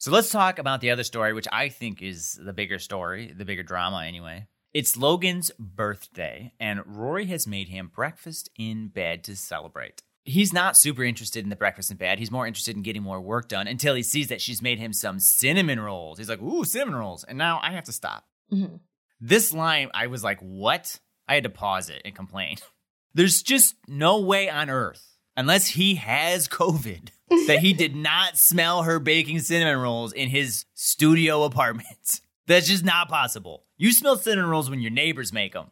So 0.00 0.10
let's 0.10 0.30
talk 0.30 0.58
about 0.58 0.80
the 0.80 0.92
other 0.92 1.04
story, 1.04 1.34
which 1.34 1.46
I 1.52 1.68
think 1.68 2.00
is 2.00 2.40
the 2.42 2.54
bigger 2.54 2.78
story, 2.78 3.34
the 3.36 3.44
bigger 3.44 3.62
drama 3.62 4.02
anyway. 4.06 4.46
It's 4.72 4.96
Logan's 4.96 5.50
birthday, 5.58 6.54
and 6.58 6.80
Rory 6.86 7.26
has 7.26 7.46
made 7.46 7.68
him 7.68 7.90
breakfast 7.94 8.48
in 8.56 8.88
bed 8.88 9.24
to 9.24 9.36
celebrate. 9.36 10.02
He's 10.24 10.54
not 10.54 10.78
super 10.78 11.04
interested 11.04 11.44
in 11.44 11.50
the 11.50 11.56
breakfast 11.56 11.90
in 11.90 11.98
bed. 11.98 12.18
He's 12.18 12.30
more 12.30 12.46
interested 12.46 12.76
in 12.76 12.82
getting 12.82 13.02
more 13.02 13.20
work 13.20 13.48
done 13.48 13.66
until 13.66 13.94
he 13.94 14.02
sees 14.02 14.28
that 14.28 14.40
she's 14.40 14.62
made 14.62 14.78
him 14.78 14.94
some 14.94 15.20
cinnamon 15.20 15.78
rolls. 15.78 16.16
He's 16.16 16.30
like, 16.30 16.40
ooh, 16.40 16.64
cinnamon 16.64 16.94
rolls. 16.94 17.24
And 17.24 17.36
now 17.36 17.60
I 17.62 17.72
have 17.72 17.84
to 17.84 17.92
stop. 17.92 18.24
Mm-hmm. 18.50 18.76
This 19.20 19.52
line, 19.52 19.90
I 19.92 20.06
was 20.06 20.24
like, 20.24 20.40
what? 20.40 20.98
I 21.28 21.34
had 21.34 21.44
to 21.44 21.50
pause 21.50 21.90
it 21.90 22.00
and 22.06 22.14
complain. 22.14 22.56
There's 23.12 23.42
just 23.42 23.74
no 23.86 24.20
way 24.20 24.48
on 24.48 24.70
earth, 24.70 25.09
unless 25.36 25.68
he 25.68 25.96
has 25.96 26.48
COVID, 26.48 27.08
that 27.46 27.60
he 27.60 27.72
did 27.72 27.94
not 27.94 28.36
smell 28.36 28.82
her 28.82 28.98
baking 28.98 29.40
cinnamon 29.40 29.78
rolls 29.78 30.12
in 30.12 30.28
his 30.28 30.64
studio 30.74 31.44
apartment. 31.44 32.20
That's 32.46 32.66
just 32.66 32.84
not 32.84 33.08
possible. 33.08 33.64
You 33.76 33.92
smell 33.92 34.16
cinnamon 34.16 34.50
rolls 34.50 34.68
when 34.68 34.80
your 34.80 34.90
neighbors 34.90 35.32
make 35.32 35.52
them. 35.52 35.70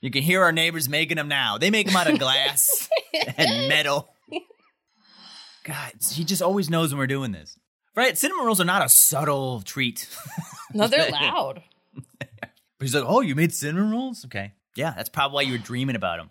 You 0.00 0.10
can 0.10 0.22
hear 0.22 0.42
our 0.42 0.52
neighbors 0.52 0.86
making 0.86 1.16
them 1.16 1.28
now. 1.28 1.56
They 1.56 1.70
make 1.70 1.86
them 1.86 1.96
out 1.96 2.10
of 2.10 2.18
glass 2.18 2.90
and 3.38 3.68
metal. 3.68 4.10
God, 5.62 5.92
he 6.12 6.24
just 6.24 6.42
always 6.42 6.68
knows 6.68 6.92
when 6.92 6.98
we're 6.98 7.06
doing 7.06 7.32
this. 7.32 7.56
Right? 7.96 8.18
Cinnamon 8.18 8.44
rolls 8.44 8.60
are 8.60 8.66
not 8.66 8.84
a 8.84 8.88
subtle 8.90 9.62
treat. 9.62 10.06
No, 10.74 10.88
they're 10.88 11.10
loud. 11.10 11.62
But 12.20 12.50
he's 12.80 12.94
like, 12.94 13.04
oh, 13.06 13.22
you 13.22 13.34
made 13.34 13.54
cinnamon 13.54 13.90
rolls? 13.92 14.26
Okay. 14.26 14.52
Yeah, 14.76 14.92
that's 14.96 15.08
probably 15.08 15.34
why 15.34 15.42
you 15.42 15.52
were 15.52 15.58
dreaming 15.58 15.96
about 15.96 16.18
him. 16.20 16.30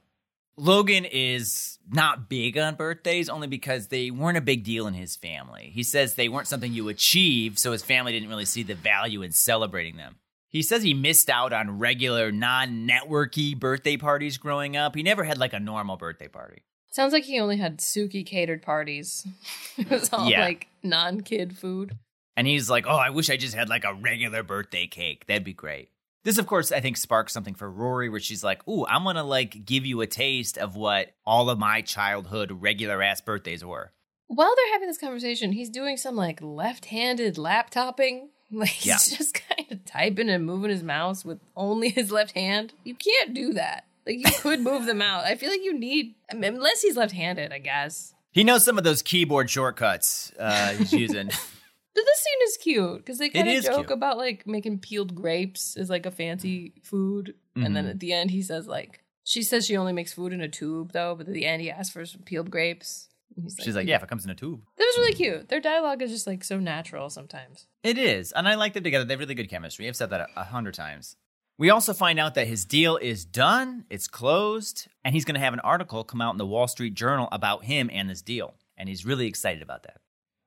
Logan 0.56 1.06
is 1.06 1.80
not 1.89 2.30
big 2.30 2.58
on 2.60 2.76
birthdays 2.76 3.28
only 3.28 3.48
because 3.48 3.88
they 3.88 4.12
weren't 4.12 4.38
a 4.38 4.41
big 4.41 4.64
deal 4.64 4.86
in 4.86 4.94
his 4.94 5.16
family. 5.16 5.72
He 5.74 5.82
says 5.82 6.14
they 6.14 6.30
weren't 6.30 6.48
something 6.48 6.72
you 6.72 6.89
achieve, 6.89 7.58
so 7.58 7.72
his 7.72 7.84
family 7.84 8.12
didn't 8.12 8.30
really 8.30 8.46
see 8.46 8.62
the 8.62 8.76
value 8.76 9.24
in 9.24 9.32
celebrating 9.32 9.98
them. 9.98 10.18
He 10.50 10.62
says 10.62 10.84
he 10.84 10.94
missed 10.94 11.32
out 11.32 11.54
on 11.54 11.80
regular, 11.80 12.32
non 12.32 12.88
networky 12.88 13.58
birthday 13.58 13.98
parties 13.98 14.38
growing 14.38 14.78
up. 14.78 14.96
He 14.96 15.02
never 15.02 15.24
had 15.24 15.39
like 15.39 15.54
a 15.54 15.60
normal 15.60 15.98
birthday 15.98 16.28
party. 16.28 16.62
Sounds 16.91 17.14
like 17.14 17.24
he 17.24 17.39
only 17.39 17.58
had 17.58 17.80
Sookie 17.80 18.24
catered 18.24 18.62
parties. 18.62 19.26
it 19.78 19.89
was 19.89 20.14
all 20.14 20.30
Yeah. 20.30 20.41
like 20.41 20.68
non 20.84 21.22
kid 21.22 21.58
food. 21.58 21.98
And 22.38 22.46
he's 22.46 22.70
like, 22.70 22.86
oh, 22.88 22.96
I 22.96 23.10
wish 23.10 23.32
I 23.32 23.38
just 23.38 23.56
had 23.56 23.70
like 23.70 23.84
a 23.86 23.96
regular 23.96 24.44
birthday 24.44 24.86
cake. 24.86 25.26
That'd 25.26 25.44
be 25.44 25.54
great. 25.54 25.89
This, 26.24 26.38
of 26.38 26.47
course, 26.47 26.71
I 26.71 26.80
think 26.80 26.95
sparks 26.97 27.34
something 27.34 27.53
for 27.53 27.69
Rory 27.69 28.09
where 28.09 28.19
she's 28.19 28.43
like, 28.43 28.65
ooh, 28.67 28.86
I'm 28.88 29.03
gonna 29.03 29.24
like 29.24 29.65
give 29.65 29.86
you 29.86 30.01
a 30.01 30.07
taste 30.07 30.57
of 30.57 30.76
what 30.76 31.11
all 31.26 31.49
of 31.49 31.59
my 31.59 31.82
childhood 31.82 32.51
regular 32.61 33.01
ass 33.01 33.19
birthdays 33.21 33.63
were. 33.65 33.91
While 34.28 34.53
they're 34.55 34.74
having 34.74 34.88
this 34.88 34.97
conversation, 34.97 35.51
he's 35.51 35.69
doing 35.69 35.97
some 35.97 36.15
like 36.15 36.39
left 36.41 36.86
handed 36.86 37.36
laptopping. 37.36 38.28
Like 38.55 38.69
he's 38.69 38.86
Yeah. 38.86 39.17
just 39.17 39.34
kind 39.34 39.71
of 39.71 39.84
typing 39.84 40.30
and 40.30 40.45
moving 40.45 40.69
his 40.69 40.84
mouse 40.84 41.26
with 41.26 41.39
only 41.55 41.89
his 41.89 42.11
left 42.11 42.34
hand. 42.34 42.71
You 42.84 42.93
can't 42.93 43.34
do 43.34 43.53
that. 43.53 43.86
Like 44.05 44.17
you 44.19 44.32
could 44.41 44.59
move 44.69 44.86
the 44.86 44.93
mouse. 44.93 45.24
I 45.26 45.34
feel 45.36 45.49
like 45.49 45.63
you 45.63 45.74
need, 45.78 46.13
I 46.32 46.36
mean, 46.36 46.53
unless 46.55 46.84
he's 46.84 46.95
left 46.95 47.13
handed, 47.13 47.51
I 47.51 47.57
guess. 47.57 48.13
He 48.32 48.43
knows 48.43 48.63
some 48.63 48.78
of 48.78 48.84
those 48.84 49.01
keyboard 49.01 49.49
shortcuts 49.49 50.32
uh, 50.39 50.74
he's 50.74 50.93
using. 50.93 51.32
But 51.96 52.04
this 52.06 52.20
scene 52.20 52.48
is 52.48 52.58
cute 52.58 52.98
because 52.98 53.18
they 53.20 53.30
kind 53.30 53.48
of 53.50 53.64
joke 53.64 53.88
cute. 53.88 53.91
about 53.91 54.18
like 54.18 54.48
making 54.48 54.80
peeled 54.80 55.14
grapes 55.16 55.78
as 55.78 55.89
like 55.89 56.06
a 56.06 56.12
fancy 56.12 56.74
food, 56.84 57.36
and 57.56 57.76
then 57.76 57.86
Mhm. 57.86 57.89
at 57.91 58.00
the 58.00 58.14
end 58.14 58.32
he 58.32 58.41
says 58.41 58.68
like 58.68 59.02
she 59.24 59.41
says 59.44 59.66
she 59.66 59.78
only 59.78 59.94
makes 59.94 60.12
food 60.14 60.34
in 60.34 60.41
a 60.41 60.50
tube 60.50 60.91
though, 60.91 61.16
but 61.16 61.28
at 61.28 61.34
the 61.34 61.46
end 61.46 61.62
he 61.62 61.70
asks 61.72 61.94
for 61.94 62.06
some 62.06 62.22
peeled 62.24 62.50
grapes. 62.52 63.10
He's 63.41 63.56
She's 63.60 63.76
like, 63.76 63.88
yeah, 63.88 63.96
if 63.96 64.04
it 64.04 64.10
comes 64.10 64.26
in 64.26 64.32
a 64.32 64.36
tube. 64.36 64.62
that 64.78 64.84
was 64.84 64.98
really 64.98 65.14
cute. 65.14 65.50
Their 65.50 65.60
dialogue 65.60 66.02
is 66.04 66.12
just 66.12 66.28
like 66.28 66.44
so 66.44 66.60
natural 66.60 67.10
sometimes. 67.10 67.65
It 67.84 67.98
is, 67.98 68.32
and 68.32 68.48
I 68.48 68.56
like 68.56 68.74
them 68.74 68.84
together. 68.84 69.06
They 69.06 69.14
have 69.14 69.20
really 69.20 69.34
good 69.34 69.49
chemistry. 69.49 69.88
I've 69.88 69.95
said 69.95 70.11
that 70.11 70.22
a, 70.22 70.28
a 70.41 70.44
hundred 70.44 70.74
times. 70.76 71.15
We 71.57 71.70
also 71.70 71.94
find 71.94 72.20
out 72.20 72.34
that 72.36 72.48
his 72.48 72.65
deal 72.65 72.98
is 72.98 73.26
done, 73.26 73.86
it's 73.90 74.07
closed, 74.07 74.88
and 75.03 75.14
he's 75.15 75.26
going 75.26 75.36
to 75.36 75.40
have 75.40 75.53
an 75.53 75.60
article 75.61 76.03
come 76.03 76.22
out 76.22 76.32
in 76.34 76.38
the 76.38 76.45
Wall 76.48 76.68
Street 76.68 76.94
Journal 76.95 77.28
about 77.32 77.65
him 77.65 77.90
and 77.94 78.10
this 78.10 78.22
deal. 78.24 78.56
And 78.78 78.90
he's 78.90 79.06
really 79.06 79.28
excited 79.28 79.61
about 79.64 79.84
that. 79.84 79.98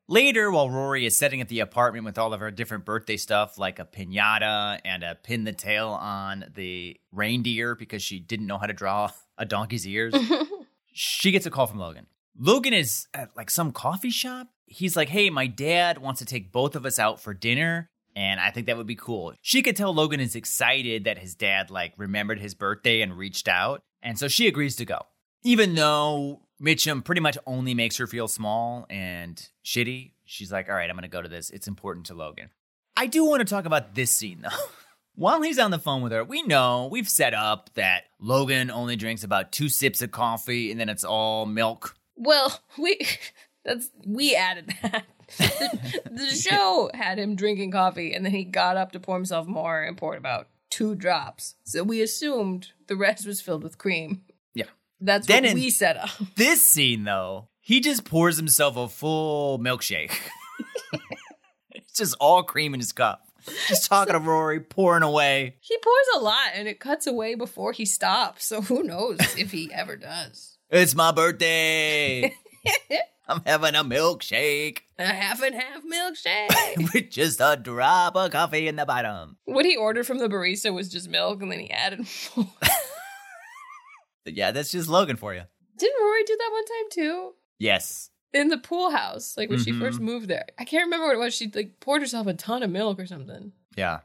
Later, 0.08 0.52
while 0.52 0.70
Rory 0.70 1.04
is 1.04 1.18
setting 1.18 1.42
up 1.42 1.48
the 1.48 1.58
apartment 1.60 2.04
with 2.04 2.16
all 2.16 2.32
of 2.32 2.38
her 2.38 2.52
different 2.52 2.84
birthday 2.84 3.16
stuff, 3.16 3.58
like 3.58 3.80
a 3.80 3.84
pinata 3.84 4.78
and 4.84 5.02
a 5.02 5.16
pin 5.16 5.42
the 5.42 5.52
tail 5.52 5.88
on 5.88 6.44
the 6.54 6.96
reindeer 7.10 7.74
because 7.74 8.02
she 8.02 8.20
didn't 8.20 8.46
know 8.46 8.58
how 8.58 8.66
to 8.66 8.72
draw 8.72 9.10
a 9.36 9.44
donkey's 9.44 9.86
ears, 9.86 10.14
she 10.92 11.32
gets 11.32 11.44
a 11.44 11.50
call 11.50 11.66
from 11.66 11.80
Logan. 11.80 12.06
Logan 12.38 12.72
is 12.72 13.08
at 13.14 13.36
like 13.36 13.50
some 13.50 13.72
coffee 13.72 14.10
shop. 14.10 14.46
He's 14.66 14.96
like, 14.96 15.08
hey, 15.08 15.28
my 15.28 15.48
dad 15.48 15.98
wants 15.98 16.20
to 16.20 16.24
take 16.24 16.52
both 16.52 16.76
of 16.76 16.86
us 16.86 17.00
out 17.00 17.20
for 17.20 17.34
dinner. 17.34 17.90
And 18.14 18.38
I 18.38 18.50
think 18.50 18.66
that 18.66 18.76
would 18.76 18.86
be 18.86 18.96
cool. 18.96 19.34
She 19.42 19.60
could 19.60 19.76
tell 19.76 19.92
Logan 19.92 20.20
is 20.20 20.36
excited 20.36 21.04
that 21.04 21.18
his 21.18 21.34
dad 21.34 21.70
like 21.70 21.94
remembered 21.96 22.38
his 22.38 22.54
birthday 22.54 23.02
and 23.02 23.16
reached 23.16 23.48
out. 23.48 23.82
And 24.02 24.18
so 24.18 24.28
she 24.28 24.46
agrees 24.46 24.76
to 24.76 24.84
go. 24.84 25.00
Even 25.42 25.74
though 25.74 26.42
Mitchum 26.60 27.04
pretty 27.04 27.20
much 27.20 27.36
only 27.46 27.74
makes 27.74 27.96
her 27.98 28.06
feel 28.06 28.28
small 28.28 28.86
and 28.88 29.48
shitty, 29.64 30.12
she's 30.24 30.50
like, 30.50 30.68
all 30.68 30.74
right, 30.74 30.88
I'm 30.88 30.96
going 30.96 31.02
to 31.02 31.08
go 31.08 31.22
to 31.22 31.28
this. 31.28 31.50
It's 31.50 31.68
important 31.68 32.06
to 32.06 32.14
Logan. 32.14 32.50
I 32.96 33.06
do 33.06 33.24
want 33.24 33.40
to 33.40 33.44
talk 33.44 33.66
about 33.66 33.94
this 33.94 34.10
scene 34.10 34.40
though. 34.42 34.56
While 35.14 35.40
he's 35.40 35.58
on 35.58 35.70
the 35.70 35.78
phone 35.78 36.02
with 36.02 36.12
her, 36.12 36.24
we 36.24 36.42
know 36.42 36.88
we've 36.90 37.08
set 37.08 37.32
up 37.32 37.70
that 37.74 38.04
Logan 38.20 38.70
only 38.70 38.96
drinks 38.96 39.24
about 39.24 39.50
two 39.50 39.70
sips 39.70 40.02
of 40.02 40.10
coffee 40.10 40.70
and 40.70 40.78
then 40.78 40.90
it's 40.90 41.04
all 41.04 41.46
milk. 41.46 41.96
Well, 42.16 42.60
we 42.78 42.98
that's 43.64 43.90
we 44.06 44.34
added 44.34 44.74
that. 44.82 45.04
The, 45.38 46.02
the 46.10 46.26
show 46.50 46.90
had 46.92 47.18
him 47.18 47.34
drinking 47.34 47.70
coffee 47.72 48.12
and 48.14 48.24
then 48.24 48.32
he 48.32 48.44
got 48.44 48.76
up 48.76 48.92
to 48.92 49.00
pour 49.00 49.16
himself 49.16 49.46
more 49.46 49.82
and 49.82 49.96
poured 49.96 50.18
about 50.18 50.48
two 50.70 50.94
drops. 50.94 51.54
So 51.64 51.82
we 51.82 52.02
assumed 52.02 52.72
the 52.86 52.96
rest 52.96 53.26
was 53.26 53.40
filled 53.40 53.62
with 53.62 53.78
cream. 53.78 54.22
That's 55.00 55.26
Then 55.26 55.44
what 55.44 55.54
we 55.54 55.70
set 55.70 55.96
up. 55.96 56.10
This 56.36 56.64
scene, 56.64 57.04
though, 57.04 57.48
he 57.60 57.80
just 57.80 58.04
pours 58.04 58.36
himself 58.36 58.76
a 58.76 58.88
full 58.88 59.58
milkshake. 59.58 60.12
it's 61.70 61.92
just 61.96 62.14
all 62.20 62.42
cream 62.42 62.74
in 62.74 62.80
his 62.80 62.92
cup. 62.92 63.22
Just 63.68 63.86
talking 63.88 64.12
to 64.14 64.18
Rory, 64.18 64.60
pouring 64.60 65.02
away. 65.02 65.56
He 65.60 65.76
pours 65.78 66.06
a 66.16 66.18
lot 66.20 66.50
and 66.54 66.66
it 66.66 66.80
cuts 66.80 67.06
away 67.06 67.34
before 67.34 67.72
he 67.72 67.84
stops. 67.84 68.44
So 68.46 68.60
who 68.62 68.82
knows 68.82 69.18
if 69.38 69.52
he 69.52 69.70
ever 69.72 69.96
does. 69.96 70.56
It's 70.70 70.94
my 70.96 71.12
birthday. 71.12 72.34
I'm 73.28 73.42
having 73.46 73.74
a 73.74 73.82
milkshake 73.84 74.78
A 74.98 75.04
half 75.06 75.42
and 75.42 75.54
half 75.54 75.82
milkshake. 75.84 76.92
with 76.94 77.10
just 77.10 77.40
a 77.40 77.56
drop 77.60 78.16
of 78.16 78.30
coffee 78.30 78.66
in 78.68 78.76
the 78.76 78.86
bottom. 78.86 79.36
what 79.44 79.64
he 79.64 79.76
ordered 79.76 80.06
from 80.06 80.18
the 80.18 80.28
barista 80.28 80.72
was 80.74 80.88
just 80.88 81.08
milk 81.08 81.42
and 81.42 81.50
then 81.52 81.60
he 81.60 81.70
added 81.70 82.06
more. 82.36 82.46
Yeah, 84.34 84.50
that's 84.50 84.72
just 84.72 84.88
Logan 84.88 85.16
for 85.16 85.34
you. 85.34 85.42
Didn't 85.78 86.02
Rory 86.02 86.24
do 86.24 86.36
that 86.38 86.50
one 86.52 86.64
time 86.64 86.90
too? 86.90 87.34
Yes. 87.58 88.10
In 88.32 88.48
the 88.48 88.58
pool 88.58 88.90
house, 88.90 89.36
like 89.36 89.48
when 89.48 89.62
she 89.62 89.72
Mhm. 89.72 89.78
first 89.80 90.00
moved 90.00 90.28
there. 90.28 90.46
I 90.58 90.64
can't 90.64 90.84
remember 90.84 91.06
what 91.06 91.14
it 91.16 91.18
was. 91.20 91.34
She 91.34 91.50
like 91.54 91.80
poured 91.80 92.02
herself 92.02 92.26
a 92.26 92.34
ton 92.34 92.62
of 92.62 92.70
milk 92.70 92.98
or 92.98 93.06
something. 93.06 93.52
Yeah. 93.76 94.00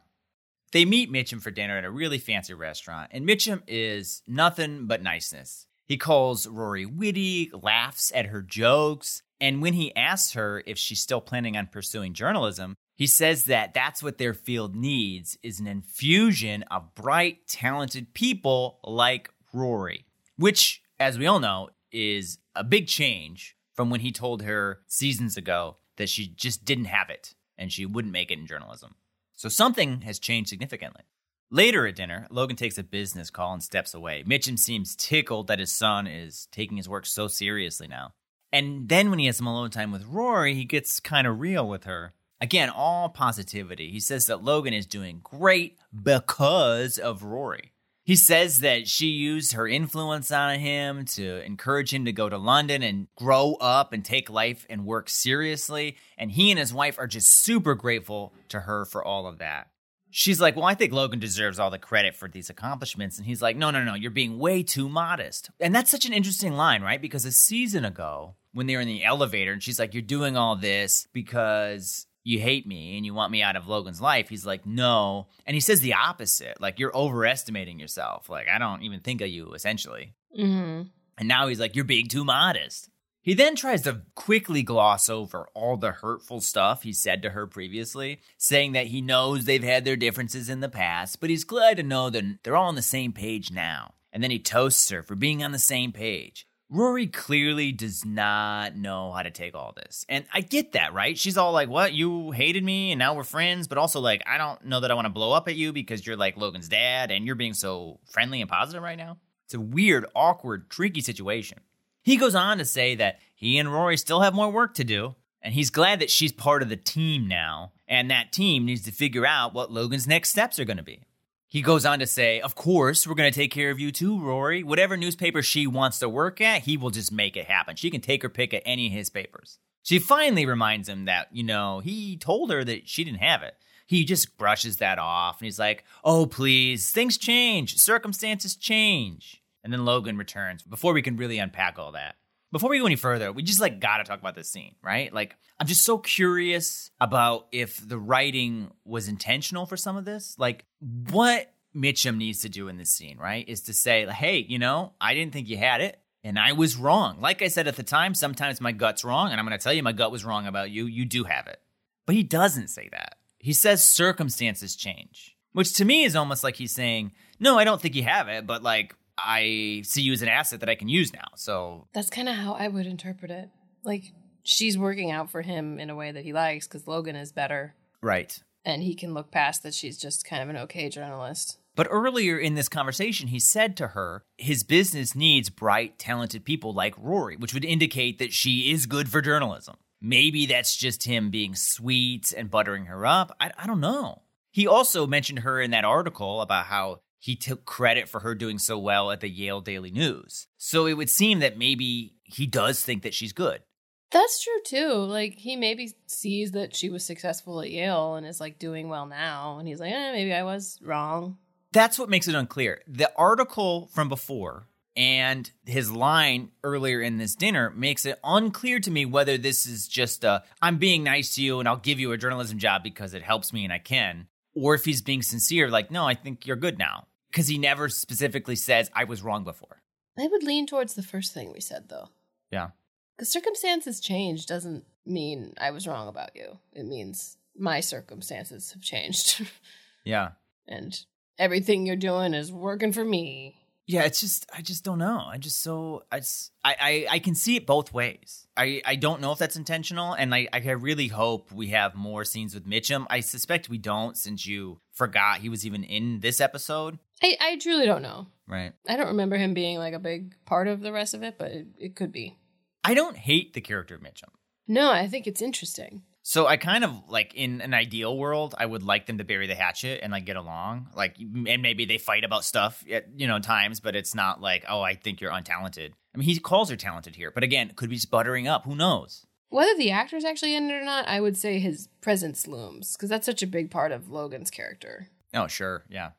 They 0.72 0.86
meet 0.86 1.12
Mitchum 1.12 1.42
for 1.42 1.52
dinner 1.52 1.78
at 1.78 1.84
a 1.86 1.92
really 1.92 2.18
fancy 2.18 2.54
restaurant, 2.54 3.12
and 3.14 3.28
Mitchum 3.28 3.62
is 3.68 4.22
nothing 4.26 4.88
but 4.88 5.02
niceness. 5.04 5.68
He 5.86 5.98
calls 5.98 6.48
Rory 6.48 6.86
witty, 6.86 7.50
laughs 7.54 8.12
at 8.16 8.28
her 8.28 8.42
jokes, 8.42 9.22
and 9.42 9.62
when 9.62 9.74
he 9.74 9.94
asks 9.98 10.32
her 10.34 10.64
if 10.66 10.78
she's 10.78 11.02
still 11.02 11.20
planning 11.20 11.58
on 11.58 11.68
pursuing 11.68 12.14
journalism, 12.14 12.76
he 12.96 13.08
says 13.08 13.46
that 13.46 13.74
that's 13.74 14.02
what 14.02 14.18
their 14.18 14.34
field 14.34 14.74
needs 14.76 15.38
is 15.44 15.60
an 15.60 15.68
infusion 15.68 16.64
of 16.72 16.96
bright, 16.96 17.48
talented 17.48 18.14
people 18.14 18.80
like 18.86 19.30
Rory, 19.52 20.06
which, 20.42 20.82
as 21.00 21.18
we 21.18 21.28
all 21.28 21.40
know, 21.40 21.70
is 21.92 22.40
a 22.56 22.64
big 22.64 22.88
change 22.88 23.56
from 23.74 23.90
when 23.90 24.02
he 24.02 24.12
told 24.12 24.42
her 24.42 24.82
seasons 24.88 25.38
ago 25.38 25.78
that 25.98 26.10
she 26.10 26.28
just 26.28 26.66
didn't 26.66 26.86
have 26.86 27.10
it 27.10 27.36
and 27.58 27.72
she 27.72 27.86
wouldn't 27.86 28.12
make 28.12 28.32
it 28.32 28.40
in 28.40 28.48
journalism. 28.48 28.96
So 29.36 29.50
something 29.50 30.02
has 30.02 30.20
changed 30.20 30.50
significantly. 30.50 31.04
Later 31.50 31.86
at 31.86 31.96
dinner, 31.96 32.28
Logan 32.30 32.56
takes 32.56 32.78
a 32.78 32.84
business 32.84 33.30
call 33.30 33.54
and 33.54 33.62
steps 33.62 33.94
away. 33.94 34.24
Mitchum 34.26 34.58
seems 34.58 34.96
tickled 34.96 35.48
that 35.48 35.60
his 35.60 35.72
son 35.72 36.08
is 36.08 36.48
taking 36.52 36.78
his 36.78 36.88
work 36.88 37.06
so 37.06 37.28
seriously 37.28 37.88
now. 37.88 38.14
And 38.54 38.88
then 38.90 39.10
when 39.10 39.20
he 39.20 39.26
has 39.26 39.38
some 39.38 39.48
alone 39.48 39.70
time 39.70 39.92
with 39.92 40.06
Rory, 40.06 40.56
he 40.56 40.66
gets 40.66 41.00
kind 41.00 41.28
of 41.28 41.40
real 41.40 41.68
with 41.68 41.84
her. 41.84 42.14
Again, 42.40 42.70
all 42.70 43.10
positivity. 43.10 43.92
He 43.92 44.00
says 44.00 44.26
that 44.26 44.44
Logan 44.44 44.74
is 44.74 44.86
doing 44.86 45.20
great 45.24 45.78
because 46.04 46.98
of 46.98 47.24
Rory. 47.24 47.74
He 48.04 48.16
says 48.16 48.60
that 48.60 48.88
she 48.88 49.08
used 49.08 49.54
her 49.54 49.68
influence 49.68 50.32
on 50.32 50.60
him 50.60 51.06
to 51.06 51.46
encourage 51.46 51.94
him 51.94 52.06
to 52.06 52.12
go 52.12 52.30
to 52.30 52.38
London 52.38 52.82
and 52.82 53.08
grow 53.16 53.56
up 53.62 53.94
and 53.94 54.04
take 54.04 54.30
life 54.30 54.66
and 54.70 54.86
work 54.86 55.08
seriously. 55.08 55.98
And 56.18 56.32
he 56.32 56.50
and 56.50 56.60
his 56.60 56.74
wife 56.74 56.98
are 56.98 57.08
just 57.08 57.30
super 57.30 57.76
grateful 57.76 58.34
to 58.50 58.62
her 58.62 58.86
for 58.86 59.04
all 59.04 59.28
of 59.28 59.38
that. 59.38 59.68
She's 60.10 60.42
like, 60.42 60.56
Well, 60.56 60.66
I 60.66 60.74
think 60.74 60.92
Logan 60.92 61.20
deserves 61.20 61.60
all 61.60 61.70
the 61.70 61.80
credit 61.80 62.16
for 62.16 62.28
these 62.28 62.50
accomplishments. 62.50 63.18
And 63.18 63.26
he's 63.26 63.42
like, 63.42 63.56
No, 63.56 63.72
no, 63.72 63.84
no, 63.84 63.94
you're 63.94 64.12
being 64.12 64.40
way 64.40 64.64
too 64.64 64.90
modest. 64.90 65.52
And 65.60 65.74
that's 65.74 65.92
such 65.92 66.06
an 66.06 66.14
interesting 66.14 66.54
line, 66.54 66.82
right? 66.82 67.02
Because 67.02 67.24
a 67.24 67.32
season 67.32 67.86
ago, 67.86 68.36
when 68.52 68.68
they 68.68 68.76
were 68.76 68.82
in 68.82 68.88
the 68.88 69.06
elevator 69.06 69.54
and 69.54 69.64
she's 69.64 69.80
like, 69.80 69.94
You're 69.94 70.02
doing 70.02 70.36
all 70.36 70.56
this 70.56 71.08
because 71.14 72.08
you 72.24 72.40
hate 72.40 72.68
me 72.68 72.98
and 72.98 73.06
you 73.06 73.14
want 73.14 73.32
me 73.32 73.42
out 73.42 73.56
of 73.56 73.68
Logan's 73.68 74.02
life. 74.02 74.30
He's 74.30 74.46
like, 74.46 74.66
No. 74.66 75.28
And 75.46 75.56
he 75.56 75.60
says 75.60 75.82
the 75.82 75.94
opposite. 75.94 76.60
Like, 76.62 76.80
you're 76.80 76.96
overestimating 76.96 77.80
yourself. 77.80 78.30
Like, 78.30 78.48
I 78.48 78.60
don't 78.60 78.84
even 78.84 79.00
think 79.00 79.22
of 79.22 79.30
you, 79.30 79.54
essentially. 79.54 80.14
Mm-hmm. 80.38 80.84
And 81.18 81.28
now 81.28 81.48
he's 81.48 81.60
like, 81.60 81.76
You're 81.76 81.86
being 81.86 82.08
too 82.08 82.24
modest. 82.24 82.90
He 83.24 83.36
then 83.36 83.56
tries 83.56 83.84
to 83.84 84.02
quickly 84.16 84.64
gloss 84.64 85.08
over 85.08 85.48
all 85.54 85.78
the 85.78 85.92
hurtful 85.92 86.42
stuff 86.42 86.82
he 86.82 86.92
said 86.92 87.22
to 87.22 87.30
her 87.32 87.46
previously, 87.46 88.20
saying 88.38 88.72
that 88.72 88.88
he 88.88 89.00
knows 89.00 89.46
they've 89.46 89.64
had 89.64 89.86
their 89.86 89.96
differences 89.96 90.50
in 90.50 90.60
the 90.60 90.70
past, 90.70 91.20
but 91.20 91.30
he's 91.30 91.44
glad 91.44 91.78
to 91.78 91.84
know 91.84 92.10
that 92.10 92.40
they're 92.42 92.56
all 92.56 92.68
on 92.68 92.76
the 92.76 92.82
same 92.82 93.14
page 93.14 93.52
now. 93.52 93.94
And 94.12 94.24
then 94.24 94.32
he 94.32 94.40
toasts 94.40 94.90
her 94.90 95.04
for 95.04 95.16
being 95.16 95.44
on 95.44 95.52
the 95.52 95.60
same 95.60 95.92
page. 95.92 96.48
Rory 96.74 97.08
clearly 97.08 97.74
does 97.74 98.06
not 98.06 98.78
know 98.78 99.12
how 99.12 99.24
to 99.24 99.30
take 99.30 99.54
all 99.56 99.74
this. 99.76 100.06
And 100.08 100.24
I 100.34 100.40
get 100.40 100.72
that, 100.72 100.94
right? 100.94 101.18
She's 101.18 101.38
all 101.38 101.52
like, 101.52 101.68
What? 101.68 101.92
You 101.92 102.32
hated 102.32 102.64
me 102.64 102.94
and 102.94 103.00
now 103.00 103.14
we're 103.14 103.26
friends, 103.26 103.68
but 103.68 103.78
also 103.78 104.00
like, 104.00 104.24
I 104.26 104.38
don't 104.38 104.64
know 104.66 104.80
that 104.80 104.90
I 104.90 104.94
want 104.94 105.06
to 105.06 105.10
blow 105.10 105.34
up 105.34 105.50
at 105.50 105.56
you 105.56 105.74
because 105.74 106.08
you're 106.08 106.16
like 106.16 106.38
Logan's 106.38 106.70
dad 106.70 107.12
and 107.12 107.26
you're 107.26 107.36
being 107.36 107.54
so 107.54 108.00
friendly 108.10 108.40
and 108.40 108.50
positive 108.50 108.82
right 108.82 108.98
now. 108.98 109.18
It's 109.46 109.54
a 109.54 109.60
weird, 109.60 110.06
awkward, 110.16 110.70
tricky 110.70 111.02
situation. 111.02 111.60
He 112.04 112.16
goes 112.16 112.36
on 112.36 112.58
to 112.60 112.66
say 112.66 112.96
that 112.96 113.20
he 113.36 113.58
and 113.58 113.72
Rory 113.72 113.98
still 113.98 114.22
have 114.22 114.34
more 114.34 114.50
work 114.50 114.74
to 114.76 114.86
do, 114.86 115.16
and 115.42 115.54
he's 115.54 115.70
glad 115.70 116.00
that 116.00 116.10
she's 116.10 116.32
part 116.32 116.64
of 116.64 116.70
the 116.70 116.78
team 116.78 117.28
now, 117.28 117.74
and 117.86 118.10
that 118.10 118.32
team 118.32 118.66
needs 118.66 118.84
to 118.86 118.92
figure 118.92 119.26
out 119.26 119.54
what 119.54 119.74
Logan's 119.74 120.08
next 120.08 120.30
steps 120.30 120.58
are 120.58 120.66
going 120.66 120.78
to 120.78 120.84
be. 120.84 121.04
He 121.52 121.62
goes 121.62 121.86
on 121.86 122.00
to 122.00 122.08
say, 122.08 122.40
Of 122.40 122.56
course, 122.56 123.06
we're 123.06 123.14
going 123.14 123.30
to 123.30 123.38
take 123.38 123.52
care 123.52 123.72
of 123.72 123.80
you 123.80 123.92
too, 123.92 124.18
Rory. 124.18 124.64
Whatever 124.64 124.96
newspaper 124.96 125.42
she 125.42 125.68
wants 125.68 126.00
to 126.00 126.08
work 126.08 126.40
at, 126.40 126.62
he 126.62 126.78
will 126.78 126.92
just 126.92 127.12
make 127.12 127.36
it 127.36 127.48
happen. 127.48 127.76
She 127.76 127.92
can 127.92 128.00
take 128.00 128.24
her 128.24 128.30
pick 128.30 128.54
at 128.54 128.64
any 128.66 128.88
of 128.88 128.94
his 128.94 129.10
papers. 129.10 129.60
She 129.84 130.00
finally 130.00 130.46
reminds 130.46 130.88
him 130.88 131.04
that, 131.06 131.28
you 131.34 131.44
know, 131.44 131.80
he 131.80 132.16
told 132.16 132.52
her 132.52 132.64
that 132.64 132.88
she 132.88 133.04
didn't 133.04 133.20
have 133.20 133.44
it. 133.44 133.56
He 133.86 134.06
just 134.06 134.38
brushes 134.38 134.78
that 134.78 134.98
off 134.98 135.42
and 135.42 135.46
he's 135.46 135.60
like, 135.60 135.84
Oh, 136.06 136.26
please, 136.26 136.90
things 136.90 137.18
change, 137.18 137.76
circumstances 137.76 138.56
change. 138.56 139.44
And 139.62 139.74
then 139.74 139.84
Logan 139.84 140.18
returns 140.18 140.64
before 140.64 140.94
we 140.94 141.02
can 141.02 141.18
really 141.18 141.38
unpack 141.38 141.78
all 141.78 141.92
that. 141.92 142.16
Before 142.52 142.70
we 142.70 142.80
go 142.80 142.86
any 142.86 142.98
further, 142.98 143.32
we 143.32 143.44
just 143.44 143.62
like 143.62 143.80
gotta 143.80 144.04
talk 144.04 144.20
about 144.20 144.36
this 144.36 144.50
scene, 144.50 144.76
right? 144.84 145.14
Like, 145.14 145.36
I'm 145.60 145.68
just 145.68 145.84
so 145.84 145.98
curious 145.98 146.92
about 147.00 147.48
if 147.52 147.88
the 147.88 147.98
writing 147.98 148.72
was 148.84 149.08
intentional 149.08 149.66
for 149.66 149.78
some 149.78 149.96
of 149.96 150.04
this. 150.04 150.36
Like, 150.38 150.66
what 151.12 151.54
Mitchum 151.74 152.18
needs 152.18 152.40
to 152.40 152.50
do 152.50 152.68
in 152.68 152.78
this 152.78 152.90
scene, 152.90 153.18
right? 153.18 153.48
Is 153.48 153.62
to 153.64 153.74
say, 153.74 154.06
hey, 154.06 154.46
you 154.48 154.60
know, 154.60 154.92
I 155.00 155.14
didn't 155.14 155.32
think 155.32 155.48
you 155.48 155.58
had 155.58 155.80
it, 155.80 156.00
and 156.26 156.38
I 156.38 156.52
was 156.52 156.76
wrong. 156.76 157.22
Like 157.22 157.42
I 157.42 157.48
said 157.48 157.68
at 157.68 157.78
the 157.78 157.84
time, 157.84 158.14
sometimes 158.14 158.60
my 158.60 158.74
gut's 158.74 159.06
wrong, 159.06 159.32
and 159.32 159.40
I'm 159.40 159.46
gonna 159.46 159.58
tell 159.58 159.74
you 159.74 159.82
my 159.82 159.94
gut 159.94 160.12
was 160.12 160.26
wrong 160.26 160.46
about 160.46 160.72
you. 160.72 160.88
You 160.88 161.06
do 161.06 161.24
have 161.24 161.48
it. 161.48 161.62
But 162.06 162.16
he 162.16 162.24
doesn't 162.24 162.68
say 162.68 162.90
that. 162.92 163.16
He 163.40 163.54
says 163.54 163.84
circumstances 163.84 164.76
change, 164.76 165.38
which 165.54 165.74
to 165.76 165.86
me 165.86 166.04
is 166.04 166.18
almost 166.18 166.44
like 166.44 166.58
he's 166.58 166.74
saying, 166.74 167.14
no, 167.40 167.58
I 167.58 167.64
don't 167.64 167.82
think 167.82 167.96
you 167.96 168.04
have 168.04 168.28
it, 168.28 168.46
but 168.46 168.62
like, 168.62 168.96
I 169.24 169.82
see 169.86 170.02
you 170.02 170.14
as 170.14 170.22
an 170.22 170.30
asset 170.30 170.60
that 170.62 170.70
I 170.70 170.76
can 170.76 170.90
use 170.90 171.14
now. 171.14 171.28
So 171.36 171.88
That's 171.94 172.10
kind 172.10 172.30
of 172.30 172.36
how 172.36 172.54
I 172.54 172.68
would 172.68 172.86
interpret 172.86 173.32
it. 173.32 173.50
Like 173.84 174.14
she's 174.44 174.78
working 174.78 175.12
out 175.12 175.30
for 175.30 175.42
him 175.42 175.80
in 175.80 175.90
a 175.90 175.96
way 175.96 176.12
that 176.12 176.24
he 176.24 176.34
likes 176.34 176.68
because 176.68 176.88
Logan 176.88 177.16
is 177.16 177.32
better 177.32 177.76
right. 178.02 178.38
and 178.66 178.82
he 178.82 178.96
can 178.96 179.14
look 179.14 179.32
past 179.32 179.64
that 179.64 179.74
she's 179.74 179.98
just 179.98 180.26
kind 180.26 180.42
of 180.44 180.50
an 180.50 180.58
okay 180.58 180.90
journalist. 180.90 181.58
But 181.76 181.88
earlier 181.90 182.38
in 182.38 182.56
this 182.56 182.68
conversation, 182.68 183.30
he 183.30 183.40
said 183.40 183.78
to 183.78 183.90
her, 183.90 184.24
his 184.38 184.64
business 184.64 185.16
needs 185.16 185.50
bright, 185.50 185.98
talented 185.98 186.44
people 186.44 186.74
like 186.74 186.94
Rory, 186.98 187.38
which 187.38 187.54
would 187.54 187.64
indicate 187.64 188.20
that 188.20 188.34
she 188.34 188.72
is 188.72 188.86
good 188.86 189.10
for 189.10 189.22
journalism. 189.22 189.78
Maybe 190.02 190.46
that's 190.46 190.76
just 190.76 191.06
him 191.06 191.30
being 191.30 191.56
sweet 191.56 192.34
and 192.36 192.52
buttering 192.52 192.86
her 192.86 193.06
up. 193.06 193.36
I, 193.40 193.52
I 193.58 193.68
don't 193.68 193.80
know. 193.80 194.24
He 194.52 194.68
also 194.68 195.08
mentioned 195.08 195.40
her 195.40 195.62
in 195.62 195.72
that 195.72 195.86
article 195.86 196.42
about 196.42 196.66
how 196.66 197.00
he 197.22 197.36
took 197.36 197.66
credit 197.66 198.10
for 198.10 198.22
her 198.22 198.34
doing 198.34 198.58
so 198.58 198.80
well 198.80 199.12
at 199.12 199.22
the 199.22 199.30
Yale 199.30 199.62
Daily 199.62 199.92
News. 199.92 200.48
So 200.58 200.88
it 200.88 200.94
would 200.94 201.10
seem 201.10 201.38
that 201.40 201.56
maybe 201.56 202.16
he 202.24 202.48
does 202.48 202.84
think 202.84 203.04
that 203.04 203.14
she's 203.14 203.32
good. 203.32 203.62
That's 204.10 204.44
true 204.44 204.60
too. 204.66 204.94
Like 204.94 205.36
he 205.36 205.56
maybe 205.56 205.94
sees 206.08 206.52
that 206.52 206.76
she 206.76 206.90
was 206.90 207.06
successful 207.06 207.62
at 207.62 207.70
Yale 207.70 208.16
and 208.16 208.26
is 208.26 208.42
like 208.42 208.58
doing 208.58 208.90
well 208.90 209.06
now, 209.06 209.60
and 209.60 209.68
he's 209.68 209.80
like, 209.80 209.94
eh, 209.94 210.12
maybe 210.12 210.34
I 210.34 210.42
was 210.42 210.80
wrong. 210.82 211.38
That's 211.72 212.00
what 212.00 212.10
makes 212.10 212.28
it 212.28 212.36
unclear. 212.36 212.82
The 212.88 213.12
article 213.16 213.88
from 213.94 214.10
before 214.10 214.68
and 214.98 215.50
his 215.66 215.92
line 215.92 216.50
earlier 216.64 217.02
in 217.02 217.18
this 217.18 217.36
dinner 217.36 217.70
makes 217.70 218.04
it 218.06 218.20
unclear 218.24 218.80
to 218.80 218.92
me 218.92 219.06
whether 219.06 219.38
this 219.38 219.68
is 219.68 219.88
just 219.88 220.24
a 220.24 220.44
I'm 220.60 220.80
being 220.80 221.04
nice 221.04 221.36
to 221.36 221.44
you 221.44 221.60
and 221.60 221.70
I'll 221.70 221.78
give 221.78 222.00
you 222.00 222.12
a 222.14 222.18
journalism 222.18 222.58
job 222.58 222.82
because 222.84 223.14
it 223.14 223.22
helps 223.22 223.54
me 223.54 223.64
and 223.64 223.72
I 223.72 223.78
can, 223.78 224.28
or 224.56 224.74
if 224.74 224.86
he's 224.86 225.04
being 225.04 225.22
sincere, 225.22 225.70
like, 225.70 225.92
no, 225.92 226.06
I 226.08 226.16
think 226.16 226.48
you're 226.48 226.56
good 226.56 226.80
now. 226.80 227.06
Because 227.32 227.48
he 227.48 227.58
never 227.58 227.88
specifically 227.90 228.56
says 228.56 228.92
I 228.94 229.06
was 229.06 229.22
wrong 229.24 229.44
before. 229.44 229.82
I 230.20 230.28
would 230.28 230.44
lean 230.44 230.68
towards 230.68 230.94
the 230.96 231.04
first 231.04 231.34
thing 231.34 231.52
we 231.54 231.62
said 231.62 231.88
though. 231.90 232.10
Yeah. 232.52 232.70
Because 233.16 233.32
circumstances 233.32 234.00
change 234.00 234.46
doesn't 234.46 234.84
mean 235.06 235.54
I 235.60 235.72
was 235.72 235.88
wrong 235.88 236.08
about 236.08 236.36
you. 236.36 236.58
It 236.74 236.86
means 236.86 237.38
my 237.58 237.80
circumstances 237.80 238.72
have 238.74 238.82
changed. 238.82 239.48
Yeah. 240.04 240.30
and 240.68 241.00
everything 241.38 241.86
you're 241.86 241.96
doing 241.96 242.34
is 242.34 242.52
working 242.52 242.92
for 242.92 243.06
me. 243.06 243.56
Yeah, 243.86 244.04
it's 244.04 244.20
just 244.22 244.48
I 244.56 244.62
just 244.62 244.84
don't 244.84 244.98
know. 245.00 245.24
I 245.28 245.38
just 245.38 245.62
so 245.62 246.04
I 246.12 246.20
just 246.20 246.52
I 246.64 246.76
I, 246.80 247.16
I 247.16 247.20
can 247.20 247.36
see 247.36 247.56
it 247.56 247.66
both 247.68 247.94
ways. 247.94 248.48
I 248.58 248.82
I 248.86 248.96
don't 248.96 249.22
know 249.22 249.32
if 249.32 249.38
that's 249.38 249.58
intentional, 249.58 250.14
and 250.14 250.34
I 250.34 250.48
I 250.54 250.60
really 250.72 251.08
hope 251.08 251.52
we 251.52 251.68
have 251.68 251.94
more 251.94 252.24
scenes 252.24 252.54
with 252.56 252.66
Mitchum. 252.66 253.06
I 253.10 253.20
suspect 253.20 253.70
we 253.70 253.78
don't, 253.78 254.16
since 254.18 254.48
you 254.48 254.80
forgot 254.92 255.40
he 255.40 255.50
was 255.50 255.66
even 255.66 255.84
in 255.84 256.22
this 256.22 256.40
episode. 256.42 257.00
I, 257.22 257.38
I 257.40 257.58
truly 257.58 257.86
don't 257.86 258.02
know. 258.02 258.28
Right. 258.48 258.74
I 258.88 258.98
don't 258.98 259.08
remember 259.08 259.38
him 259.38 259.54
being 259.54 259.78
like 259.78 259.94
a 259.94 260.00
big 260.00 260.36
part 260.46 260.68
of 260.68 260.82
the 260.82 260.92
rest 260.92 261.14
of 261.14 261.24
it, 261.24 261.36
but 261.38 261.52
it, 261.52 261.68
it 261.78 261.96
could 261.96 262.12
be. 262.12 262.38
I 262.84 262.94
don't 262.94 263.18
hate 263.18 263.54
the 263.54 263.62
character 263.62 263.96
of 263.96 264.02
Mitchum. 264.02 264.30
No, 264.68 264.92
I 264.92 265.08
think 265.08 265.28
it's 265.28 265.42
interesting. 265.42 266.04
So 266.24 266.46
I 266.46 266.58
kind 266.58 266.84
of 266.84 267.10
like 267.10 267.34
in 267.34 267.62
an 267.62 267.74
ideal 267.74 268.16
world, 268.16 268.54
I 268.58 268.66
would 268.66 268.84
like 268.84 269.08
them 269.08 269.18
to 269.18 269.24
bury 269.24 269.48
the 269.48 269.56
hatchet 269.56 270.02
and 270.04 270.12
like 270.12 270.26
get 270.26 270.36
along, 270.36 270.90
like 270.96 271.18
and 271.20 271.62
maybe 271.62 271.86
they 271.86 271.98
fight 271.98 272.24
about 272.24 272.44
stuff, 272.44 272.84
at, 272.92 273.08
you 273.16 273.28
know, 273.28 273.40
times, 273.40 273.80
but 273.80 273.96
it's 273.96 274.14
not 274.14 274.40
like 274.40 274.64
oh, 274.70 274.82
I 274.82 274.96
think 274.96 275.20
you're 275.20 275.32
untalented. 275.32 275.92
I 276.14 276.18
mean, 276.18 276.28
he 276.28 276.38
calls 276.40 276.70
her 276.70 276.76
talented 276.76 277.16
here, 277.16 277.32
but 277.32 277.44
again, 277.44 277.72
could 277.76 277.90
be 277.90 277.96
just 277.96 278.12
buttering 278.12 278.48
up. 278.48 278.66
Who 278.66 278.76
knows? 278.76 279.26
Whether 279.50 279.76
the 279.76 279.92
actor's 279.92 280.24
actually 280.24 280.56
in 280.56 280.70
it 280.70 280.74
or 280.74 280.86
not, 280.86 281.08
I 281.08 281.20
would 281.20 281.38
say 281.38 281.60
his 281.60 281.90
presence 282.02 282.48
looms 282.48 282.96
because 282.96 283.10
that's 283.10 283.26
such 283.26 283.42
a 283.42 283.48
big 283.48 283.72
part 283.72 283.92
of 283.92 284.10
Logan's 284.10 284.52
character. 284.52 285.08
Oh, 285.34 285.48
sure, 285.48 285.86
yeah. 285.90 286.12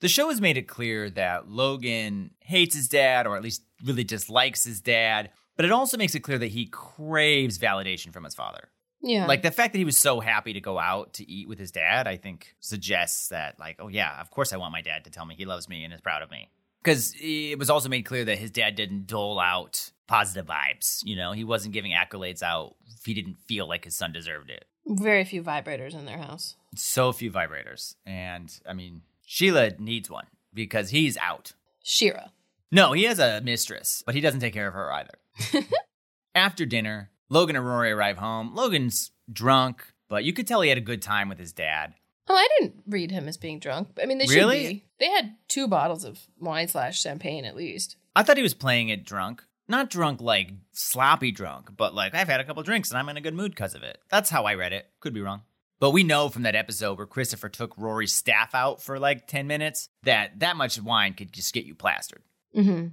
The 0.00 0.08
show 0.08 0.28
has 0.28 0.40
made 0.40 0.56
it 0.56 0.66
clear 0.68 1.10
that 1.10 1.48
Logan 1.48 2.30
hates 2.40 2.74
his 2.74 2.88
dad, 2.88 3.26
or 3.26 3.36
at 3.36 3.42
least 3.42 3.62
really 3.84 4.04
dislikes 4.04 4.64
his 4.64 4.80
dad, 4.80 5.30
but 5.56 5.64
it 5.64 5.72
also 5.72 5.98
makes 5.98 6.14
it 6.14 6.20
clear 6.20 6.38
that 6.38 6.48
he 6.48 6.66
craves 6.66 7.58
validation 7.58 8.12
from 8.12 8.24
his 8.24 8.34
father. 8.34 8.68
Yeah. 9.02 9.26
Like 9.26 9.42
the 9.42 9.50
fact 9.50 9.72
that 9.72 9.78
he 9.78 9.84
was 9.84 9.96
so 9.96 10.20
happy 10.20 10.52
to 10.54 10.60
go 10.60 10.78
out 10.78 11.14
to 11.14 11.30
eat 11.30 11.48
with 11.48 11.58
his 11.58 11.70
dad, 11.70 12.06
I 12.06 12.16
think 12.16 12.54
suggests 12.60 13.28
that, 13.28 13.58
like, 13.58 13.76
oh, 13.78 13.88
yeah, 13.88 14.20
of 14.20 14.30
course 14.30 14.52
I 14.52 14.56
want 14.56 14.72
my 14.72 14.82
dad 14.82 15.04
to 15.04 15.10
tell 15.10 15.24
me 15.24 15.34
he 15.34 15.46
loves 15.46 15.68
me 15.68 15.84
and 15.84 15.92
is 15.92 16.00
proud 16.00 16.22
of 16.22 16.30
me. 16.30 16.50
Because 16.82 17.14
it 17.20 17.58
was 17.58 17.68
also 17.68 17.90
made 17.90 18.06
clear 18.06 18.24
that 18.24 18.38
his 18.38 18.50
dad 18.50 18.74
didn't 18.74 19.06
dole 19.06 19.38
out 19.38 19.90
positive 20.06 20.46
vibes. 20.46 21.00
You 21.04 21.16
know, 21.16 21.32
he 21.32 21.44
wasn't 21.44 21.74
giving 21.74 21.92
accolades 21.92 22.42
out 22.42 22.74
if 22.96 23.04
he 23.04 23.12
didn't 23.12 23.38
feel 23.46 23.68
like 23.68 23.84
his 23.84 23.96
son 23.96 24.12
deserved 24.12 24.48
it. 24.48 24.64
Very 24.86 25.24
few 25.24 25.42
vibrators 25.42 25.94
in 25.94 26.06
their 26.06 26.18
house. 26.18 26.56
So 26.74 27.12
few 27.12 27.30
vibrators. 27.30 27.96
And 28.06 28.50
I 28.66 28.72
mean, 28.72 29.02
Sheila 29.32 29.70
needs 29.78 30.10
one 30.10 30.26
because 30.52 30.90
he's 30.90 31.16
out. 31.18 31.52
Shira. 31.84 32.32
No, 32.72 32.90
he 32.94 33.04
has 33.04 33.20
a 33.20 33.40
mistress, 33.40 34.02
but 34.04 34.16
he 34.16 34.20
doesn't 34.20 34.40
take 34.40 34.52
care 34.52 34.66
of 34.66 34.74
her 34.74 34.92
either. 34.92 35.14
After 36.34 36.66
dinner, 36.66 37.10
Logan 37.28 37.54
and 37.54 37.64
Rory 37.64 37.92
arrive 37.92 38.18
home. 38.18 38.56
Logan's 38.56 39.12
drunk, 39.32 39.84
but 40.08 40.24
you 40.24 40.32
could 40.32 40.48
tell 40.48 40.62
he 40.62 40.68
had 40.68 40.78
a 40.78 40.80
good 40.80 41.00
time 41.00 41.28
with 41.28 41.38
his 41.38 41.52
dad. 41.52 41.94
Oh, 42.28 42.34
I 42.34 42.48
didn't 42.58 42.82
read 42.88 43.12
him 43.12 43.28
as 43.28 43.36
being 43.36 43.60
drunk. 43.60 43.90
I 44.02 44.06
mean, 44.06 44.18
they 44.18 44.26
Really? 44.26 44.62
should 44.64 44.68
be. 44.72 44.84
They 44.98 45.10
had 45.10 45.36
two 45.46 45.68
bottles 45.68 46.02
of 46.02 46.18
wine 46.40 46.66
slash 46.66 47.00
champagne 47.00 47.44
at 47.44 47.54
least. 47.54 47.94
I 48.16 48.24
thought 48.24 48.36
he 48.36 48.42
was 48.42 48.54
playing 48.54 48.88
it 48.88 49.06
drunk. 49.06 49.44
Not 49.68 49.90
drunk 49.90 50.20
like 50.20 50.50
sloppy 50.72 51.30
drunk, 51.30 51.70
but 51.76 51.94
like 51.94 52.16
I've 52.16 52.26
had 52.26 52.40
a 52.40 52.44
couple 52.44 52.64
drinks 52.64 52.90
and 52.90 52.98
I'm 52.98 53.08
in 53.08 53.16
a 53.16 53.20
good 53.20 53.34
mood 53.34 53.52
because 53.52 53.76
of 53.76 53.84
it. 53.84 53.98
That's 54.10 54.28
how 54.30 54.44
I 54.44 54.54
read 54.54 54.72
it. 54.72 54.86
Could 54.98 55.14
be 55.14 55.20
wrong. 55.20 55.42
But 55.80 55.90
we 55.90 56.04
know 56.04 56.28
from 56.28 56.42
that 56.42 56.54
episode 56.54 56.98
where 56.98 57.06
Christopher 57.06 57.48
took 57.48 57.76
Rory's 57.78 58.12
staff 58.12 58.54
out 58.54 58.82
for 58.82 58.98
like 58.98 59.26
10 59.26 59.46
minutes 59.46 59.88
that 60.02 60.38
that 60.40 60.56
much 60.56 60.80
wine 60.80 61.14
could 61.14 61.32
just 61.32 61.54
get 61.54 61.64
you 61.64 61.74
plastered. 61.74 62.22
Mm-hmm. 62.54 62.88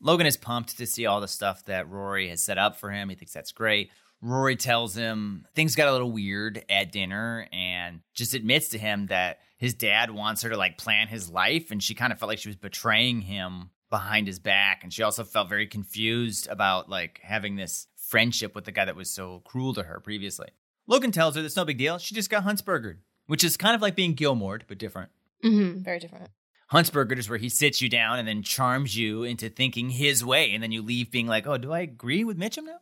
Logan 0.00 0.26
is 0.26 0.36
pumped 0.36 0.76
to 0.78 0.86
see 0.86 1.06
all 1.06 1.20
the 1.20 1.26
stuff 1.26 1.64
that 1.64 1.88
Rory 1.88 2.28
has 2.28 2.42
set 2.42 2.58
up 2.58 2.76
for 2.76 2.90
him. 2.90 3.08
He 3.08 3.14
thinks 3.14 3.32
that's 3.32 3.52
great. 3.52 3.90
Rory 4.20 4.56
tells 4.56 4.94
him 4.94 5.46
things 5.54 5.74
got 5.74 5.88
a 5.88 5.92
little 5.92 6.12
weird 6.12 6.64
at 6.68 6.92
dinner 6.92 7.48
and 7.52 8.00
just 8.14 8.34
admits 8.34 8.68
to 8.68 8.78
him 8.78 9.06
that 9.06 9.38
his 9.56 9.74
dad 9.74 10.10
wants 10.10 10.42
her 10.42 10.50
to 10.50 10.56
like 10.56 10.76
plan 10.76 11.08
his 11.08 11.30
life. 11.30 11.70
And 11.70 11.82
she 11.82 11.94
kind 11.94 12.12
of 12.12 12.18
felt 12.18 12.28
like 12.28 12.38
she 12.38 12.48
was 12.48 12.56
betraying 12.56 13.22
him 13.22 13.70
behind 13.90 14.26
his 14.26 14.38
back. 14.38 14.82
And 14.82 14.92
she 14.92 15.02
also 15.02 15.24
felt 15.24 15.48
very 15.48 15.66
confused 15.66 16.46
about 16.48 16.90
like 16.90 17.20
having 17.22 17.56
this 17.56 17.86
friendship 17.96 18.54
with 18.54 18.64
the 18.64 18.72
guy 18.72 18.84
that 18.84 18.96
was 18.96 19.10
so 19.10 19.40
cruel 19.44 19.74
to 19.74 19.82
her 19.82 20.00
previously. 20.00 20.48
Logan 20.88 21.12
tells 21.12 21.36
her 21.36 21.42
that's 21.42 21.54
no 21.54 21.64
big 21.64 21.78
deal. 21.78 21.98
She 21.98 22.14
just 22.14 22.30
got 22.30 22.44
Huntzbergered, 22.44 22.96
which 23.26 23.44
is 23.44 23.56
kind 23.56 23.76
of 23.76 23.82
like 23.82 23.94
being 23.94 24.14
Gilmored, 24.14 24.64
but 24.66 24.78
different. 24.78 25.10
Mm-hmm. 25.44 25.82
Very 25.82 26.00
different. 26.00 26.30
Huntzberger 26.72 27.16
is 27.16 27.30
where 27.30 27.38
he 27.38 27.48
sits 27.48 27.80
you 27.80 27.88
down 27.88 28.18
and 28.18 28.26
then 28.26 28.42
charms 28.42 28.96
you 28.96 29.22
into 29.22 29.48
thinking 29.48 29.90
his 29.90 30.24
way, 30.24 30.52
and 30.52 30.62
then 30.62 30.72
you 30.72 30.82
leave 30.82 31.10
being 31.10 31.26
like, 31.26 31.46
"Oh, 31.46 31.56
do 31.56 31.72
I 31.72 31.80
agree 31.80 32.24
with 32.24 32.38
Mitchum 32.38 32.64
now?" 32.64 32.80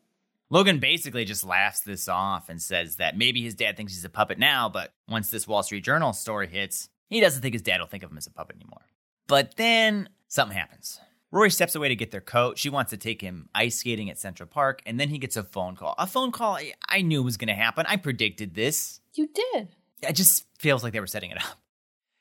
Logan 0.49 0.79
basically 0.79 1.25
just 1.25 1.45
laughs 1.45 1.81
this 1.81 2.09
off 2.09 2.49
and 2.49 2.63
says 2.63 2.97
that 2.97 3.19
maybe 3.19 3.43
his 3.43 3.55
dad 3.55 3.77
thinks 3.77 3.93
he's 3.95 4.05
a 4.05 4.09
puppet 4.09 4.39
now, 4.39 4.69
but 4.69 4.93
once 5.09 5.29
this 5.29 5.47
Wall 5.47 5.63
Street 5.65 5.85
Journal 5.85 6.13
story 6.13 6.47
hits, 6.47 6.89
he 7.09 7.21
doesn't 7.21 7.43
think 7.43 7.55
his 7.55 7.63
dad 7.63 7.81
will 7.81 7.89
think 7.89 8.05
of 8.05 8.11
him 8.11 8.19
as 8.19 8.29
a 8.29 8.31
puppet 8.31 8.57
anymore. 8.57 8.87
But 9.27 9.57
then 9.57 10.09
something 10.29 10.57
happens. 10.57 11.01
Rory 11.33 11.51
steps 11.51 11.75
away 11.75 11.89
to 11.89 11.97
get 11.97 12.11
their 12.13 12.21
coat. 12.21 12.57
She 12.59 12.71
wants 12.71 12.91
to 12.91 12.97
take 12.97 13.21
him 13.21 13.49
ice 13.55 13.77
skating 13.79 14.09
at 14.11 14.19
Central 14.19 14.49
Park, 14.49 14.81
and 14.87 14.99
then 14.99 15.09
he 15.09 15.19
gets 15.19 15.37
a 15.37 15.43
phone 15.43 15.75
call. 15.75 15.95
A 15.99 16.07
phone 16.07 16.31
call 16.33 16.57
I- 16.57 16.75
I 16.89 17.03
knew 17.03 17.23
was 17.23 17.37
going 17.37 17.49
to 17.49 17.55
happen. 17.55 17.85
I 17.89 17.97
predicted 17.97 18.55
this. 18.55 19.01
You 19.15 19.29
did. 19.35 19.69
It 20.03 20.13
just 20.13 20.45
feels 20.59 20.85
like 20.85 20.93
they 20.93 21.01
were 21.01 21.07
setting 21.07 21.31
it 21.31 21.39
up. 21.39 21.59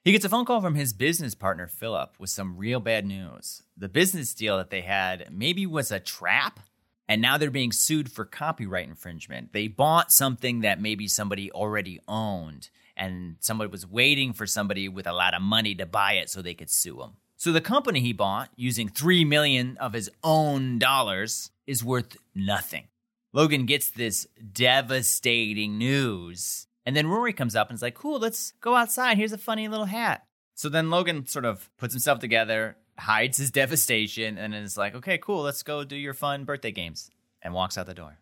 He 0.03 0.11
gets 0.11 0.23
a 0.26 0.30
phone 0.30 0.45
call 0.45 0.61
from 0.61 0.76
his 0.76 0.94
business 0.94 1.34
partner, 1.34 1.68
Philip, 1.68 2.15
with 2.19 2.30
some 2.30 2.57
real 2.57 2.80
bad 2.80 3.06
news. 3.07 3.64
The 3.76 3.90
business 3.90 4.34
deal 4.36 4.57
that 4.57 4.69
they 4.69 4.82
had 4.82 5.30
maybe 5.32 5.65
was 5.65 5.91
a 5.91 5.99
trap, 5.99 6.60
and 7.07 7.22
now 7.22 7.38
they're 7.38 7.49
being 7.49 7.72
sued 7.72 8.11
for 8.11 8.23
copyright 8.23 8.88
infringement. 8.88 9.52
They 9.52 9.68
bought 9.68 10.11
something 10.11 10.61
that 10.61 10.80
maybe 10.80 11.07
somebody 11.07 11.52
already 11.52 11.99
owned, 12.07 12.69
and 12.95 13.38
somebody 13.40 13.72
was 13.72 13.88
waiting 13.88 14.32
for 14.34 14.45
somebody 14.45 14.88
with 14.88 15.07
a 15.07 15.14
lot 15.14 15.34
of 15.34 15.41
money 15.41 15.73
to 15.76 15.86
buy 15.88 16.14
it 16.14 16.30
so 16.30 16.41
they 16.41 16.53
could 16.53 16.69
sue 16.69 16.98
them. 16.98 17.14
So 17.38 17.52
the 17.52 17.62
company 17.62 17.99
he 17.99 18.14
bought, 18.14 18.49
using 18.56 18.88
3 18.88 19.26
million 19.26 19.78
of 19.78 19.94
his 19.94 20.10
own 20.24 20.80
dollars, 20.80 21.52
is 21.68 21.84
worth 21.84 22.18
nothing. 22.34 22.86
Logan 23.34 23.66
gets 23.66 23.90
this 23.90 24.28
devastating 24.53 25.78
news. 25.78 26.68
And 26.86 26.95
then 26.95 27.07
Rory 27.07 27.34
comes 27.34 27.56
up 27.56 27.70
and 27.70 27.76
is 27.76 27.82
like, 27.82 27.95
cool, 27.95 28.20
let's 28.20 28.53
go 28.62 28.76
outside. 28.76 29.18
Here's 29.18 29.34
a 29.34 29.38
funny 29.38 29.68
little 29.68 29.86
hat. 29.86 30.26
So 30.53 30.70
then 30.70 30.90
Logan 30.90 31.28
sort 31.28 31.44
of 31.44 31.70
puts 31.78 31.94
himself 31.94 32.20
together, 32.20 32.78
hides 32.98 33.38
his 33.38 33.52
devastation, 33.52 34.38
and 34.38 34.56
is 34.56 34.78
like, 34.78 34.95
okay, 34.95 35.18
cool, 35.18 35.41
let's 35.41 35.64
go 35.64 35.84
do 35.84 35.98
your 35.98 36.14
fun 36.14 36.45
birthday 36.45 36.72
games. 36.72 37.12
And 37.41 37.53
walks 37.53 37.78
out 37.78 37.86
the 37.86 37.94
door. 37.94 38.18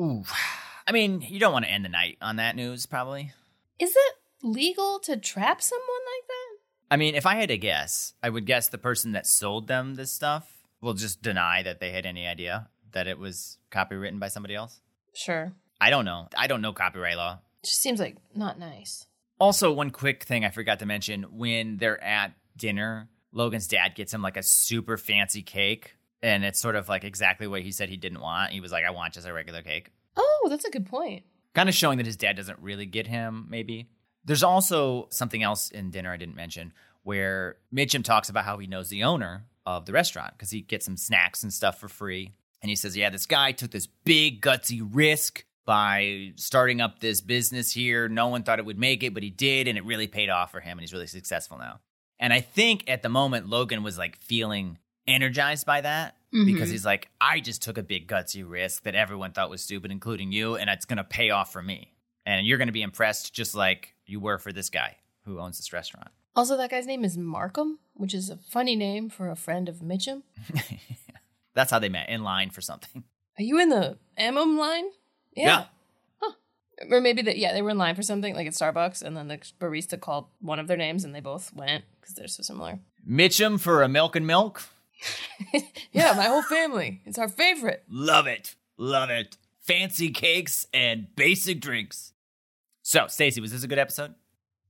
Ooh. 0.00 0.24
I 0.86 0.92
mean, 0.92 1.20
you 1.20 1.38
don't 1.38 1.52
want 1.52 1.64
to 1.64 1.70
end 1.70 1.84
the 1.84 1.90
night 1.90 2.18
on 2.20 2.36
that 2.36 2.56
news, 2.56 2.86
probably. 2.86 3.32
Is 3.78 3.94
it 3.94 4.14
legal 4.42 4.98
to 5.00 5.16
trap 5.16 5.62
someone 5.62 5.86
like 5.86 6.26
that? 6.26 6.47
I 6.90 6.96
mean, 6.96 7.14
if 7.14 7.26
I 7.26 7.34
had 7.34 7.48
to 7.50 7.58
guess, 7.58 8.14
I 8.22 8.30
would 8.30 8.46
guess 8.46 8.68
the 8.68 8.78
person 8.78 9.12
that 9.12 9.26
sold 9.26 9.66
them 9.66 9.94
this 9.94 10.12
stuff 10.12 10.50
will 10.80 10.94
just 10.94 11.22
deny 11.22 11.62
that 11.62 11.80
they 11.80 11.90
had 11.90 12.06
any 12.06 12.26
idea 12.26 12.68
that 12.92 13.06
it 13.06 13.18
was 13.18 13.58
copywritten 13.70 14.18
by 14.18 14.28
somebody 14.28 14.54
else. 14.54 14.80
Sure. 15.14 15.52
I 15.80 15.90
don't 15.90 16.04
know. 16.04 16.28
I 16.36 16.46
don't 16.46 16.62
know 16.62 16.72
copyright 16.72 17.16
law. 17.16 17.40
Just 17.64 17.80
seems 17.80 18.00
like 18.00 18.16
not 18.34 18.58
nice. 18.58 19.06
Also, 19.38 19.72
one 19.72 19.90
quick 19.90 20.24
thing 20.24 20.44
I 20.44 20.50
forgot 20.50 20.78
to 20.80 20.86
mention 20.86 21.24
when 21.30 21.76
they're 21.76 22.02
at 22.02 22.32
dinner, 22.56 23.08
Logan's 23.32 23.68
dad 23.68 23.94
gets 23.94 24.12
him 24.12 24.22
like 24.22 24.36
a 24.36 24.42
super 24.42 24.96
fancy 24.96 25.42
cake. 25.42 25.94
And 26.20 26.44
it's 26.44 26.58
sort 26.58 26.74
of 26.74 26.88
like 26.88 27.04
exactly 27.04 27.46
what 27.46 27.62
he 27.62 27.70
said 27.70 27.88
he 27.88 27.96
didn't 27.96 28.20
want. 28.20 28.52
He 28.52 28.60
was 28.60 28.72
like, 28.72 28.84
I 28.84 28.90
want 28.90 29.14
just 29.14 29.26
a 29.26 29.32
regular 29.32 29.62
cake. 29.62 29.92
Oh, 30.16 30.48
that's 30.50 30.64
a 30.64 30.70
good 30.70 30.86
point. 30.86 31.24
Kind 31.54 31.68
of 31.68 31.74
showing 31.74 31.98
that 31.98 32.06
his 32.06 32.16
dad 32.16 32.36
doesn't 32.36 32.58
really 32.60 32.86
get 32.86 33.06
him, 33.06 33.46
maybe. 33.48 33.88
There's 34.24 34.42
also 34.42 35.08
something 35.10 35.42
else 35.42 35.70
in 35.70 35.90
dinner 35.90 36.12
I 36.12 36.16
didn't 36.16 36.36
mention 36.36 36.72
where 37.02 37.56
Mitchum 37.74 38.04
talks 38.04 38.28
about 38.28 38.44
how 38.44 38.58
he 38.58 38.66
knows 38.66 38.88
the 38.90 39.04
owner 39.04 39.44
of 39.64 39.86
the 39.86 39.92
restaurant 39.92 40.32
because 40.36 40.50
he 40.50 40.60
gets 40.60 40.84
some 40.84 40.96
snacks 40.96 41.42
and 41.42 41.52
stuff 41.52 41.78
for 41.78 41.88
free. 41.88 42.32
And 42.60 42.68
he 42.70 42.76
says, 42.76 42.96
Yeah, 42.96 43.10
this 43.10 43.26
guy 43.26 43.52
took 43.52 43.70
this 43.70 43.86
big, 43.86 44.42
gutsy 44.42 44.86
risk 44.92 45.44
by 45.64 46.32
starting 46.36 46.80
up 46.80 46.98
this 46.98 47.20
business 47.20 47.72
here. 47.72 48.08
No 48.08 48.28
one 48.28 48.42
thought 48.42 48.58
it 48.58 48.64
would 48.64 48.78
make 48.78 49.02
it, 49.02 49.14
but 49.14 49.22
he 49.22 49.30
did, 49.30 49.68
and 49.68 49.76
it 49.78 49.84
really 49.84 50.06
paid 50.06 50.28
off 50.30 50.50
for 50.50 50.60
him, 50.60 50.72
and 50.72 50.80
he's 50.80 50.92
really 50.92 51.06
successful 51.06 51.58
now. 51.58 51.80
And 52.18 52.32
I 52.32 52.40
think 52.40 52.88
at 52.88 53.02
the 53.02 53.08
moment, 53.10 53.46
Logan 53.48 53.82
was 53.82 53.96
like 53.98 54.16
feeling 54.16 54.78
energized 55.06 55.66
by 55.66 55.80
that 55.82 56.16
because 56.32 56.68
Mhm. 56.68 56.72
he's 56.72 56.84
like, 56.84 57.08
I 57.20 57.40
just 57.40 57.62
took 57.62 57.78
a 57.78 57.82
big, 57.82 58.08
gutsy 58.08 58.44
risk 58.48 58.82
that 58.82 58.94
everyone 58.94 59.32
thought 59.32 59.50
was 59.50 59.62
stupid, 59.62 59.90
including 59.90 60.32
you, 60.32 60.56
and 60.56 60.68
it's 60.68 60.84
going 60.84 60.96
to 60.98 61.04
pay 61.04 61.30
off 61.30 61.52
for 61.52 61.62
me. 61.62 61.94
And 62.26 62.46
you're 62.46 62.58
going 62.58 62.68
to 62.68 62.72
be 62.72 62.82
impressed 62.82 63.32
just 63.32 63.54
like 63.54 63.94
you 64.08 64.20
were 64.20 64.38
for 64.38 64.52
this 64.52 64.70
guy 64.70 64.96
who 65.24 65.38
owns 65.38 65.58
this 65.58 65.72
restaurant. 65.72 66.08
Also, 66.34 66.56
that 66.56 66.70
guy's 66.70 66.86
name 66.86 67.04
is 67.04 67.18
Markham, 67.18 67.78
which 67.94 68.14
is 68.14 68.30
a 68.30 68.36
funny 68.36 68.76
name 68.76 69.10
for 69.10 69.28
a 69.28 69.36
friend 69.36 69.68
of 69.68 69.76
Mitchum. 69.76 70.22
That's 71.54 71.70
how 71.70 71.78
they 71.78 71.88
met 71.88 72.08
in 72.08 72.22
line 72.22 72.50
for 72.50 72.60
something. 72.60 73.04
Are 73.38 73.42
you 73.42 73.58
in 73.60 73.68
the 73.68 73.98
MM 74.18 74.58
line? 74.58 74.84
Yeah. 75.34 75.64
Huh. 76.20 76.32
Or 76.90 77.00
maybe 77.00 77.22
that, 77.22 77.38
yeah, 77.38 77.52
they 77.52 77.62
were 77.62 77.70
in 77.70 77.78
line 77.78 77.94
for 77.94 78.02
something 78.02 78.34
like 78.34 78.46
at 78.46 78.52
Starbucks, 78.52 79.02
and 79.02 79.16
then 79.16 79.28
the 79.28 79.38
barista 79.60 80.00
called 80.00 80.26
one 80.40 80.58
of 80.58 80.68
their 80.68 80.76
names, 80.76 81.04
and 81.04 81.14
they 81.14 81.20
both 81.20 81.52
went 81.52 81.84
because 82.00 82.14
they're 82.14 82.28
so 82.28 82.42
similar. 82.42 82.78
Mitchum 83.08 83.58
for 83.58 83.82
a 83.82 83.88
milk 83.88 84.14
and 84.16 84.26
milk. 84.26 84.62
yeah, 85.92 86.12
my 86.16 86.24
whole 86.24 86.42
family. 86.42 87.02
It's 87.04 87.18
our 87.18 87.28
favorite. 87.28 87.84
Love 87.88 88.26
it. 88.26 88.54
Love 88.76 89.10
it. 89.10 89.36
Fancy 89.60 90.10
cakes 90.10 90.66
and 90.72 91.14
basic 91.14 91.60
drinks. 91.60 92.12
So, 92.88 93.06
Stacey, 93.06 93.42
was 93.42 93.52
this 93.52 93.64
a 93.64 93.68
good 93.68 93.78
episode? 93.78 94.14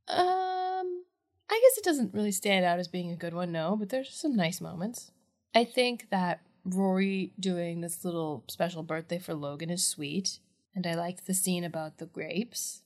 Um, 0.09 1.05
I 1.49 1.61
guess 1.63 1.79
it 1.79 1.85
doesn't 1.85 2.13
really 2.13 2.33
stand 2.33 2.65
out 2.65 2.81
as 2.81 2.89
being 2.89 3.13
a 3.13 3.17
good 3.17 3.33
one, 3.33 3.53
no, 3.53 3.77
but 3.77 3.91
there's 3.91 4.13
some 4.13 4.35
nice 4.35 4.61
moments. 4.61 5.13
I 5.55 5.63
think 5.63 6.11
that 6.11 6.41
Rory 6.65 7.33
doing 7.39 7.81
this 7.81 8.05
little 8.05 8.43
special 8.49 8.83
birthday 8.83 9.21
for 9.21 9.35
Logan 9.35 9.71
is 9.71 9.87
sweet, 9.87 10.41
and 10.75 10.85
I 10.85 10.95
liked 10.95 11.29
the 11.29 11.33
scene 11.33 11.63
about 11.63 11.99
the 11.99 12.07
grapes. 12.07 12.83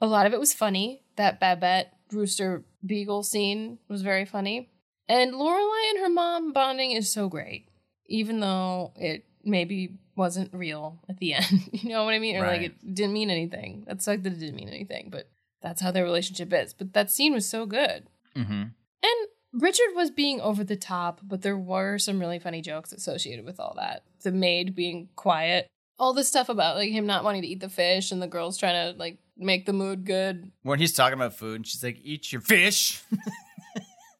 A 0.00 0.08
lot 0.08 0.26
of 0.26 0.32
it 0.32 0.40
was 0.40 0.52
funny. 0.52 1.04
That 1.14 1.38
Babette 1.38 1.96
Rooster 2.10 2.64
Beagle 2.84 3.22
scene 3.22 3.78
was 3.86 4.02
very 4.02 4.24
funny. 4.24 4.68
And 5.08 5.34
Lorelai 5.34 5.90
and 5.90 6.00
her 6.00 6.10
mom 6.10 6.52
bonding 6.52 6.90
is 6.90 7.08
so 7.08 7.28
great, 7.28 7.68
even 8.08 8.40
though 8.40 8.94
it 8.96 9.26
maybe 9.44 10.00
wasn't 10.16 10.52
real 10.52 11.00
at 11.08 11.18
the 11.18 11.34
end. 11.34 11.70
you 11.72 11.90
know 11.90 12.04
what 12.04 12.14
I 12.14 12.18
mean? 12.18 12.36
Or 12.36 12.46
like 12.46 12.62
it 12.62 12.94
didn't 12.94 13.12
mean 13.12 13.30
anything. 13.30 13.84
That 13.86 14.02
sucked 14.02 14.24
that 14.24 14.32
it 14.32 14.38
didn't 14.40 14.56
mean 14.56 14.68
anything, 14.68 15.08
but 15.10 15.28
that's 15.60 15.80
how 15.80 15.90
their 15.90 16.04
relationship 16.04 16.52
is. 16.52 16.72
But 16.74 16.92
that 16.92 17.10
scene 17.10 17.32
was 17.32 17.48
so 17.48 17.66
good. 17.66 18.06
Mm-hmm. 18.36 18.62
And 19.04 19.28
Richard 19.52 19.94
was 19.94 20.10
being 20.10 20.40
over 20.40 20.64
the 20.64 20.76
top, 20.76 21.20
but 21.22 21.42
there 21.42 21.58
were 21.58 21.98
some 21.98 22.18
really 22.18 22.38
funny 22.38 22.60
jokes 22.62 22.92
associated 22.92 23.44
with 23.44 23.60
all 23.60 23.74
that. 23.76 24.04
The 24.22 24.32
maid 24.32 24.74
being 24.74 25.08
quiet, 25.16 25.68
all 25.98 26.12
this 26.14 26.28
stuff 26.28 26.48
about 26.48 26.76
like 26.76 26.90
him 26.90 27.06
not 27.06 27.24
wanting 27.24 27.42
to 27.42 27.48
eat 27.48 27.60
the 27.60 27.68
fish, 27.68 28.12
and 28.12 28.22
the 28.22 28.26
girls 28.26 28.56
trying 28.58 28.92
to 28.92 28.98
like 28.98 29.18
make 29.36 29.66
the 29.66 29.72
mood 29.72 30.04
good. 30.04 30.50
When 30.62 30.78
he's 30.78 30.92
talking 30.92 31.14
about 31.14 31.34
food, 31.34 31.56
and 31.56 31.66
she's 31.66 31.82
like, 31.84 31.98
"Eat 32.02 32.32
your 32.32 32.40
fish." 32.40 33.02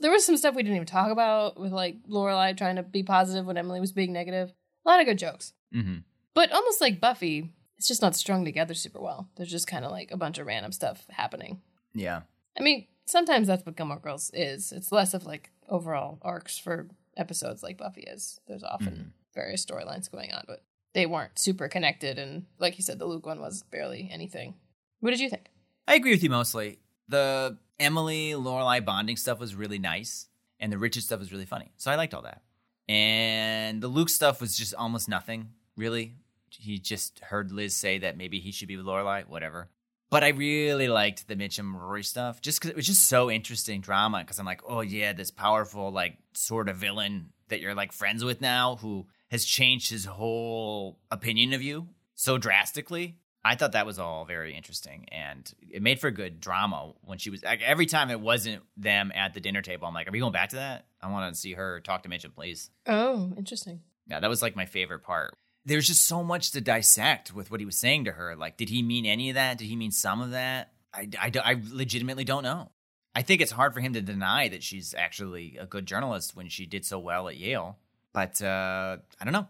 There 0.03 0.11
was 0.11 0.27
some 0.27 0.37
stuff 0.37 0.57
we 0.57 0.65
didn't 0.65 0.75
even 0.75 0.87
talk 0.87 1.13
about 1.13 1.61
with 1.61 1.71
like 1.71 1.97
Lorelai 2.09 2.57
trying 2.57 2.75
to 2.75 2.83
be 2.83 3.05
positive 3.05 3.47
when 3.47 3.57
Emily 3.57 3.79
was 3.79 3.93
being 3.93 4.13
negative. 4.13 4.53
A 4.85 4.89
lot 4.89 4.99
of 4.99 5.07
good 5.07 5.17
jokes, 5.19 5.53
mm-hmm. 5.75 5.97
but 6.35 6.53
almost 6.53 6.81
like 6.81 7.01
Buffy, 7.01 7.53
it's 7.79 7.89
just 7.89 8.03
not 8.03 8.15
strung 8.17 8.45
together 8.45 8.75
super 8.75 9.01
well. 9.01 9.29
There's 9.37 9.51
just 9.51 9.67
kind 9.67 9.85
of 9.85 9.91
like 9.91 10.11
a 10.11 10.17
bunch 10.17 10.39
of 10.39 10.47
random 10.47 10.73
stuff 10.73 11.05
happening. 11.11 11.61
Yeah. 11.95 12.23
I 12.59 12.63
mean, 12.63 12.87
sometimes 13.07 13.47
that's 13.47 13.65
what 13.67 13.77
Gilmore 13.77 13.99
Girls 13.99 14.31
is. 14.35 14.73
It's 14.73 14.93
less 14.93 15.15
of 15.15 15.25
like 15.27 15.51
overall 15.69 16.19
arcs 16.23 16.59
for 16.59 16.89
episodes 17.17 17.63
like 17.63 17.79
Buffy 17.79 18.03
is. 18.03 18.41
There's 18.47 18.63
often 18.65 18.95
Mhm. 18.95 19.35
various 19.35 19.65
storylines 19.65 20.11
going 20.11 20.33
on, 20.33 20.45
but 20.47 20.63
they 20.95 21.07
weren't 21.07 21.39
super 21.39 21.69
connected. 21.69 22.19
And 22.19 22.47
like 22.59 22.77
you 22.79 22.85
said, 22.85 22.99
the 22.99 23.07
Luke 23.07 23.27
one 23.27 23.41
was 23.41 23.63
barely 23.65 24.09
anything. 24.13 24.55
What 25.01 25.11
did 25.11 25.21
you 25.21 25.29
think? 25.31 25.51
I 25.89 25.95
agree 25.95 26.13
with 26.13 26.23
you 26.23 26.31
mostly. 26.31 26.79
The 27.09 27.59
Emily 27.81 28.31
Lorelai 28.31 28.85
bonding 28.85 29.17
stuff 29.17 29.41
was 29.41 29.55
really 29.55 29.79
nice, 29.79 30.29
and 30.61 30.71
the 30.73 30.79
Richard 30.79 31.03
stuff 31.03 31.19
was 31.19 31.33
really 31.33 31.47
funny. 31.47 31.73
So 31.77 31.91
I 31.91 31.97
liked 31.97 32.15
all 32.15 32.23
that. 32.23 32.43
And 32.89 33.83
the 33.83 33.89
Luke 33.89 34.09
stuff 34.09 34.41
was 34.41 34.57
just 34.57 34.75
almost 34.75 35.09
nothing, 35.09 35.51
really. 35.77 36.17
He 36.51 36.79
just 36.79 37.21
heard 37.21 37.51
Liz 37.51 37.75
say 37.75 37.99
that 37.99 38.17
maybe 38.17 38.39
he 38.39 38.53
should 38.53 38.69
be 38.69 38.77
with 38.77 38.87
Lorelai, 38.87 39.27
whatever. 39.27 39.71
But 40.11 40.23
I 40.23 40.29
really 40.29 40.89
liked 40.89 41.27
the 41.27 41.37
Mitch 41.37 41.59
and 41.59 41.75
Rory 41.75 42.05
stuff, 42.05 42.43
just 42.43 42.61
because 42.61 42.71
it 42.71 42.77
was 42.77 42.87
just 42.87 43.09
so 43.09 43.31
interesting 43.31 43.81
drama. 43.81 44.19
Because 44.19 44.39
I'm 44.39 44.45
like, 44.45 44.61
oh 44.69 44.83
yeah, 44.83 45.15
this 45.15 45.31
powerful 45.31 45.91
like 45.91 46.19
sort 46.35 46.69
of 46.69 46.77
villain 46.77 47.31
that 47.49 47.61
you're 47.61 47.75
like 47.75 47.93
friends 47.93 48.23
with 48.23 48.43
now, 48.43 48.77
who 48.77 49.07
has 49.31 49.47
changed 49.47 49.89
his 49.89 50.05
whole 50.05 50.99
opinion 51.11 51.55
of 51.55 51.63
you 51.63 51.89
so 52.15 52.37
drastically. 52.37 53.17
I 53.45 53.57
thought 53.57 53.73
that 53.73 53.87
was 53.87 53.99
all 53.99 54.25
very 54.25 54.55
interesting, 54.55 55.07
and 55.11 55.53
it 55.69 55.83
made 55.83 55.99
for 55.99 56.13
good 56.13 56.39
drama 56.39 56.93
when 57.03 57.19
she 57.19 57.31
was 57.31 57.43
like, 57.43 57.61
every 57.61 57.87
time 57.87 58.11
it 58.11 58.21
wasn't 58.21 58.63
them 58.77 59.11
at 59.15 59.35
the 59.35 59.41
dinner 59.41 59.63
table. 59.63 59.89
I'm 59.89 59.95
like, 59.95 60.07
are 60.07 60.13
we 60.13 60.21
going 60.21 60.33
back 60.33 60.51
to 60.51 60.57
that? 60.57 60.85
I 61.01 61.11
want 61.11 61.35
to 61.35 61.41
see 61.41 61.55
her 61.55 61.81
talk 61.81 62.05
to 62.05 62.09
Mitch, 62.09 62.25
please. 62.37 62.71
Oh, 62.87 63.33
interesting. 63.37 63.81
Yeah, 64.07 64.21
that 64.21 64.31
was 64.31 64.43
like 64.43 64.55
my 64.55 64.67
favorite 64.67 65.03
part. 65.03 65.37
There's 65.65 65.87
just 65.87 66.07
so 66.07 66.25
much 66.25 66.51
to 66.53 66.61
dissect 66.61 67.33
with 67.35 67.51
what 67.51 67.61
he 67.61 67.67
was 67.67 67.79
saying 67.79 68.05
to 68.07 68.13
her. 68.13 68.35
Like, 68.35 68.57
did 68.57 68.69
he 68.69 68.83
mean 68.83 69.07
any 69.07 69.31
of 69.31 69.35
that? 69.35 69.59
Did 69.59 69.67
he 69.67 69.77
mean 69.77 69.93
some 69.93 70.21
of 70.21 70.33
that? 70.33 70.73
I, 70.93 71.09
I, 71.21 71.33
I 71.45 71.63
legitimately 71.71 72.25
don't 72.25 72.43
know. 72.43 72.71
I 73.15 73.23
think 73.23 73.41
it's 73.41 73.53
hard 73.53 73.75
for 73.75 73.81
him 73.81 73.93
to 73.93 74.01
deny 74.01 74.49
that 74.49 74.63
she's 74.63 74.95
actually 74.95 75.57
a 75.61 75.67
good 75.67 75.87
journalist 75.87 76.35
when 76.35 76.49
she 76.49 76.67
did 76.67 76.85
so 76.85 76.99
well 76.99 77.29
at 77.29 77.37
Yale. 77.37 77.79
But 78.13 78.43
uh, 78.43 78.99
I 79.21 79.25
don't 79.25 79.33
know. 79.33 79.49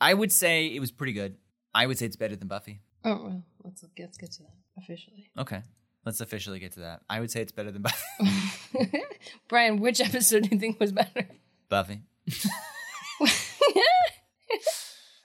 I 0.00 0.14
would 0.14 0.32
say 0.32 0.66
it 0.66 0.80
was 0.80 0.90
pretty 0.90 1.12
good. 1.12 1.36
I 1.74 1.86
would 1.86 1.98
say 1.98 2.06
it's 2.06 2.16
better 2.16 2.36
than 2.36 2.48
Buffy. 2.48 2.80
Oh 3.04 3.22
well, 3.22 3.42
let's 3.64 3.84
let's 3.98 4.18
get 4.18 4.32
to 4.32 4.42
that 4.42 4.54
officially. 4.78 5.30
Okay. 5.38 5.62
Let's 6.04 6.20
officially 6.20 6.58
get 6.60 6.72
to 6.72 6.80
that. 6.80 7.02
I 7.10 7.20
would 7.20 7.30
say 7.30 7.42
it's 7.42 7.52
better 7.52 7.70
than 7.70 7.82
Buffy. 7.82 8.96
Bryan, 9.48 9.80
which 9.80 10.00
episode 10.00 10.44
do 10.44 10.48
you 10.52 10.58
think 10.58 10.80
was 10.80 10.92
better? 10.92 11.28
Buffy. 11.68 12.02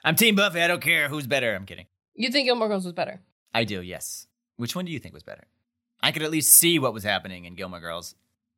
I'm 0.05 0.15
Team 0.15 0.35
Buffy. 0.35 0.61
I 0.61 0.67
don't 0.67 0.83
care 0.83 1.09
who's 1.09 1.25
better. 1.25 1.55
I'm 1.55 1.65
kidding. 1.65 1.87
you 2.13 2.29
think 2.29 2.45
Gilmore 2.45 2.67
Girls 2.67 2.85
was 2.85 2.93
better? 2.93 3.21
I 3.55 3.63
do, 3.63 3.81
yes. 3.81 4.27
Which 4.55 4.75
one 4.75 4.85
do 4.85 4.91
you 4.91 4.99
think 4.99 5.15
was 5.15 5.23
better? 5.23 5.45
I 5.99 6.11
could 6.11 6.21
at 6.21 6.29
least 6.29 6.53
see 6.53 6.77
what 6.77 6.93
was 6.93 7.03
happening 7.03 7.45
in 7.45 7.55
Gilmore 7.55 7.79
Girls. 7.79 8.13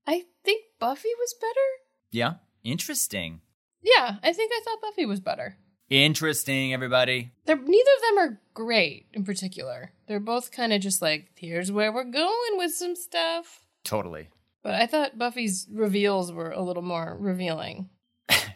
I 0.06 0.26
think 0.44 0.66
Buffy 0.78 1.08
was 1.18 1.34
better. 1.40 1.68
Yeah. 2.12 2.34
Interesting. 2.66 3.40
Yeah, 3.82 4.18
I 4.22 4.34
think 4.34 4.52
I 4.54 4.60
thought 4.66 4.82
Buffy 4.82 5.06
was 5.06 5.22
better. 5.22 5.56
Interesting, 5.90 6.74
everybody. 6.74 7.32
They're 7.46 7.56
neither 7.56 7.92
of 7.96 8.02
them 8.02 8.18
are 8.18 8.42
great 8.54 9.06
in 9.14 9.24
particular. 9.24 9.94
They're 10.10 10.20
both 10.20 10.52
kind 10.52 10.74
of 10.74 10.82
just 10.82 11.02
like, 11.02 11.30
here's 11.38 11.72
where 11.72 11.94
we're 11.94 12.04
going 12.04 12.58
with 12.58 12.74
some 12.74 12.98
stuff. 12.98 13.62
Totally. 13.86 14.28
But 14.64 14.74
I 14.74 14.86
thought 14.86 15.18
Buffy's 15.18 15.66
reveals 15.72 16.30
were 16.30 16.52
a 16.52 16.62
little 16.62 16.84
more 16.84 17.16
revealing. 17.18 17.88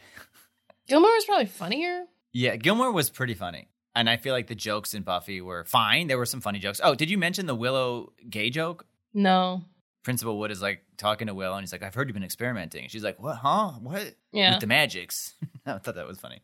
Gilmore 0.89 1.13
was 1.13 1.23
probably 1.23 1.45
funnier. 1.45 2.07
Yeah, 2.33 2.55
Gilmore 2.55 2.91
was 2.91 3.09
pretty 3.09 3.33
funny. 3.33 3.67
And 3.93 4.09
I 4.09 4.15
feel 4.17 4.33
like 4.33 4.47
the 4.47 4.55
jokes 4.55 4.93
in 4.93 5.03
Buffy 5.03 5.41
were 5.41 5.65
fine. 5.65 6.07
There 6.07 6.17
were 6.17 6.25
some 6.25 6.39
funny 6.39 6.59
jokes. 6.59 6.79
Oh, 6.81 6.95
did 6.95 7.09
you 7.09 7.17
mention 7.17 7.45
the 7.45 7.55
Willow 7.55 8.13
gay 8.29 8.49
joke? 8.49 8.85
No. 9.13 9.63
Principal 10.03 10.39
Wood 10.39 10.49
is 10.49 10.61
like 10.61 10.81
talking 10.97 11.27
to 11.27 11.33
Willow 11.33 11.55
and 11.57 11.61
he's 11.63 11.73
like, 11.73 11.83
I've 11.83 11.93
heard 11.93 12.07
you've 12.07 12.13
been 12.13 12.23
experimenting. 12.23 12.87
She's 12.87 13.03
like, 13.03 13.19
What, 13.21 13.35
huh? 13.35 13.71
What? 13.81 14.15
Yeah. 14.31 14.51
With 14.51 14.61
the 14.61 14.67
magics. 14.67 15.33
I 15.65 15.77
thought 15.77 15.95
that 15.95 16.07
was 16.07 16.19
funny. 16.19 16.41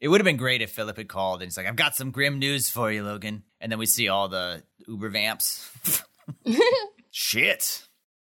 It 0.00 0.08
would 0.08 0.20
have 0.20 0.24
been 0.24 0.36
great 0.36 0.62
if 0.62 0.70
Philip 0.72 0.96
had 0.96 1.08
called 1.08 1.42
and 1.42 1.46
he's 1.46 1.56
like, 1.56 1.66
I've 1.66 1.76
got 1.76 1.94
some 1.94 2.10
grim 2.10 2.38
news 2.40 2.68
for 2.68 2.90
you, 2.90 3.04
Logan. 3.04 3.44
And 3.60 3.70
then 3.70 3.78
we 3.78 3.86
see 3.86 4.08
all 4.08 4.28
the 4.28 4.62
Uber 4.88 5.10
vamps. 5.10 5.70
Shit. 7.10 7.86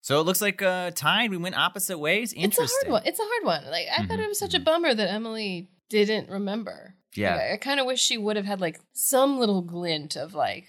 So 0.01 0.19
it 0.19 0.23
looks 0.23 0.41
like 0.41 0.61
uh 0.61 0.91
tied. 0.91 1.31
We 1.31 1.37
went 1.37 1.55
opposite 1.57 1.97
ways. 1.97 2.33
It's 2.35 2.57
a 2.57 2.61
hard 2.65 2.91
one. 2.91 3.01
It's 3.05 3.19
a 3.19 3.23
hard 3.23 3.45
one. 3.45 3.71
Like 3.71 3.87
I 3.91 4.05
thought 4.05 4.19
Mhm, 4.19 4.23
it 4.25 4.27
was 4.29 4.39
such 4.39 4.53
a 4.53 4.59
bummer 4.59 4.93
that 4.93 5.09
Emily 5.11 5.69
didn't 5.93 6.29
remember. 6.29 6.95
Yeah. 7.15 7.35
Like, 7.35 7.51
I 7.51 7.57
kind 7.57 7.79
of 7.79 7.85
wish 7.85 8.01
she 8.01 8.17
would 8.17 8.35
have 8.35 8.45
had 8.45 8.61
like 8.61 8.79
some 8.93 9.39
little 9.39 9.61
glint 9.61 10.15
of 10.15 10.33
like 10.33 10.65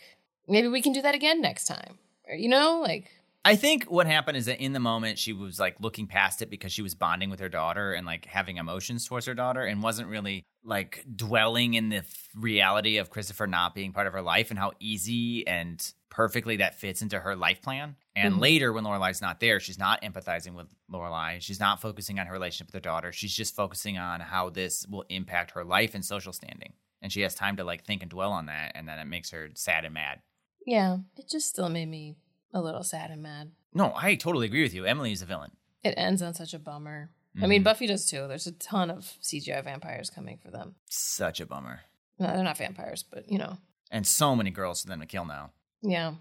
maybe 0.46 0.68
we 0.68 0.82
can 0.82 0.92
do 0.92 1.02
that 1.02 1.14
again 1.14 1.40
next 1.40 1.66
time. 1.66 1.98
Or, 2.28 2.34
you 2.34 2.48
know, 2.48 2.80
like 2.80 3.10
I 3.44 3.56
think 3.56 3.84
what 3.84 4.06
happened 4.06 4.38
is 4.38 4.46
that 4.46 4.60
in 4.60 4.72
the 4.72 4.80
moment 4.80 5.18
she 5.18 5.34
was 5.34 5.60
like 5.60 5.76
looking 5.78 6.06
past 6.06 6.40
it 6.40 6.48
because 6.48 6.72
she 6.72 6.80
was 6.80 6.94
bonding 6.94 7.28
with 7.28 7.40
her 7.40 7.50
daughter 7.50 7.92
and 7.92 8.06
like 8.06 8.24
having 8.24 8.56
emotions 8.56 9.06
towards 9.06 9.26
her 9.26 9.34
daughter 9.34 9.62
and 9.62 9.82
wasn't 9.82 10.08
really 10.08 10.44
like 10.64 11.04
dwelling 11.14 11.74
in 11.74 11.90
the 11.90 11.98
f- 11.98 12.28
reality 12.34 12.96
of 12.96 13.10
Christopher 13.10 13.46
not 13.46 13.74
being 13.74 13.92
part 13.92 14.06
of 14.06 14.14
her 14.14 14.22
life 14.22 14.48
and 14.50 14.58
how 14.58 14.72
easy 14.80 15.46
and 15.46 15.92
perfectly 16.14 16.56
that 16.58 16.76
fits 16.76 17.02
into 17.02 17.18
her 17.18 17.34
life 17.34 17.60
plan. 17.60 17.96
And 18.14 18.34
Mhm. 18.34 18.40
later 18.40 18.72
when 18.72 18.84
Lorelai's 18.84 19.20
not 19.20 19.40
there, 19.40 19.58
she's 19.58 19.78
not 19.78 20.00
empathizing 20.02 20.54
with 20.54 20.68
Lorelai. 20.88 21.40
She's 21.42 21.58
not 21.58 21.80
focusing 21.80 22.20
on 22.20 22.26
her 22.28 22.32
relationship 22.32 22.68
with 22.68 22.74
her 22.74 22.80
daughter. 22.88 23.12
She's 23.12 23.34
just 23.34 23.56
focusing 23.56 23.98
on 23.98 24.20
how 24.20 24.48
this 24.50 24.86
will 24.86 25.04
impact 25.08 25.50
her 25.52 25.64
life 25.64 25.92
and 25.94 26.04
social 26.04 26.32
standing. 26.32 26.74
And 27.02 27.12
she 27.12 27.22
has 27.22 27.34
time 27.34 27.56
to 27.56 27.64
like 27.64 27.84
think 27.84 28.02
and 28.02 28.10
dwell 28.10 28.30
on 28.32 28.46
that 28.46 28.72
and 28.76 28.86
then 28.88 28.98
it 29.00 29.06
makes 29.06 29.30
her 29.32 29.50
sad 29.54 29.84
and 29.84 29.94
mad. 29.94 30.22
yeah, 30.66 30.98
it 31.18 31.28
just 31.28 31.48
still 31.48 31.68
made 31.68 31.88
me 31.88 32.16
a 32.54 32.60
little 32.62 32.82
sad 32.84 33.10
and 33.10 33.20
mad. 33.22 33.50
No, 33.74 33.92
I 33.96 34.14
totally 34.14 34.46
agree 34.46 34.62
with 34.62 34.72
you. 34.72 34.86
Emily 34.86 35.10
is 35.12 35.20
a 35.20 35.26
villain. 35.26 35.50
It 35.82 35.94
ends 35.98 36.22
on 36.22 36.32
such 36.32 36.54
a 36.54 36.58
bummer. 36.58 37.10
I 37.42 37.46
mean, 37.48 37.60
Mhm. 37.60 37.64
Buffy 37.64 37.86
does 37.88 38.06
too. 38.08 38.26
There's 38.28 38.46
a 38.46 38.52
ton 38.52 38.88
of 38.90 39.12
CGI 39.20 39.60
vampires 39.62 40.08
coming 40.08 40.38
for 40.38 40.50
them. 40.52 40.76
Such 40.88 41.40
a 41.40 41.46
bummer. 41.46 41.80
No, 42.20 42.28
they're 42.28 42.44
not 42.44 42.56
vampires, 42.56 43.02
but 43.02 43.28
you 43.28 43.36
know, 43.38 43.58
And 43.90 44.06
so 44.06 44.34
many 44.34 44.50
girls 44.50 44.80
for 44.82 44.88
them 44.88 45.00
to 45.00 45.06
kill 45.06 45.24
now. 45.26 45.50
Yeah. 45.84 46.14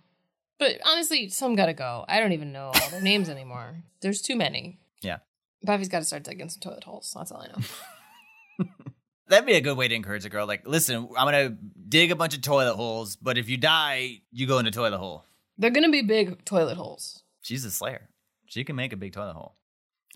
But 0.59 0.79
honestly, 0.85 1.29
some 1.29 1.55
gotta 1.55 1.73
go. 1.73 2.05
I 2.07 2.19
don't 2.19 2.33
even 2.33 2.51
know 2.51 2.71
all 2.73 2.89
their 2.89 3.01
names 3.01 3.29
anymore. 3.29 3.83
There's 4.01 4.21
too 4.21 4.35
many. 4.35 4.79
Yeah. 5.01 5.17
Buffy's 5.63 5.89
got 5.89 5.99
to 5.99 6.05
start 6.05 6.23
digging 6.23 6.49
some 6.49 6.59
toilet 6.59 6.83
holes. 6.83 7.13
That's 7.15 7.31
all 7.31 7.41
I 7.41 7.47
know. 7.47 8.67
That'd 9.27 9.45
be 9.45 9.53
a 9.53 9.61
good 9.61 9.77
way 9.77 9.87
to 9.87 9.95
encourage 9.95 10.25
a 10.25 10.29
girl. 10.29 10.45
Like, 10.45 10.67
listen, 10.67 11.07
I'm 11.17 11.27
gonna 11.27 11.57
dig 11.89 12.11
a 12.11 12.15
bunch 12.15 12.35
of 12.35 12.41
toilet 12.41 12.75
holes, 12.75 13.15
but 13.15 13.37
if 13.37 13.49
you 13.49 13.57
die, 13.57 14.21
you 14.31 14.45
go 14.45 14.59
in 14.59 14.65
the 14.65 14.71
toilet 14.71 14.97
hole. 14.97 15.25
They're 15.57 15.71
gonna 15.71 15.89
be 15.89 16.01
big 16.01 16.43
toilet 16.45 16.77
holes 16.77 17.23
She's 17.43 17.65
a 17.65 17.71
slayer. 17.71 18.09
She 18.45 18.63
can 18.63 18.75
make 18.75 18.93
a 18.93 18.97
big 18.97 19.13
toilet 19.13 19.33
hole. 19.33 19.55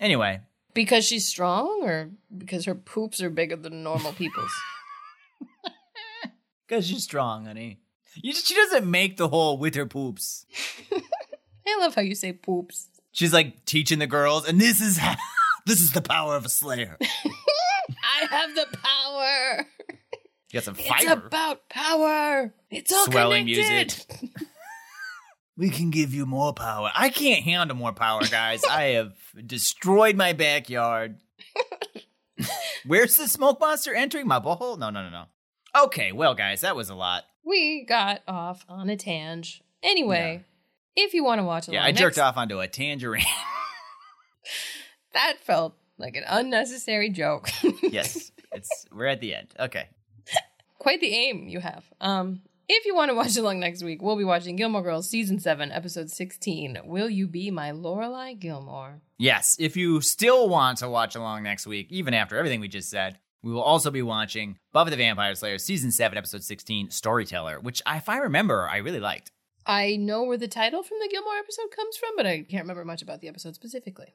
Anyway, 0.00 0.40
because 0.74 1.04
she's 1.04 1.26
strong, 1.26 1.80
or 1.82 2.10
because 2.36 2.64
her 2.64 2.74
poops 2.74 3.20
are 3.22 3.30
bigger 3.30 3.56
than 3.56 3.82
normal 3.82 4.12
people's. 4.12 4.52
because 6.66 6.86
she's 6.86 7.02
strong, 7.02 7.46
honey. 7.46 7.80
You, 8.22 8.32
she 8.32 8.54
doesn't 8.54 8.90
make 8.90 9.16
the 9.16 9.28
hole 9.28 9.58
with 9.58 9.74
her 9.74 9.86
poops. 9.86 10.46
I 10.92 11.78
love 11.80 11.94
how 11.94 12.02
you 12.02 12.14
say 12.14 12.32
poops. 12.32 12.88
She's 13.12 13.32
like 13.32 13.64
teaching 13.64 13.98
the 13.98 14.06
girls, 14.06 14.48
and 14.48 14.60
this 14.60 14.80
is 14.80 14.96
how, 14.96 15.16
this 15.66 15.80
is 15.80 15.92
the 15.92 16.02
power 16.02 16.36
of 16.36 16.44
a 16.44 16.48
slayer. 16.48 16.96
I 17.02 18.26
have 18.30 18.54
the 18.54 18.66
power. 18.78 19.66
You 20.50 20.60
got 20.60 20.64
some 20.64 20.76
It's 20.78 21.10
about 21.10 21.68
power. 21.68 22.52
It's 22.70 22.92
all 22.92 23.06
Swelling 23.06 23.46
connected. 23.46 24.30
We 25.56 25.70
can 25.70 25.90
give 25.90 26.14
you 26.14 26.24
more 26.24 26.54
power. 26.54 26.90
I 26.94 27.08
can't 27.10 27.42
handle 27.42 27.76
more 27.76 27.92
power, 27.92 28.22
guys. 28.30 28.62
I 28.64 28.84
have 28.90 29.12
destroyed 29.44 30.16
my 30.16 30.32
backyard. 30.32 31.18
Where's 32.86 33.16
the 33.16 33.26
smoke 33.28 33.58
monster 33.60 33.92
entering 33.92 34.28
my 34.28 34.38
butthole? 34.38 34.78
No, 34.78 34.90
no, 34.90 35.02
no, 35.02 35.10
no. 35.10 35.24
Okay, 35.84 36.12
well, 36.12 36.34
guys, 36.34 36.60
that 36.60 36.76
was 36.76 36.90
a 36.90 36.94
lot. 36.94 37.24
We 37.48 37.84
got 37.84 38.20
off 38.28 38.64
on 38.68 38.90
a 38.90 38.96
tangent. 38.96 39.62
Anyway, 39.82 40.44
if 40.96 41.14
you 41.14 41.24
want 41.24 41.38
to 41.38 41.44
watch 41.44 41.66
along, 41.68 41.76
Yeah, 41.76 41.84
I 41.84 41.92
jerked 41.92 42.16
next- 42.16 42.18
off 42.18 42.36
onto 42.36 42.60
a 42.60 42.68
tangerine. 42.68 43.24
That 45.14 45.38
felt 45.40 45.74
like 45.98 46.16
an 46.16 46.24
unnecessary 46.28 47.10
joke. 47.10 47.48
yes, 47.82 48.30
it's 48.52 48.86
we're 48.92 49.06
at 49.06 49.20
the 49.20 49.34
end. 49.34 49.48
Okay. 49.58 49.88
Quite 50.78 51.00
the 51.00 51.12
aim 51.12 51.48
you 51.48 51.60
have. 51.60 51.84
Um, 52.00 52.42
if 52.68 52.84
you 52.84 52.94
want 52.94 53.10
to 53.10 53.14
watch 53.14 53.36
along 53.36 53.58
next 53.60 53.82
week, 53.82 54.00
we'll 54.02 54.16
be 54.16 54.24
watching 54.24 54.54
Gilmore 54.56 54.82
Girls 54.82 55.08
season 55.08 55.40
seven, 55.40 55.72
episode 55.72 56.10
sixteen. 56.10 56.78
Will 56.84 57.10
you 57.10 57.26
be 57.26 57.50
my 57.50 57.72
Lorelai 57.72 58.38
Gilmore? 58.38 59.00
Yes, 59.18 59.56
if 59.58 59.76
you 59.76 60.00
still 60.00 60.48
want 60.48 60.78
to 60.78 60.88
watch 60.88 61.16
along 61.16 61.42
next 61.42 61.66
week, 61.66 61.88
even 61.90 62.14
after 62.14 62.36
everything 62.36 62.60
we 62.60 62.68
just 62.68 62.90
said, 62.90 63.18
we 63.42 63.52
will 63.52 63.62
also 63.62 63.90
be 63.90 64.02
watching 64.02 64.58
Buffy 64.72 64.90
the 64.90 64.96
Vampire 64.96 65.34
Slayer 65.34 65.58
season 65.58 65.90
7 65.90 66.18
episode 66.18 66.42
16 66.42 66.90
Storyteller, 66.90 67.60
which 67.60 67.82
if 67.86 68.08
I 68.08 68.18
remember, 68.18 68.68
I 68.68 68.78
really 68.78 69.00
liked. 69.00 69.30
I 69.66 69.96
know 69.96 70.24
where 70.24 70.38
the 70.38 70.48
title 70.48 70.82
from 70.82 70.98
the 71.00 71.08
Gilmore 71.08 71.36
episode 71.36 71.70
comes 71.74 71.96
from, 71.96 72.10
but 72.16 72.26
I 72.26 72.42
can't 72.42 72.64
remember 72.64 72.84
much 72.84 73.02
about 73.02 73.20
the 73.20 73.28
episode 73.28 73.54
specifically. 73.54 74.14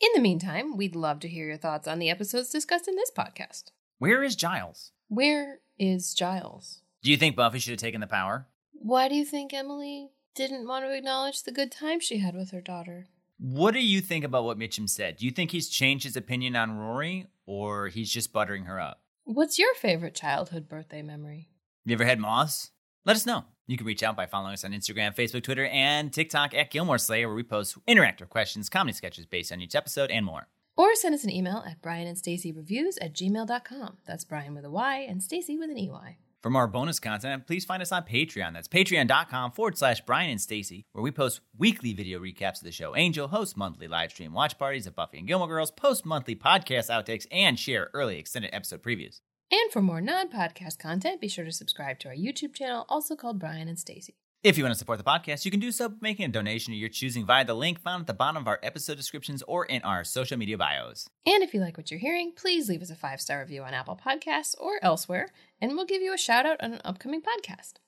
In 0.00 0.10
the 0.14 0.20
meantime, 0.20 0.76
we'd 0.76 0.96
love 0.96 1.20
to 1.20 1.28
hear 1.28 1.46
your 1.46 1.56
thoughts 1.56 1.86
on 1.86 1.98
the 1.98 2.10
episodes 2.10 2.50
discussed 2.50 2.88
in 2.88 2.96
this 2.96 3.10
podcast. 3.16 3.70
Where 3.98 4.22
is 4.22 4.36
Giles? 4.36 4.92
Where 5.08 5.60
is 5.78 6.12
Giles? 6.12 6.82
Do 7.02 7.10
you 7.10 7.16
think 7.16 7.36
Buffy 7.36 7.58
should 7.58 7.70
have 7.70 7.80
taken 7.80 8.00
the 8.00 8.06
power? 8.06 8.46
Why 8.72 9.08
do 9.08 9.14
you 9.14 9.24
think 9.24 9.54
Emily 9.54 10.10
didn't 10.34 10.66
want 10.66 10.84
to 10.84 10.94
acknowledge 10.96 11.42
the 11.42 11.52
good 11.52 11.70
time 11.70 12.00
she 12.00 12.18
had 12.18 12.34
with 12.34 12.50
her 12.50 12.60
daughter? 12.60 13.06
What 13.38 13.74
do 13.74 13.80
you 13.80 14.00
think 14.00 14.24
about 14.24 14.44
what 14.44 14.58
Mitchum 14.58 14.88
said? 14.88 15.18
Do 15.18 15.24
you 15.24 15.30
think 15.30 15.50
he's 15.50 15.68
changed 15.68 16.04
his 16.04 16.16
opinion 16.16 16.56
on 16.56 16.76
Rory 16.76 17.26
or 17.46 17.88
he's 17.88 18.12
just 18.12 18.32
buttering 18.32 18.64
her 18.64 18.80
up? 18.80 19.00
What's 19.24 19.58
your 19.58 19.74
favorite 19.74 20.14
childhood 20.14 20.68
birthday 20.68 21.02
memory? 21.02 21.48
You 21.84 21.94
ever 21.94 22.04
had 22.04 22.20
moths? 22.20 22.70
Let 23.04 23.16
us 23.16 23.26
know. 23.26 23.44
You 23.66 23.76
can 23.76 23.86
reach 23.86 24.02
out 24.02 24.16
by 24.16 24.26
following 24.26 24.52
us 24.52 24.64
on 24.64 24.72
Instagram, 24.72 25.16
Facebook, 25.16 25.42
Twitter, 25.42 25.66
and 25.66 26.12
TikTok 26.12 26.54
at 26.54 26.70
Gilmore 26.70 26.98
Slayer, 26.98 27.26
where 27.26 27.36
we 27.36 27.42
post 27.42 27.76
interactive 27.86 28.28
questions, 28.28 28.68
comedy 28.68 28.92
sketches 28.92 29.26
based 29.26 29.52
on 29.52 29.60
each 29.60 29.74
episode, 29.74 30.10
and 30.10 30.24
more. 30.24 30.48
Or 30.76 30.94
send 30.94 31.14
us 31.14 31.24
an 31.24 31.30
email 31.30 31.64
at 31.66 31.80
Bryan 31.80 32.06
and 32.06 32.18
Stacey 32.18 32.52
Reviews 32.52 32.98
at 32.98 33.14
gmail.com. 33.14 33.96
That's 34.06 34.24
Bryan 34.24 34.54
with 34.54 34.64
a 34.64 34.70
Y 34.70 34.98
and 35.08 35.22
Stacey 35.22 35.56
with 35.56 35.70
an 35.70 35.78
EY. 35.78 36.18
For 36.42 36.50
more 36.50 36.68
bonus 36.68 37.00
content, 37.00 37.46
please 37.46 37.64
find 37.64 37.82
us 37.82 37.92
on 37.92 38.04
Patreon. 38.04 38.52
That's 38.52 38.68
patreon.com 38.68 39.52
forward 39.52 39.78
slash 39.78 40.00
Bryan 40.02 40.30
and 40.30 40.40
Stacey, 40.40 40.86
where 40.92 41.02
we 41.02 41.10
post 41.10 41.40
weekly 41.56 41.92
video 41.92 42.20
recaps 42.20 42.58
of 42.58 42.64
the 42.64 42.72
show 42.72 42.94
Angel, 42.94 43.28
host 43.28 43.56
monthly 43.56 43.88
live 43.88 44.10
stream 44.10 44.32
watch 44.32 44.58
parties 44.58 44.86
of 44.86 44.94
Buffy 44.94 45.18
and 45.18 45.26
Gilmore 45.26 45.48
Girls, 45.48 45.70
post 45.70 46.06
monthly 46.06 46.36
podcast 46.36 46.90
outtakes, 46.90 47.26
and 47.32 47.58
share 47.58 47.90
early 47.94 48.18
extended 48.18 48.54
episode 48.54 48.82
previews. 48.82 49.20
And 49.50 49.70
for 49.72 49.80
more 49.80 50.00
non 50.00 50.28
podcast 50.28 50.78
content, 50.78 51.20
be 51.20 51.28
sure 51.28 51.44
to 51.44 51.52
subscribe 51.52 51.98
to 52.00 52.08
our 52.08 52.14
YouTube 52.14 52.54
channel, 52.54 52.84
also 52.88 53.16
called 53.16 53.38
Bryan 53.38 53.68
and 53.68 53.78
Stacey. 53.78 54.16
If 54.46 54.56
you 54.56 54.62
want 54.62 54.74
to 54.74 54.78
support 54.78 54.98
the 54.98 55.04
podcast, 55.04 55.44
you 55.44 55.50
can 55.50 55.58
do 55.58 55.72
so 55.72 55.88
by 55.88 55.96
making 56.00 56.26
a 56.26 56.28
donation 56.28 56.72
of 56.72 56.78
your 56.78 56.88
choosing 56.88 57.26
via 57.26 57.44
the 57.44 57.52
link 57.52 57.80
found 57.80 58.02
at 58.02 58.06
the 58.06 58.14
bottom 58.14 58.36
of 58.36 58.46
our 58.46 58.60
episode 58.62 58.96
descriptions 58.96 59.42
or 59.48 59.64
in 59.64 59.82
our 59.82 60.04
social 60.04 60.38
media 60.38 60.56
bios. 60.56 61.08
And 61.26 61.42
if 61.42 61.52
you 61.52 61.58
like 61.60 61.76
what 61.76 61.90
you're 61.90 61.98
hearing, 61.98 62.30
please 62.30 62.68
leave 62.68 62.80
us 62.80 62.90
a 62.90 62.94
five 62.94 63.20
star 63.20 63.40
review 63.40 63.64
on 63.64 63.74
Apple 63.74 63.98
Podcasts 64.06 64.54
or 64.60 64.78
elsewhere, 64.82 65.32
and 65.60 65.72
we'll 65.72 65.84
give 65.84 66.00
you 66.00 66.14
a 66.14 66.16
shout 66.16 66.46
out 66.46 66.58
on 66.62 66.74
an 66.74 66.80
upcoming 66.84 67.22
podcast. 67.22 67.78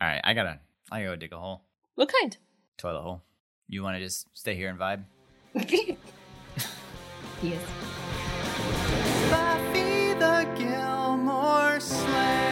All 0.00 0.06
right, 0.06 0.20
I 0.22 0.34
gotta, 0.34 0.60
I 0.92 1.00
gotta 1.00 1.16
go 1.16 1.16
dig 1.16 1.32
a 1.32 1.36
hole. 1.36 1.64
What 1.96 2.12
kind? 2.20 2.36
Toilet 2.78 3.02
hole. 3.02 3.22
You 3.66 3.82
want 3.82 3.96
to 3.96 4.00
just 4.00 4.28
stay 4.34 4.54
here 4.54 4.68
and 4.68 4.78
vibe? 4.78 5.02
yes. 7.42 7.60
Buffy 9.32 10.14
the 10.14 10.48
Gilmore 10.56 11.80
Slayer. 11.80 12.43